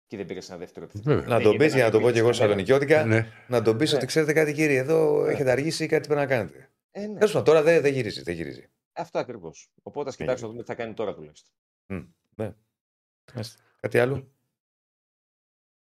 [0.07, 1.15] Και δεν πήρες ένα δεύτερο επιθετικό.
[1.15, 1.29] Βέβαια.
[1.29, 2.67] Να Δεν τον γίνεται πεις για να το πω και εγώ κρίνεις κανέναν.
[2.67, 3.27] Σαλονικιώτικα, Ναι.
[3.49, 3.97] να τον πεις Ναι.
[3.97, 5.33] ότι ξέρετε κάτι κύριε, εδώ Ναι.
[5.33, 6.71] έχετε αργήσει, κάτι πρέπει να κάνετε.
[6.91, 7.15] Ε, ναι.
[7.15, 8.23] Τέλος πάντων, τώρα δεν δεν γυρίζει.
[8.23, 8.69] Δεν γυρίζει.
[8.93, 9.71] Αυτό ακριβώς.
[9.83, 11.53] Οπότε ας κοιτάξουμε να δούμε τι θα κάνει τώρα τουλάχιστον.
[13.81, 14.29] Κάτι άλλο;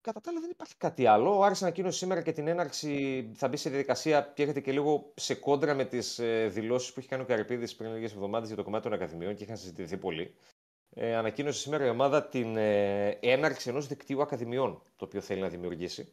[0.04, 1.38] Κατά τα άλλα δεν υπάρχει κάτι άλλο.
[1.38, 5.12] Ο Άρης ανακοίνωσε σήμερα και την έναρξη, θα μπει σε διαδικασία και έρχεται και λίγο
[5.14, 8.56] σε κόντρα με τις ε, δηλώσεις που είχε κάνει ο Καρυπίδης πριν λίγες εβδομάδες για
[8.56, 10.34] το κομμάτι των Ακαδημιών και είχαν συζητηθεί πολύ.
[10.90, 15.48] Ε, ανακοίνωσε σήμερα η ομάδα την ε, έναρξη ενός δικτύου Ακαδημιών, το οποίο θέλει να
[15.48, 16.12] δημιουργήσει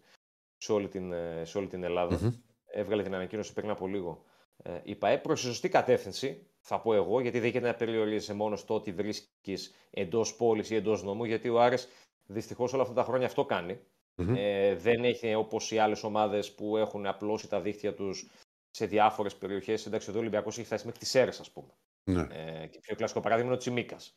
[0.57, 2.31] σε όλη την, ε, σε όλη την ελλαδα Μμμ.
[2.65, 4.23] Έβγαλε την ανακοίνωση πριν από λίγο.
[4.63, 8.59] Ε, η ΠαΕ προς σωστή κατεύθυνση, θα πω εγώ, γιατί δεν γίνεται να περιορίζεσαι μόνος
[8.59, 11.87] στο ότι βρίσκεις εντός πόλης ή εντός νόμου, γιατί ο Άρης
[12.25, 13.79] δυστυχώς όλα αυτά τα χρόνια αυτό κάνει.
[14.15, 14.35] Μμμ.
[14.37, 18.29] Ε, δεν έχει όπως οι άλλες ομάδες που έχουν απλώσει τα δίχτυα τους
[18.69, 19.85] σε διάφορες περιοχές.
[19.85, 21.73] Εντάξει, εδώ ο Ολυμπιακός έχει φτάσει μέχρι τις Σέρες, ας πούμε.
[22.03, 22.21] Ναι.
[22.21, 24.15] Ε, και πιο κλασικό παράδειγμα είναι ο Τσιμίκας.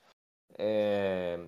[0.57, 1.39] Ε,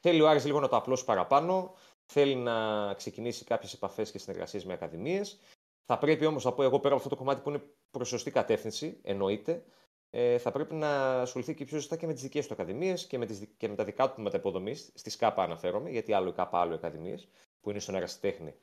[0.00, 1.74] θέλει ο Άρης λίγο να το απλώσει παραπάνω.
[2.12, 5.40] Θέλει να ξεκινήσει κάποιες επαφές και συνεργασίες με ακαδημίες.
[5.84, 8.30] Θα πρέπει όμως, θα πω εγώ πέρα από αυτό το κομμάτι που είναι προς σωστή
[8.30, 9.64] κατεύθυνση, εννοείται,
[10.10, 13.18] ε, θα πρέπει να ασχοληθεί και πιο σωστά και με τις δικές του ακαδημίες και,
[13.18, 14.90] με τις, δι- και με τα δικά του τμήματα υποδομής.
[14.94, 17.28] Στη ΣΚΑΠΑ αναφέρομαι, γιατί άλλο η ΚΑΠΑ, άλλο οι ακαδημίες,
[17.60, 18.54] που είναι στον ερασιτέχνη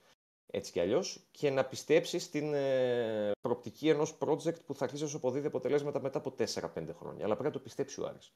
[0.47, 5.09] έτσι κι αλλιώς, και να πιστέψει στην ε, προοπτική ενός project που θα αρχίσει να
[5.09, 6.45] σου αποδίδει αποτελέσματα μετά από 4-5
[6.99, 7.25] χρόνια.
[7.25, 8.33] Αλλά πρέπει να το πιστέψει ο Άρης.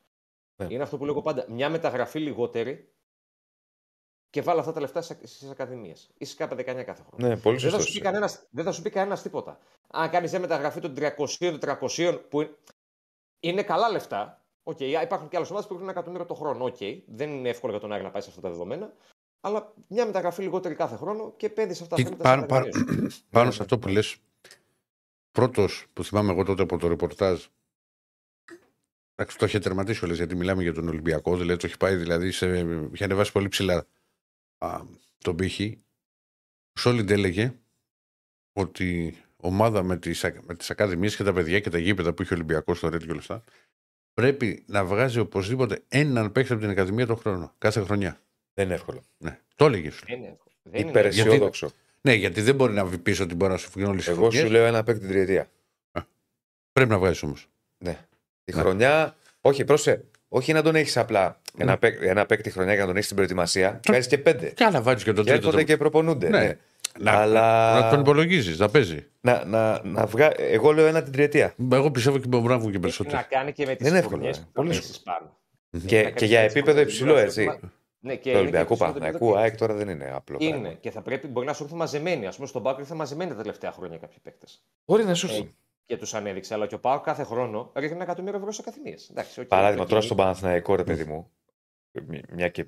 [0.56, 0.68] Ναι.
[0.74, 1.46] Είναι αυτό που λέγω πάντα.
[1.50, 2.92] Μια μεταγραφή λιγότερη
[4.30, 6.10] και βάλω αυτά τα λεφτά στις ακαδημίες.
[6.18, 7.28] Ή ΣΚΑΠΑ 19 κάθε χρόνο.
[7.28, 8.00] Ναι, πολύ Δεν θα, σου σωστό.
[8.00, 9.60] πει κανένας, δεν θα σου πει κανένας τίποτα.
[9.88, 12.58] Αν κάνεις μια μεταγραφή των 300-400 που
[13.40, 14.42] είναι- είναι καλά λεφτά.
[14.64, 16.66] Οκ, υπάρχουν και άλλες ομάδες που έχουν ένα εκατομμύριο το χρόνο.
[16.66, 16.78] Οκ,
[17.08, 18.94] δεν είναι εύκολο για τον Άρη να πάει σε αυτά τα δεδομένα.
[19.42, 22.46] Αλλά μια μεταγραφή λιγότερη κάθε χρόνο και επένδυση αυτά τα Και χρήματα.
[22.46, 23.24] πάνω, στις πάνω, ακαδημίες σου.
[23.38, 24.18] πάνω σε αυτό που λες,
[25.32, 27.46] πρώτος που θυμάμαι εγώ τότε από το ρεπορτάζ,
[29.16, 32.32] εντάξει, το είχε τερματίσει όλες γιατί μιλάμε για τον Ολυμπιακό, δηλαδή το έχει πάει δηλαδή,
[32.32, 32.60] σε,
[32.94, 33.86] είχε ανεβάσει πολύ ψηλά
[34.58, 34.82] α,
[35.18, 35.82] τον πύχη.
[36.78, 37.60] Ο Σόλιντ έλεγε
[38.54, 42.22] ότι ομάδα με τις, ακ- με τις ακαδημίες και τα παιδιά και τα γήπεδα που
[42.22, 43.44] είχε ο Ολυμπιακός στο Ρέτ και όλα αυτά,
[44.14, 48.20] πρέπει να βγάζει οπωσδήποτε έναν παίκτη από την Ακαδημία τον χρόνο, κάθε χρονιά.
[48.54, 49.04] Δεν είναι εύκολο.
[49.18, 49.40] Ναι.
[49.56, 49.90] Το έλεγε.
[49.92, 50.04] σου.
[50.08, 50.56] Δεν είναι εύκολο.
[50.64, 51.72] Δεν είναι Υπεραισιόδοξο.
[52.02, 54.42] Ναι, γιατί δεν μπορεί να πεις ότι μπορεί να σου βγουν όλες οι Εγώ χρονιές.
[54.44, 55.50] σου λέω ένα παίκτη την τριετία.
[56.74, 57.48] Πρέπει να βγάζεις όμως.
[57.78, 57.98] Ναι.
[58.44, 58.62] Τη Ναι.
[58.62, 59.16] χρονιά.
[59.42, 60.04] Όχι, πρόσε.
[60.30, 63.16] Όχι να τον έχεις απλά ένα, παίκ- ένα παίκτη χρονιά για να τον έχεις στην
[63.16, 63.80] προετοιμασία.
[63.88, 64.50] Βγάζεις και πέντε.
[64.50, 65.46] Και άλλα βάζεις και τον Και τρίτο.
[65.48, 65.68] έρχονται Το...
[65.72, 66.30] και προπονούνται.
[66.30, 66.40] Ναι.
[66.40, 66.58] ναι.
[67.00, 69.08] Να, Αλλά- να τον υπολογίζεις, να παίζει.
[69.22, 70.32] Να, να, να βγα...
[70.38, 71.56] Εγώ λέω ένα την τριετία.
[71.72, 73.16] Εγώ πιστεύω και μπορεί να βγουν και Έχει περισσότερο.
[73.18, 74.42] να κάνει και με τις Δεν είναι εύκολο, χρονιές ε.
[74.42, 75.38] που Πολύ θα πέσεις πάνω.
[75.70, 77.60] Και, Να και κάνεις για έτσι επίπεδο como- υψηλό, έτσι.
[78.00, 79.38] Ναι, και Το είναι Ολυμπιακού και υψηλό το Παναθηναϊκού, επίπεδο.
[79.44, 80.38] ΑΕΚ τώρα δεν είναι απλό.
[80.42, 80.74] Είναι πράγμα.
[80.74, 82.28] και θα πρέπει, μπορεί να σου έρθουν μαζεμένοι.
[82.28, 84.64] Α πούμε, στον Πάοκ ήρθαν μαζεμένοι τα τελευταία χρόνια κάποιοι παίκτες.
[84.86, 85.56] Μπορεί να σου Ε, έρθουν.
[85.86, 86.54] και τους ανέδειξε.
[86.54, 88.96] Αλλά και ο Πάοκ κάθε χρόνο ρίχνει ένα εκατομμύριο ευρώ σε ακαδημίε.
[89.48, 91.32] Παράδειγμα, τώρα στον Παναθηναϊκό, ρε παιδί μου,
[92.34, 92.66] μια και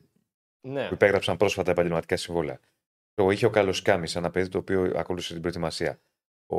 [0.62, 2.60] Ναι, που υπέγραψαν πρόσφατα επαγγελματικά συμβόλαια.
[3.20, 6.02] Εγώ είχε ο Κάλλος Κάμι, ένα παιδί το οποίο ακολούθησε την προετοιμασία.
[6.46, 6.58] Ο,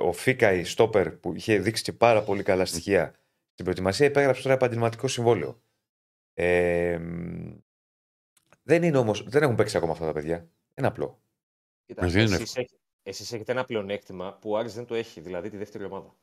[0.00, 3.14] ο Φίκα, η Στόπερ, που είχε δείξει και πάρα πολύ καλά στοιχεία
[3.52, 5.62] στην προετοιμασία, υπέγραψε τώρα επαγγελματικό συμβόλαιο.
[6.34, 7.52] Ε, μ,
[8.62, 10.48] δεν, είναι όμως, δεν έχουν παίξει ακόμα αυτά τα παιδιά.
[10.74, 11.20] Είναι απλό.
[11.86, 12.70] Κοίτα, δεν είναι εσείς, έχ-
[13.02, 16.14] εσείς έχετε ένα πλεονέκτημα που ο Άρης δεν το έχει, δηλαδή τη δεύτερη ομάδα.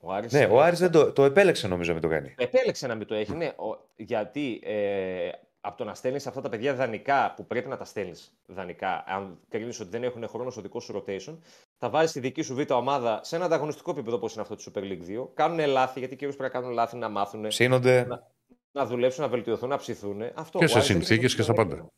[0.00, 2.34] Ο Άρης, Ναι, ε, ο Άρης δεν το, το επέλεξε νομίζω να μην το κάνει.
[2.38, 3.46] Επέλεξε να μην το έχει, ναι.
[3.46, 5.30] Ο- γιατί ε,
[5.60, 9.38] από το να στέλνεις αυτά τα παιδιά δανεικά, που πρέπει να τα στέλνεις δανεικά, αν
[9.48, 11.38] κρίνεις ότι δεν έχουν χρόνος στο δικό σου rotation,
[11.78, 14.64] θα βάζεις τη δική σου β' ομάδα σε ένα ανταγωνιστικό επίπεδο όπως είναι αυτό τη
[14.72, 15.28] Super League 2.
[15.34, 18.04] Κάνουν λάθη, γιατί κυρίω πρέπει να κάνουν λάθη, να μάθουν, Ψήνονται.
[18.04, 18.26] Να-
[18.72, 20.22] να δουλέψουν, να βελτιωθούν, να ψηθούν.
[20.34, 21.68] Αυτό, Και ο σε Άρης δεν έχει συνθήκες αυτό και στα το πάντα.
[21.68, 21.92] πλεονέκτημα.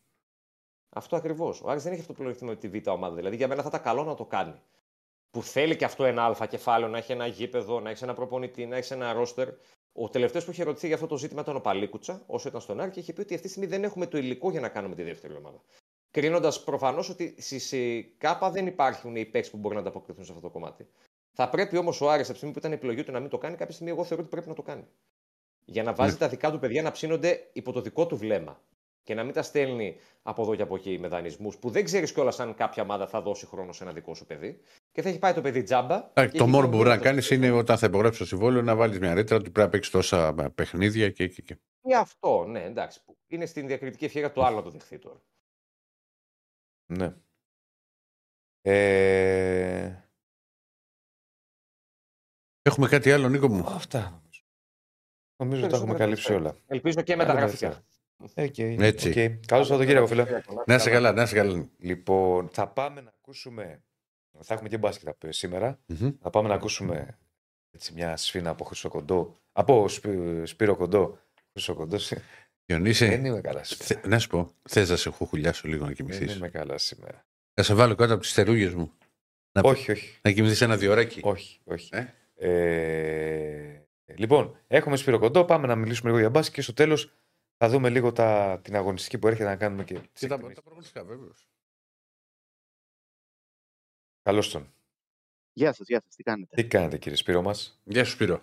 [0.96, 1.60] Αυτό ακριβώς.
[1.62, 3.14] Ο Άρης δεν έχει αυτό το πλεονέκτημα με τη β' ομάδα.
[3.14, 4.54] Δηλαδή για μένα θα ήταν καλό να το κάνει.
[5.30, 8.66] Που θέλει και αυτό ένα αλφα κεφάλαιο, να έχει ένα γήπεδο, να έχει ένα προπονητή,
[8.66, 9.48] να έχει ένα ρόστερ.
[9.92, 12.80] Ο τελευταίος που είχε ρωτηθεί για αυτό το ζήτημα ήταν ο Παλίκουτσα, όσο ήταν στον
[12.80, 14.94] Άρη, και είχε πει ότι αυτή τη στιγμή δεν έχουμε το υλικό για να κάνουμε
[14.94, 15.62] τη δεύτερη ομάδα.
[16.10, 20.42] Κρίνοντας προφανώς ότι στη ΚΑΠΑ δεν υπάρχουν οι παίξει που μπορούν να ανταποκριθούν σε αυτό
[20.46, 20.86] το κομμάτι.
[21.32, 23.38] Θα πρέπει όμως ο Άρης, από τη στιγμή που ήταν επιλογή του να μην το
[23.38, 24.84] κάνει, κάποια στιγμή εγώ θεωρώ ότι πρέπει να το κάνει.
[25.64, 26.18] Για να βάζει Ναι.
[26.18, 28.60] τα δικά του παιδιά να ψήνονται υπό το δικό του βλέμμα.
[29.02, 32.12] Και να μην τα στέλνει από εδώ και από εκεί με δανεισμούς που δεν ξέρεις
[32.12, 34.60] κιόλας αν κάποια ομάδα θα δώσει χρόνο σε ένα δικό σου παιδί.
[34.92, 35.94] Και θα έχει πάει το παιδί τζάμπα.
[35.96, 38.18] Εντάξει, και Το έχει μόνο που μπορεί να χρόνο κάνεις το- είναι όταν θα υπογράψεις
[38.20, 41.28] το συμβόλαιο να βάλεις μια ρήτρα ότι πρέπει να παίξεις τόσα παιχνίδια και.
[41.28, 41.58] και, και.
[41.82, 43.04] Ή αυτό, ναι, εντάξει.
[43.04, 45.22] που Είναι στην διακριτική ευχαίρεια του άλλου να το δεχθεί τώρα.
[46.92, 47.14] Ναι.
[48.62, 50.04] Ε...
[52.62, 54.42] Έχουμε κάτι άλλο, Νίκο μου; Αυτά νομίζω.
[55.36, 56.48] Νομίζω ότι τα Περισσότερα έχουμε τα καλύψει φέρνω.
[56.48, 56.56] όλα.
[56.66, 57.84] Ελπίζω και με τα γραφικά.
[58.34, 58.76] Okay.
[58.80, 59.12] Έτσι.
[59.16, 59.40] Okay.
[59.46, 60.26] Καλό Σαββατοκύριακο, φίλε.
[60.66, 61.70] Να είσαι καλά, να είσαι καλά.
[61.78, 63.84] Λοιπόν, θα πάμε να ακούσουμε.
[64.42, 65.78] Θα έχουμε και μπάσκετ από σήμερα.
[65.86, 66.10] Μμμ.
[66.20, 67.18] Θα πάμε να ακούσουμε
[67.70, 69.40] έτσι, μια σφίνα από Χρυσό Κοντό.
[69.52, 71.18] Από Σπύ- Σπύρο Κοντό.
[71.52, 71.96] Χρυσό Κοντό.
[71.98, 72.18] Δεν
[72.64, 73.84] Διονύση, είμαι καλά σήμερα.
[73.84, 77.24] θε- να σου πω, θες να σε χουχουλιάσω λίγο να Δεν κοιμηθείς; είμαι καλά σήμερα.
[77.54, 78.92] Να σε βάλω κάτω από τις θερούγες μου.
[79.52, 80.18] Να, Όχι, όχι.
[80.22, 81.90] να κοιμηθείς ένα διωράκι; Όχι, όχι.
[81.94, 82.06] Ε;
[84.04, 85.44] Ε, λοιπόν, έχουμε Σπύρο Κοντό.
[85.44, 87.12] Πάμε να μιλήσουμε λίγο για μπάσκετ και στο τέλος
[87.56, 90.56] θα δούμε λίγο τα, την αγωνιστική που έρχεται να κάνουμε και τις Και τα, εκτιμήσεις.
[90.56, 91.28] τα προγνωστικά, βέβαια.
[94.22, 94.72] Καλώς τον.
[95.52, 98.42] Γεια σας, γεια σας, τι κάνετε; Τι κάνετε κύριε Σπύρο μας; Γεια σου, Σπύρο.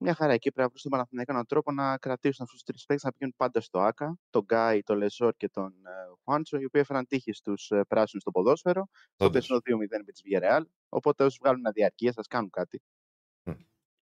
[0.00, 2.84] Μια χαρά εκεί πρέπει να βρουν στον Παναθηναϊκό έναν τρόπο να κρατήσουν αυτούς τους τρεις
[2.84, 4.18] παίκτες να πηγαίνουν πάντα στο ΑΚΑ.
[4.30, 5.90] Τον Γκάι, τον Λεζόρ και τον ε,
[6.24, 8.88] Χουάντσο, οι οποίοι έφεραν τύχη στους ε, πράσινους στο ποδόσφαιρο.
[9.14, 9.46] Στο Όντως.
[9.46, 10.62] περσινό 2-0 με τη Villarreal.
[10.88, 12.82] Οπότε όσοι βγάλουν αδιαρκεία, σας κάνουν κάτι.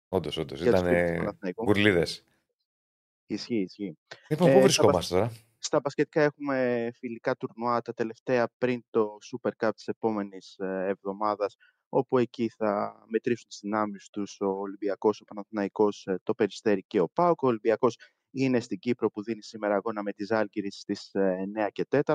[0.08, 0.60] Όντως, όντως.
[0.62, 1.64] Για τους Ήταν φίλους του Παναθηναϊκού.
[1.64, 2.24] γκουρλίδες.
[3.26, 3.98] Ισχύει, ισχύει.
[4.28, 5.32] Λοιπόν, Ε, πού θα βρισκόμαστε τώρα;
[5.64, 11.56] Στα μπασκετικά έχουμε φιλικά τουρνουά τα τελευταία πριν το Super Cup της επόμενης ε, εβδομάδας
[11.88, 17.00] όπου εκεί θα μετρήσουν τις δυνάμεις τους ο Ολυμπιακός, ο Παναθηναϊκός, ε, το Περιστέρι και
[17.00, 17.42] ο ΠΑΟΚ.
[17.42, 17.96] Ο Ολυμπιακός
[18.30, 21.36] είναι στην Κύπρο που δίνει σήμερα αγώνα με τη Ζάλγκυρη στις ε,
[21.66, 22.14] 9 και 4.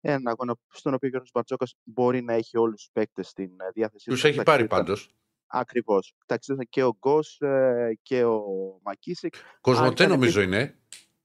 [0.00, 3.70] Έναν αγώνα στον οποίο ο Γιώργος Μπαρτζόκας μπορεί να έχει όλους τους παίκτες στην ε,
[3.74, 5.10] διάθεσή Τους έχει πάρει πάντως.
[5.46, 6.14] Ακριβώς.
[6.26, 8.42] Ταξίδευσαν και ο Γκος ε, και ο
[8.82, 9.34] Μακίσικ.
[9.60, 10.78] Κοσμοτέ ήταν νομίζω είναι.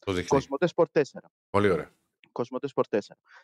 [0.06, 0.28] Το δείχνει.
[0.28, 1.02] Κοσμοτέ Sport 4.
[1.50, 1.92] Πολύ ωραία.
[2.32, 3.00] Κοσμοτέ Sport 4.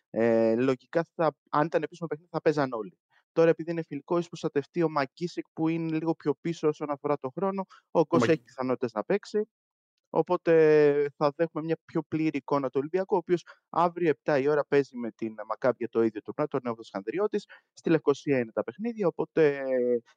[0.10, 2.98] Ε, λογικά, θα, αν ήταν επίσημο παιχνίδι, θα παίζαν όλοι.
[3.32, 7.18] Τώρα, επειδή είναι φιλικό, ίσως προστατευτεί ο Μακίσικ που είναι λίγο πιο πίσω όσον αφορά
[7.20, 7.66] το χρόνο.
[7.92, 9.50] Ο Γκος Μακ- έχει πιθανότητες να παίξει.
[10.10, 10.54] Οπότε
[11.18, 14.98] θα δέχουμε μια πιο πλήρη εικόνα του Ολυμπιακού, ο οποίος αύριο 7 η ώρα παίζει
[14.98, 17.40] με την Μακάμπ για το ίδιο τουρνά, τον Νέο Σκανδριώτη.
[17.74, 19.08] Στη Λευκοσία είναι τα παιχνίδια.
[19.08, 19.62] Οπότε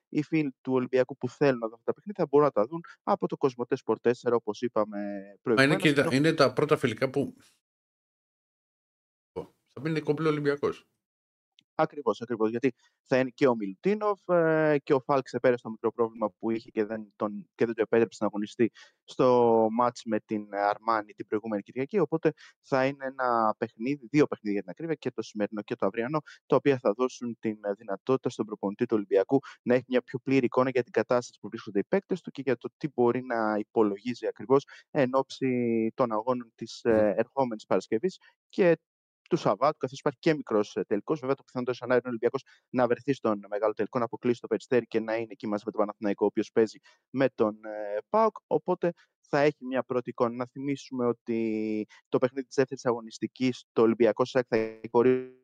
[0.09, 2.69] οι φίλοι του Ολυμπιακού που θέλουν να δουν αυτά τα παιχνίδια θα μπορούν να τα
[2.69, 5.83] δουν από το Κοσμοτέ Sport 4, όπως είπαμε Μα είναι, προηγουμένως.
[5.83, 7.35] και, τα- είναι τα πρώτα φιλικά που.
[9.73, 10.87] Θα μείνει κομπλέ Ολυμπιακός.
[11.81, 12.51] Ακριβώς, ακριβώς.
[12.51, 12.75] Γιατί
[13.07, 16.71] θα είναι και ο Μιλουτίνοφ ε, και ο Φάλκ επέρασε το μικρό πρόβλημα που είχε
[16.71, 18.71] και δεν, τον, και δεν του επέτρεψε να αγωνιστεί
[19.05, 21.99] στο μάτς με την Αρμάνη την προηγούμενη Κυριακή.
[21.99, 25.87] Οπότε θα είναι ένα παιχνίδι, δύο παιχνίδια για την ακρίβεια, και το σημερινό και το
[25.87, 30.19] αυριανό, τα οποία θα δώσουν την δυνατότητα στον προπονητή του Ολυμπιακού να έχει μια πιο
[30.19, 33.23] πλήρη εικόνα για την κατάσταση που βρίσκονται οι παίκτες του και για το τι μπορεί
[33.25, 38.79] να υπολογίζει ακριβώς εν ώψη των αγώνων της ερχόμενης Παρασκευής και
[39.31, 41.21] του Σαββάτου, καθώς υπάρχει και μικρός τελικός.
[41.21, 44.47] Βέβαια, το πιθανότερο σενάριο είναι ο Ολυμπιακός να βρεθεί στον μεγάλο τελικό, να αποκλείσει το
[44.47, 46.79] Περιστέρι και να είναι εκεί μαζί με τον Παναθηναϊκό, ο οποίος παίζει
[47.11, 48.37] με τον ε, ΠΑΟΚ.
[48.47, 50.35] Οπότε θα έχει μια πρώτη εικόνα.
[50.35, 55.35] Να θυμίσουμε ότι το παιχνίδι της δεύτερης αγωνιστικής, το Ολυμπιακό ΣΑΚ θα χωρί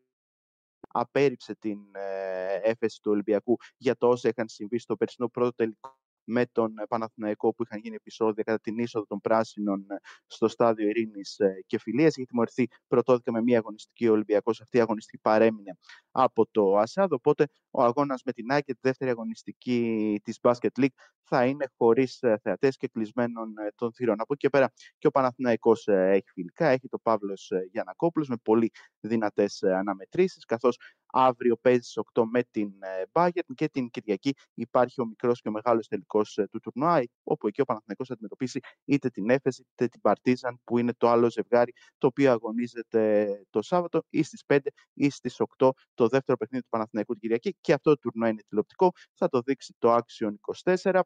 [0.88, 5.98] απέρριψε την ε, έφεση του Ολυμπιακού για το όσα είχαν συμβεί στο περσινό πρώτο τελικό
[6.26, 9.96] με τον ε, Παναθηναϊκό που είχαν γίνει επεισόδια κατά την είσοδο των πράσινων ε,
[10.26, 11.36] στο στάδιο Ειρήνης
[11.66, 12.16] και Φιλίας.
[12.16, 14.60] Είχε τιμωρηθεί πρωτόδικα με μία αγωνιστική ο Ολυμπιακός.
[14.60, 15.78] Αυτή η αγωνιστική παρέμεινε
[16.10, 17.12] από το ΑΣΑΔ.
[17.12, 20.96] Οπότε ο αγώνας με την ΑΕΚ, τη δεύτερη αγωνιστική της Basket League,
[21.28, 24.20] θα είναι χωρίς θεατές και κλεισμένων ε, των θυρών.
[24.20, 26.66] Από εκεί και πέρα και ο Παναθηναϊκός ε, έχει φιλικά.
[26.66, 28.70] Έχει το Παύλος Γιανακόπουλος με πολύ
[29.00, 30.44] δυνατές αναμετρήσεις.
[30.44, 32.72] Καθώς αύριο παίζει στις 8 με την
[33.12, 37.60] Bayern και την Κυριακή υπάρχει ο μικρός και ο μεγάλος τελικός του τουρνουά, όπου εκεί
[37.60, 41.72] ο Παναθηναϊκός θα αντιμετωπίσει είτε την Έφεση είτε την Παρτίζαν, που είναι το άλλο ζευγάρι
[41.98, 44.58] το οποίο αγωνίζεται το Σάββατο ή στις 5
[44.92, 47.56] ή στις 8 το δεύτερο παιχνίδι του Παναθηναϊκού την Κυριακή.
[47.60, 48.90] Και αυτό το τουρνουά είναι τηλεοπτικό.
[49.14, 50.34] Θα το δείξει το Action
[50.82, 51.00] 24.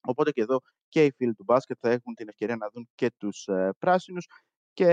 [0.00, 3.10] Οπότε και εδώ και οι φίλοι του μπάσκετ θα έχουν την ευκαιρία να δουν και
[3.16, 4.26] τους ε, πράσινους.
[4.72, 4.86] Και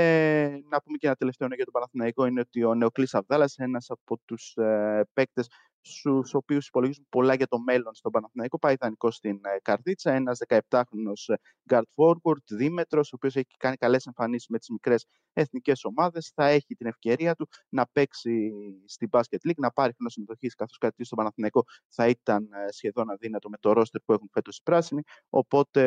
[0.70, 3.90] να πούμε και ένα τελευταίο νέο για τον Παναθηναϊκό είναι ότι ο Νεοκλής Αβδάλας, ένας
[3.90, 5.48] από τους ε, παίκτες
[5.82, 8.60] στους οποίους υπολογίζουν πολλά για το μέλλον στον Παναθηναϊκό.
[8.60, 11.36] Πάει ιδανικό στην ε, Καρδίτσα, ένας 17χρονο
[11.70, 16.32] guard forward, δίμετρο, ο οποίος έχει κάνει καλές εμφανίσεις με τις μικρές εθνικές ομάδες.
[16.36, 18.52] Θα έχει την ευκαιρία του να παίξει
[18.86, 23.10] στην Basket League, να πάρει χρόνο συμμετοχής, καθώς κάτι στον Παναθηναϊκό θα ήταν ε, σχεδόν
[23.10, 25.02] αδύνατο με το ρόστερ που έχουν φέτος οι πράσινοι.
[25.30, 25.82] Οπότε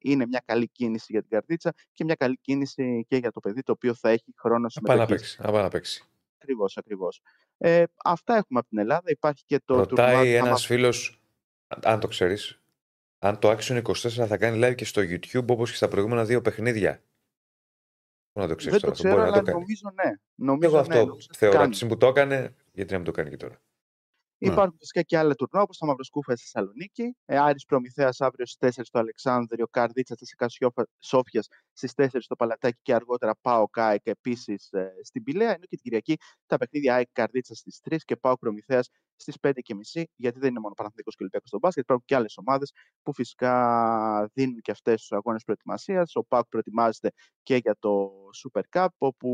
[0.00, 3.62] είναι μια καλή κίνηση για την Καρδίτσα και μια καλή κίνηση και για το παιδί,
[3.62, 5.36] το οποίο θα έχει χρόνο Να πάει να συμμετοχής.
[5.36, 5.42] παίξει.
[5.42, 6.04] Να πάει να παίξει.
[6.38, 7.20] Ακριβώς, ακριβώς.
[7.58, 9.10] Ε, αυτά έχουμε από την Ελλάδα.
[9.10, 11.20] Υπάρχει και το Ρωτάει τουρνουά, ένας άμα- φίλος,
[11.82, 12.60] αν το ξέρεις,
[13.18, 16.42] αν το Action 24 θα κάνει live και στο YouTube όπως και στα προηγούμενα δύο
[16.42, 17.02] παιχνίδια.
[18.32, 19.58] Πού να το ξέρεις Δεν το τώρα, αυτό ξέρω, μπορεί να αλλά το κάνει.
[19.60, 20.16] νομίζω ναι.
[20.34, 21.52] Νομίζω, Εγώ ναι, αυτό νομίζω ότι θεωρώ.
[21.54, 21.64] κάνει.
[21.64, 23.60] Από τη στιγμή που το έκανε, γιατί να μην το κάνει και τώρα.
[24.38, 24.52] Ναι.
[24.52, 27.16] Υπάρχουν φυσικά και άλλα τουρνουά όπως το Μαυροσκούφεια στη Θεσσαλονίκη.
[27.24, 30.36] Ε, Άρης Προμηθέας αύριο στις 4 στο Αλεξάνδρειο, Καρδίτσα στη
[30.98, 34.70] Σόφιας στις 4 στο Παλατάκι και αργότερα ΠΑΟΚ ΑΕΚ επίσης
[35.02, 35.48] στην Πηλαία.
[35.48, 40.04] Ενώ και την Κυριακή τα παιχνίδια ΑΕΚ Καρδίτσα στις 3 και ΠΑΟΚ Προμηθέας στις 5.30.
[40.16, 42.72] Γιατί δεν είναι μόνο Παναθηναϊκός και Ολυμπιακός στο μπάσκετ, υπάρχουν και άλλες ομάδες
[43.02, 46.16] που φυσικά δίνουν και αυτές τους αγώνες προετοιμασίας.
[46.16, 47.12] Ο ΠΑΟΚ προετοιμάζεται
[47.42, 48.10] και για το
[48.42, 49.28] Super Cup, όπου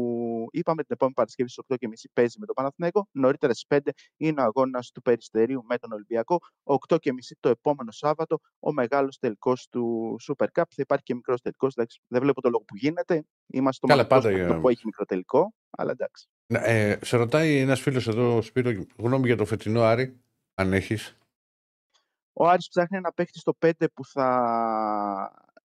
[0.51, 3.09] είπαμε την επόμενη Παρασκευή στις 8.30 παίζει με τον Παναθηναϊκό.
[3.13, 6.39] Νωρίτερα στις 5 είναι ο αγώνας του Περιστερίου με τον Ολυμπιακό.
[6.65, 6.99] 8.30
[7.41, 10.51] το επόμενο Σάββατο, ο μεγάλος τελικός του Super Cup.
[10.55, 11.75] Θα υπάρχει και μικρός τελικός.
[12.07, 13.25] Δεν βλέπω το λόγο που γίνεται.
[13.47, 15.55] Είμαστε το Καλά, μοναδικό πάντα, σπορ ε, που έχει μικρό τελικό.
[15.71, 16.29] Αλλά εντάξει.
[16.53, 20.21] Ναι, Ε, σε ρωτάει ένας φίλος εδώ, Σπύρο, γνώμη για το φετινό Άρη,
[20.55, 21.17] αν έχεις.
[22.33, 25.33] Ο Άρης ψάχνει ένα παίχτη στο 5 που θα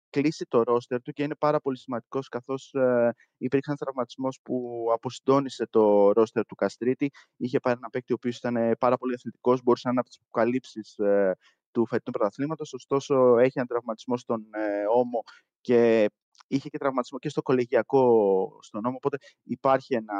[0.09, 4.85] κλείσει το ρόστερ του και είναι πάρα πολύ σημαντικός καθώς ε, υπήρξε ένας τραυματισμός που
[4.93, 7.11] αποσυντόνισε το ρόστερ του Καστρίτη.
[7.37, 10.09] Είχε πάρει ένα παίκτη ο οποίος ήταν ε, πάρα πολύ αθλητικός, μπορούσε να είναι από
[10.09, 11.37] τις αποκαλύψεις ε,
[11.71, 15.23] του φετινού πρωταθλήματος, ωστόσο έχει ένα τραυματισμό στον ε, ώμο
[15.61, 16.09] και
[16.49, 18.03] είχε και τραυματισμό και στο κολεγιακό
[18.61, 20.13] στον ώμο, οπότε υπάρχει ένα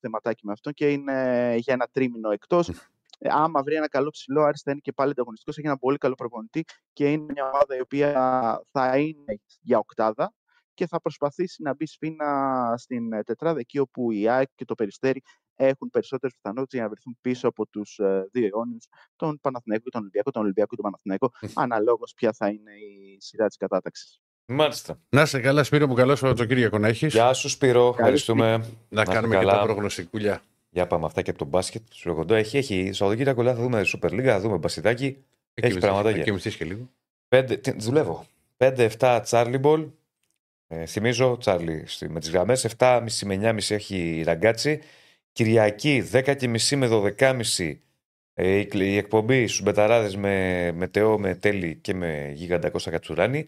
[0.00, 2.68] θεματάκι με αυτό και είναι για ένα τρίμηνο εκτός.
[3.18, 5.58] Ε, άμα βρει ένα καλό ψηλό, Άρης θα είναι και πάλι ανταγωνιστικός.
[5.58, 8.12] Έχει ένα πολύ καλό προπονητή και είναι μια ομάδα η οποία
[8.70, 10.34] θα είναι για οκτάδα
[10.74, 14.74] και θα προσπαθήσει να μπει σφίνα στην ε, τετράδα εκεί όπου η ΑΕΚ και το
[14.74, 15.22] Περιστέρι
[15.54, 18.00] έχουν περισσότερες πιθανότητες για να βρεθούν πίσω από τους
[18.32, 18.86] δύο αιώνιους,
[19.16, 21.30] τον Παναθηναϊκό και τον Ολυμπιακό, τον Ολυμπιακό και τον Παναθηναϊκό,
[21.62, 24.20] αναλόγως ποια θα είναι η σειρά της κατάταξης.
[24.56, 24.98] Μάλιστα.
[25.08, 27.12] Να είστε καλά, Σπύρο, που καλό Σαββατοκύριακο να έχεις.
[27.12, 27.88] Γεια σου, Σπύρο.
[27.88, 28.50] Ευχαριστούμε.
[28.88, 29.58] Να είστε κάνουμε και καλά.
[29.58, 30.42] τα προγνωστικούλια.
[30.70, 31.82] Για πάμε αυτά και από τον μπάσκετ.
[31.92, 35.16] Σου λέγοντό έχει, έχει Σαββατοκύριακο λέει, θα δούμε Super League, θα δούμε μπασιτάκι.
[35.54, 36.18] Έχεις πραγματάκια.
[36.18, 36.88] Θα κοιμηθεί και λίγο.
[37.28, 38.26] Πέντε, τι, δουλεύω.
[38.56, 38.88] 5-7
[39.28, 39.86] Charlie Ball.
[40.68, 42.64] Ε, θυμίζω, Τσάρλι, στη- με τις γραμμές.
[42.64, 44.80] 7.30 με 9.30 έχει η ραγκάτσι.
[45.32, 47.74] Κυριακή 10.30 με 12.30
[48.34, 52.70] ε, η, κλ- η εκπομπή στους Μπεταράδες με, με Τεό, με Τέλη και με Γίγαντα
[52.70, 53.46] Κώστα Κατσουράνη.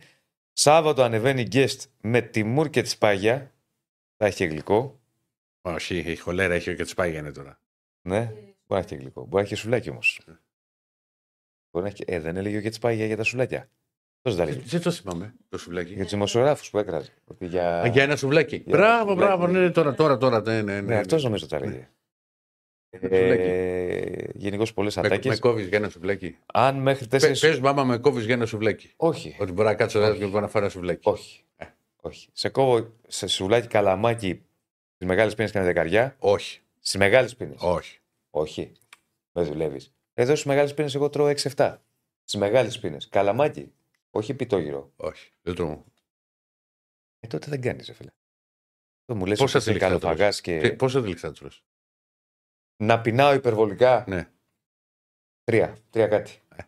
[0.60, 3.52] Σάββατο ανεβαίνει guest με Τιμούρ και Τσπάγια.
[4.16, 5.00] Θα έχει και γλυκό.
[5.60, 7.60] Όχι, η χολέρα έχει και τσπάγιανε τώρα.
[8.02, 9.20] Ναι, μπορεί να έχει και γλυκό.
[9.20, 10.20] Μπορεί να έχει και σουλάκι όμως.
[11.70, 12.04] Μπορεί να έχει...
[12.06, 13.70] Ε, δεν έλεγε ο Γετσπάγια για τα σουλάκια.
[14.22, 15.92] Πώς δεν τα έλεγε; Δεν το θυμάμαι το σουβλάκι.
[15.92, 17.12] Για τους δημοσιογράφους που έκραζε.
[17.24, 17.80] Ότι για...
[17.80, 18.56] Α, Για ένα σουβλάκι.
[18.56, 19.36] Για ένα Μπράβο, σουβλάκι.
[19.36, 20.40] μπράβο, ναι, τώρα, τώρα, τώρα.
[20.40, 21.28] Ναι, ναι, Ναι, ναι, αυτός ναι.
[21.28, 21.88] νομίζω τα έλεγε.
[22.92, 23.42] Σουβλάκι.
[23.42, 25.26] Ε, Γενικώς πολλές Με, ατάκες.
[25.32, 26.36] με κόβεις για ένα σουβλάκι.
[26.46, 27.52] Αν μέχρι Πε, τέσσερι.
[27.52, 28.92] πες, μάμα, με κόβεις για ένα σουβλάκι.
[28.96, 29.36] Όχι.
[29.40, 30.18] Ότι μπορεί να κάτσω εδώ Όχι.
[30.18, 31.08] και μπορεί να φάω ένα σουβλάκι.
[31.08, 31.42] Όχι.
[32.00, 32.28] Όχι.
[32.32, 34.42] Σε κόβω σε σουβλάκι καλαμάκι
[34.94, 36.16] στις μεγάλες πίνες και δεκαριά.
[36.18, 36.60] Όχι.
[36.80, 37.56] Στις μεγάλες πίνες.
[37.62, 37.98] Όχι.
[38.30, 38.72] Όχι.
[39.32, 39.92] Δεν δουλεύεις.
[40.14, 41.82] Εδώ στις μεγάλες πίνες εγώ τρώω 6-7.
[42.24, 43.08] Στις μεγάλες πίνες.
[43.08, 43.72] Καλαμάκι.
[44.10, 44.92] Όχι πιτόγυρο.
[44.96, 45.30] Όχι.
[45.42, 45.84] Δεν το
[47.20, 48.10] Ε, τότε δεν κάνεις, φίλε.
[49.04, 50.68] Το μου λες Πόσα ότι είναι τελικά καλοφαγάς τρως; και.
[50.68, 51.48] Τι- Πόσα τελικά του
[52.82, 54.04] Να πεινάω υπερβολικά.
[54.08, 54.28] Ναι.
[55.44, 55.76] Τρία.
[55.90, 56.32] Τρία κάτι.
[56.56, 56.62] Ε.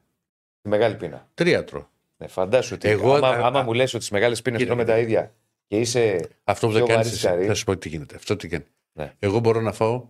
[0.62, 1.28] Τη μεγάλη πείνα.
[1.35, 1.87] Τρία τρώω.
[2.16, 4.73] Ναι, φαντάσου ότι Εγώ, άμα, α, άμα α, μου λες ότι τις μεγάλες πίνε κύριε,
[4.73, 5.35] τρώμε τα ίδια
[5.66, 6.28] και είσαι.
[6.45, 7.07] Αυτό που Πιο δεν κάνεις.
[7.09, 7.47] βαρύς καρύ.
[7.47, 8.15] Θα σου πω τι γίνεται.
[8.16, 8.65] Αυτό τι κάνει.
[8.93, 9.15] Ναι.
[9.19, 10.09] Εγώ μπορώ να φάω.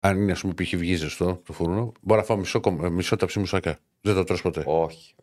[0.00, 0.74] Αν είναι, ας πούμε, π.χ.
[0.76, 3.78] βγει ζεστό το φούρνο, μπορώ να φάω μισό, κομ- μισό ταψί μουσακά.
[4.00, 4.62] Δεν το τρως ποτέ.
[4.66, 5.14] Όχι.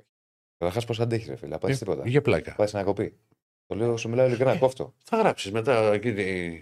[0.58, 1.58] Καταρχά, πώ αντέχεις, ρε φίλε.
[1.58, 2.04] Πάει Ε, τίποτα.
[2.08, 2.56] Για πλάκα.
[2.56, 3.18] Πάει να κοπεί.
[3.66, 4.94] Το λέω, σου μιλάω ειλικρινά, κόφτω.
[5.04, 6.60] Θα γράψεις μετά εκεί, ε,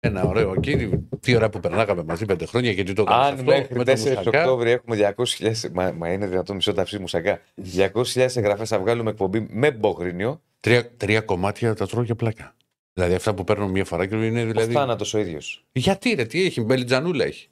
[0.00, 1.06] ένα ωραίο εκεί.
[1.20, 3.84] Τι ώρα που περνάγαμε μαζί πέντε χρόνια και τι το έκανες Αν αυτό, μέχρι με
[3.84, 4.40] το 4 μουσακά.
[4.40, 5.52] Οκτώβρη έχουμε 200.000.
[5.72, 7.40] Μα, μα είναι δυνατόν μισό ταψί μουσακά.
[7.76, 10.42] 200.000 εγγραφές θα βγάλουμε εκπομπή με μπογρίνιο.
[10.60, 12.54] Τρία, τρία κομμάτια τα τρώω για πλάκα.
[12.92, 14.50] Δηλαδή αυτά που παίρνω μία φορά και είναι Δηλαδή...
[14.50, 14.74] δηλαδή.
[14.74, 15.66] Ο θάνατος ο ίδιος.
[15.72, 17.48] Γιατί ρε, τι έχει, μπελιτζανούλα έχει.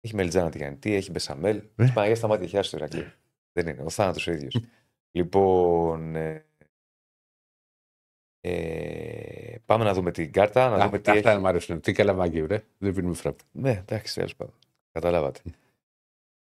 [0.00, 1.56] Έχει μελιτζάνα τι κάνει, τι έχει μπεσαμέλ.
[1.76, 1.84] Ε.
[1.84, 3.12] Ε; Παναγία στα μάτια χιά του Ηρακλή.
[3.52, 3.82] Δεν είναι.
[3.84, 4.60] Ο θάνατος ο ίδιος.
[5.10, 6.16] λοιπόν.
[6.16, 6.44] Ε,
[8.44, 10.68] ε, πάμε να δούμε την κάρτα.
[10.68, 11.40] Να Α, δούμε τι αυτά έχει.
[11.40, 11.80] μου αρέσουν.
[11.80, 12.62] Τι καλαμάκι, ρε.
[12.78, 13.38] Δεν πίνουμε φράπ.
[13.52, 14.54] Ναι, εντάξει, τέλος πάντων.
[14.92, 15.40] Καταλάβατε.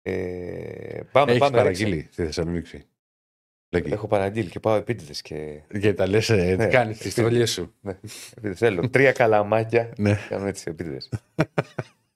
[0.02, 1.56] Ε, πάμε, Έχεις πάμε.
[1.56, 2.08] παραγγείλει ρίξε.
[2.12, 2.82] στη Θεσσαλονίκη.
[3.68, 3.92] Λέγει.
[3.92, 5.60] Έχω παραγγείλει και πάω επίτηδες και.
[5.80, 7.14] Και τα λες, ε, Ναι, κάνεις τις επίτηδες.
[7.14, 7.74] τρολιέ σου.
[7.80, 7.98] Ναι,
[8.36, 8.88] επειδή θέλω.
[8.90, 9.92] Τρία καλαμάκια.
[9.98, 10.18] Ναι.
[10.28, 11.08] Κάνω έτσι επίτηδες.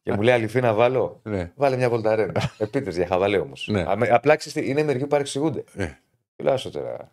[0.03, 1.53] και μου λέει αληθή να βάλω; Ναι.
[1.57, 2.51] Βάλε μια βολταρένα.
[2.59, 3.69] Επίτηδες για χαβαλέ όμως.
[3.71, 3.85] Ναι.
[4.11, 5.65] Απλά ξέρεις τι, είναι μερικοί που παρεξηγούνται.
[5.77, 5.91] Ε.
[6.37, 7.11] Τουλάχιστον τώρα.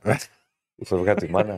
[0.76, 1.58] Η φευγά τη μάνα.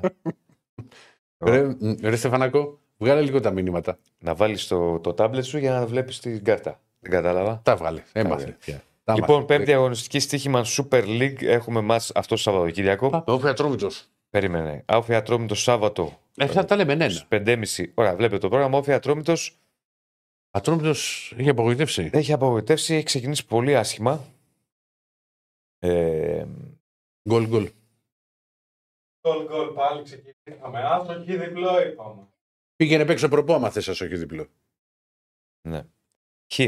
[1.38, 4.00] Ρε, μ, ρε Στεφανάκο, βγάλε λίγο τα μηνύματα.
[4.20, 6.82] να βάλεις το, το τάμπλετ σου για να βλέπεις την κάρτα.
[7.00, 7.60] Δεν κατάλαβα.
[7.64, 8.04] Τα βγάλε.
[8.12, 8.58] Έμαθε.
[8.60, 8.84] πια.
[9.04, 9.56] Τα Λοιπόν, έμαθε.
[9.56, 11.44] πέμπτη αγωνιστική στοίχημα Super League.
[11.44, 13.10] Έχουμε μας αυτό το Σαββατοκύριακο.
[13.10, 14.06] Πάμε, όφη Ατρόμητος.
[14.30, 14.84] Περίμενε.
[14.86, 16.20] Άφη Ατρόμητο Σάββατο.
[16.38, 17.12] Ε, θα τα λέμε ναι, ναι.
[17.12, 17.92] Στις 5.30.
[17.94, 18.78] Ωραία, βλέπετε το πρόγραμμα.
[18.78, 19.34] Όφη Ατρόμητο
[20.52, 22.10] Ατρόμητος είχε απογοητεύσει.
[22.14, 22.94] έχει απογοητεύσει.
[22.96, 24.26] Έχει ξεκινήσει πολύ άσχημα.
[25.80, 26.46] Ε,
[27.30, 27.70] Γκολ γκολ.
[29.28, 30.84] Γκολ γκολ πάλι ξεκινήσαμε.
[30.84, 32.28] Άσοχη διπλό είπαμε.
[32.76, 34.48] Πήγαινε παίξω προπό άμα θες ας όχι διπλό.
[35.62, 35.84] ναι.
[36.54, 36.60] Χ.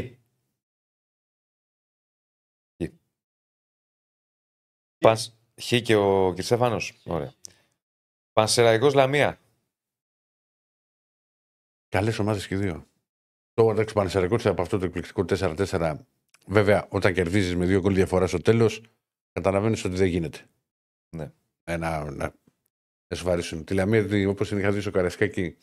[2.82, 2.86] Χ.
[4.98, 7.00] Πας, Χ και ο Κυρσέφανος.
[7.04, 7.34] Ωραία.
[8.32, 9.40] Πανσεραϊκός Λαμία.
[11.88, 12.86] Καλές ομάδες και οι δύο.
[13.54, 16.06] Το εντάξει πανεσαιρικό από αυτό το εκπληκτικό 4-4.
[16.46, 18.82] Βέβαια, όταν κερδίζεις με δύο γκολ διαφορά στο τέλος,
[19.32, 20.48] καταλαβαίνεις ότι δεν γίνεται.
[21.16, 21.32] Ναι.
[21.64, 22.34] Ένα,
[23.10, 23.64] να εσβαρίσουν.
[23.64, 25.56] Τη Λαμία, όπως την είχα δει στο Καρασκάκι,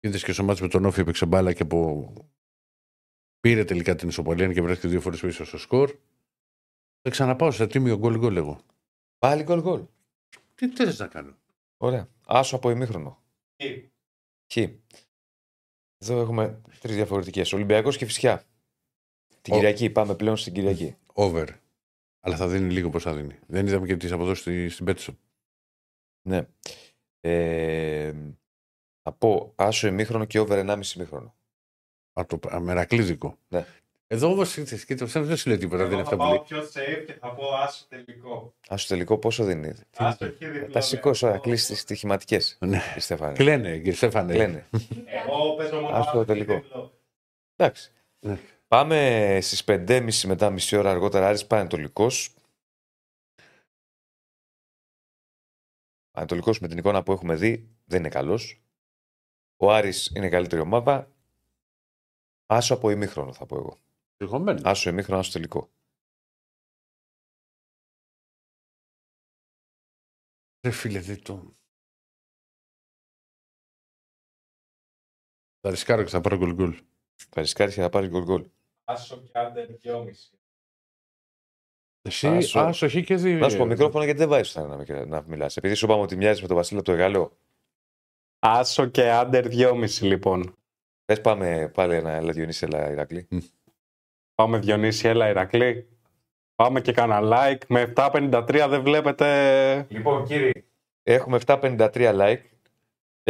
[0.00, 2.12] είδες και στο μάτι με τον Όφη έπαιξε μπάλα και από...
[3.40, 5.90] πήρε τελικά την ισοπαλία και βρέθηκε δύο φορές πίσω στο σκορ.
[7.02, 8.60] Θα ξαναπάω σε τίμιο γκολ γκολ εγώ.
[9.18, 9.84] Πάλι γκολ γκολ.
[10.54, 11.36] Τι θέλει να κάνω;
[11.76, 12.08] Ωραία.
[12.26, 13.22] Άσο από ημίχρονο.
[13.62, 13.66] Χ.
[14.52, 14.56] Χ.
[16.00, 17.52] Εδώ έχουμε τρεις διαφορετικές.
[17.52, 18.44] Ολυμπιακός και φυσικά.
[19.42, 19.90] Την Ο- Κυριακή.
[19.90, 20.96] Πάμε πλέον στην Κυριακή.
[21.12, 21.46] Over.
[22.20, 23.38] Αλλά θα δίνει λίγο πώ θα δίνει.
[23.46, 25.18] Δεν είδαμε και τις αποδόσεις στη- στην Πέτσο.
[26.28, 26.46] Ναι.
[27.20, 28.12] Ε,
[29.02, 31.34] θα πω άσο ημίχρονο και over 1,5 ημίχρονο.
[32.12, 33.38] Από το αμερακλείδικο.
[33.48, 33.64] Ναι.
[34.06, 34.54] Εδώ όμως
[34.86, 35.82] και το δεν σου λέει τίποτα.
[35.86, 36.36] Δεν είναι Εγώ αυτά θα που λέει.
[36.36, 38.54] πάω πιο safe και θα πω άσο τελικό.
[38.68, 39.72] Άσο τελικό πόσο δίνει.
[39.72, 40.72] Τι- Άσοχη διπλό.
[40.72, 41.32] Θα σηκώσει λέω.
[41.32, 42.56] ώρα, κλείσει τις στοιχηματικές.
[42.60, 42.80] Ναι.
[42.98, 43.32] Στέφανε.
[43.32, 44.32] Κλαίνε, κύριε Στέφανε.
[44.32, 44.66] Κλαίνε.
[45.06, 46.54] Εγώ παίζω μόνο Άσο άσοχη τελικό.
[46.54, 47.00] διπλό.
[47.56, 47.92] Εντάξει.
[48.20, 48.38] Ναι.
[48.68, 51.26] Πάμε στις 5.30 μετά μισή ώρα αργότερα.
[51.28, 52.34] Άρης Πανετολικός.
[56.18, 58.62] Πανετολικός με την εικόνα που έχουμε δει δεν είναι καλός.
[59.56, 61.12] Ο Άρης είναι η καλύτερη ομάδα.
[62.46, 63.78] Άσο από ημίχρονο θα πω εγώ.
[64.16, 64.60] Τυχωμένο.
[64.64, 65.70] Άσο ημίχρονο, άσο τελικό.
[70.60, 71.56] Ρε φίλε, δεν το.
[75.60, 76.84] Θα ρισκάρω και θα πάρω γκολ γκολ.
[77.14, 78.50] Θα ρισκάρεις και θα πάρεις γκολ γκολ.
[78.84, 80.37] Άσο και άντερ 2,5.
[82.08, 82.60] Εσύ, Άσο.
[82.60, 83.38] άσο χ και δύο.
[83.38, 85.56] Να σου πω μικρόφωνο γιατί δεν βάζεις να, να, να μιλάς.
[85.56, 87.30] Επειδή σου είπαμε ότι μοιάζεις με τον Βασίλη από το Εγάλεο.
[88.38, 90.56] Άσο και άντερ 2,5 λοιπόν.
[91.04, 93.28] Πες πάμε πάλι ένα έλα Διονύση, έλα Ηρακλή.
[94.34, 95.88] Πάμε Διονύση, έλα Ηρακλή.
[96.54, 97.66] Πάμε και κάνα like.
[97.68, 99.86] Με 753 δεν βλέπετε...
[99.88, 100.50] Λοιπόν, κύριε.
[101.02, 102.40] Έχουμε 753 like.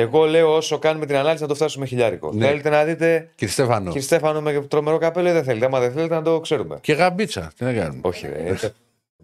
[0.01, 2.33] Εγώ λέω όσο κάνουμε την ανάλυση να το φτάσουμε χιλιάρικο.
[2.33, 2.47] Ναι.
[2.47, 3.87] Θέλετε να δείτε Κύριε Στέφανο.
[3.87, 5.67] κύριε Στέφανο με τρομερό καπέλο ή δεν θέλετε.
[5.67, 6.79] Άμα δεν θέλετε να το ξέρουμε.
[6.81, 7.53] Και γαμπίτσα.
[7.57, 8.01] Τι να κάνουμε.
[8.05, 8.49] Όχι, ρε.
[8.49, 8.73] έτσι.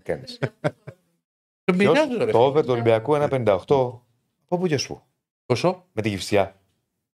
[0.02, 0.38] Κάνεις.
[1.64, 2.30] Το πειράζει, ρε.
[2.30, 3.56] το over του Ολυμπιακού 1,58.
[3.56, 4.02] Από
[4.48, 5.02] πού και σου;
[5.46, 6.60] Πόσο; Με την κυφσιά.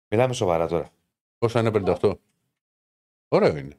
[0.07, 0.89] Μιλάμε σοβαρά τώρα.
[1.37, 2.13] Πόσο είναι 58.
[3.27, 3.75] Ωραίο είναι.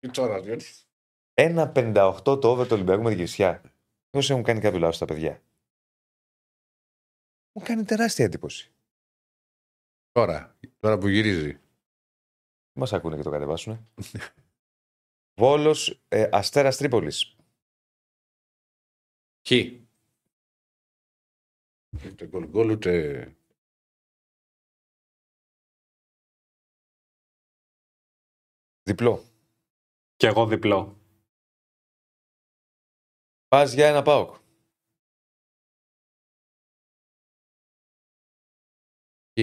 [0.00, 0.64] Τι τώρα, διότι.
[1.34, 3.60] 1,58 το over του Ολυμπιακού με την κυφσιά.
[4.10, 5.40] Πώ έχουν κάνει κάποιο λάθος τα παιδιά.
[7.52, 8.72] Μου κάνει τεράστια εντύπωση.
[10.12, 11.60] Τώρα, τώρα που γυρίζει.
[12.72, 13.86] Μας ακούνε και το κατεβάσουνε.
[15.40, 17.36] Βόλος ε, Αστέρας Τρίπολης.
[19.46, 19.50] Χ.
[22.06, 23.36] Ούτε γκολ γκολ, ούτε.
[28.82, 29.24] Διπλό.
[30.16, 30.96] Κι εγώ διπλό.
[33.48, 34.41] Πας για ένα πάοκ.
[39.40, 39.42] Χ.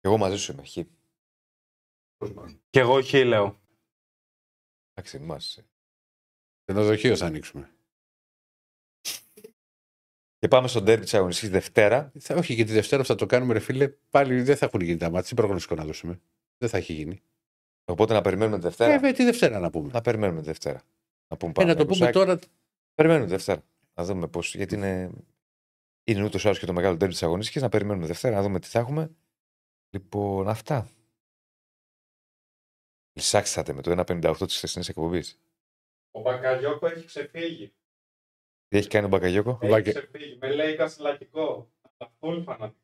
[0.00, 0.64] Εγώ μαζί σου είμαι.
[0.66, 0.78] Χ.
[2.70, 3.60] Κι εγώ χ λέω.
[4.94, 5.58] Εντάξει, μας.
[6.64, 7.68] Ξενοδοχείο θα ανοίξουμε.
[10.38, 12.12] Και πάμε στον τέρμι της αγωνιστικής Δευτέρα.
[12.18, 14.80] Θα, όχι και τη Δευτέρα που θα το κάνουμε, ρε φίλε, πάλι δεν θα έχουν
[14.80, 15.28] γίνει τα μάτια.
[15.28, 16.20] Τι προγνωστικό να δώσουμε.
[16.58, 17.22] Δεν θα έχει γίνει.
[17.84, 18.90] Οπότε να περιμένουμε τη Ε, Δευτέρα.
[18.92, 19.90] βέβαια, τη Δευτέρα να πούμε.
[19.92, 20.82] Να περιμένουμε τη Δευτέρα.
[21.28, 22.38] Να πούμε Ε, να το πούμε τώρα.
[22.94, 23.62] Περιμένουμε τη Δευτέρα.
[23.94, 24.54] Να δούμε πώς.
[24.54, 25.10] Γιατί είναι,
[26.04, 27.62] είναι ούτως ή άλλως και το μεγάλο τέρμι της αγωνιστικής.
[27.62, 29.10] Να περιμένουμε Δευτέρα, να δούμε τι θα έχουμε.
[29.90, 30.88] Λοιπόν, αυτά.
[33.12, 35.38] Λυσάξατε με το 1,58 της χθεσινής εκπομπής.
[36.10, 37.74] Ο Μπακαγιώκο έχει ξεφύγει.
[38.68, 39.58] Τι έχει κάνει ο Μπακαγιώκο.
[39.62, 39.90] Έχει Βάκε.
[39.90, 40.36] ξεφύγει.
[40.40, 41.70] Με λέει κασιλακικό.
[42.18, 42.78] Φουλ φανατικό.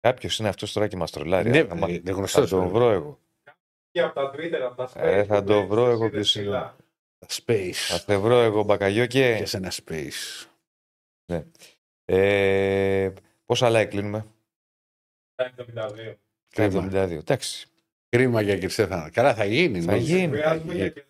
[0.00, 1.50] Κάποιος είναι αυτός τώρα και μας τρολάρει.
[1.50, 2.46] Ναι, Θα μα- είναι θα γνωστό.
[2.46, 3.20] τον βρω εγώ.
[3.90, 5.04] Και από τα Twitter, από τα Facebook.
[5.04, 6.44] Ε, θα το έχεις βρω εγώ είδες ποιος είναι.
[6.44, 6.76] ψηλά.
[7.18, 7.72] Θα Space.
[8.04, 9.36] σε βρω εγώ Μπακαγιώκε.
[9.38, 10.46] Και σε ένα space.
[12.04, 13.12] Ε,
[13.46, 14.26] πόσα like κλείνουμε.
[15.34, 15.54] 72.
[15.74, 16.88] Τα Κρίμα.
[16.92, 16.94] 72.
[17.10, 17.66] Εντάξει.
[18.08, 19.10] Κρίμα για κύριε Στέφανα.
[19.10, 19.80] Καλά, θα γίνει.
[19.82, 20.16] Θα νομίζω.
[20.16, 20.36] γίνει.
[20.36, 21.04] Χρειάζομαι για και-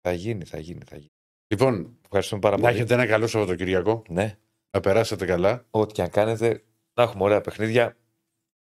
[0.00, 0.80] Θα γίνει, θα γίνει.
[0.86, 1.10] Θα γίνει.
[1.46, 2.74] Λοιπόν, Ευχαριστούμε πάρα να πολύ.
[2.74, 4.02] έχετε ένα καλό Σαββατοκυριακό.
[4.08, 4.36] Ναι.
[4.70, 5.66] Να περάσετε καλά.
[5.70, 6.62] Ό,τι και αν κάνετε,
[6.94, 7.96] να έχουμε ωραία παιχνίδια.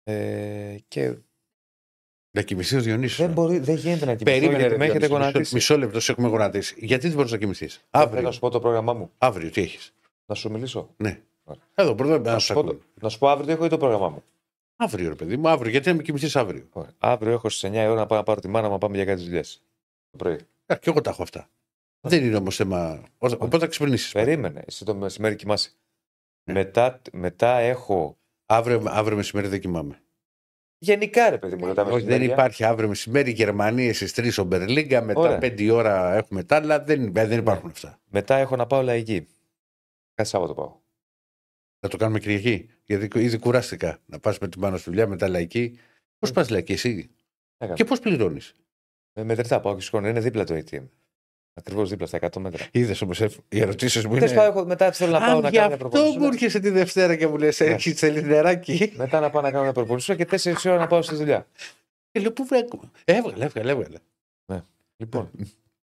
[0.04, 1.16] Ε, και
[2.36, 3.18] Να κοιμηθεί ο Διονύσης.
[3.18, 4.24] δεν, μπορεί, δεν γίνεται να κοιμηθώ.
[4.40, 4.58] Περίμενε.
[4.58, 5.54] γιατί ρε, με έχετε Διονύση, μισό, γονατίσει.
[5.56, 6.76] μισό λεπτό, σε έχουμε γονατίσει.
[6.78, 8.32] Γιατί δεν μπορείς να κοιμηθείς; Θέλω να Αύριο.
[8.32, 9.12] σου πω το πρόγραμμά μου.
[9.18, 9.94] Αύριο, τι έχεις;
[10.26, 11.20] Να σου μιλήσω; Ναι.
[11.44, 11.64] Ωραία.
[11.76, 12.72] Εδώ πρώτα να Να σου σου, πω, ακούω.
[12.74, 14.24] το- να σου πω αύριο τι έχω ή το πρόγραμμά μου;
[14.76, 15.72] Αύριο, ρε παιδί μου, αύριο.
[15.72, 16.92] Γιατί να μην κοιμηθείς αύριο; Ωραία.
[17.00, 18.96] Αύριο έχω στις 9 η ώρα να πάω να πάρω τη μάνα μου να πάμε
[18.96, 19.42] για κάτι δουλειέ.
[20.12, 20.34] Το πρωί.
[20.66, 21.50] Α, και εγώ τα έχω αυτά.
[22.02, 23.04] Δεν είναι όμως θέμα.
[23.18, 24.12] Όταν- Οπότε θα ξυπνήσεις.
[24.12, 24.64] Περίμενε.
[24.68, 25.72] Εσύ το μεσημέρι κοιμάσαι.
[26.44, 26.54] Ναι.
[26.54, 28.18] Μετά, μετά έχω.
[28.46, 30.02] Αύριο, αύριο μεσημέρι δεν κοιμάμαι.
[30.78, 31.92] Γενικά ρε παιδί μου, ρωτάμε.
[31.92, 35.02] Όχι, δεν υπάρχει αύριο μεσημέρι Γερμανία στι 3 ο Μπερλίγκα.
[35.02, 35.38] Μετά Ωραία.
[35.38, 36.84] 5 η ώρα έχουμε τα άλλα.
[36.84, 38.00] Δεν, δεν υπάρχουν αυτά.
[38.10, 39.28] Μετά έχω να πάω λαϊκή.
[40.14, 40.76] Κάθε Σάββατο πάω.
[41.80, 42.70] Θα το κάνουμε Κυριακή.
[42.84, 45.80] Γιατί ήδη κουράστηκα να πας με την πάνω στη δουλειά, μετά λαϊκή.
[46.20, 47.10] Πώς πας λαϊκή, εσύ;
[47.58, 47.78] Έκανα.
[47.78, 48.56] Και πώς πληρώνεις;
[49.14, 50.08] Με μετρητά πάω και σηκώνω.
[50.08, 50.84] Είναι δίπλα το ATM.
[51.54, 52.68] Ακριβώς δίπλα στα 100 μέτρα.
[52.72, 54.36] Είδες όμως οι ερωτήσεις μου Τέλο είναι.
[54.36, 56.20] πάντων, έχω- μετά θέλω να πάω Αν να γι' κάνω μια αυτό προπονησούλα.
[56.26, 57.66] μου έρχεσαι τη Δευτέρα και μου λες: Ναι.
[57.66, 58.94] Έχεις θέλει νεράκι.
[58.96, 61.48] Μετά να πάω να κάνω μια προπονησούλα και 4 ώρα να πάω στη δουλειά.
[62.12, 63.98] Και λέω: Πού βρέκουμε; Έβγαλε, έβγαλε, έβγαλε.
[64.98, 65.30] Λοιπόν,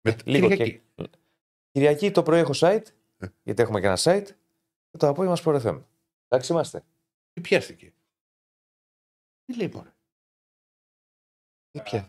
[0.01, 0.81] Με λίγο Κυριακή.
[0.95, 1.05] και...
[1.73, 2.93] Κυριακή το πρωί έχω site, Ε.
[3.43, 4.27] γιατί έχουμε και ένα site.
[4.91, 5.83] Και το απόγευμα στο FM.
[6.29, 6.85] Εντάξει είμαστε.
[7.33, 7.93] Τι πιάστηκε.
[9.45, 9.93] Τι λέει μόνο.
[11.71, 12.09] Τι πια.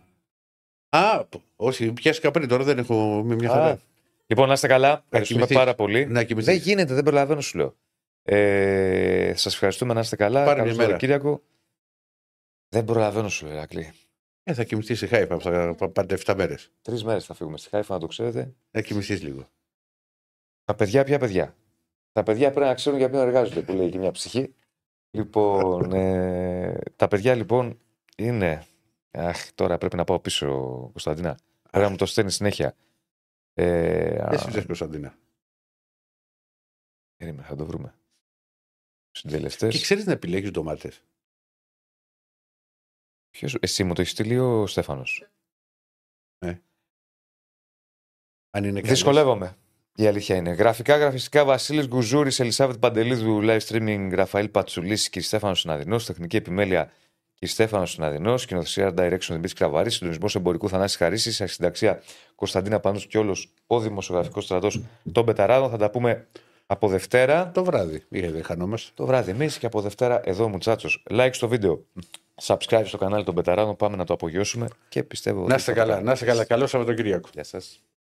[0.89, 3.79] Α, π- όχι, πιάστηκα πριν, τώρα δεν έχω με μια Α, χαρά.
[4.25, 4.89] Λοιπόν, να είστε καλά.
[4.89, 5.57] Ευχαριστούμε κοιμηθείς.
[5.57, 6.05] πάρα πολύ.
[6.05, 6.53] Να κοιμηθείς.
[6.53, 7.75] Δεν γίνεται, δεν προλαβαίνω, σου λέω.
[8.23, 10.43] Ε, Σας ευχαριστούμε να είστε καλά.
[10.45, 10.83] Πάρε Καλό μια μέρα.
[10.99, 11.43] Σαββατοκύριακο.
[12.69, 13.93] Δεν προλαβαίνω, σου λέω, Ηρακλή.
[14.43, 16.71] Ε, θα κοιμηθείς σε Χάιφα, θα πα- πάτε 7 μέρες.
[16.81, 18.55] Τρεις μέρες θα φύγουμε στη Χάιφα, να το ξέρετε.
[18.71, 19.49] Να κοιμηθείς λίγο.
[20.65, 21.55] Τα παιδιά, ποια παιδιά;
[22.11, 24.55] Τα παιδιά πρέπει να ξέρουν για ποιον εργάζονται, που λέει και μια ψυχή.
[25.11, 27.79] Λοιπόν, ε, τα παιδιά λοιπόν
[28.17, 28.67] είναι.
[29.11, 30.47] Αχ, τώρα πρέπει να πάω πίσω,
[30.91, 31.37] Κωνσταντίνα.
[31.69, 32.75] Πρέπει να μου το στέλνεις συνέχεια.
[33.53, 35.17] Ε, Δεν α, συμμετέχει Κωνσταντίνα;
[37.15, 37.95] περίμενε, θα το βρούμε.
[39.11, 39.75] Συντελεστές.
[39.75, 41.03] Και ξέρεις να επιλέγεις ντομάτες;
[43.59, 45.27] Εσύ μου το έχεις στείλει ο Στέφανος.
[48.55, 48.89] Αν είναι καλές.
[48.89, 49.57] Δυσκολεύομαι.
[49.95, 50.51] Η αλήθεια είναι.
[50.51, 55.19] Γραφικά, γραφιστικά Βασίλης Γκουζούρης, Ελισάβετ Παντελίδου, live streaming Ραφαήλ Πατσουλής, κ.
[55.19, 56.91] Στέφανος Συναδεινός, τεχνική επιμέλεια
[57.39, 57.45] κ.
[57.45, 62.01] Στέφανος Συναδεινός, σκηνοθεσία direction Δημήτρη Κραβαρή, συντονισμός εμπορικού Θανάση Χαρίσης, αρχισυνταξία
[62.35, 63.37] Κωνσταντίνα Πάνο και όλο
[63.67, 65.69] ο δημοσιογραφικός στρατός των Πεταράδων.
[65.69, 66.27] Θα τα πούμε
[66.65, 68.03] από Δευτέρα Το βράδυ.
[68.09, 68.91] Είχε, δεν χανόμαστε.
[68.93, 71.03] το βράδυ εμείς και από Δευτέρα εδώ Μουτσάτσος.
[71.09, 71.85] Like στο βίντεο.
[72.43, 73.75] Subscribe στο κανάλι των Πεταράδων.
[73.75, 75.39] Πάμε να το απογειώσουμε και πιστεύω.
[75.39, 75.91] Να ότι είστε θα το καλά.
[75.91, 76.07] κάνουμε.
[76.07, 76.45] Να είστε καλά.
[76.45, 77.29] Καλό Σαββατοκύριακο.
[77.33, 77.83] Γεια σας.